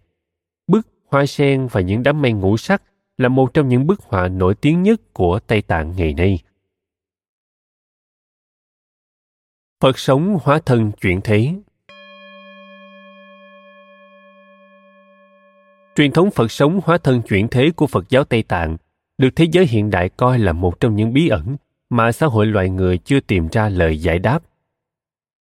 Bức 0.68 0.88
hoa 1.06 1.26
sen 1.26 1.68
và 1.72 1.82
những 1.82 2.04
đám 2.04 2.22
mây 2.22 2.32
ngũ 2.32 2.58
sắc 2.58 2.84
là 3.18 3.30
một 3.30 3.54
trong 3.54 3.70
những 3.70 3.88
bức 3.88 4.02
họa 4.02 4.28
nổi 4.28 4.56
tiếng 4.56 4.84
nhất 4.84 5.14
của 5.14 5.40
Tây 5.40 5.62
Tạng 5.62 5.94
ngày 5.98 6.14
nay. 6.14 6.40
Phật 9.80 10.00
sống 10.00 10.38
hóa 10.44 10.60
thân 10.66 10.92
chuyển 10.92 11.22
thế 11.24 11.54
Truyền 15.98 16.12
thống 16.12 16.32
Phật 16.32 16.52
sống 16.52 16.80
hóa 16.84 16.98
thân 16.98 17.22
chuyển 17.22 17.48
thế 17.48 17.72
của 17.76 17.88
Phật 17.88 18.10
giáo 18.10 18.24
Tây 18.24 18.44
Tạng 18.44 18.78
được 19.18 19.30
thế 19.36 19.46
giới 19.52 19.66
hiện 19.68 19.90
đại 19.90 20.10
coi 20.10 20.40
là 20.40 20.54
một 20.54 20.80
trong 20.80 20.96
những 20.96 21.14
bí 21.14 21.28
ẩn 21.28 21.56
mà 21.90 22.12
xã 22.12 22.26
hội 22.26 22.46
loài 22.46 22.70
người 22.70 22.98
chưa 22.98 23.20
tìm 23.20 23.48
ra 23.52 23.70
lời 23.70 23.98
giải 23.98 24.20
đáp. 24.20 24.40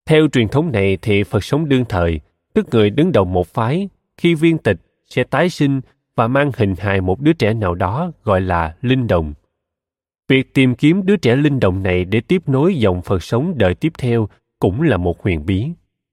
Theo 0.06 0.28
truyền 0.32 0.48
thống 0.48 0.72
này 0.72 0.98
thì 1.02 1.22
Phật 1.22 1.44
sống 1.44 1.68
đương 1.68 1.84
thời, 1.88 2.20
tức 2.54 2.66
người 2.70 2.90
đứng 2.90 3.12
đầu 3.12 3.24
một 3.24 3.46
phái, 3.46 3.88
khi 4.16 4.34
viên 4.34 4.58
tịch 4.58 4.76
sẽ 5.08 5.24
tái 5.24 5.50
sinh 5.50 5.80
và 6.16 6.28
mang 6.28 6.50
hình 6.56 6.74
hài 6.78 7.00
một 7.00 7.20
đứa 7.20 7.32
trẻ 7.32 7.54
nào 7.54 7.74
đó 7.74 8.12
gọi 8.24 8.40
là 8.40 8.76
linh 8.82 9.06
đồng. 9.06 9.34
Việc 10.28 10.54
tìm 10.54 10.74
kiếm 10.74 11.06
đứa 11.06 11.16
trẻ 11.16 11.36
linh 11.36 11.60
đồng 11.60 11.82
này 11.82 12.04
để 12.04 12.20
tiếp 12.20 12.48
nối 12.48 12.74
dòng 12.74 13.02
Phật 13.02 13.22
sống 13.22 13.54
đời 13.56 13.74
tiếp 13.74 13.92
theo 13.98 14.28
cũng 14.58 14.82
là 14.82 14.96
một 14.96 15.22
huyền 15.22 15.46
bí, 15.46 15.68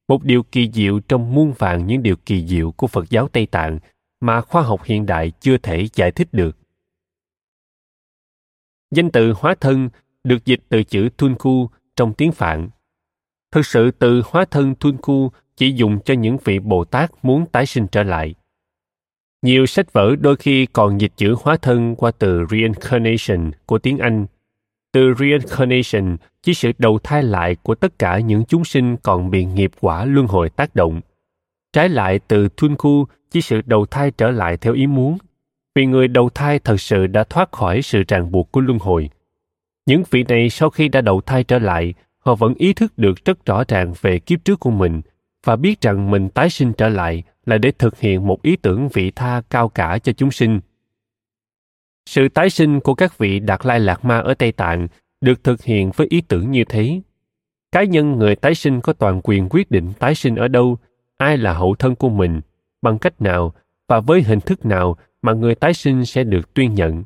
một 0.08 0.24
điều 0.24 0.44
kỳ 0.44 0.72
diệu 0.74 1.00
trong 1.00 1.34
muôn 1.34 1.54
vàng 1.58 1.88
những 1.88 2.04
điều 2.04 2.16
kỳ 2.26 2.48
diệu 2.48 2.72
của 2.72 2.88
Phật 2.88 3.10
giáo 3.10 3.28
Tây 3.28 3.46
Tạng 3.46 3.80
mà 4.20 4.42
khoa 4.42 4.62
học 4.62 4.84
hiện 4.84 5.06
đại 5.06 5.32
chưa 5.40 5.58
thể 5.58 5.88
giải 5.94 6.12
thích 6.12 6.28
được. 6.32 6.58
Danh 8.92 9.12
từ 9.12 9.34
hóa 9.38 9.56
thân 9.60 9.90
được 10.24 10.46
dịch 10.46 10.60
từ 10.70 10.84
chữ 10.84 11.10
Tunku 11.18 11.70
trong 11.96 12.14
tiếng 12.14 12.32
Phạn. 12.32 12.70
Thực 13.52 13.66
sự, 13.66 13.92
từ 13.92 14.22
hóa 14.26 14.46
thân 14.46 14.76
Tunku 14.76 15.32
chỉ 15.56 15.72
dùng 15.72 16.00
cho 16.06 16.14
những 16.14 16.38
vị 16.44 16.60
Bồ 16.60 16.86
Tát 16.86 17.12
muốn 17.24 17.46
tái 17.46 17.66
sinh 17.66 17.88
trở 17.88 18.04
lại. 18.04 18.36
Nhiều 19.42 19.66
sách 19.66 19.94
vở 19.94 20.16
đôi 20.20 20.36
khi 20.36 20.66
còn 20.66 21.02
dịch 21.02 21.12
chữ 21.18 21.36
hóa 21.44 21.58
thân 21.58 21.96
qua 21.96 22.12
từ 22.12 22.46
reincarnation 22.50 23.52
của 23.66 23.80
tiếng 23.80 23.98
Anh. 23.98 24.26
Từ 24.92 25.14
reincarnation, 25.20 26.18
chỉ 26.42 26.54
sự 26.54 26.72
đầu 26.78 27.00
thai 27.04 27.24
lại 27.24 27.56
của 27.64 27.76
tất 27.76 28.00
cả 28.00 28.20
những 28.20 28.46
chúng 28.46 28.66
sinh 28.66 28.98
còn 28.98 29.30
bị 29.30 29.46
nghiệp 29.46 29.72
quả 29.82 30.06
luân 30.06 30.28
hồi 30.28 30.50
tác 30.50 30.76
động. 30.76 31.02
Trái 31.74 31.90
lại 31.90 32.20
từ 32.28 32.50
Tunku 32.50 33.06
chỉ 33.32 33.42
sự 33.42 33.62
đầu 33.66 33.86
thai 33.86 34.12
trở 34.12 34.32
lại 34.32 34.58
theo 34.58 34.74
ý 34.74 34.88
muốn, 34.88 35.18
vì 35.76 35.86
người 35.86 36.08
đầu 36.08 36.30
thai 36.30 36.60
thật 36.60 36.82
sự 36.82 37.08
đã 37.08 37.24
thoát 37.24 37.52
khỏi 37.52 37.82
sự 37.82 38.04
ràng 38.08 38.32
buộc 38.32 38.52
của 38.52 38.62
luân 38.62 38.80
hồi. 38.80 39.10
Những 39.86 40.04
vị 40.10 40.24
này 40.24 40.50
sau 40.50 40.70
khi 40.70 40.88
đã 40.88 41.02
đầu 41.02 41.22
thai 41.22 41.44
trở 41.44 41.60
lại, 41.60 41.94
họ 42.20 42.36
vẫn 42.36 42.54
ý 42.54 42.74
thức 42.74 42.98
được 42.98 43.26
rất 43.26 43.46
rõ 43.46 43.64
ràng 43.68 43.94
về 44.02 44.20
kiếp 44.20 44.46
trước 44.46 44.60
của 44.60 44.72
mình 44.72 45.02
và 45.46 45.56
biết 45.56 45.82
rằng 45.82 46.12
mình 46.12 46.30
tái 46.30 46.50
sinh 46.50 46.74
trở 46.74 46.90
lại 46.90 47.24
là 47.46 47.58
để 47.58 47.72
thực 47.72 48.00
hiện 48.00 48.28
một 48.28 48.42
ý 48.42 48.56
tưởng 48.56 48.90
vị 48.94 49.12
tha 49.12 49.42
cao 49.50 49.70
cả 49.70 50.00
cho 50.04 50.14
chúng 50.14 50.32
sinh. 50.32 50.60
Sự 52.06 52.30
tái 52.30 52.50
sinh 52.50 52.80
của 52.80 52.94
các 52.94 53.18
vị 53.18 53.40
Đạt 53.40 53.66
Lai 53.66 53.80
Lạc 53.80 54.06
Ma 54.06 54.20
ở 54.20 54.34
Tây 54.34 54.52
Tạng 54.52 54.88
được 55.22 55.44
thực 55.44 55.64
hiện 55.64 55.92
với 55.96 56.08
ý 56.10 56.22
tưởng 56.22 56.52
như 56.52 56.64
thế. 56.64 57.02
Cá 57.72 57.84
nhân 57.84 58.18
người 58.18 58.36
tái 58.36 58.56
sinh 58.56 58.82
có 58.82 58.94
toàn 58.94 59.22
quyền 59.24 59.48
quyết 59.50 59.72
định 59.72 59.94
tái 60.00 60.16
sinh 60.16 60.36
ở 60.36 60.48
đâu, 60.48 60.78
ai 61.20 61.38
là 61.38 61.54
hậu 61.54 61.76
thân 61.76 61.96
của 61.96 62.10
mình, 62.10 62.42
bằng 62.82 62.98
cách 63.00 63.22
nào 63.22 63.54
và 63.88 64.00
với 64.00 64.24
hình 64.24 64.40
thức 64.40 64.66
nào 64.66 64.98
mà 65.22 65.34
người 65.34 65.56
tái 65.56 65.74
sinh 65.74 66.06
sẽ 66.06 66.24
được 66.24 66.54
tuyên 66.54 66.74
nhận. 66.74 67.04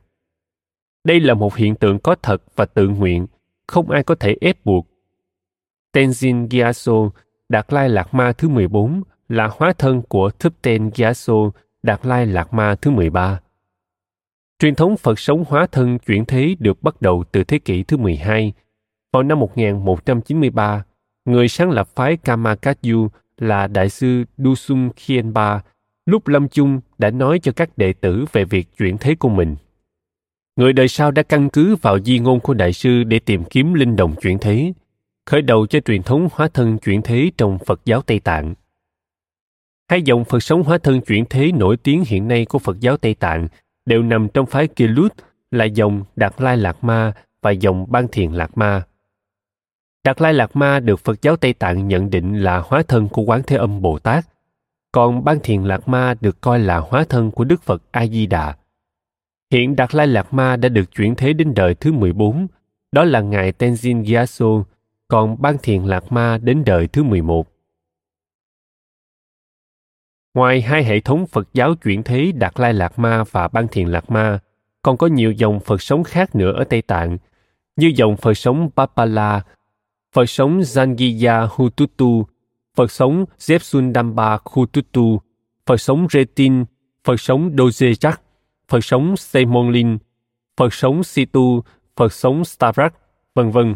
Đây 1.04 1.20
là 1.20 1.34
một 1.34 1.56
hiện 1.56 1.76
tượng 1.76 2.00
có 2.00 2.16
thật 2.22 2.44
và 2.56 2.66
tự 2.66 2.88
nguyện, 2.88 3.28
không 3.68 3.90
ai 3.90 4.04
có 4.04 4.16
thể 4.16 4.36
ép 4.42 4.66
buộc. 4.66 4.88
Tenzin 5.94 6.48
Gyatso, 6.50 6.94
Đạt 7.50 7.74
Lai 7.74 7.90
Lạc 7.90 8.14
Ma 8.14 8.34
thứ 8.34 8.50
14, 8.50 9.04
là 9.30 9.50
hóa 9.58 9.74
thân 9.78 10.02
của 10.02 10.30
Thupten 10.30 10.90
Gyatso, 10.96 11.34
Đạt 11.84 12.06
Lai 12.06 12.26
Lạc 12.26 12.54
Ma 12.54 12.76
thứ 12.76 12.92
13. 12.92 13.40
Truyền 14.60 14.76
thống 14.76 14.98
Phật 14.98 15.20
sống 15.20 15.44
hóa 15.48 15.68
thân 15.72 16.00
chuyển 16.00 16.26
thế 16.26 16.56
được 16.60 16.84
bắt 16.84 17.02
đầu 17.02 17.24
từ 17.32 17.44
thế 17.44 17.60
kỷ 17.60 17.84
thứ 17.84 17.98
12. 17.98 18.54
Vào 19.14 19.24
năm 19.24 19.40
1193, 19.40 20.84
người 21.26 21.48
sáng 21.48 21.72
lập 21.72 21.88
phái 21.88 22.18
Kamakatyu 22.18 23.10
là 23.44 23.68
Đại 23.68 23.90
sư 23.90 24.24
Dusum 24.38 24.90
Khienpa 24.96 25.60
lúc 26.06 26.28
lâm 26.28 26.48
chung 26.48 26.82
đã 26.98 27.12
nói 27.12 27.40
cho 27.40 27.52
các 27.52 27.78
đệ 27.78 27.94
tử 27.94 28.26
về 28.32 28.46
việc 28.46 28.78
chuyển 28.78 28.98
thế 28.98 29.16
của 29.16 29.30
mình. 29.30 29.56
Người 30.56 30.74
đời 30.74 30.88
sau 30.88 31.12
đã 31.12 31.24
căn 31.24 31.50
cứ 31.50 31.76
vào 31.76 32.00
di 32.00 32.20
ngôn 32.20 32.40
của 32.40 32.54
đại 32.54 32.74
sư 32.74 33.04
để 33.04 33.20
tìm 33.20 33.44
kiếm 33.44 33.74
linh 33.74 33.96
đồng 33.96 34.16
chuyển 34.22 34.38
thế, 34.40 34.74
khởi 35.26 35.42
đầu 35.42 35.68
cho 35.68 35.80
truyền 35.80 36.04
thống 36.04 36.28
hóa 36.34 36.48
thân 36.48 36.78
chuyển 36.78 37.02
thế 37.02 37.32
trong 37.38 37.58
Phật 37.66 37.82
giáo 37.86 38.02
Tây 38.02 38.20
Tạng. 38.20 38.54
Hai 39.90 40.02
dòng 40.02 40.26
Phật 40.26 40.40
sống 40.40 40.64
hóa 40.64 40.78
thân 40.78 41.02
chuyển 41.02 41.26
thế 41.30 41.52
nổi 41.52 41.78
tiếng 41.78 42.04
hiện 42.08 42.28
nay 42.28 42.46
của 42.46 42.60
Phật 42.60 42.80
giáo 42.80 42.98
Tây 42.98 43.14
Tạng 43.14 43.48
đều 43.86 44.04
nằm 44.04 44.28
trong 44.34 44.46
phái 44.46 44.68
Kilut 44.68 45.14
là 45.52 45.66
dòng 45.66 46.04
Đạt 46.16 46.42
Lai 46.42 46.58
Lạc 46.58 46.84
Ma 46.84 47.14
và 47.42 47.52
dòng 47.52 47.86
Ban 47.92 48.08
Thiền 48.08 48.32
Lạc 48.32 48.58
Ma. 48.58 48.84
Đạt 50.04 50.22
Lai 50.22 50.34
lạt 50.34 50.56
Ma 50.56 50.80
được 50.80 51.00
Phật 51.00 51.22
giáo 51.22 51.36
Tây 51.36 51.54
Tạng 51.54 51.88
nhận 51.88 52.10
định 52.10 52.44
là 52.44 52.58
hóa 52.58 52.84
thân 52.88 53.10
của 53.10 53.22
Quán 53.22 53.42
Thế 53.48 53.58
Âm 53.58 53.82
Bồ 53.82 54.00
Tát, 54.00 54.26
còn 54.92 55.24
Ban 55.24 55.40
Thiền 55.40 55.64
lạt 55.64 55.88
Ma 55.88 56.14
được 56.22 56.42
coi 56.42 56.60
là 56.60 56.78
hóa 56.78 57.06
thân 57.10 57.32
của 57.32 57.44
Đức 57.44 57.62
Phật 57.62 57.84
A 57.92 58.06
Di 58.08 58.26
Đà. 58.26 58.56
Hiện 59.52 59.76
Đạt 59.76 59.96
Lai 59.96 60.08
lạt 60.08 60.34
Ma 60.34 60.56
đã 60.56 60.70
được 60.70 60.92
chuyển 60.96 61.16
thế 61.16 61.34
đến 61.34 61.54
đời 61.54 61.76
thứ 61.76 61.92
14, 61.92 62.48
đó 62.92 63.04
là 63.04 63.22
Ngài 63.22 63.52
Tenzin 63.52 64.04
Gyatso, 64.04 64.46
còn 65.08 65.42
Ban 65.42 65.58
Thiền 65.58 65.84
lạt 65.84 66.12
Ma 66.12 66.38
đến 66.38 66.64
đời 66.66 66.88
thứ 66.88 67.04
11. 67.04 67.48
Ngoài 70.34 70.62
hai 70.62 70.84
hệ 70.84 71.00
thống 71.00 71.28
Phật 71.28 71.48
giáo 71.54 71.76
chuyển 71.76 72.04
thế 72.04 72.32
Đạt 72.32 72.60
Lai 72.60 72.74
lạt 72.74 73.00
Ma 73.00 73.24
và 73.32 73.48
Ban 73.48 73.68
Thiền 73.68 73.88
lạt 73.88 74.12
Ma, 74.12 74.40
còn 74.82 74.98
có 74.98 75.08
nhiều 75.08 75.32
dòng 75.32 75.60
Phật 75.60 75.82
sống 75.82 76.04
khác 76.04 76.36
nữa 76.36 76.54
ở 76.54 76.64
Tây 76.64 76.82
Tạng, 76.82 77.18
như 77.76 77.92
dòng 77.96 78.18
Phật 78.18 78.34
sống 78.34 78.70
Papala, 78.76 79.44
Phật 80.14 80.26
sống 80.26 80.60
Zangiya 80.60 81.48
Hututu, 81.52 82.26
Phật 82.76 82.92
sống 82.92 83.26
Zepsundamba 83.40 84.38
Hututu, 84.46 85.20
Phật 85.66 85.78
sống 85.78 86.08
Retin, 86.12 86.66
Phật 87.04 87.20
sống 87.20 87.56
Dojejak, 87.56 88.14
Phật 88.68 88.84
sống 88.84 89.18
Semonlin, 89.18 89.98
Phật 90.58 90.74
sống 90.74 91.04
Situ, 91.04 91.62
Phật 91.96 92.14
sống 92.14 92.46
Stavrak, 92.46 92.94
vân 93.36 93.52
vân. 93.52 93.76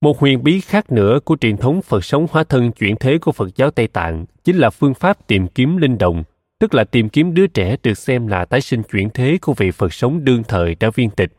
Một 0.00 0.18
huyền 0.18 0.42
bí 0.42 0.60
khác 0.60 0.92
nữa 0.92 1.18
của 1.24 1.36
truyền 1.40 1.56
thống 1.56 1.82
Phật 1.82 2.04
sống 2.04 2.26
hóa 2.30 2.44
thân 2.44 2.72
chuyển 2.72 2.96
thế 2.96 3.18
của 3.18 3.32
Phật 3.32 3.56
giáo 3.56 3.70
Tây 3.70 3.86
Tạng 3.86 4.24
chính 4.44 4.56
là 4.56 4.70
phương 4.70 4.94
pháp 4.94 5.26
tìm 5.26 5.48
kiếm 5.48 5.76
linh 5.76 5.98
đồng, 5.98 6.22
tức 6.58 6.74
là 6.74 6.84
tìm 6.84 7.08
kiếm 7.08 7.34
đứa 7.34 7.46
trẻ 7.46 7.76
được 7.82 7.98
xem 7.98 8.26
là 8.26 8.44
tái 8.44 8.60
sinh 8.60 8.82
chuyển 8.82 9.10
thế 9.10 9.38
của 9.42 9.54
vị 9.54 9.70
Phật 9.70 9.92
sống 9.92 10.24
đương 10.24 10.42
thời 10.48 10.74
đã 10.74 10.90
viên 10.94 11.10
tịch. 11.10 11.32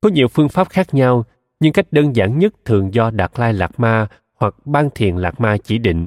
Có 0.00 0.08
nhiều 0.08 0.28
phương 0.28 0.48
pháp 0.48 0.68
khác 0.68 0.94
nhau, 0.94 1.24
nhưng 1.62 1.72
cách 1.72 1.86
đơn 1.90 2.16
giản 2.16 2.38
nhất 2.38 2.54
thường 2.64 2.94
do 2.94 3.10
Đạt 3.10 3.32
Lai 3.36 3.52
Lạc 3.52 3.80
Ma 3.80 4.06
hoặc 4.34 4.54
Ban 4.64 4.90
Thiền 4.94 5.16
Lạc 5.16 5.40
Ma 5.40 5.56
chỉ 5.64 5.78
định. 5.78 6.06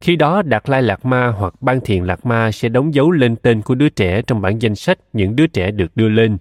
Khi 0.00 0.16
đó 0.16 0.42
Đạt 0.42 0.68
Lai 0.68 0.82
Lạc 0.82 1.04
Ma 1.04 1.28
hoặc 1.28 1.62
Ban 1.62 1.80
Thiền 1.80 2.04
Lạc 2.04 2.26
Ma 2.26 2.52
sẽ 2.52 2.68
đóng 2.68 2.94
dấu 2.94 3.10
lên 3.10 3.36
tên 3.36 3.62
của 3.62 3.74
đứa 3.74 3.88
trẻ 3.88 4.22
trong 4.22 4.40
bản 4.40 4.58
danh 4.58 4.74
sách 4.74 4.98
những 5.12 5.36
đứa 5.36 5.46
trẻ 5.46 5.70
được 5.70 5.96
đưa 5.96 6.08
lên. 6.08 6.36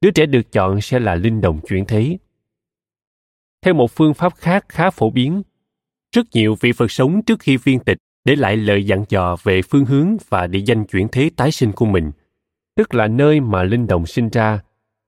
Đứa 0.00 0.10
trẻ 0.10 0.26
được 0.26 0.52
chọn 0.52 0.80
sẽ 0.80 0.98
là 0.98 1.14
linh 1.14 1.40
đồng 1.40 1.60
chuyển 1.68 1.84
thế. 1.84 2.18
Theo 3.62 3.74
một 3.74 3.90
phương 3.90 4.14
pháp 4.14 4.34
khác 4.36 4.66
khá 4.68 4.90
phổ 4.90 5.10
biến, 5.10 5.42
rất 6.16 6.26
nhiều 6.32 6.56
vị 6.60 6.72
Phật 6.72 6.90
sống 6.90 7.22
trước 7.22 7.40
khi 7.40 7.56
viên 7.56 7.80
tịch 7.80 7.98
để 8.24 8.36
lại 8.36 8.56
lời 8.56 8.86
dặn 8.86 9.04
dò 9.08 9.36
về 9.42 9.62
phương 9.62 9.84
hướng 9.84 10.16
và 10.28 10.46
địa 10.46 10.62
danh 10.66 10.84
chuyển 10.84 11.08
thế 11.08 11.30
tái 11.36 11.52
sinh 11.52 11.72
của 11.72 11.86
mình, 11.86 12.10
tức 12.76 12.94
là 12.94 13.08
nơi 13.08 13.40
mà 13.40 13.62
linh 13.62 13.86
đồng 13.86 14.06
sinh 14.06 14.28
ra, 14.28 14.60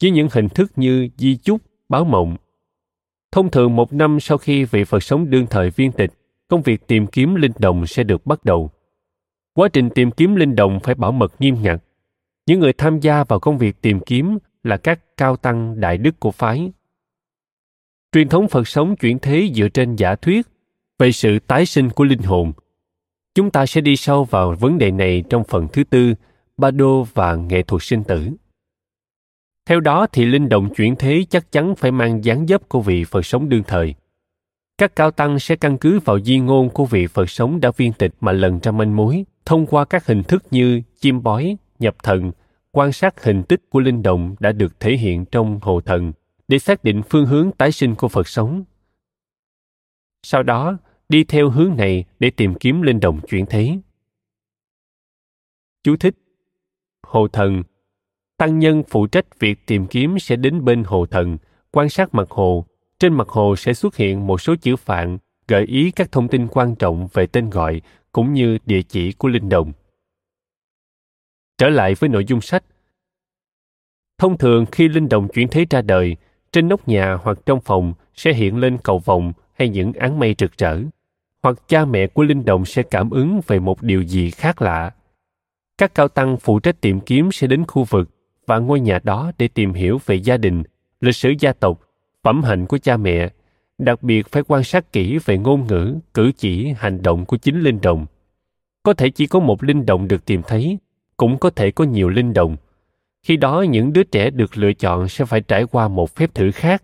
với 0.03 0.11
những 0.11 0.29
hình 0.33 0.49
thức 0.49 0.73
như 0.77 1.09
di 1.17 1.37
chúc, 1.37 1.61
báo 1.89 2.05
mộng. 2.05 2.37
Thông 3.33 3.51
thường 3.51 3.77
một 3.77 3.93
năm 3.93 4.21
sau 4.21 4.39
khi 4.39 4.65
vị 4.65 4.85
Phật 4.85 5.03
sống 5.03 5.31
đương 5.31 5.47
thời 5.51 5.71
viên 5.71 5.93
tịch, 5.93 6.11
công 6.49 6.63
việc 6.63 6.87
tìm 6.87 7.07
kiếm 7.07 7.35
linh 7.35 7.53
đồng 7.59 7.87
sẽ 7.87 8.03
được 8.03 8.27
bắt 8.27 8.45
đầu. 8.45 8.71
quá 9.55 9.69
trình 9.69 9.91
tìm 9.91 10.11
kiếm 10.11 10.35
linh 10.35 10.57
đồng 10.57 10.81
phải 10.81 10.95
bảo 10.95 11.13
mật 11.13 11.41
nghiêm 11.41 11.57
ngặt. 11.63 11.83
Những 12.47 12.61
người 12.61 12.73
tham 12.73 13.01
gia 13.01 13.25
vào 13.25 13.41
công 13.41 13.59
việc 13.59 13.83
tìm 13.83 14.01
kiếm 14.01 14.39
là 14.63 14.77
các 14.77 15.17
cao 15.17 15.37
tăng 15.37 15.81
đại 15.81 15.99
đức 15.99 16.21
của 16.21 16.31
phái. 16.31 16.73
Truyền 18.13 18.29
thống 18.29 18.49
Phật 18.49 18.69
sống 18.69 18.97
chuyển 18.97 19.19
thế 19.19 19.51
dựa 19.55 19.69
trên 19.69 19.97
giả 19.97 20.15
thuyết 20.15 20.47
về 20.99 21.13
sự 21.13 21.39
tái 21.39 21.67
sinh 21.67 21.91
của 21.91 22.05
linh 22.05 22.23
hồn. 22.23 22.53
Chúng 23.35 23.51
ta 23.51 23.67
sẽ 23.67 23.81
đi 23.81 23.97
sâu 23.97 24.25
vào 24.25 24.55
vấn 24.61 24.79
đề 24.79 24.91
này 24.91 25.25
trong 25.31 25.45
phần 25.45 25.69
thứ 25.73 25.85
tư, 25.85 26.15
ba 26.57 26.71
đô 26.71 27.07
và 27.15 27.35
nghệ 27.35 27.63
thuật 27.63 27.83
sinh 27.83 28.05
tử. 28.05 28.31
Theo 29.67 29.81
đó 29.81 30.07
thì 30.13 30.25
linh 30.25 30.49
động 30.49 30.75
chuyển 30.75 30.97
thế 30.97 31.25
chắc 31.31 31.53
chắn 31.53 31.75
phải 31.77 31.91
mang 31.91 32.25
dáng 32.25 32.47
dấp 32.47 32.69
của 32.69 32.81
vị 32.81 33.05
Phật 33.05 33.27
sống 33.27 33.49
đương 33.49 33.63
thời. 33.67 33.95
Các 34.79 34.97
cao 34.97 35.11
tăng 35.11 35.39
sẽ 35.39 35.57
căn 35.57 35.79
cứ 35.79 36.01
vào 36.05 36.21
di 36.21 36.39
ngôn 36.39 36.71
của 36.71 36.85
vị 36.85 37.07
Phật 37.07 37.31
sống 37.31 37.61
đã 37.61 37.71
viên 37.77 37.93
tịch 37.93 38.15
mà 38.21 38.33
lần 38.33 38.59
ra 38.63 38.73
manh 38.73 38.97
mối 38.97 39.25
thông 39.45 39.67
qua 39.67 39.85
các 39.85 40.07
hình 40.07 40.23
thức 40.23 40.43
như 40.51 40.83
chim 41.01 41.23
bói, 41.23 41.57
nhập 41.79 41.97
thần, 42.03 42.33
quan 42.73 42.93
sát 42.93 43.25
hình 43.25 43.43
tích 43.43 43.61
của 43.71 43.81
linh 43.81 44.03
động 44.03 44.35
đã 44.41 44.53
được 44.53 44.81
thể 44.81 44.97
hiện 44.97 45.25
trong 45.25 45.59
hồ 45.63 45.81
thần 45.81 46.13
để 46.49 46.59
xác 46.59 46.85
định 46.85 47.03
phương 47.11 47.27
hướng 47.27 47.51
tái 47.53 47.73
sinh 47.73 47.95
của 47.95 48.09
Phật 48.09 48.29
sống. 48.29 48.65
Sau 50.23 50.43
đó, 50.43 50.79
đi 51.09 51.25
theo 51.25 51.51
hướng 51.51 51.77
này 51.77 52.05
để 52.19 52.31
tìm 52.31 52.55
kiếm 52.55 52.83
linh 52.83 53.01
động 53.01 53.21
chuyển 53.29 53.47
thế. 53.47 53.79
Chú 55.83 55.97
thích 55.97 56.15
Hồ 57.03 57.29
thần 57.29 57.63
Tăng 58.37 58.59
nhân 58.59 58.83
phụ 58.89 59.07
trách 59.07 59.39
việc 59.39 59.67
tìm 59.67 59.87
kiếm 59.87 60.19
sẽ 60.19 60.37
đến 60.37 60.65
bên 60.65 60.85
hồ 60.85 61.07
thần, 61.07 61.39
quan 61.71 61.89
sát 61.89 62.15
mặt 62.15 62.31
hồ. 62.31 62.67
Trên 62.99 63.15
mặt 63.15 63.29
hồ 63.29 63.57
sẽ 63.57 63.75
xuất 63.75 63.97
hiện 63.97 64.27
một 64.27 64.41
số 64.41 64.55
chữ 64.57 64.77
phạn 64.77 65.19
gợi 65.49 65.65
ý 65.65 65.91
các 65.91 66.13
thông 66.13 66.29
tin 66.29 66.49
quan 66.49 66.75
trọng 66.75 67.09
về 67.13 67.27
tên 67.27 67.51
gọi 67.51 67.81
cũng 68.13 68.33
như 68.33 68.59
địa 68.67 68.83
chỉ 68.83 69.13
của 69.13 69.29
linh 69.29 69.49
đồng. 69.49 69.73
Trở 71.59 71.69
lại 71.69 71.95
với 71.95 72.11
nội 72.11 72.25
dung 72.25 72.41
sách. 72.41 72.65
Thông 74.19 74.39
thường 74.39 74.67
khi 74.73 74.89
linh 74.89 75.09
đồng 75.09 75.29
chuyển 75.29 75.49
thế 75.49 75.67
ra 75.71 75.83
đời, 75.83 76.17
trên 76.53 76.69
nóc 76.69 76.89
nhà 76.89 77.19
hoặc 77.23 77.39
trong 77.47 77.61
phòng 77.61 77.95
sẽ 78.15 78.33
hiện 78.33 78.57
lên 78.57 78.79
cầu 78.83 78.99
vồng 78.99 79.33
hay 79.55 79.69
những 79.69 79.93
áng 79.93 80.19
mây 80.19 80.35
rực 80.39 80.59
rỡ, 80.59 80.81
hoặc 81.43 81.69
cha 81.69 81.85
mẹ 81.85 82.07
của 82.07 82.23
linh 82.23 82.45
đồng 82.45 82.65
sẽ 82.65 82.83
cảm 82.83 83.11
ứng 83.11 83.41
về 83.47 83.59
một 83.59 83.83
điều 83.83 84.03
gì 84.03 84.31
khác 84.31 84.63
lạ. 84.63 84.91
Các 85.79 85.95
cao 85.95 86.09
tăng 86.09 86.37
phụ 86.37 86.61
trách 86.61 86.81
tìm 86.81 87.01
kiếm 87.01 87.33
sẽ 87.33 87.47
đến 87.47 87.65
khu 87.67 87.85
vực 87.85 88.09
và 88.47 88.59
ngôi 88.59 88.81
nhà 88.81 88.99
đó 89.05 89.33
để 89.39 89.49
tìm 89.49 89.73
hiểu 89.73 90.01
về 90.07 90.15
gia 90.15 90.37
đình, 90.37 90.63
lịch 91.01 91.17
sử 91.17 91.35
gia 91.39 91.53
tộc, 91.53 91.81
phẩm 92.23 92.43
hạnh 92.43 92.67
của 92.67 92.79
cha 92.79 92.97
mẹ, 92.97 93.29
đặc 93.79 94.03
biệt 94.03 94.27
phải 94.29 94.43
quan 94.49 94.65
sát 94.65 94.93
kỹ 94.93 95.19
về 95.25 95.39
ngôn 95.39 95.67
ngữ, 95.67 95.95
cử 96.15 96.33
chỉ, 96.37 96.73
hành 96.77 97.03
động 97.03 97.25
của 97.25 97.37
chính 97.37 97.61
linh 97.61 97.81
đồng. 97.81 98.07
Có 98.83 98.93
thể 98.93 99.11
chỉ 99.11 99.27
có 99.27 99.41
một 99.41 99.65
linh 99.65 99.87
đồng 99.87 100.09
được 100.09 100.25
tìm 100.25 100.43
thấy, 100.47 100.79
cũng 101.17 101.39
có 101.39 101.51
thể 101.51 101.71
có 101.71 101.85
nhiều 101.85 102.09
linh 102.09 102.33
đồng. 102.33 102.57
Khi 103.23 103.37
đó 103.37 103.63
những 103.63 103.93
đứa 103.93 104.03
trẻ 104.03 104.31
được 104.31 104.59
lựa 104.59 104.73
chọn 104.73 105.09
sẽ 105.09 105.25
phải 105.25 105.41
trải 105.41 105.65
qua 105.67 105.89
một 105.89 106.11
phép 106.11 106.35
thử 106.35 106.51
khác. 106.51 106.83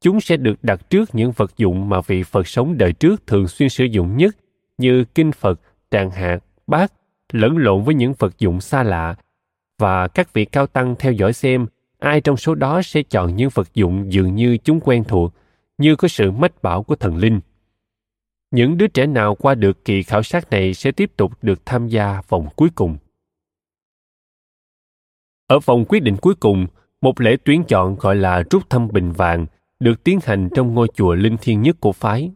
Chúng 0.00 0.20
sẽ 0.20 0.36
được 0.36 0.64
đặt 0.64 0.90
trước 0.90 1.14
những 1.14 1.32
vật 1.32 1.56
dụng 1.56 1.88
mà 1.88 2.00
vị 2.06 2.22
Phật 2.22 2.48
sống 2.48 2.78
đời 2.78 2.92
trước 2.92 3.26
thường 3.26 3.48
xuyên 3.48 3.68
sử 3.68 3.84
dụng 3.84 4.16
nhất 4.16 4.36
như 4.78 5.04
kinh 5.04 5.32
Phật, 5.32 5.60
tràng 5.90 6.10
hạt, 6.10 6.38
bát, 6.66 6.92
lẫn 7.32 7.56
lộn 7.56 7.84
với 7.84 7.94
những 7.94 8.14
vật 8.18 8.38
dụng 8.38 8.60
xa 8.60 8.82
lạ 8.82 9.14
và 9.78 10.08
các 10.08 10.32
vị 10.32 10.44
cao 10.44 10.66
tăng 10.66 10.94
theo 10.98 11.12
dõi 11.12 11.32
xem 11.32 11.66
ai 11.98 12.20
trong 12.20 12.36
số 12.36 12.54
đó 12.54 12.82
sẽ 12.82 13.02
chọn 13.02 13.36
những 13.36 13.50
vật 13.54 13.74
dụng 13.74 14.12
dường 14.12 14.34
như 14.34 14.56
chúng 14.56 14.80
quen 14.80 15.04
thuộc, 15.04 15.32
như 15.78 15.96
có 15.96 16.08
sự 16.08 16.30
mách 16.30 16.62
bảo 16.62 16.82
của 16.82 16.96
thần 16.96 17.16
linh. 17.16 17.40
Những 18.50 18.78
đứa 18.78 18.86
trẻ 18.86 19.06
nào 19.06 19.34
qua 19.34 19.54
được 19.54 19.84
kỳ 19.84 20.02
khảo 20.02 20.22
sát 20.22 20.50
này 20.50 20.74
sẽ 20.74 20.92
tiếp 20.92 21.10
tục 21.16 21.32
được 21.42 21.66
tham 21.66 21.88
gia 21.88 22.22
vòng 22.28 22.48
cuối 22.56 22.68
cùng. 22.74 22.96
Ở 25.46 25.58
vòng 25.58 25.84
quyết 25.88 26.00
định 26.02 26.16
cuối 26.16 26.34
cùng, 26.34 26.66
một 27.00 27.20
lễ 27.20 27.36
tuyển 27.44 27.64
chọn 27.68 27.96
gọi 27.96 28.16
là 28.16 28.42
rút 28.50 28.70
thăm 28.70 28.88
bình 28.92 29.12
vàng 29.12 29.46
được 29.80 30.04
tiến 30.04 30.18
hành 30.22 30.48
trong 30.54 30.74
ngôi 30.74 30.88
chùa 30.94 31.14
linh 31.14 31.36
thiêng 31.36 31.62
nhất 31.62 31.76
của 31.80 31.92
phái. 31.92 32.32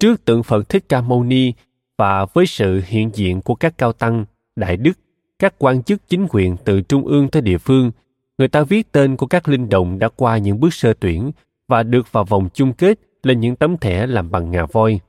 Trước 0.00 0.24
tượng 0.24 0.42
Phật 0.42 0.68
Thích 0.68 0.84
Ca 0.88 1.00
Mâu 1.00 1.24
Ni 1.24 1.52
và 1.98 2.26
với 2.26 2.46
sự 2.46 2.82
hiện 2.86 3.10
diện 3.14 3.42
của 3.42 3.54
các 3.54 3.78
cao 3.78 3.92
tăng, 3.92 4.24
đại 4.56 4.76
đức 4.76 4.92
các 5.38 5.54
quan 5.58 5.82
chức 5.82 6.08
chính 6.08 6.26
quyền 6.30 6.56
từ 6.64 6.80
trung 6.80 7.06
ương 7.06 7.28
tới 7.28 7.42
địa 7.42 7.58
phương, 7.58 7.90
người 8.38 8.48
ta 8.48 8.62
viết 8.62 8.92
tên 8.92 9.16
của 9.16 9.26
các 9.26 9.48
linh 9.48 9.68
động 9.68 9.98
đã 9.98 10.08
qua 10.08 10.38
những 10.38 10.60
bước 10.60 10.74
sơ 10.74 10.94
tuyển 11.00 11.32
và 11.68 11.82
được 11.82 12.12
vào 12.12 12.24
vòng 12.24 12.48
chung 12.54 12.72
kết 12.72 12.98
lên 13.22 13.40
những 13.40 13.56
tấm 13.56 13.76
thẻ 13.76 14.06
làm 14.06 14.30
bằng 14.30 14.50
ngà 14.50 14.66
voi. 14.72 15.00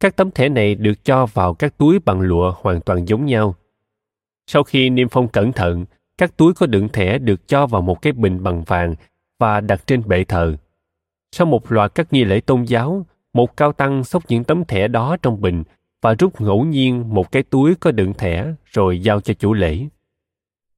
Các 0.00 0.16
tấm 0.16 0.30
thẻ 0.30 0.48
này 0.48 0.74
được 0.74 1.04
cho 1.04 1.26
vào 1.26 1.54
các 1.54 1.78
túi 1.78 1.98
bằng 1.98 2.20
lụa 2.20 2.54
hoàn 2.56 2.80
toàn 2.80 3.08
giống 3.08 3.26
nhau. 3.26 3.54
Sau 4.46 4.62
khi 4.62 4.90
niêm 4.90 5.08
phong 5.08 5.28
cẩn 5.28 5.52
thận, 5.52 5.84
các 6.18 6.36
túi 6.36 6.54
có 6.54 6.66
đựng 6.66 6.88
thẻ 6.88 7.18
được 7.18 7.48
cho 7.48 7.66
vào 7.66 7.82
một 7.82 8.02
cái 8.02 8.12
bình 8.12 8.42
bằng 8.42 8.62
vàng 8.62 8.94
và 9.38 9.60
đặt 9.60 9.86
trên 9.86 10.02
bệ 10.08 10.24
thờ. 10.24 10.56
Sau 11.32 11.46
một 11.46 11.72
loạt 11.72 11.94
các 11.94 12.12
nghi 12.12 12.24
lễ 12.24 12.40
tôn 12.40 12.64
giáo, 12.64 13.06
một 13.32 13.56
cao 13.56 13.72
tăng 13.72 14.04
xốc 14.04 14.22
những 14.28 14.44
tấm 14.44 14.64
thẻ 14.64 14.88
đó 14.88 15.16
trong 15.22 15.40
bình 15.40 15.62
và 16.04 16.14
rút 16.14 16.40
ngẫu 16.40 16.64
nhiên 16.64 17.14
một 17.14 17.32
cái 17.32 17.42
túi 17.42 17.74
có 17.74 17.90
đựng 17.90 18.14
thẻ 18.14 18.54
rồi 18.64 19.02
giao 19.02 19.20
cho 19.20 19.34
chủ 19.34 19.52
lễ. 19.52 19.86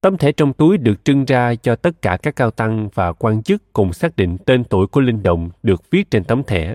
Tấm 0.01 0.17
thẻ 0.17 0.33
trong 0.33 0.53
túi 0.53 0.79
được 0.79 1.05
trưng 1.05 1.25
ra 1.25 1.55
cho 1.55 1.77
tất 1.77 2.03
cả 2.03 2.17
các 2.23 2.37
cao 2.37 2.51
tăng 2.51 2.89
và 2.95 3.13
quan 3.13 3.43
chức 3.43 3.73
cùng 3.73 3.93
xác 3.93 4.17
định 4.17 4.37
tên 4.47 4.65
tuổi 4.65 4.87
của 4.87 5.01
linh 5.01 5.23
đồng 5.23 5.51
được 5.63 5.91
viết 5.91 6.11
trên 6.11 6.25
tấm 6.25 6.43
thẻ. 6.45 6.75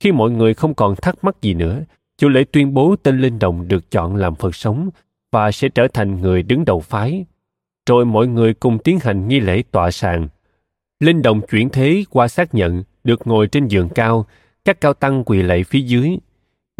Khi 0.00 0.12
mọi 0.12 0.30
người 0.30 0.54
không 0.54 0.74
còn 0.74 0.96
thắc 0.96 1.24
mắc 1.24 1.42
gì 1.42 1.54
nữa, 1.54 1.80
chủ 2.18 2.28
lễ 2.28 2.44
tuyên 2.52 2.74
bố 2.74 2.96
tên 2.96 3.20
linh 3.20 3.38
đồng 3.38 3.68
được 3.68 3.90
chọn 3.90 4.16
làm 4.16 4.34
Phật 4.34 4.54
sống 4.54 4.90
và 5.32 5.52
sẽ 5.52 5.68
trở 5.68 5.88
thành 5.88 6.20
người 6.20 6.42
đứng 6.42 6.64
đầu 6.64 6.80
phái. 6.80 7.24
Rồi 7.88 8.04
mọi 8.04 8.26
người 8.26 8.54
cùng 8.54 8.78
tiến 8.78 8.98
hành 9.02 9.28
nghi 9.28 9.40
lễ 9.40 9.62
tọa 9.70 9.90
sàng. 9.90 10.28
Linh 11.00 11.22
đồng 11.22 11.40
chuyển 11.46 11.68
thế 11.68 12.04
qua 12.10 12.28
xác 12.28 12.54
nhận 12.54 12.82
được 13.04 13.26
ngồi 13.26 13.46
trên 13.46 13.68
giường 13.68 13.88
cao, 13.88 14.26
các 14.64 14.80
cao 14.80 14.94
tăng 14.94 15.24
quỳ 15.24 15.42
lạy 15.42 15.64
phía 15.64 15.80
dưới 15.80 16.18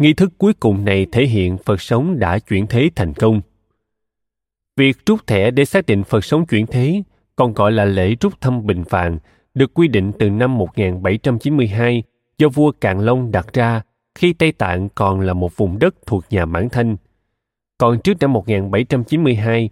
Nghi 0.01 0.13
thức 0.13 0.31
cuối 0.37 0.53
cùng 0.53 0.85
này 0.85 1.05
thể 1.11 1.25
hiện 1.25 1.57
Phật 1.57 1.81
sống 1.81 2.19
đã 2.19 2.39
chuyển 2.39 2.67
thế 2.67 2.89
thành 2.95 3.13
công. 3.13 3.41
Việc 4.77 5.05
rút 5.05 5.27
thẻ 5.27 5.51
để 5.51 5.65
xác 5.65 5.85
định 5.85 6.03
Phật 6.03 6.25
sống 6.25 6.45
chuyển 6.45 6.67
thế, 6.67 7.03
còn 7.35 7.53
gọi 7.53 7.71
là 7.71 7.85
lễ 7.85 8.15
rút 8.21 8.41
thăm 8.41 8.65
bình 8.65 8.83
phàn 8.83 9.17
được 9.53 9.73
quy 9.73 9.87
định 9.87 10.11
từ 10.19 10.29
năm 10.29 10.57
1792 10.57 12.03
do 12.37 12.49
vua 12.49 12.71
Càn 12.71 12.99
Long 12.99 13.31
đặt 13.31 13.53
ra 13.53 13.81
khi 14.15 14.33
Tây 14.33 14.51
Tạng 14.51 14.89
còn 14.89 15.21
là 15.21 15.33
một 15.33 15.57
vùng 15.57 15.79
đất 15.79 15.95
thuộc 16.05 16.23
nhà 16.29 16.45
Mãn 16.45 16.69
Thanh. 16.69 16.95
Còn 17.77 18.01
trước 18.01 18.13
năm 18.19 18.33
1792, 18.33 19.69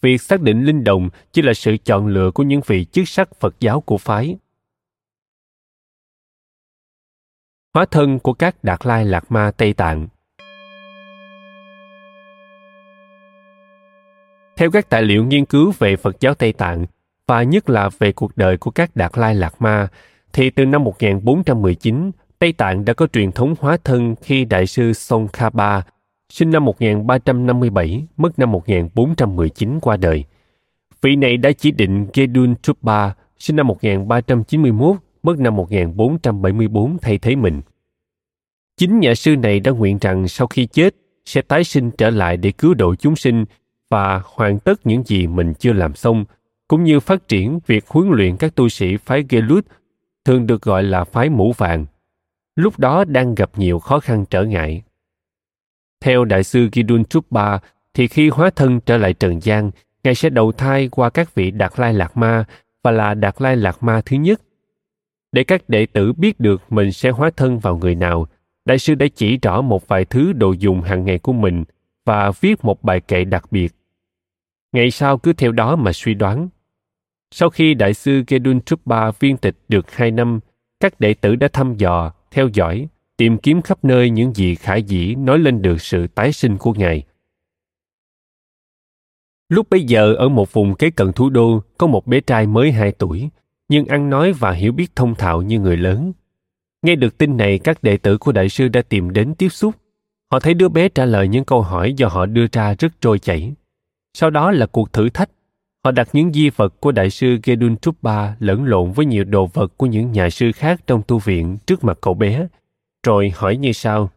việc 0.00 0.22
xác 0.22 0.40
định 0.40 0.64
linh 0.64 0.84
đồng 0.84 1.08
chỉ 1.32 1.42
là 1.42 1.54
sự 1.54 1.76
chọn 1.84 2.06
lựa 2.06 2.30
của 2.30 2.42
những 2.42 2.60
vị 2.66 2.84
chức 2.84 3.08
sắc 3.08 3.40
Phật 3.40 3.54
giáo 3.60 3.80
của 3.80 3.98
phái. 3.98 4.36
Hóa 7.74 7.84
thân 7.90 8.18
của 8.18 8.32
các 8.32 8.64
Đạt 8.64 8.86
Lai 8.86 9.04
Lạt 9.04 9.32
Ma 9.32 9.50
Tây 9.56 9.72
Tạng. 9.72 10.06
Theo 14.56 14.70
các 14.70 14.88
tài 14.88 15.02
liệu 15.02 15.24
nghiên 15.24 15.44
cứu 15.44 15.72
về 15.78 15.96
Phật 15.96 16.20
giáo 16.20 16.34
Tây 16.34 16.52
Tạng 16.52 16.86
và 17.26 17.42
nhất 17.42 17.70
là 17.70 17.90
về 17.98 18.12
cuộc 18.12 18.36
đời 18.36 18.56
của 18.56 18.70
các 18.70 18.96
Đạt 18.96 19.18
Lai 19.18 19.34
Lạt 19.34 19.54
Ma, 19.58 19.88
thì 20.32 20.50
từ 20.50 20.64
năm 20.64 20.84
1419, 20.84 22.10
Tây 22.38 22.52
Tạng 22.52 22.84
đã 22.84 22.92
có 22.92 23.06
truyền 23.06 23.32
thống 23.32 23.54
hóa 23.60 23.76
thân 23.84 24.14
khi 24.22 24.44
Đại 24.44 24.66
sư 24.66 24.92
Song 24.92 25.28
Ba 25.52 25.82
sinh 26.32 26.50
năm 26.50 26.64
1357, 26.64 28.06
mất 28.16 28.38
năm 28.38 28.52
1419 28.52 29.80
qua 29.80 29.96
đời. 29.96 30.24
Vị 31.02 31.16
này 31.16 31.36
đã 31.36 31.52
chỉ 31.52 31.70
định 31.70 32.06
Gedun 32.14 32.54
Trubba, 32.62 33.14
sinh 33.38 33.56
năm 33.56 33.66
1391, 33.66 34.96
mất 35.22 35.38
năm 35.38 35.56
1474 35.56 36.98
thay 36.98 37.18
thế 37.18 37.36
mình. 37.36 37.60
Chính 38.76 39.00
nhà 39.00 39.14
sư 39.14 39.36
này 39.36 39.60
đã 39.60 39.70
nguyện 39.70 39.98
rằng 40.00 40.28
sau 40.28 40.46
khi 40.46 40.66
chết 40.66 40.94
sẽ 41.24 41.42
tái 41.42 41.64
sinh 41.64 41.90
trở 41.90 42.10
lại 42.10 42.36
để 42.36 42.52
cứu 42.52 42.74
độ 42.74 42.94
chúng 42.94 43.16
sinh 43.16 43.44
và 43.90 44.22
hoàn 44.24 44.58
tất 44.58 44.86
những 44.86 45.02
gì 45.02 45.26
mình 45.26 45.54
chưa 45.54 45.72
làm 45.72 45.94
xong, 45.94 46.24
cũng 46.68 46.84
như 46.84 47.00
phát 47.00 47.28
triển 47.28 47.58
việc 47.66 47.88
huấn 47.88 48.08
luyện 48.08 48.36
các 48.36 48.54
tu 48.54 48.68
sĩ 48.68 48.96
phái 48.96 49.24
Gelut, 49.28 49.66
thường 50.24 50.46
được 50.46 50.62
gọi 50.62 50.82
là 50.82 51.04
phái 51.04 51.28
mũ 51.28 51.52
vàng. 51.56 51.86
Lúc 52.56 52.78
đó 52.78 53.04
đang 53.04 53.34
gặp 53.34 53.50
nhiều 53.56 53.78
khó 53.78 54.00
khăn 54.00 54.24
trở 54.30 54.44
ngại. 54.44 54.82
Theo 56.00 56.24
đại 56.24 56.44
sư 56.44 56.68
Gidun 56.72 57.04
Chupa, 57.04 57.58
thì 57.94 58.08
khi 58.08 58.28
hóa 58.28 58.50
thân 58.50 58.80
trở 58.80 58.96
lại 58.96 59.14
trần 59.14 59.40
gian, 59.42 59.70
Ngài 60.04 60.14
sẽ 60.14 60.30
đầu 60.30 60.52
thai 60.52 60.88
qua 60.88 61.10
các 61.10 61.34
vị 61.34 61.50
Đạt 61.50 61.72
Lai 61.76 61.94
Lạc 61.94 62.16
Ma 62.16 62.44
và 62.82 62.90
là 62.90 63.14
Đạt 63.14 63.42
Lai 63.42 63.56
Lạc 63.56 63.82
Ma 63.82 64.00
thứ 64.06 64.16
nhất 64.16 64.40
để 65.32 65.44
các 65.44 65.68
đệ 65.68 65.86
tử 65.86 66.12
biết 66.12 66.40
được 66.40 66.62
mình 66.72 66.92
sẽ 66.92 67.10
hóa 67.10 67.30
thân 67.36 67.58
vào 67.58 67.76
người 67.76 67.94
nào, 67.94 68.26
đại 68.64 68.78
sư 68.78 68.94
đã 68.94 69.06
chỉ 69.14 69.36
rõ 69.36 69.60
một 69.60 69.88
vài 69.88 70.04
thứ 70.04 70.32
đồ 70.32 70.52
dùng 70.52 70.80
hàng 70.80 71.04
ngày 71.04 71.18
của 71.18 71.32
mình 71.32 71.64
và 72.04 72.30
viết 72.40 72.64
một 72.64 72.82
bài 72.82 73.00
kệ 73.00 73.24
đặc 73.24 73.52
biệt. 73.52 73.72
Ngày 74.72 74.90
sau 74.90 75.18
cứ 75.18 75.32
theo 75.32 75.52
đó 75.52 75.76
mà 75.76 75.92
suy 75.92 76.14
đoán. 76.14 76.48
Sau 77.30 77.50
khi 77.50 77.74
đại 77.74 77.94
sư 77.94 78.22
Gedun 78.26 78.60
Truppa 78.60 79.10
viên 79.10 79.36
tịch 79.36 79.56
được 79.68 79.90
hai 79.90 80.10
năm, 80.10 80.40
các 80.80 81.00
đệ 81.00 81.14
tử 81.14 81.36
đã 81.36 81.48
thăm 81.48 81.76
dò, 81.76 82.12
theo 82.30 82.48
dõi, 82.52 82.88
tìm 83.16 83.38
kiếm 83.38 83.62
khắp 83.62 83.84
nơi 83.84 84.10
những 84.10 84.34
gì 84.34 84.54
khả 84.54 84.76
dĩ 84.76 85.14
nói 85.14 85.38
lên 85.38 85.62
được 85.62 85.80
sự 85.80 86.06
tái 86.06 86.32
sinh 86.32 86.56
của 86.58 86.72
Ngài. 86.72 87.02
Lúc 89.48 89.70
bấy 89.70 89.84
giờ 89.84 90.14
ở 90.14 90.28
một 90.28 90.52
vùng 90.52 90.74
kế 90.74 90.90
cận 90.90 91.12
thủ 91.12 91.30
đô 91.30 91.62
có 91.78 91.86
một 91.86 92.06
bé 92.06 92.20
trai 92.20 92.46
mới 92.46 92.72
2 92.72 92.92
tuổi, 92.92 93.28
nhưng 93.68 93.86
ăn 93.86 94.10
nói 94.10 94.32
và 94.32 94.52
hiểu 94.52 94.72
biết 94.72 94.96
thông 94.96 95.14
thạo 95.14 95.42
như 95.42 95.60
người 95.60 95.76
lớn. 95.76 96.12
Nghe 96.82 96.96
được 96.96 97.18
tin 97.18 97.36
này, 97.36 97.58
các 97.58 97.82
đệ 97.82 97.96
tử 97.96 98.18
của 98.18 98.32
đại 98.32 98.48
sư 98.48 98.68
đã 98.68 98.82
tìm 98.82 99.10
đến 99.10 99.34
tiếp 99.34 99.48
xúc. 99.48 99.74
Họ 100.32 100.40
thấy 100.40 100.54
đứa 100.54 100.68
bé 100.68 100.88
trả 100.88 101.04
lời 101.04 101.28
những 101.28 101.44
câu 101.44 101.62
hỏi 101.62 101.92
do 101.96 102.08
họ 102.08 102.26
đưa 102.26 102.46
ra 102.52 102.74
rất 102.78 102.92
trôi 103.00 103.18
chảy. 103.18 103.52
Sau 104.14 104.30
đó 104.30 104.50
là 104.50 104.66
cuộc 104.66 104.92
thử 104.92 105.08
thách. 105.08 105.30
Họ 105.84 105.90
đặt 105.90 106.08
những 106.12 106.32
di 106.32 106.50
vật 106.50 106.80
của 106.80 106.92
đại 106.92 107.10
sư 107.10 107.38
Gedun 107.42 107.76
Truppa 107.76 108.34
lẫn 108.38 108.64
lộn 108.64 108.92
với 108.92 109.06
nhiều 109.06 109.24
đồ 109.24 109.46
vật 109.46 109.72
của 109.76 109.86
những 109.86 110.12
nhà 110.12 110.30
sư 110.30 110.52
khác 110.52 110.80
trong 110.86 111.02
tu 111.06 111.18
viện 111.18 111.58
trước 111.66 111.84
mặt 111.84 111.98
cậu 112.00 112.14
bé, 112.14 112.46
rồi 113.06 113.32
hỏi 113.36 113.56
như 113.56 113.72
sau. 113.72 114.10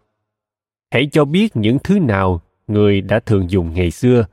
Hãy 0.94 1.10
cho 1.12 1.26
biết 1.26 1.56
những 1.56 1.78
thứ 1.84 2.00
nào 2.00 2.42
người 2.68 3.02
đã 3.02 3.20
thường 3.20 3.50
dùng 3.52 3.74
ngày 3.74 3.92
xưa. 3.92 4.26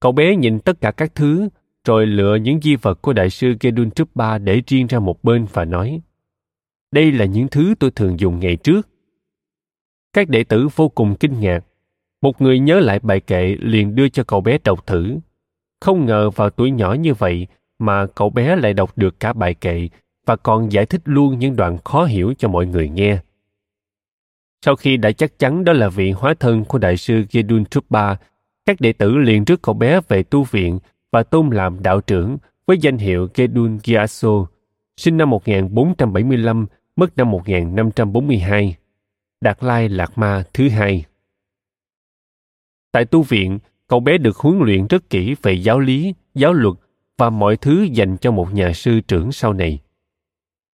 Cậu 0.00 0.12
bé 0.12 0.36
nhìn 0.36 0.58
tất 0.58 0.80
cả 0.80 0.90
các 0.90 1.14
thứ, 1.14 1.48
rồi 1.86 2.06
lựa 2.06 2.34
những 2.34 2.60
di 2.60 2.76
vật 2.76 3.02
của 3.02 3.12
đại 3.12 3.30
sư 3.30 3.54
Gedun 3.60 3.90
Truppa 3.90 4.38
để 4.38 4.62
riêng 4.66 4.86
ra 4.86 4.98
một 4.98 5.24
bên 5.24 5.46
và 5.52 5.64
nói 5.64 6.00
đây 6.92 7.12
là 7.12 7.24
những 7.24 7.48
thứ 7.48 7.74
tôi 7.78 7.90
thường 7.90 8.20
dùng 8.20 8.40
ngày 8.40 8.56
trước. 8.56 8.88
Các 10.12 10.28
đệ 10.28 10.44
tử 10.44 10.68
vô 10.76 10.88
cùng 10.88 11.16
kinh 11.20 11.40
ngạc. 11.40 11.64
Một 12.22 12.40
người 12.40 12.58
nhớ 12.58 12.80
lại 12.80 12.98
bài 13.02 13.20
kệ 13.20 13.56
liền 13.60 13.94
đưa 13.94 14.08
cho 14.08 14.24
cậu 14.24 14.40
bé 14.40 14.58
đọc 14.64 14.86
thử. 14.86 15.18
Không 15.80 16.06
ngờ 16.06 16.30
vào 16.30 16.50
tuổi 16.50 16.70
nhỏ 16.70 16.92
như 16.94 17.14
vậy 17.14 17.46
mà 17.78 18.06
cậu 18.06 18.30
bé 18.30 18.56
lại 18.56 18.74
đọc 18.74 18.92
được 18.96 19.20
cả 19.20 19.32
bài 19.32 19.54
kệ 19.54 19.88
và 20.26 20.36
còn 20.36 20.72
giải 20.72 20.86
thích 20.86 21.00
luôn 21.04 21.38
những 21.38 21.56
đoạn 21.56 21.78
khó 21.84 22.04
hiểu 22.04 22.34
cho 22.38 22.48
mọi 22.48 22.66
người 22.66 22.88
nghe. 22.88 23.18
Sau 24.64 24.76
khi 24.76 24.96
đã 24.96 25.12
chắc 25.12 25.38
chắn 25.38 25.64
đó 25.64 25.72
là 25.72 25.88
vị 25.88 26.10
hóa 26.10 26.34
thân 26.40 26.64
của 26.64 26.78
đại 26.78 26.96
sư 26.96 27.24
Gedun 27.30 27.64
Truppa, 27.64 28.14
các 28.66 28.80
đệ 28.80 28.92
tử 28.92 29.16
liền 29.16 29.44
rước 29.44 29.62
cậu 29.62 29.74
bé 29.74 30.00
về 30.08 30.22
tu 30.22 30.44
viện 30.44 30.78
và 31.12 31.22
tôn 31.22 31.50
làm 31.50 31.82
đạo 31.82 32.00
trưởng 32.00 32.38
với 32.66 32.78
danh 32.78 32.98
hiệu 32.98 33.28
Gedun 33.34 33.78
Gyaso, 33.84 34.46
sinh 34.96 35.16
năm 35.16 35.30
1475 35.30 36.66
mất 36.96 37.16
năm 37.16 37.30
1542, 37.30 38.76
Đạt 39.40 39.64
Lai 39.64 39.88
Lạc 39.88 40.18
Ma 40.18 40.44
thứ 40.54 40.68
hai. 40.68 41.04
Tại 42.92 43.04
tu 43.04 43.22
viện, 43.22 43.58
cậu 43.88 44.00
bé 44.00 44.18
được 44.18 44.36
huấn 44.36 44.58
luyện 44.58 44.86
rất 44.86 45.10
kỹ 45.10 45.34
về 45.42 45.52
giáo 45.52 45.78
lý, 45.78 46.14
giáo 46.34 46.52
luật 46.52 46.74
và 47.18 47.30
mọi 47.30 47.56
thứ 47.56 47.82
dành 47.82 48.16
cho 48.16 48.30
một 48.30 48.54
nhà 48.54 48.72
sư 48.72 49.00
trưởng 49.00 49.32
sau 49.32 49.52
này. 49.52 49.78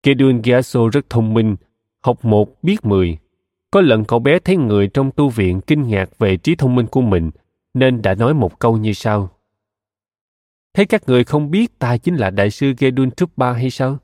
Kedun 0.03 0.43
Gyaso 0.43 0.89
rất 0.93 1.11
thông 1.11 1.35
minh, 1.35 1.57
học 2.01 2.25
một 2.25 2.63
biết 2.63 2.85
mười. 2.85 3.19
Có 3.71 3.81
lần 3.81 4.05
cậu 4.05 4.19
bé 4.19 4.39
thấy 4.39 4.57
người 4.57 4.89
trong 4.89 5.11
tu 5.11 5.29
viện 5.29 5.61
kinh 5.61 5.89
ngạc 5.89 6.19
về 6.19 6.37
trí 6.37 6.55
thông 6.55 6.75
minh 6.75 6.87
của 6.87 7.01
mình, 7.01 7.31
nên 7.75 8.03
đã 8.03 8.15
nói 8.15 8.35
một 8.35 8.59
câu 8.59 8.77
như 8.77 8.93
sau. 8.93 9.34
Thế 10.75 10.85
các 10.85 11.03
người 11.07 11.25
không 11.25 11.51
biết 11.51 11.79
ta 11.79 11.97
chính 11.97 12.17
là 12.17 12.31
đại 12.31 12.51
sư 12.51 12.73
Gedun 12.79 13.11
Truppa 13.11 13.53
hay 13.53 13.71
sao? 13.71 13.99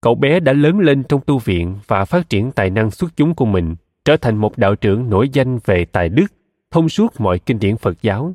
Cậu 0.00 0.14
bé 0.14 0.40
đã 0.40 0.52
lớn 0.52 0.78
lên 0.78 1.02
trong 1.08 1.20
tu 1.26 1.38
viện 1.38 1.78
và 1.86 2.04
phát 2.04 2.28
triển 2.28 2.52
tài 2.52 2.70
năng 2.70 2.90
xuất 2.90 3.16
chúng 3.16 3.34
của 3.34 3.44
mình, 3.44 3.76
trở 4.04 4.16
thành 4.16 4.36
một 4.36 4.58
đạo 4.58 4.74
trưởng 4.74 5.10
nổi 5.10 5.28
danh 5.32 5.58
về 5.64 5.84
tài 5.84 6.08
đức, 6.08 6.26
thông 6.70 6.88
suốt 6.88 7.20
mọi 7.20 7.38
kinh 7.38 7.58
điển 7.58 7.76
Phật 7.76 8.02
giáo. 8.02 8.34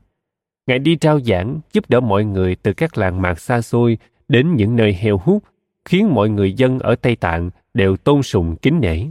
Ngài 0.68 0.80
đi 0.80 0.95
trao 0.95 1.19
giảng, 1.19 1.60
giúp 1.73 1.89
đỡ 1.89 1.99
mọi 1.99 2.26
người 2.26 2.56
từ 2.56 2.73
các 2.73 2.98
làng 2.98 3.22
mạc 3.22 3.39
xa 3.39 3.61
xôi 3.61 3.98
đến 4.27 4.56
những 4.56 4.76
nơi 4.76 4.93
heo 4.93 5.18
hút, 5.18 5.43
khiến 5.85 6.14
mọi 6.14 6.30
người 6.30 6.53
dân 6.53 6.80
ở 6.80 6.95
Tây 6.95 7.15
Tạng 7.15 7.49
đều 7.73 7.98
tôn 7.98 8.23
sùng 8.23 8.56
kính 8.56 8.80
nể. 8.80 9.06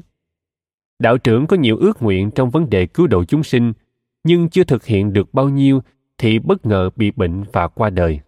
Đạo 0.99 1.19
trưởng 1.19 1.47
có 1.47 1.57
nhiều 1.57 1.77
ước 1.77 2.03
nguyện 2.03 2.31
trong 2.31 2.51
vấn 2.51 2.71
đề 2.71 2.87
cứu 2.87 3.07
độ 3.07 3.25
chúng 3.25 3.43
sinh, 3.43 3.73
nhưng 4.25 4.49
chưa 4.49 4.65
thực 4.65 4.85
hiện 4.85 5.13
được 5.13 5.35
bao 5.35 5.49
nhiêu 5.49 5.83
thì 6.21 6.39
bất 6.39 6.67
ngờ 6.67 6.91
bị 6.97 7.11
bệnh 7.11 7.45
và 7.53 7.69
qua 7.69 7.91
đời. 7.91 8.21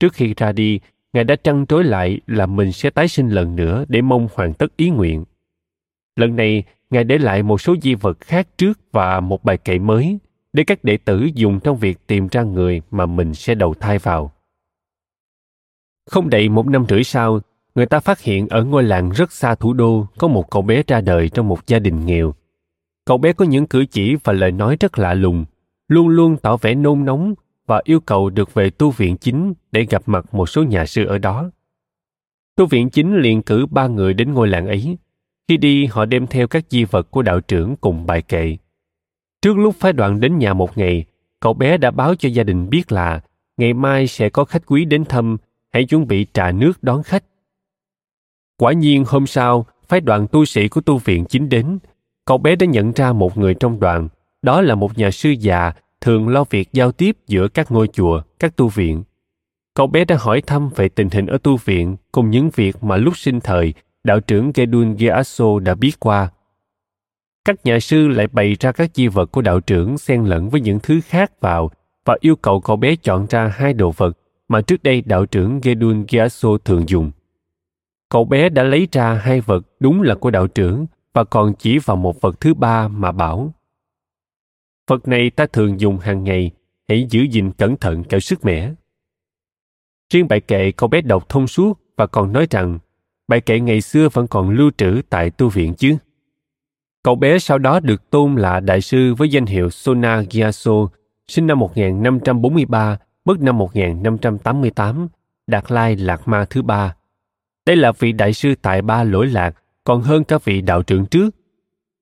Trước 0.00 0.12
khi 0.12 0.34
ra 0.36 0.52
đi, 0.52 0.80
Ngài 1.12 1.24
đã 1.24 1.36
trăn 1.36 1.66
trối 1.66 1.84
lại 1.84 2.20
là 2.26 2.46
mình 2.46 2.72
sẽ 2.72 2.90
tái 2.90 3.08
sinh 3.08 3.28
lần 3.28 3.56
nữa 3.56 3.84
để 3.88 4.02
mong 4.02 4.28
hoàn 4.34 4.54
tất 4.54 4.76
ý 4.76 4.90
nguyện. 4.90 5.24
Lần 6.16 6.36
này, 6.36 6.62
Ngài 6.90 7.04
để 7.04 7.18
lại 7.18 7.42
một 7.42 7.60
số 7.60 7.76
di 7.82 7.94
vật 7.94 8.20
khác 8.20 8.48
trước 8.58 8.80
và 8.92 9.20
một 9.20 9.44
bài 9.44 9.58
kệ 9.58 9.78
mới 9.78 10.18
để 10.52 10.64
các 10.64 10.84
đệ 10.84 10.96
tử 10.96 11.28
dùng 11.34 11.60
trong 11.60 11.76
việc 11.76 12.06
tìm 12.06 12.28
ra 12.28 12.42
người 12.42 12.82
mà 12.90 13.06
mình 13.06 13.34
sẽ 13.34 13.54
đầu 13.54 13.74
thai 13.74 13.98
vào. 13.98 14.32
Không 16.06 16.30
đầy 16.30 16.48
một 16.48 16.66
năm 16.66 16.86
rưỡi 16.88 17.04
sau, 17.04 17.40
người 17.74 17.86
ta 17.86 18.00
phát 18.00 18.20
hiện 18.20 18.48
ở 18.48 18.64
ngôi 18.64 18.82
làng 18.82 19.10
rất 19.10 19.32
xa 19.32 19.54
thủ 19.54 19.72
đô 19.72 20.06
có 20.18 20.28
một 20.28 20.50
cậu 20.50 20.62
bé 20.62 20.82
ra 20.86 21.00
đời 21.00 21.28
trong 21.28 21.48
một 21.48 21.66
gia 21.66 21.78
đình 21.78 22.06
nghèo. 22.06 22.34
Cậu 23.04 23.18
bé 23.18 23.32
có 23.32 23.44
những 23.44 23.66
cử 23.66 23.84
chỉ 23.90 24.16
và 24.24 24.32
lời 24.32 24.52
nói 24.52 24.76
rất 24.80 24.98
lạ 24.98 25.14
lùng, 25.14 25.44
luôn 25.88 26.08
luôn 26.08 26.36
tỏ 26.36 26.56
vẻ 26.56 26.74
nôn 26.74 27.04
nóng 27.04 27.34
và 27.66 27.80
yêu 27.84 28.00
cầu 28.00 28.30
được 28.30 28.54
về 28.54 28.70
tu 28.70 28.90
viện 28.90 29.16
chính 29.16 29.52
để 29.72 29.86
gặp 29.90 30.02
mặt 30.06 30.34
một 30.34 30.46
số 30.46 30.62
nhà 30.62 30.86
sư 30.86 31.06
ở 31.06 31.18
đó. 31.18 31.50
Tu 32.56 32.66
viện 32.66 32.90
chính 32.90 33.16
liền 33.16 33.42
cử 33.42 33.66
ba 33.70 33.86
người 33.86 34.14
đến 34.14 34.32
ngôi 34.32 34.48
làng 34.48 34.66
ấy. 34.66 34.98
Khi 35.48 35.56
đi, 35.56 35.86
họ 35.86 36.04
đem 36.04 36.26
theo 36.26 36.46
các 36.46 36.64
di 36.68 36.84
vật 36.84 37.10
của 37.10 37.22
đạo 37.22 37.40
trưởng 37.40 37.76
cùng 37.76 38.06
bài 38.06 38.22
kệ. 38.22 38.56
Trước 39.42 39.58
lúc 39.58 39.74
phái 39.74 39.92
đoàn 39.92 40.20
đến 40.20 40.38
nhà 40.38 40.54
một 40.54 40.78
ngày, 40.78 41.04
cậu 41.40 41.54
bé 41.54 41.76
đã 41.76 41.90
báo 41.90 42.14
cho 42.14 42.28
gia 42.28 42.42
đình 42.42 42.70
biết 42.70 42.92
là 42.92 43.20
ngày 43.56 43.72
mai 43.72 44.06
sẽ 44.06 44.28
có 44.28 44.44
khách 44.44 44.66
quý 44.66 44.84
đến 44.84 45.04
thăm, 45.04 45.36
hãy 45.72 45.84
chuẩn 45.84 46.06
bị 46.06 46.26
trà 46.32 46.52
nước 46.52 46.82
đón 46.82 47.02
khách. 47.02 47.24
Quả 48.56 48.72
nhiên 48.72 49.04
hôm 49.06 49.26
sau, 49.26 49.66
phái 49.88 50.00
đoàn 50.00 50.26
tu 50.32 50.44
sĩ 50.44 50.68
của 50.68 50.80
tu 50.80 50.98
viện 50.98 51.24
chính 51.28 51.48
đến. 51.48 51.78
Cậu 52.24 52.38
bé 52.38 52.56
đã 52.56 52.66
nhận 52.66 52.92
ra 52.92 53.12
một 53.12 53.38
người 53.38 53.54
trong 53.54 53.80
đoàn, 53.80 54.08
đó 54.42 54.60
là 54.60 54.74
một 54.74 54.98
nhà 54.98 55.10
sư 55.10 55.30
già 55.30 55.72
thường 56.00 56.28
lo 56.28 56.44
việc 56.50 56.68
giao 56.72 56.92
tiếp 56.92 57.16
giữa 57.26 57.48
các 57.48 57.72
ngôi 57.72 57.88
chùa, 57.88 58.22
các 58.38 58.56
tu 58.56 58.68
viện. 58.68 59.04
Cậu 59.74 59.86
bé 59.86 60.04
đã 60.04 60.16
hỏi 60.20 60.40
thăm 60.40 60.70
về 60.76 60.88
tình 60.88 61.08
hình 61.10 61.26
ở 61.26 61.38
tu 61.38 61.56
viện 61.56 61.96
cùng 62.12 62.30
những 62.30 62.50
việc 62.54 62.84
mà 62.84 62.96
lúc 62.96 63.16
sinh 63.16 63.40
thời 63.40 63.74
đạo 64.04 64.20
trưởng 64.20 64.52
Gedun 64.54 64.96
Gyaso 64.96 65.58
đã 65.58 65.74
biết 65.74 66.00
qua. 66.00 66.30
Các 67.44 67.64
nhà 67.64 67.80
sư 67.80 68.08
lại 68.08 68.26
bày 68.26 68.56
ra 68.60 68.72
các 68.72 68.94
chi 68.94 69.08
vật 69.08 69.32
của 69.32 69.42
đạo 69.42 69.60
trưởng 69.60 69.98
xen 69.98 70.24
lẫn 70.24 70.48
với 70.48 70.60
những 70.60 70.78
thứ 70.82 71.00
khác 71.06 71.40
vào 71.40 71.70
và 72.04 72.16
yêu 72.20 72.36
cầu 72.36 72.60
cậu 72.60 72.76
bé 72.76 72.96
chọn 72.96 73.26
ra 73.30 73.52
hai 73.56 73.72
đồ 73.72 73.90
vật 73.90 74.18
mà 74.48 74.60
trước 74.60 74.82
đây 74.82 75.02
đạo 75.06 75.26
trưởng 75.26 75.60
Gedun 75.60 76.04
Gyaso 76.08 76.48
thường 76.64 76.88
dùng. 76.88 77.10
Cậu 78.08 78.24
bé 78.24 78.48
đã 78.48 78.62
lấy 78.62 78.88
ra 78.92 79.14
hai 79.14 79.40
vật 79.40 79.66
đúng 79.80 80.02
là 80.02 80.14
của 80.14 80.30
đạo 80.30 80.46
trưởng 80.46 80.86
và 81.12 81.24
còn 81.24 81.54
chỉ 81.58 81.78
vào 81.78 81.96
một 81.96 82.20
vật 82.20 82.40
thứ 82.40 82.54
ba 82.54 82.88
mà 82.88 83.12
bảo 83.12 83.54
Vật 84.88 85.08
này 85.08 85.30
ta 85.30 85.46
thường 85.46 85.80
dùng 85.80 85.98
hàng 85.98 86.24
ngày, 86.24 86.50
hãy 86.88 87.06
giữ 87.10 87.22
gìn 87.22 87.52
cẩn 87.52 87.76
thận 87.76 88.04
kẻo 88.04 88.20
sức 88.20 88.44
mẻ. 88.44 88.72
Riêng 90.12 90.28
bài 90.28 90.40
kệ 90.40 90.72
cậu 90.72 90.88
bé 90.88 91.00
đọc 91.00 91.28
thông 91.28 91.46
suốt 91.46 91.80
và 91.96 92.06
còn 92.06 92.32
nói 92.32 92.46
rằng 92.50 92.78
bài 93.28 93.40
kệ 93.40 93.60
ngày 93.60 93.80
xưa 93.80 94.08
vẫn 94.12 94.26
còn 94.26 94.50
lưu 94.50 94.70
trữ 94.76 95.00
tại 95.10 95.30
tu 95.30 95.48
viện 95.48 95.74
chứ. 95.74 95.96
Cậu 97.02 97.14
bé 97.14 97.38
sau 97.38 97.58
đó 97.58 97.80
được 97.80 98.10
tôn 98.10 98.34
là 98.34 98.60
đại 98.60 98.80
sư 98.80 99.14
với 99.14 99.28
danh 99.28 99.46
hiệu 99.46 99.70
Sona 99.70 100.22
Gyaso, 100.30 100.72
sinh 101.28 101.46
năm 101.46 101.58
1543, 101.58 102.98
mất 103.24 103.40
năm 103.40 103.58
1588, 103.58 105.08
Đạt 105.46 105.72
Lai 105.72 105.96
Lạc 105.96 106.28
Ma 106.28 106.44
thứ 106.50 106.62
ba. 106.62 106.96
Đây 107.66 107.76
là 107.76 107.92
vị 107.92 108.12
đại 108.12 108.32
sư 108.32 108.54
tại 108.62 108.82
ba 108.82 109.04
lỗi 109.04 109.26
lạc, 109.26 109.54
còn 109.84 110.02
hơn 110.02 110.24
các 110.24 110.44
vị 110.44 110.60
đạo 110.60 110.82
trưởng 110.82 111.06
trước. 111.06 111.34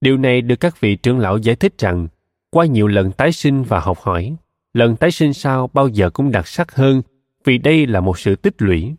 Điều 0.00 0.16
này 0.16 0.40
được 0.40 0.56
các 0.56 0.80
vị 0.80 0.96
trưởng 0.96 1.18
lão 1.18 1.38
giải 1.38 1.56
thích 1.56 1.74
rằng 1.78 2.08
qua 2.50 2.66
nhiều 2.66 2.86
lần 2.86 3.12
tái 3.12 3.32
sinh 3.32 3.62
và 3.62 3.80
học 3.80 3.98
hỏi. 3.98 4.36
Lần 4.74 4.96
tái 4.96 5.10
sinh 5.10 5.32
sau 5.32 5.70
bao 5.72 5.88
giờ 5.88 6.10
cũng 6.10 6.32
đặc 6.32 6.46
sắc 6.46 6.74
hơn, 6.74 7.02
vì 7.44 7.58
đây 7.58 7.86
là 7.86 8.00
một 8.00 8.18
sự 8.18 8.36
tích 8.36 8.62
lũy. 8.62 8.94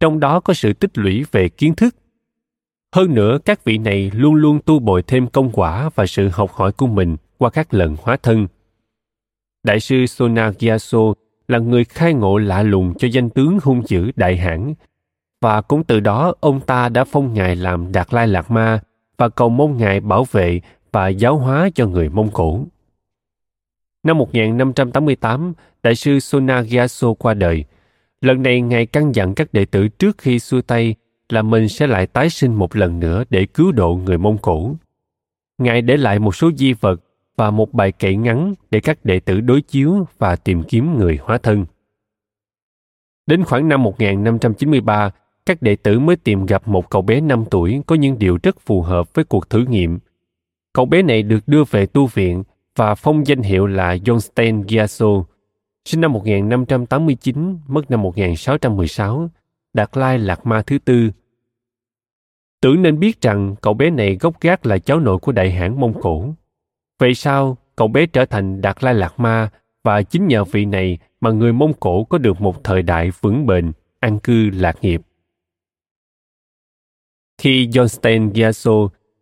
Trong 0.00 0.20
đó 0.20 0.40
có 0.40 0.54
sự 0.54 0.72
tích 0.72 0.98
lũy 0.98 1.24
về 1.32 1.48
kiến 1.48 1.74
thức. 1.74 1.94
Hơn 2.94 3.14
nữa, 3.14 3.38
các 3.44 3.64
vị 3.64 3.78
này 3.78 4.10
luôn 4.14 4.34
luôn 4.34 4.60
tu 4.64 4.78
bồi 4.78 5.02
thêm 5.02 5.26
công 5.26 5.50
quả 5.52 5.90
và 5.94 6.06
sự 6.06 6.28
học 6.28 6.52
hỏi 6.52 6.72
của 6.72 6.86
mình 6.86 7.16
qua 7.38 7.50
các 7.50 7.74
lần 7.74 7.96
hóa 8.02 8.16
thân. 8.16 8.46
Đại 9.62 9.80
sư 9.80 10.06
Sonagyaso 10.06 10.98
là 11.48 11.58
người 11.58 11.84
khai 11.84 12.14
ngộ 12.14 12.38
lạ 12.38 12.62
lùng 12.62 12.94
cho 12.98 13.08
danh 13.08 13.30
tướng 13.30 13.58
hung 13.62 13.82
dữ 13.86 14.10
đại 14.16 14.36
hãn 14.36 14.74
và 15.40 15.60
cũng 15.60 15.84
từ 15.84 16.00
đó, 16.00 16.34
ông 16.40 16.60
ta 16.60 16.88
đã 16.88 17.04
phong 17.04 17.34
ngài 17.34 17.56
làm 17.56 17.92
đạt 17.92 18.14
lai 18.14 18.28
lạc 18.28 18.50
ma 18.50 18.80
và 19.16 19.28
cầu 19.28 19.48
mong 19.48 19.76
ngài 19.76 20.00
bảo 20.00 20.24
vệ 20.30 20.60
và 20.92 21.08
giáo 21.08 21.38
hóa 21.38 21.68
cho 21.74 21.86
người 21.86 22.08
Mông 22.08 22.30
Cổ. 22.32 22.60
Năm 24.06 24.18
1588, 24.18 25.52
Đại 25.82 25.94
sư 25.94 26.20
Sonagyaso 26.20 27.14
qua 27.14 27.34
đời. 27.34 27.64
Lần 28.20 28.42
này 28.42 28.60
Ngài 28.60 28.86
căn 28.86 29.14
dặn 29.14 29.34
các 29.34 29.52
đệ 29.52 29.64
tử 29.64 29.88
trước 29.88 30.18
khi 30.18 30.38
xua 30.38 30.60
tay 30.60 30.94
là 31.28 31.42
mình 31.42 31.68
sẽ 31.68 31.86
lại 31.86 32.06
tái 32.06 32.30
sinh 32.30 32.54
một 32.54 32.76
lần 32.76 33.00
nữa 33.00 33.24
để 33.30 33.46
cứu 33.46 33.72
độ 33.72 33.94
người 33.94 34.18
Mông 34.18 34.38
Cổ. 34.38 34.74
Ngài 35.58 35.82
để 35.82 35.96
lại 35.96 36.18
một 36.18 36.34
số 36.34 36.50
di 36.56 36.72
vật 36.72 37.00
và 37.36 37.50
một 37.50 37.72
bài 37.72 37.92
kệ 37.92 38.14
ngắn 38.14 38.54
để 38.70 38.80
các 38.80 39.04
đệ 39.04 39.20
tử 39.20 39.40
đối 39.40 39.62
chiếu 39.62 40.06
và 40.18 40.36
tìm 40.36 40.62
kiếm 40.62 40.98
người 40.98 41.18
hóa 41.22 41.38
thân. 41.38 41.66
Đến 43.26 43.44
khoảng 43.44 43.68
năm 43.68 43.82
1593, 43.82 45.10
các 45.46 45.62
đệ 45.62 45.76
tử 45.76 45.98
mới 45.98 46.16
tìm 46.16 46.46
gặp 46.46 46.68
một 46.68 46.90
cậu 46.90 47.02
bé 47.02 47.20
5 47.20 47.44
tuổi 47.50 47.80
có 47.86 47.94
những 47.94 48.18
điều 48.18 48.38
rất 48.42 48.60
phù 48.60 48.82
hợp 48.82 49.14
với 49.14 49.24
cuộc 49.24 49.50
thử 49.50 49.64
nghiệm. 49.68 49.98
Cậu 50.72 50.84
bé 50.84 51.02
này 51.02 51.22
được 51.22 51.40
đưa 51.46 51.64
về 51.64 51.86
tu 51.86 52.06
viện 52.06 52.42
và 52.76 52.94
phong 52.94 53.26
danh 53.26 53.42
hiệu 53.42 53.66
là 53.66 53.96
Johnstein 53.96 54.64
Gyatso, 54.68 55.06
sinh 55.84 56.00
năm 56.00 56.12
1589, 56.12 57.58
mất 57.68 57.90
năm 57.90 58.02
1616, 58.02 59.28
Đạt 59.72 59.96
Lai 59.96 60.18
Lạc 60.18 60.46
Ma 60.46 60.62
thứ 60.62 60.78
tư. 60.78 61.10
Tưởng 62.60 62.82
nên 62.82 62.98
biết 62.98 63.20
rằng 63.20 63.54
cậu 63.62 63.74
bé 63.74 63.90
này 63.90 64.16
gốc 64.20 64.40
gác 64.40 64.66
là 64.66 64.78
cháu 64.78 65.00
nội 65.00 65.18
của 65.18 65.32
đại 65.32 65.50
hãn 65.50 65.80
Mông 65.80 66.00
Cổ. 66.00 66.34
Vậy 66.98 67.14
sao 67.14 67.56
cậu 67.76 67.88
bé 67.88 68.06
trở 68.06 68.24
thành 68.24 68.60
Đạt 68.60 68.84
Lai 68.84 68.94
Lạc 68.94 69.20
Ma 69.20 69.50
và 69.84 70.02
chính 70.02 70.26
nhờ 70.26 70.44
vị 70.44 70.64
này 70.64 70.98
mà 71.20 71.30
người 71.30 71.52
Mông 71.52 71.72
Cổ 71.80 72.04
có 72.04 72.18
được 72.18 72.40
một 72.40 72.64
thời 72.64 72.82
đại 72.82 73.10
vững 73.20 73.46
bền, 73.46 73.72
an 74.00 74.18
cư 74.18 74.50
lạc 74.50 74.76
nghiệp. 74.80 75.00
Khi 77.38 77.66
John 77.66 78.30
Gyatso, 78.34 78.72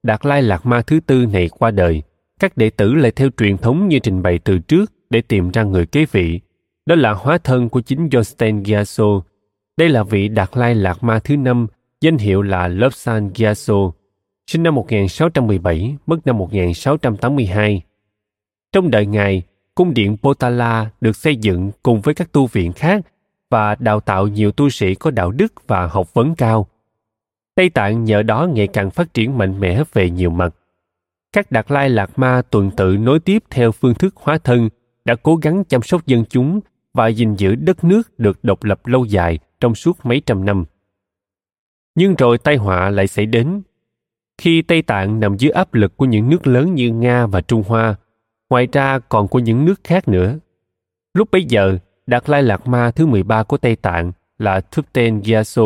Đạt 0.02 0.26
Lai 0.26 0.42
Lạc 0.42 0.66
Ma 0.66 0.82
thứ 0.82 1.00
tư 1.06 1.26
này 1.26 1.48
qua 1.48 1.70
đời, 1.70 2.02
các 2.40 2.56
đệ 2.56 2.70
tử 2.70 2.94
lại 2.94 3.10
theo 3.10 3.28
truyền 3.36 3.56
thống 3.56 3.88
như 3.88 3.98
trình 3.98 4.22
bày 4.22 4.38
từ 4.38 4.58
trước 4.58 4.92
để 5.10 5.20
tìm 5.20 5.50
ra 5.50 5.62
người 5.62 5.86
kế 5.86 6.06
vị. 6.12 6.40
Đó 6.86 6.94
là 6.94 7.12
hóa 7.12 7.38
thân 7.38 7.68
của 7.68 7.80
chính 7.80 8.08
Yosten 8.12 8.62
Gyaso. 8.62 9.04
Đây 9.76 9.88
là 9.88 10.02
vị 10.02 10.28
Đạt 10.28 10.50
Lai 10.56 10.74
Lạc 10.74 11.02
Ma 11.02 11.18
thứ 11.18 11.36
năm, 11.36 11.66
danh 12.00 12.18
hiệu 12.18 12.42
là 12.42 12.68
Lobsang 12.68 13.30
Gyaso, 13.34 13.74
sinh 14.46 14.62
năm 14.62 14.74
1617, 14.74 15.96
mất 16.06 16.26
năm 16.26 16.38
1682. 16.38 17.82
Trong 18.72 18.90
đời 18.90 19.06
Ngài, 19.06 19.42
cung 19.74 19.94
điện 19.94 20.16
Potala 20.22 20.90
được 21.00 21.16
xây 21.16 21.36
dựng 21.36 21.70
cùng 21.82 22.00
với 22.00 22.14
các 22.14 22.32
tu 22.32 22.46
viện 22.46 22.72
khác 22.72 23.06
và 23.50 23.74
đào 23.74 24.00
tạo 24.00 24.28
nhiều 24.28 24.52
tu 24.52 24.70
sĩ 24.70 24.94
có 24.94 25.10
đạo 25.10 25.30
đức 25.30 25.52
và 25.66 25.86
học 25.86 26.14
vấn 26.14 26.34
cao. 26.34 26.66
Tây 27.54 27.70
Tạng 27.70 28.04
nhờ 28.04 28.22
đó 28.22 28.48
ngày 28.52 28.66
càng 28.66 28.90
phát 28.90 29.14
triển 29.14 29.38
mạnh 29.38 29.60
mẽ 29.60 29.82
về 29.92 30.10
nhiều 30.10 30.30
mặt. 30.30 30.54
Các 31.34 31.52
Đạt 31.52 31.70
Lai 31.70 31.90
Lạc 31.90 32.18
Ma 32.18 32.42
tuần 32.50 32.70
tự 32.76 32.96
nối 32.96 33.20
tiếp 33.20 33.44
theo 33.50 33.72
phương 33.72 33.94
thức 33.94 34.14
hóa 34.16 34.38
thân 34.38 34.68
đã 35.04 35.14
cố 35.14 35.36
gắng 35.36 35.64
chăm 35.68 35.82
sóc 35.82 36.06
dân 36.06 36.24
chúng 36.24 36.60
và 36.92 37.08
gìn 37.08 37.34
giữ 37.34 37.54
đất 37.54 37.84
nước 37.84 38.18
được 38.18 38.38
độc 38.42 38.64
lập 38.64 38.86
lâu 38.86 39.04
dài 39.04 39.38
trong 39.60 39.74
suốt 39.74 40.06
mấy 40.06 40.22
trăm 40.26 40.44
năm. 40.44 40.64
Nhưng 41.94 42.14
rồi 42.14 42.38
tai 42.38 42.56
họa 42.56 42.90
lại 42.90 43.06
xảy 43.06 43.26
đến. 43.26 43.62
Khi 44.38 44.62
Tây 44.62 44.82
Tạng 44.82 45.20
nằm 45.20 45.36
dưới 45.36 45.50
áp 45.50 45.74
lực 45.74 45.96
của 45.96 46.04
những 46.04 46.30
nước 46.30 46.46
lớn 46.46 46.74
như 46.74 46.92
Nga 46.92 47.26
và 47.26 47.40
Trung 47.40 47.62
Hoa, 47.66 47.94
ngoài 48.50 48.68
ra 48.72 48.98
còn 48.98 49.28
của 49.28 49.38
những 49.38 49.64
nước 49.64 49.80
khác 49.84 50.08
nữa. 50.08 50.38
Lúc 51.14 51.28
bấy 51.30 51.44
giờ, 51.44 51.78
Đạt 52.06 52.30
Lai 52.30 52.42
Lạt 52.42 52.66
Ma 52.66 52.90
thứ 52.90 53.06
13 53.06 53.42
của 53.42 53.56
Tây 53.56 53.76
Tạng 53.76 54.12
là 54.38 54.60
Thupten 54.60 55.20
Gyatso, 55.20 55.62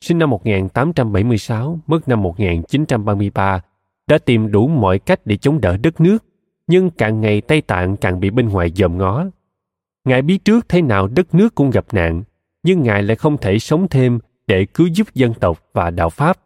sinh 0.00 0.18
năm 0.18 0.30
1876, 0.30 1.78
mất 1.86 2.08
năm 2.08 2.22
1933, 2.22 3.60
đã 4.06 4.18
tìm 4.18 4.50
đủ 4.50 4.68
mọi 4.68 4.98
cách 4.98 5.20
để 5.24 5.36
chống 5.36 5.60
đỡ 5.60 5.76
đất 5.76 6.00
nước, 6.00 6.24
nhưng 6.66 6.90
càng 6.90 7.20
ngày 7.20 7.40
Tây 7.40 7.60
Tạng 7.60 7.96
càng 7.96 8.20
bị 8.20 8.30
bên 8.30 8.48
ngoài 8.48 8.70
dòm 8.76 8.98
ngó. 8.98 9.24
Ngài 10.04 10.22
biết 10.22 10.44
trước 10.44 10.68
thế 10.68 10.82
nào 10.82 11.08
đất 11.08 11.34
nước 11.34 11.54
cũng 11.54 11.70
gặp 11.70 11.86
nạn, 11.92 12.22
nhưng 12.62 12.82
Ngài 12.82 13.02
lại 13.02 13.16
không 13.16 13.38
thể 13.38 13.58
sống 13.58 13.88
thêm 13.88 14.18
để 14.46 14.66
cứu 14.74 14.86
giúp 14.86 15.14
dân 15.14 15.34
tộc 15.34 15.64
và 15.72 15.90
đạo 15.90 16.10
Pháp. 16.10 16.38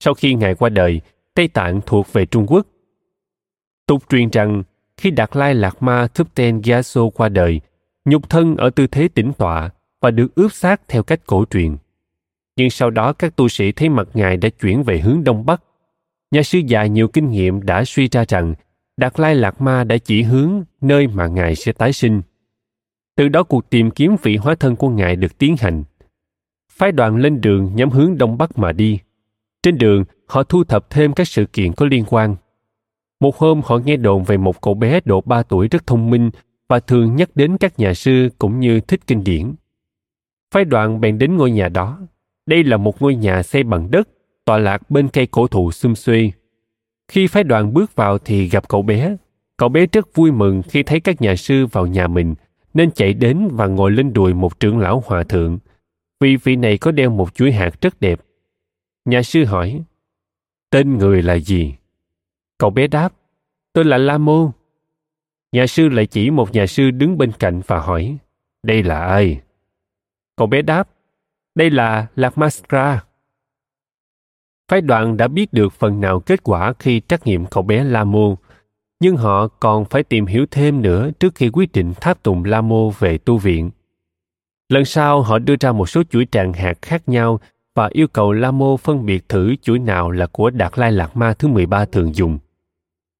Sau 0.00 0.14
khi 0.14 0.34
Ngài 0.34 0.54
qua 0.54 0.68
đời, 0.68 1.00
Tây 1.34 1.48
Tạng 1.48 1.80
thuộc 1.86 2.12
về 2.12 2.26
Trung 2.26 2.46
Quốc. 2.46 2.66
Tục 3.86 4.02
truyền 4.08 4.30
rằng, 4.30 4.62
khi 4.96 5.10
Đạt 5.10 5.36
Lai 5.36 5.54
Lạt 5.54 5.82
Ma 5.82 6.06
Thupten 6.06 6.60
Gyatso 6.60 7.10
qua 7.14 7.28
đời, 7.28 7.60
nhục 8.04 8.30
thân 8.30 8.56
ở 8.56 8.70
tư 8.70 8.86
thế 8.86 9.08
tĩnh 9.08 9.32
tọa 9.38 9.70
và 10.00 10.10
được 10.10 10.34
ướp 10.34 10.52
xác 10.52 10.88
theo 10.88 11.02
cách 11.02 11.20
cổ 11.26 11.44
truyền. 11.50 11.76
Nhưng 12.56 12.70
sau 12.70 12.90
đó 12.90 13.12
các 13.12 13.36
tu 13.36 13.48
sĩ 13.48 13.72
thấy 13.72 13.88
mặt 13.88 14.08
ngài 14.14 14.36
đã 14.36 14.48
chuyển 14.48 14.82
về 14.82 14.98
hướng 14.98 15.24
đông 15.24 15.46
bắc. 15.46 15.62
Nhà 16.30 16.42
sư 16.42 16.58
già 16.66 16.86
nhiều 16.86 17.08
kinh 17.08 17.30
nghiệm 17.30 17.62
đã 17.62 17.84
suy 17.84 18.08
ra 18.08 18.24
rằng 18.28 18.54
Đạt 18.96 19.20
Lai 19.20 19.34
lạc 19.34 19.60
Ma 19.60 19.84
đã 19.84 19.98
chỉ 19.98 20.22
hướng 20.22 20.64
nơi 20.80 21.06
mà 21.06 21.26
ngài 21.26 21.54
sẽ 21.54 21.72
tái 21.72 21.92
sinh. 21.92 22.22
Từ 23.16 23.28
đó 23.28 23.42
cuộc 23.42 23.70
tìm 23.70 23.90
kiếm 23.90 24.16
vị 24.22 24.36
hóa 24.36 24.54
thân 24.54 24.76
của 24.76 24.88
ngài 24.88 25.16
được 25.16 25.38
tiến 25.38 25.56
hành. 25.58 25.84
Phái 26.72 26.92
đoàn 26.92 27.16
lên 27.16 27.40
đường 27.40 27.70
nhắm 27.74 27.90
hướng 27.90 28.18
đông 28.18 28.38
bắc 28.38 28.58
mà 28.58 28.72
đi. 28.72 28.98
Trên 29.62 29.78
đường, 29.78 30.04
họ 30.26 30.42
thu 30.42 30.64
thập 30.64 30.90
thêm 30.90 31.12
các 31.12 31.28
sự 31.28 31.44
kiện 31.44 31.72
có 31.72 31.86
liên 31.86 32.04
quan. 32.08 32.36
Một 33.20 33.36
hôm 33.36 33.60
họ 33.64 33.78
nghe 33.78 33.96
đồn 33.96 34.24
về 34.24 34.36
một 34.36 34.60
cậu 34.60 34.74
bé 34.74 35.00
độ 35.04 35.20
3 35.20 35.42
tuổi 35.42 35.68
rất 35.68 35.86
thông 35.86 36.10
minh 36.10 36.30
và 36.68 36.80
thường 36.80 37.16
nhắc 37.16 37.30
đến 37.34 37.56
các 37.58 37.78
nhà 37.78 37.94
sư 37.94 38.28
cũng 38.38 38.60
như 38.60 38.80
thích 38.80 39.00
kinh 39.06 39.24
điển. 39.24 39.54
Phái 40.54 40.64
đoàn 40.64 41.00
bèn 41.00 41.18
đến 41.18 41.36
ngôi 41.36 41.50
nhà 41.50 41.68
đó. 41.68 42.00
Đây 42.46 42.64
là 42.64 42.76
một 42.76 43.02
ngôi 43.02 43.14
nhà 43.14 43.42
xây 43.42 43.62
bằng 43.62 43.90
đất, 43.90 44.08
tọa 44.50 44.58
lạc 44.58 44.90
bên 44.90 45.08
cây 45.08 45.26
cổ 45.26 45.46
thụ 45.46 45.72
xum 45.72 45.94
xuê. 45.94 46.30
Khi 47.08 47.26
phái 47.26 47.44
đoàn 47.44 47.74
bước 47.74 47.94
vào 47.94 48.18
thì 48.18 48.48
gặp 48.48 48.68
cậu 48.68 48.82
bé. 48.82 49.16
Cậu 49.56 49.68
bé 49.68 49.86
rất 49.86 50.14
vui 50.14 50.32
mừng 50.32 50.62
khi 50.62 50.82
thấy 50.82 51.00
các 51.00 51.22
nhà 51.22 51.36
sư 51.36 51.66
vào 51.66 51.86
nhà 51.86 52.06
mình, 52.06 52.34
nên 52.74 52.90
chạy 52.90 53.14
đến 53.14 53.48
và 53.52 53.66
ngồi 53.66 53.90
lên 53.90 54.12
đùi 54.12 54.34
một 54.34 54.60
trưởng 54.60 54.78
lão 54.78 55.02
hòa 55.06 55.24
thượng. 55.24 55.58
Vì 56.20 56.36
vị 56.36 56.56
này 56.56 56.78
có 56.78 56.92
đeo 56.92 57.10
một 57.10 57.34
chuỗi 57.34 57.52
hạt 57.52 57.80
rất 57.80 58.00
đẹp. 58.00 58.20
Nhà 59.04 59.22
sư 59.22 59.44
hỏi, 59.44 59.82
tên 60.70 60.98
người 60.98 61.22
là 61.22 61.34
gì? 61.34 61.74
Cậu 62.58 62.70
bé 62.70 62.86
đáp, 62.86 63.12
tôi 63.72 63.84
là 63.84 63.98
La 63.98 64.18
Môn. 64.18 64.50
Nhà 65.52 65.66
sư 65.66 65.88
lại 65.88 66.06
chỉ 66.06 66.30
một 66.30 66.52
nhà 66.52 66.66
sư 66.66 66.90
đứng 66.90 67.18
bên 67.18 67.32
cạnh 67.38 67.60
và 67.66 67.78
hỏi, 67.80 68.16
đây 68.62 68.82
là 68.82 69.06
ai? 69.06 69.40
Cậu 70.36 70.46
bé 70.46 70.62
đáp, 70.62 70.88
đây 71.54 71.70
là 71.70 72.06
Lạc 72.16 72.38
Mastra. 72.38 73.04
Phái 74.70 74.80
đoàn 74.80 75.16
đã 75.16 75.28
biết 75.28 75.52
được 75.52 75.72
phần 75.72 76.00
nào 76.00 76.20
kết 76.20 76.40
quả 76.42 76.72
khi 76.78 77.02
trắc 77.08 77.26
nghiệm 77.26 77.46
cậu 77.46 77.62
bé 77.62 77.84
La 77.84 78.04
Mô, 78.04 78.38
nhưng 79.00 79.16
họ 79.16 79.48
còn 79.48 79.84
phải 79.84 80.02
tìm 80.02 80.26
hiểu 80.26 80.46
thêm 80.50 80.82
nữa 80.82 81.10
trước 81.20 81.34
khi 81.34 81.50
quyết 81.52 81.72
định 81.72 81.92
tháp 82.00 82.22
tùng 82.22 82.44
La 82.44 82.60
Mô 82.60 82.90
về 82.90 83.18
tu 83.18 83.38
viện. 83.38 83.70
Lần 84.68 84.84
sau 84.84 85.22
họ 85.22 85.38
đưa 85.38 85.54
ra 85.60 85.72
một 85.72 85.88
số 85.88 86.02
chuỗi 86.10 86.26
tràng 86.30 86.52
hạt 86.52 86.82
khác 86.82 87.08
nhau 87.08 87.40
và 87.74 87.88
yêu 87.92 88.08
cầu 88.08 88.32
La 88.32 88.50
Mô 88.50 88.76
phân 88.76 89.06
biệt 89.06 89.28
thử 89.28 89.56
chuỗi 89.62 89.78
nào 89.78 90.10
là 90.10 90.26
của 90.26 90.50
Đạt 90.50 90.78
Lai 90.78 90.92
Lạc 90.92 91.16
Ma 91.16 91.34
thứ 91.34 91.48
13 91.48 91.84
thường 91.84 92.14
dùng. 92.14 92.38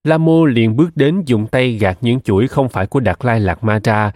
La 0.04 0.18
Mô 0.18 0.44
liền 0.44 0.76
bước 0.76 0.90
đến 0.94 1.22
dùng 1.26 1.46
tay 1.46 1.72
gạt 1.72 1.98
những 2.00 2.20
chuỗi 2.20 2.48
không 2.48 2.68
phải 2.68 2.86
của 2.86 3.00
Đạt 3.00 3.24
Lai 3.24 3.40
Lạc 3.40 3.64
Ma 3.64 3.80
ra 3.84 4.12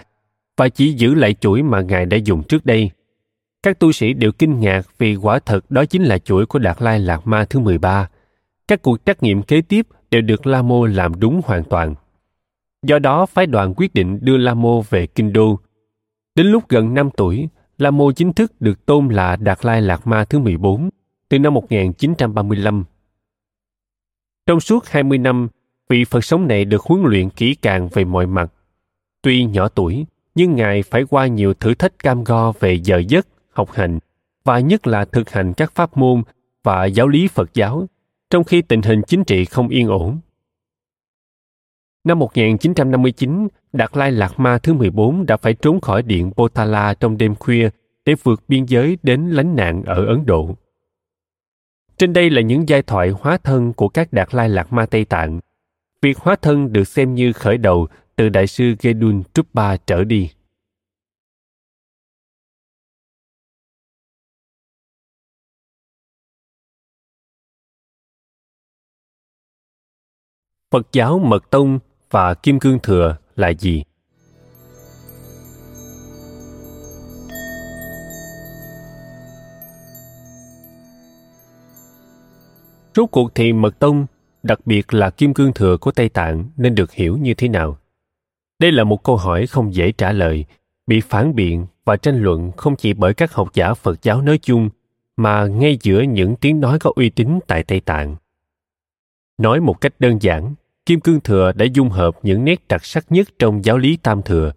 và 0.57 0.69
chỉ 0.69 0.93
giữ 0.93 1.15
lại 1.15 1.35
chuỗi 1.35 1.63
mà 1.63 1.81
Ngài 1.81 2.07
đã 2.07 2.17
dùng 2.17 2.43
trước 2.43 2.67
đây. 2.67 2.91
Các 3.65 3.79
tu 3.79 3.93
sĩ 3.93 4.13
đều 4.13 4.33
kinh 4.33 4.61
ngạc 4.61 4.87
vì 4.99 5.17
quả 5.17 5.39
thật 5.39 5.71
đó 5.71 5.85
chính 5.85 6.03
là 6.03 6.19
chuỗi 6.19 6.47
của 6.47 6.59
Đạt 6.59 6.83
Lai 6.83 7.01
lạt 7.01 7.27
Ma 7.27 7.45
thứ 7.45 7.61
13. 7.61 8.09
Các 8.69 8.83
cuộc 8.83 9.07
trắc 9.07 9.23
nghiệm 9.23 9.43
kế 9.43 9.61
tiếp 9.61 9.87
đều 10.11 10.23
được 10.23 10.47
La 10.47 10.63
Mô 10.63 10.87
làm 10.87 11.21
đúng 11.21 11.41
hoàn 11.45 11.65
toàn. 11.65 11.95
Do 12.87 12.99
đó, 12.99 13.27
phái 13.27 13.47
đoàn 13.47 13.75
quyết 13.77 13.95
định 13.95 14.19
đưa 14.23 14.37
La 14.37 14.55
Mô 14.55 14.83
về 14.83 15.07
Kinh 15.07 15.33
Đô. 15.33 15.59
Đến 16.35 16.47
lúc 16.47 16.69
gần 16.69 16.95
5 16.95 17.11
tuổi, 17.17 17.49
La 17.79 17.91
Mô 17.91 18.13
chính 18.13 18.33
thức 18.33 18.61
được 18.61 18.87
tôn 18.87 19.09
là 19.09 19.37
Đạt 19.37 19.65
Lai 19.65 19.83
lạt 19.83 20.07
Ma 20.07 20.25
thứ 20.25 20.39
14 20.39 20.91
từ 21.29 21.39
năm 21.39 21.55
1935. 21.55 22.85
Trong 24.47 24.61
suốt 24.61 24.87
20 24.87 25.19
năm, 25.19 25.49
vị 25.89 26.05
Phật 26.05 26.25
sống 26.25 26.49
này 26.49 26.65
được 26.65 26.83
huấn 26.83 27.03
luyện 27.03 27.31
kỹ 27.31 27.55
càng 27.55 27.89
về 27.89 28.05
mọi 28.05 28.27
mặt. 28.27 28.53
Tuy 29.23 29.45
nhỏ 29.45 29.69
tuổi, 29.69 30.07
nhưng 30.35 30.57
Ngài 30.57 30.83
phải 30.83 31.05
qua 31.11 31.27
nhiều 31.27 31.55
thử 31.55 31.75
thách 31.75 31.99
cam 31.99 32.25
go 32.25 32.53
về 32.53 32.75
giờ 32.75 33.03
giấc, 33.09 33.27
học 33.55 33.71
hành, 33.73 33.99
và 34.45 34.59
nhất 34.59 34.87
là 34.87 35.05
thực 35.05 35.31
hành 35.31 35.55
các 35.55 35.73
pháp 35.75 35.97
môn 35.97 36.23
và 36.63 36.85
giáo 36.85 37.09
lý 37.09 37.29
Phật 37.29 37.55
giáo, 37.55 37.87
trong 38.31 38.45
khi 38.45 38.63
tình 38.63 38.83
hình 38.83 39.03
chính 39.07 39.25
trị 39.25 39.45
không 39.45 39.69
yên 39.69 39.89
ổn. 39.89 40.19
Năm 42.05 42.19
1959, 42.19 43.49
Đạt 43.73 43.97
Lai 43.97 44.13
Lạc 44.13 44.41
Ma 44.41 44.59
thứ 44.59 44.75
14 44.75 45.27
đã 45.27 45.37
phải 45.37 45.55
trốn 45.55 45.81
khỏi 45.81 46.03
điện 46.03 46.33
Potala 46.37 46.95
trong 46.95 47.19
đêm 47.19 47.35
khuya 47.35 47.71
để 48.05 48.15
vượt 48.23 48.43
biên 48.49 48.65
giới 48.65 48.99
đến 49.03 49.31
lánh 49.31 49.57
nạn 49.57 49.83
ở 49.87 50.07
Ấn 50.07 50.27
Độ. 50.27 50.57
Trên 51.99 52.13
đây 52.13 52.31
là 52.31 52.41
những 52.41 52.69
giai 52.69 52.83
thoại 52.83 53.11
hóa 53.11 53.39
thân 53.39 53.73
của 53.73 53.89
các 53.89 54.13
Đạt 54.13 54.35
Lai 54.35 54.49
Lạc 54.49 54.73
Ma 54.73 54.87
Tây 54.87 55.05
Tạng 55.05 55.41
việc 56.05 56.19
hóa 56.19 56.37
thân 56.37 56.73
được 56.73 56.85
xem 56.85 57.15
như 57.15 57.33
khởi 57.33 57.59
đầu 57.59 57.87
từ 58.17 58.29
đại 58.29 58.47
sư 58.47 58.75
Gedun 58.81 59.23
Truppa 59.35 59.77
trở 59.77 60.05
đi. 60.05 60.31
Phật 70.75 70.93
giáo 70.93 71.19
Mật 71.19 71.51
Tông 71.51 71.79
và 72.11 72.35
Kim 72.35 72.59
Cương 72.59 72.79
Thừa 72.79 73.17
là 73.37 73.49
gì? 73.49 73.85
Rốt 82.95 83.09
cuộc 83.11 83.35
thì 83.35 83.53
Mật 83.53 83.79
Tông 83.79 84.07
đặc 84.43 84.61
biệt 84.65 84.95
là 84.95 85.11
kim 85.11 85.35
cương 85.35 85.53
thừa 85.53 85.77
của 85.77 85.91
Tây 85.91 86.09
Tạng 86.09 86.45
nên 86.57 86.75
được 86.75 86.93
hiểu 86.93 87.17
như 87.17 87.35
thế 87.35 87.49
nào? 87.49 87.79
Đây 88.59 88.73
là 88.73 88.85
một 88.85 89.03
câu 89.03 89.17
hỏi 89.17 89.47
không 89.47 89.75
dễ 89.75 89.93
trả 89.93 90.13
lời, 90.13 90.45
bị 90.87 91.01
phản 91.01 91.35
biện 91.35 91.67
và 91.85 91.97
tranh 91.97 92.23
luận 92.23 92.53
không 92.57 92.77
chỉ 92.77 92.93
bởi 92.93 93.15
các 93.15 93.33
học 93.33 93.49
giả 93.55 93.75
Phật 93.75 94.03
giáo 94.03 94.23
nói 94.23 94.39
chung, 94.43 94.71
mà 95.17 95.47
ngay 95.47 95.79
giữa 95.83 96.01
những 96.03 96.37
tiếng 96.37 96.61
nói 96.61 96.79
có 96.79 96.93
uy 96.97 97.11
tín 97.11 97.39
tại 97.47 97.63
Tây 97.63 97.81
Tạng. 97.81 98.17
Nói 99.39 99.61
một 99.61 99.81
cách 99.81 99.95
đơn 99.99 100.19
giản, 100.23 100.55
Kim 100.87 101.01
Cương 101.01 101.21
Thừa 101.21 101.53
đã 101.53 101.67
dung 101.75 101.89
hợp 101.89 102.15
những 102.23 102.45
nét 102.45 102.61
đặc 102.69 102.85
sắc 102.85 103.05
nhất 103.13 103.29
trong 103.39 103.65
giáo 103.65 103.79
lý 103.79 103.97
Tam 103.97 104.23
Thừa. 104.23 104.53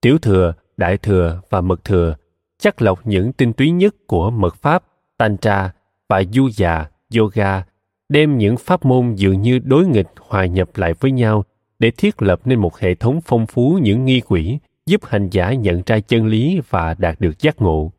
tiểu 0.00 0.18
thừa, 0.18 0.54
đại 0.76 0.96
thừa 0.96 1.40
và 1.50 1.60
mật 1.60 1.84
thừa, 1.84 2.16
chắc 2.58 2.82
lọc 2.82 3.06
những 3.06 3.32
tinh 3.32 3.52
túy 3.52 3.70
nhất 3.70 3.94
của 4.06 4.30
mật 4.30 4.56
pháp, 4.56 4.84
tantra 5.18 5.72
và 6.08 6.22
du 6.32 6.48
già, 6.50 6.86
yoga, 7.16 7.64
đem 8.08 8.38
những 8.38 8.56
pháp 8.56 8.84
môn 8.84 9.14
dường 9.14 9.42
như 9.42 9.58
đối 9.58 9.86
nghịch 9.86 10.08
hòa 10.18 10.46
nhập 10.46 10.68
lại 10.74 10.94
với 11.00 11.10
nhau 11.10 11.44
để 11.78 11.90
thiết 11.90 12.22
lập 12.22 12.40
nên 12.44 12.58
một 12.58 12.78
hệ 12.78 12.94
thống 12.94 13.20
phong 13.24 13.46
phú 13.46 13.78
những 13.82 14.04
nghi 14.04 14.20
quỷ 14.20 14.58
giúp 14.86 15.04
hành 15.04 15.28
giả 15.30 15.52
nhận 15.52 15.82
ra 15.86 16.00
chân 16.00 16.26
lý 16.26 16.60
và 16.70 16.94
đạt 16.98 17.20
được 17.20 17.40
giác 17.40 17.60
ngộ. 17.62 17.92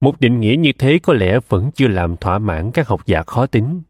Một 0.00 0.20
định 0.20 0.40
nghĩa 0.40 0.56
như 0.58 0.72
thế 0.78 0.98
có 1.02 1.12
lẽ 1.12 1.38
vẫn 1.48 1.70
chưa 1.74 1.88
làm 1.88 2.16
thỏa 2.16 2.38
mãn 2.38 2.70
các 2.70 2.88
học 2.88 3.06
giả 3.06 3.22
khó 3.22 3.46
tính. 3.46 3.82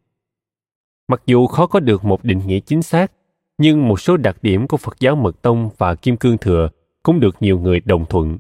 Mặc 1.09 1.23
dù 1.27 1.47
khó 1.47 1.67
có 1.67 1.81
được 1.81 2.05
một 2.05 2.25
định 2.25 2.41
nghĩa 2.47 2.61
chính 2.61 2.83
xác, 2.83 3.13
nhưng 3.59 3.89
một 3.89 4.01
số 4.01 4.17
đặc 4.17 4.37
điểm 4.43 4.67
của 4.67 4.77
Phật 4.77 5.01
giáo 5.01 5.17
Mật 5.17 5.43
Tông 5.43 5.71
và 5.79 5.95
Kim 5.95 6.17
Cương 6.17 6.39
Thừa 6.39 6.69
cũng 7.03 7.21
được 7.21 7.37
nhiều 7.41 7.59
người 7.59 7.81
đồng 7.81 8.07
thuận. 8.07 8.39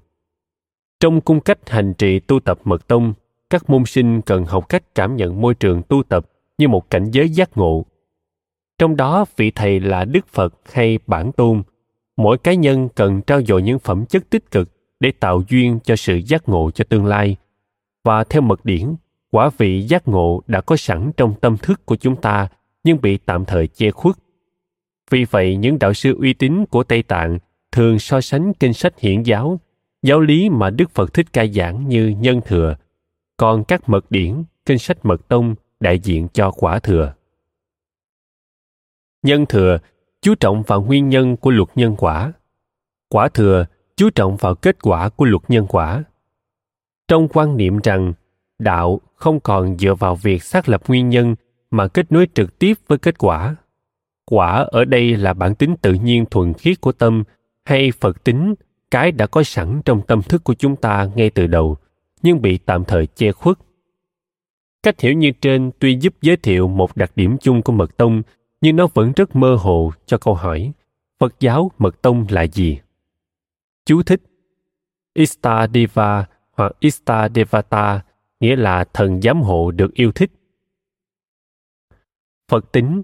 Trong 1.00 1.20
cung 1.20 1.40
cách 1.40 1.70
hành 1.70 1.94
trì 1.94 2.20
tu 2.20 2.40
tập 2.40 2.58
Mật 2.64 2.86
Tông, 2.86 3.14
các 3.50 3.70
môn 3.70 3.84
sinh 3.86 4.20
cần 4.22 4.44
học 4.44 4.68
cách 4.68 4.94
cảm 4.94 5.16
nhận 5.16 5.40
môi 5.40 5.54
trường 5.54 5.82
tu 5.82 6.02
tập 6.02 6.30
như 6.58 6.68
một 6.68 6.90
cảnh 6.90 7.10
giới 7.10 7.28
giác 7.28 7.56
ngộ. 7.56 7.84
Trong 8.78 8.96
đó, 8.96 9.24
vị 9.36 9.50
thầy 9.50 9.80
là 9.80 10.04
Đức 10.04 10.28
Phật 10.28 10.54
hay 10.72 10.98
Bản 11.06 11.32
Tôn, 11.32 11.62
mỗi 12.16 12.38
cá 12.38 12.54
nhân 12.54 12.88
cần 12.94 13.22
trao 13.22 13.42
dồi 13.42 13.62
những 13.62 13.78
phẩm 13.78 14.06
chất 14.06 14.30
tích 14.30 14.50
cực 14.50 14.68
để 15.00 15.12
tạo 15.20 15.42
duyên 15.48 15.78
cho 15.84 15.96
sự 15.96 16.20
giác 16.26 16.48
ngộ 16.48 16.70
cho 16.70 16.84
tương 16.88 17.06
lai. 17.06 17.36
Và 18.04 18.24
theo 18.24 18.42
mật 18.42 18.64
điển, 18.64 18.94
quả 19.34 19.50
vị 19.58 19.82
giác 19.82 20.08
ngộ 20.08 20.42
đã 20.46 20.60
có 20.60 20.76
sẵn 20.76 21.12
trong 21.16 21.34
tâm 21.40 21.56
thức 21.56 21.86
của 21.86 21.96
chúng 21.96 22.16
ta 22.20 22.48
nhưng 22.84 23.00
bị 23.00 23.18
tạm 23.18 23.44
thời 23.44 23.66
che 23.66 23.90
khuất. 23.90 24.16
Vì 25.10 25.24
vậy, 25.24 25.56
những 25.56 25.78
đạo 25.78 25.94
sư 25.94 26.16
uy 26.20 26.32
tín 26.32 26.66
của 26.66 26.84
Tây 26.84 27.02
Tạng 27.02 27.38
thường 27.72 27.98
so 27.98 28.20
sánh 28.20 28.52
kinh 28.54 28.72
sách 28.72 29.00
hiển 29.00 29.22
giáo, 29.22 29.60
giáo 30.02 30.20
lý 30.20 30.48
mà 30.48 30.70
Đức 30.70 30.90
Phật 30.90 31.12
thích 31.12 31.26
ca 31.32 31.46
giảng 31.46 31.88
như 31.88 32.08
nhân 32.08 32.40
thừa, 32.46 32.76
còn 33.36 33.64
các 33.64 33.88
mật 33.88 34.10
điển, 34.10 34.44
kinh 34.66 34.78
sách 34.78 34.98
mật 35.02 35.28
tông 35.28 35.54
đại 35.80 35.98
diện 35.98 36.28
cho 36.32 36.50
quả 36.50 36.78
thừa. 36.78 37.14
Nhân 39.22 39.46
thừa 39.46 39.78
chú 40.20 40.34
trọng 40.34 40.62
vào 40.62 40.82
nguyên 40.82 41.08
nhân 41.08 41.36
của 41.36 41.50
luật 41.50 41.68
nhân 41.74 41.94
quả. 41.98 42.32
Quả 43.08 43.28
thừa 43.28 43.66
chú 43.96 44.10
trọng 44.10 44.36
vào 44.36 44.54
kết 44.54 44.82
quả 44.82 45.08
của 45.08 45.24
luật 45.24 45.42
nhân 45.48 45.66
quả. 45.68 46.04
Trong 47.08 47.28
quan 47.28 47.56
niệm 47.56 47.78
rằng 47.84 48.12
đạo 48.58 49.00
không 49.14 49.40
còn 49.40 49.78
dựa 49.78 49.94
vào 49.94 50.14
việc 50.14 50.42
xác 50.42 50.68
lập 50.68 50.82
nguyên 50.88 51.08
nhân 51.08 51.34
mà 51.70 51.88
kết 51.88 52.12
nối 52.12 52.28
trực 52.34 52.58
tiếp 52.58 52.74
với 52.88 52.98
kết 52.98 53.18
quả. 53.18 53.56
Quả 54.24 54.66
ở 54.70 54.84
đây 54.84 55.16
là 55.16 55.32
bản 55.32 55.54
tính 55.54 55.76
tự 55.82 55.92
nhiên 55.92 56.24
thuần 56.30 56.54
khiết 56.54 56.80
của 56.80 56.92
tâm 56.92 57.24
hay 57.64 57.92
Phật 58.00 58.24
tính, 58.24 58.54
cái 58.90 59.12
đã 59.12 59.26
có 59.26 59.42
sẵn 59.42 59.82
trong 59.84 60.02
tâm 60.06 60.22
thức 60.22 60.44
của 60.44 60.54
chúng 60.54 60.76
ta 60.76 61.08
ngay 61.14 61.30
từ 61.30 61.46
đầu, 61.46 61.76
nhưng 62.22 62.42
bị 62.42 62.58
tạm 62.58 62.84
thời 62.84 63.06
che 63.06 63.32
khuất 63.32 63.58
Cách 64.82 65.00
hiểu 65.00 65.12
như 65.12 65.30
trên 65.40 65.70
tuy 65.78 65.98
giúp 66.00 66.14
giới 66.22 66.36
thiệu 66.36 66.68
một 66.68 66.96
đặc 66.96 67.12
điểm 67.16 67.36
chung 67.38 67.62
của 67.62 67.72
mật 67.72 67.96
tông, 67.96 68.22
nhưng 68.60 68.76
nó 68.76 68.86
vẫn 68.94 69.12
rất 69.16 69.36
mơ 69.36 69.56
hồ 69.60 69.92
cho 70.06 70.18
câu 70.18 70.34
hỏi 70.34 70.72
Phật 71.18 71.34
giáo 71.40 71.70
mật 71.78 72.02
tông 72.02 72.26
là 72.28 72.42
gì? 72.42 72.78
Chú 73.86 74.02
thích 74.02 74.20
Istadeva 75.14 76.26
hoặc 76.52 76.72
Istadevata 76.80 78.00
nghĩa 78.44 78.56
là 78.56 78.84
thần 78.84 79.20
giám 79.22 79.42
hộ 79.42 79.70
được 79.70 79.94
yêu 79.94 80.12
thích. 80.12 80.30
Phật 82.50 82.72
tính, 82.72 83.02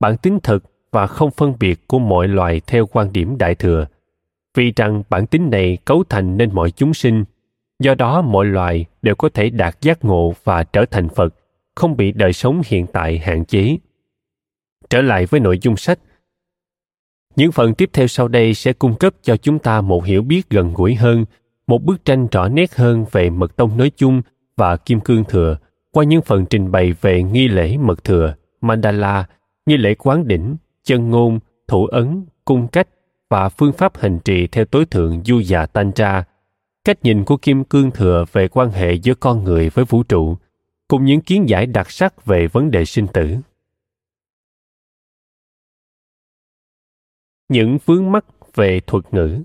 bản 0.00 0.16
tính 0.16 0.38
thực 0.42 0.64
và 0.90 1.06
không 1.06 1.30
phân 1.30 1.54
biệt 1.60 1.80
của 1.86 1.98
mọi 1.98 2.28
loài 2.28 2.60
theo 2.66 2.86
quan 2.86 3.12
điểm 3.12 3.38
đại 3.38 3.54
thừa, 3.54 3.86
vì 4.54 4.72
rằng 4.76 5.02
bản 5.10 5.26
tính 5.26 5.50
này 5.50 5.78
cấu 5.84 6.04
thành 6.08 6.36
nên 6.36 6.54
mọi 6.54 6.70
chúng 6.70 6.94
sinh 6.94 7.24
do 7.78 7.94
đó 7.94 8.22
mọi 8.22 8.46
loài 8.46 8.84
đều 9.02 9.14
có 9.14 9.28
thể 9.28 9.50
đạt 9.50 9.80
giác 9.80 10.04
ngộ 10.04 10.34
và 10.44 10.64
trở 10.64 10.84
thành 10.84 11.08
phật 11.08 11.34
không 11.74 11.96
bị 11.96 12.12
đời 12.12 12.32
sống 12.32 12.62
hiện 12.66 12.86
tại 12.92 13.18
hạn 13.18 13.44
chế. 13.44 13.76
Trở 14.90 15.02
lại 15.02 15.26
với 15.26 15.40
nội 15.40 15.58
dung 15.62 15.76
sách. 15.76 15.98
Những 17.36 17.52
phần 17.52 17.74
tiếp 17.74 17.90
theo 17.92 18.06
sau 18.06 18.28
đây 18.28 18.54
sẽ 18.54 18.72
cung 18.72 18.94
cấp 18.94 19.14
cho 19.22 19.36
chúng 19.36 19.58
ta 19.58 19.80
một 19.80 20.04
hiểu 20.04 20.22
biết 20.22 20.50
gần 20.50 20.74
gũi 20.74 20.94
hơn 20.94 21.24
một 21.66 21.84
bức 21.84 22.04
tranh 22.04 22.26
rõ 22.32 22.48
nét 22.48 22.76
hơn 22.76 23.04
về 23.12 23.30
mật 23.30 23.56
tông 23.56 23.76
nói 23.76 23.90
chung 23.96 24.22
và 24.56 24.76
kim 24.76 25.00
cương 25.00 25.24
thừa 25.24 25.58
qua 25.90 26.04
những 26.04 26.22
phần 26.22 26.46
trình 26.50 26.70
bày 26.70 26.92
về 27.00 27.22
nghi 27.22 27.48
lễ 27.48 27.76
mật 27.76 28.04
thừa, 28.04 28.34
mandala, 28.60 29.28
nghi 29.66 29.76
lễ 29.76 29.94
quán 29.94 30.28
đỉnh, 30.28 30.56
chân 30.84 31.10
ngôn, 31.10 31.38
thủ 31.68 31.86
ấn, 31.86 32.24
cung 32.44 32.68
cách 32.68 32.88
và 33.30 33.48
phương 33.48 33.72
pháp 33.72 33.96
hành 33.96 34.18
trì 34.24 34.46
theo 34.46 34.64
tối 34.64 34.86
thượng 34.86 35.22
du 35.24 35.38
già 35.38 35.66
tantra 35.66 36.24
cách 36.84 36.98
nhìn 37.02 37.24
của 37.24 37.36
kim 37.36 37.64
cương 37.64 37.90
thừa 37.90 38.24
về 38.32 38.48
quan 38.48 38.70
hệ 38.70 38.94
giữa 38.94 39.14
con 39.14 39.44
người 39.44 39.70
với 39.70 39.84
vũ 39.84 40.02
trụ, 40.02 40.36
cùng 40.88 41.04
những 41.04 41.20
kiến 41.20 41.48
giải 41.48 41.66
đặc 41.66 41.90
sắc 41.90 42.24
về 42.24 42.46
vấn 42.46 42.70
đề 42.70 42.84
sinh 42.84 43.06
tử. 43.06 43.36
Những 47.48 47.78
vướng 47.84 48.12
mắc 48.12 48.24
về 48.54 48.80
thuật 48.86 49.04
ngữ. 49.14 49.42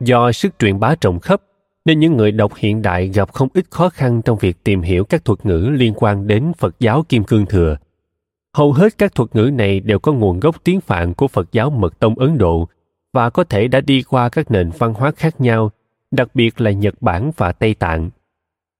Do 0.00 0.32
sức 0.32 0.58
truyền 0.58 0.80
bá 0.80 0.94
rộng 1.00 1.20
khắp 1.20 1.42
nên 1.84 1.98
những 2.00 2.16
người 2.16 2.32
đọc 2.32 2.52
hiện 2.56 2.82
đại 2.82 3.08
gặp 3.08 3.32
không 3.32 3.48
ít 3.54 3.64
khó 3.70 3.88
khăn 3.88 4.22
trong 4.22 4.38
việc 4.38 4.64
tìm 4.64 4.82
hiểu 4.82 5.04
các 5.04 5.24
thuật 5.24 5.46
ngữ 5.46 5.70
liên 5.72 5.92
quan 5.96 6.26
đến 6.26 6.52
phật 6.58 6.80
giáo 6.80 7.04
kim 7.08 7.24
cương 7.24 7.46
thừa 7.46 7.76
Hầu 8.54 8.72
hết 8.72 8.98
các 8.98 9.14
thuật 9.14 9.36
ngữ 9.36 9.50
này 9.54 9.80
đều 9.80 9.98
có 9.98 10.12
nguồn 10.12 10.40
gốc 10.40 10.64
tiếng 10.64 10.80
Phạn 10.80 11.14
của 11.14 11.28
Phật 11.28 11.52
giáo 11.52 11.70
Mật 11.70 11.98
Tông 11.98 12.18
Ấn 12.18 12.38
Độ 12.38 12.68
và 13.12 13.30
có 13.30 13.44
thể 13.44 13.68
đã 13.68 13.80
đi 13.80 14.02
qua 14.02 14.28
các 14.28 14.50
nền 14.50 14.70
văn 14.78 14.94
hóa 14.94 15.12
khác 15.16 15.40
nhau, 15.40 15.70
đặc 16.10 16.34
biệt 16.34 16.60
là 16.60 16.70
Nhật 16.70 16.94
Bản 17.00 17.30
và 17.36 17.52
Tây 17.52 17.74
Tạng, 17.74 18.10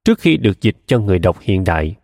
trước 0.04 0.18
khi 0.18 0.36
được 0.36 0.60
dịch 0.60 0.76
cho 0.86 0.98
người 0.98 1.18
đọc 1.18 1.36
hiện 1.40 1.64
đại. 1.64 1.94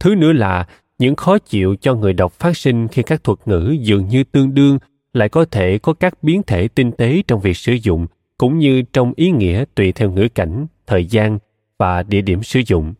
Thứ 0.00 0.14
nữa 0.14 0.32
là 0.32 0.66
những 0.98 1.16
khó 1.16 1.38
chịu 1.38 1.76
cho 1.80 1.94
người 1.94 2.12
đọc 2.12 2.32
phát 2.32 2.56
sinh 2.56 2.88
khi 2.88 3.02
các 3.02 3.24
thuật 3.24 3.38
ngữ 3.46 3.76
dường 3.80 4.08
như 4.08 4.24
tương 4.24 4.54
đương 4.54 4.78
lại 5.12 5.28
có 5.28 5.44
thể 5.44 5.78
có 5.78 5.92
các 5.92 6.22
biến 6.22 6.42
thể 6.42 6.68
tinh 6.68 6.92
tế 6.92 7.22
trong 7.26 7.40
việc 7.40 7.56
sử 7.56 7.72
dụng 7.72 8.06
cũng 8.38 8.58
như 8.58 8.82
trong 8.82 9.12
ý 9.16 9.30
nghĩa 9.30 9.64
tùy 9.74 9.92
theo 9.92 10.10
ngữ 10.10 10.28
cảnh, 10.34 10.66
thời 10.86 11.04
gian 11.04 11.38
và 11.78 12.02
địa 12.02 12.20
điểm 12.20 12.42
sử 12.42 12.60
dụng. 12.66 12.94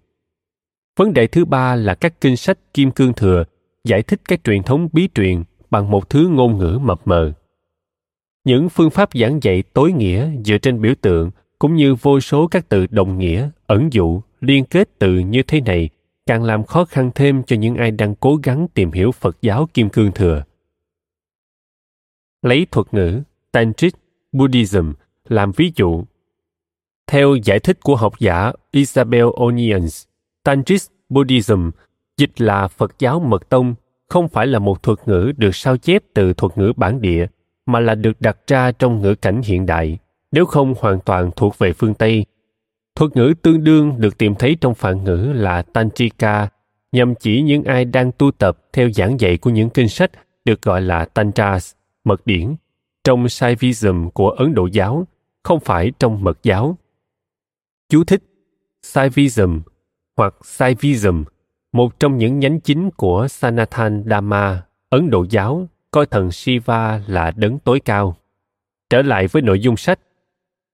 Vấn 0.97 1.13
đề 1.13 1.27
thứ 1.27 1.45
ba 1.45 1.75
là 1.77 1.95
các 1.95 2.21
kinh 2.21 2.37
sách 2.37 2.59
Kim 2.75 2.91
Cương 2.91 3.13
Thừa 3.13 3.45
giải 3.85 4.03
thích 4.03 4.21
các 4.25 4.45
truyền 4.45 4.63
thống 4.63 4.89
bí 4.93 5.09
truyền 5.15 5.45
bằng 5.71 5.91
một 5.91 6.11
thứ 6.11 6.29
ngôn 6.29 6.59
ngữ 6.59 6.79
mập 6.83 7.07
mờ. 7.07 7.33
Những 8.45 8.69
phương 8.69 8.91
pháp 8.91 9.09
giảng 9.15 9.43
dạy 9.43 9.63
tối 9.73 9.93
nghĩa 9.93 10.31
dựa 10.45 10.59
trên 10.59 10.81
biểu 10.81 10.95
tượng 11.01 11.31
cũng 11.59 11.77
như 11.77 11.95
vô 11.95 12.21
số 12.21 12.47
các 12.47 12.69
từ 12.69 12.87
đồng 12.87 13.19
nghĩa, 13.19 13.51
ẩn 13.67 13.93
dụ, 13.93 14.21
liên 14.41 14.65
kết 14.65 14.99
từ 14.99 15.19
như 15.19 15.43
thế 15.43 15.61
này 15.61 15.89
càng 16.27 16.43
làm 16.43 16.65
khó 16.65 16.85
khăn 16.85 17.11
thêm 17.15 17.43
cho 17.43 17.57
những 17.57 17.77
ai 17.77 17.91
đang 17.91 18.15
cố 18.15 18.39
gắng 18.43 18.67
tìm 18.75 18.93
hiểu 18.93 19.13
Phật 19.13 19.37
giáo 19.43 19.69
Kim 19.75 19.89
Cương 19.89 20.13
Thừa. 20.13 20.45
Lấy 22.43 22.67
thuật 22.71 22.95
ngữ 22.95 23.23
Tantric 23.53 23.95
Buddhism 24.33 24.93
làm 25.29 25.53
ví 25.53 25.73
dụ. 25.77 26.05
Theo 27.07 27.37
giải 27.45 27.59
thích 27.59 27.79
của 27.83 27.97
học 27.97 28.15
giả 28.19 28.53
Isabel 28.71 29.27
Onions, 29.37 30.05
Tantric 30.45 30.83
Buddhism 31.09 31.71
Dịch 32.17 32.41
là 32.41 32.69
Phật 32.69 32.95
giáo 32.99 33.21
Mật 33.21 33.49
Tông 33.49 33.75
không 34.09 34.29
phải 34.29 34.47
là 34.47 34.59
một 34.59 34.83
thuật 34.83 34.99
ngữ 35.09 35.33
được 35.37 35.55
sao 35.55 35.77
chép 35.77 36.03
từ 36.15 36.35
thuật 36.35 36.59
ngữ 36.59 36.73
bản 36.77 37.01
địa, 37.01 37.27
mà 37.67 37.81
là 37.81 37.95
được 37.95 38.21
đặt 38.21 38.39
ra 38.47 38.73
trong 38.73 39.03
ngữ 39.03 39.15
cảnh 39.15 39.43
hiện 39.45 39.67
đại, 39.67 39.99
nếu 40.33 40.47
không 40.47 40.75
hoàn 40.81 41.01
toàn 41.01 41.31
thuộc 41.37 41.59
về 41.59 41.73
phương 41.73 41.95
Tây. 41.95 42.27
Thuật 42.95 43.17
ngữ 43.17 43.35
tương 43.43 43.65
đương 43.65 43.95
được 43.99 44.19
tìm 44.19 44.35
thấy 44.35 44.57
trong 44.61 44.75
phản 44.75 45.05
ngữ 45.05 45.33
là 45.35 45.63
Tantrika, 45.63 46.49
nhằm 46.93 47.15
chỉ 47.15 47.43
những 47.43 47.65
ai 47.65 47.85
đang 47.85 48.13
tu 48.13 48.31
tập 48.31 48.59
theo 48.73 48.91
giảng 48.91 49.21
dạy 49.21 49.37
của 49.37 49.51
những 49.51 49.71
kinh 49.71 49.89
sách 49.89 50.11
được 50.45 50.63
gọi 50.63 50.81
là 50.81 51.05
Tantras, 51.05 51.73
mật 52.05 52.27
điển, 52.27 52.55
trong 53.05 53.29
Saivism 53.29 54.09
của 54.09 54.31
Ấn 54.31 54.55
Độ 54.55 54.67
giáo, 54.67 55.07
không 55.45 55.61
phải 55.61 55.93
trong 55.99 56.25
mật 56.25 56.39
giáo. 56.43 56.79
Chú 57.89 58.05
thích 58.05 58.23
Saivism 58.83 59.59
hoặc 60.17 60.35
Saivism 60.45 61.25
một 61.73 62.01
trong 62.01 62.19
những 62.19 62.39
nhánh 62.39 62.61
chính 62.61 62.91
của 62.91 63.29
Sanathan 63.29 64.05
Dhamma, 64.07 64.63
Ấn 64.91 65.11
Độ 65.11 65.27
giáo, 65.31 65.69
coi 65.91 66.07
thần 66.07 66.31
Shiva 66.31 67.03
là 67.07 67.31
đấng 67.31 67.59
tối 67.59 67.81
cao. 67.81 68.17
Trở 68.91 69.03
lại 69.03 69.27
với 69.27 69.43
nội 69.43 69.61
dung 69.61 69.77
sách, 69.77 69.99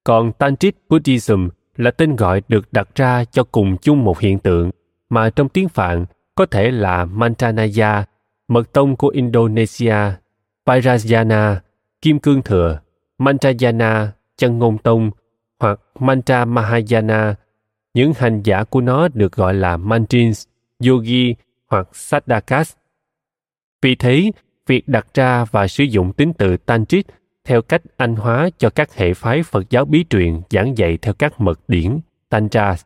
còn 0.05 0.33
Tantric 0.33 0.77
Buddhism 0.89 1.49
là 1.77 1.91
tên 1.91 2.17
gọi 2.17 2.43
được 2.49 2.73
đặt 2.73 2.89
ra 2.95 3.25
cho 3.25 3.45
cùng 3.45 3.77
chung 3.77 4.05
một 4.05 4.19
hiện 4.19 4.39
tượng 4.39 4.71
mà 5.11 5.31
trong 5.31 5.49
tiếng 5.49 5.69
Phạn 5.69 6.05
có 6.35 6.47
thể 6.47 6.71
là 6.71 7.05
Mantanaya, 7.05 8.05
mật 8.49 8.73
tông 8.73 8.97
của 8.97 9.09
Indonesia, 9.09 9.97
Vajrayana, 10.67 11.57
Kim 12.03 12.19
Cương 12.19 12.43
Thừa, 12.43 12.81
Mantrayana, 13.19 14.13
chân 14.41 14.59
ngôn 14.59 14.79
tông 14.79 15.11
hoặc 15.59 15.81
Mantra 15.99 16.45
Mahayana. 16.45 17.35
Những 17.95 18.13
hành 18.17 18.43
giả 18.43 18.65
của 18.65 18.81
nó 18.81 19.09
được 19.09 19.33
gọi 19.33 19.55
là 19.55 19.77
Mantrins 19.77 20.47
yogi 20.87 21.35
hoặc 21.67 21.89
sadhakas. 21.93 22.73
Vì 23.83 23.95
thế, 23.95 24.31
việc 24.67 24.89
đặt 24.89 25.07
ra 25.15 25.45
và 25.45 25.69
sử 25.69 25.85
dụng 25.85 26.13
tính 26.13 26.33
từ 26.39 26.57
Tantric 26.57 27.07
theo 27.45 27.63
cách 27.63 27.83
anh 27.97 28.17
hóa 28.17 28.51
cho 28.59 28.71
các 28.71 28.95
hệ 28.95 29.15
phái 29.15 29.43
Phật 29.43 29.71
giáo 29.71 29.85
bí 29.85 30.05
truyền 30.11 30.41
giảng 30.51 30.79
dạy 30.79 30.99
theo 31.03 31.15
các 31.15 31.41
mật 31.41 31.61
điển 31.69 32.01
Tantra 32.29 32.77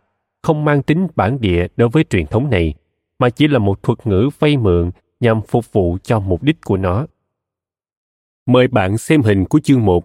không 0.42 0.64
mang 0.64 0.82
tính 0.82 1.06
bản 1.16 1.40
địa 1.40 1.66
đối 1.76 1.88
với 1.88 2.04
truyền 2.04 2.26
thống 2.26 2.50
này, 2.50 2.74
mà 3.18 3.30
chỉ 3.30 3.48
là 3.48 3.58
một 3.58 3.82
thuật 3.82 4.06
ngữ 4.06 4.28
vay 4.38 4.56
mượn 4.56 4.90
nhằm 5.20 5.40
phục 5.48 5.72
vụ 5.72 5.98
cho 6.02 6.20
mục 6.20 6.42
đích 6.42 6.56
của 6.64 6.76
nó. 6.76 7.06
Mời 8.46 8.68
bạn 8.68 8.98
xem 8.98 9.22
hình 9.22 9.44
của 9.44 9.60
chương 9.60 9.84
1 9.84 10.04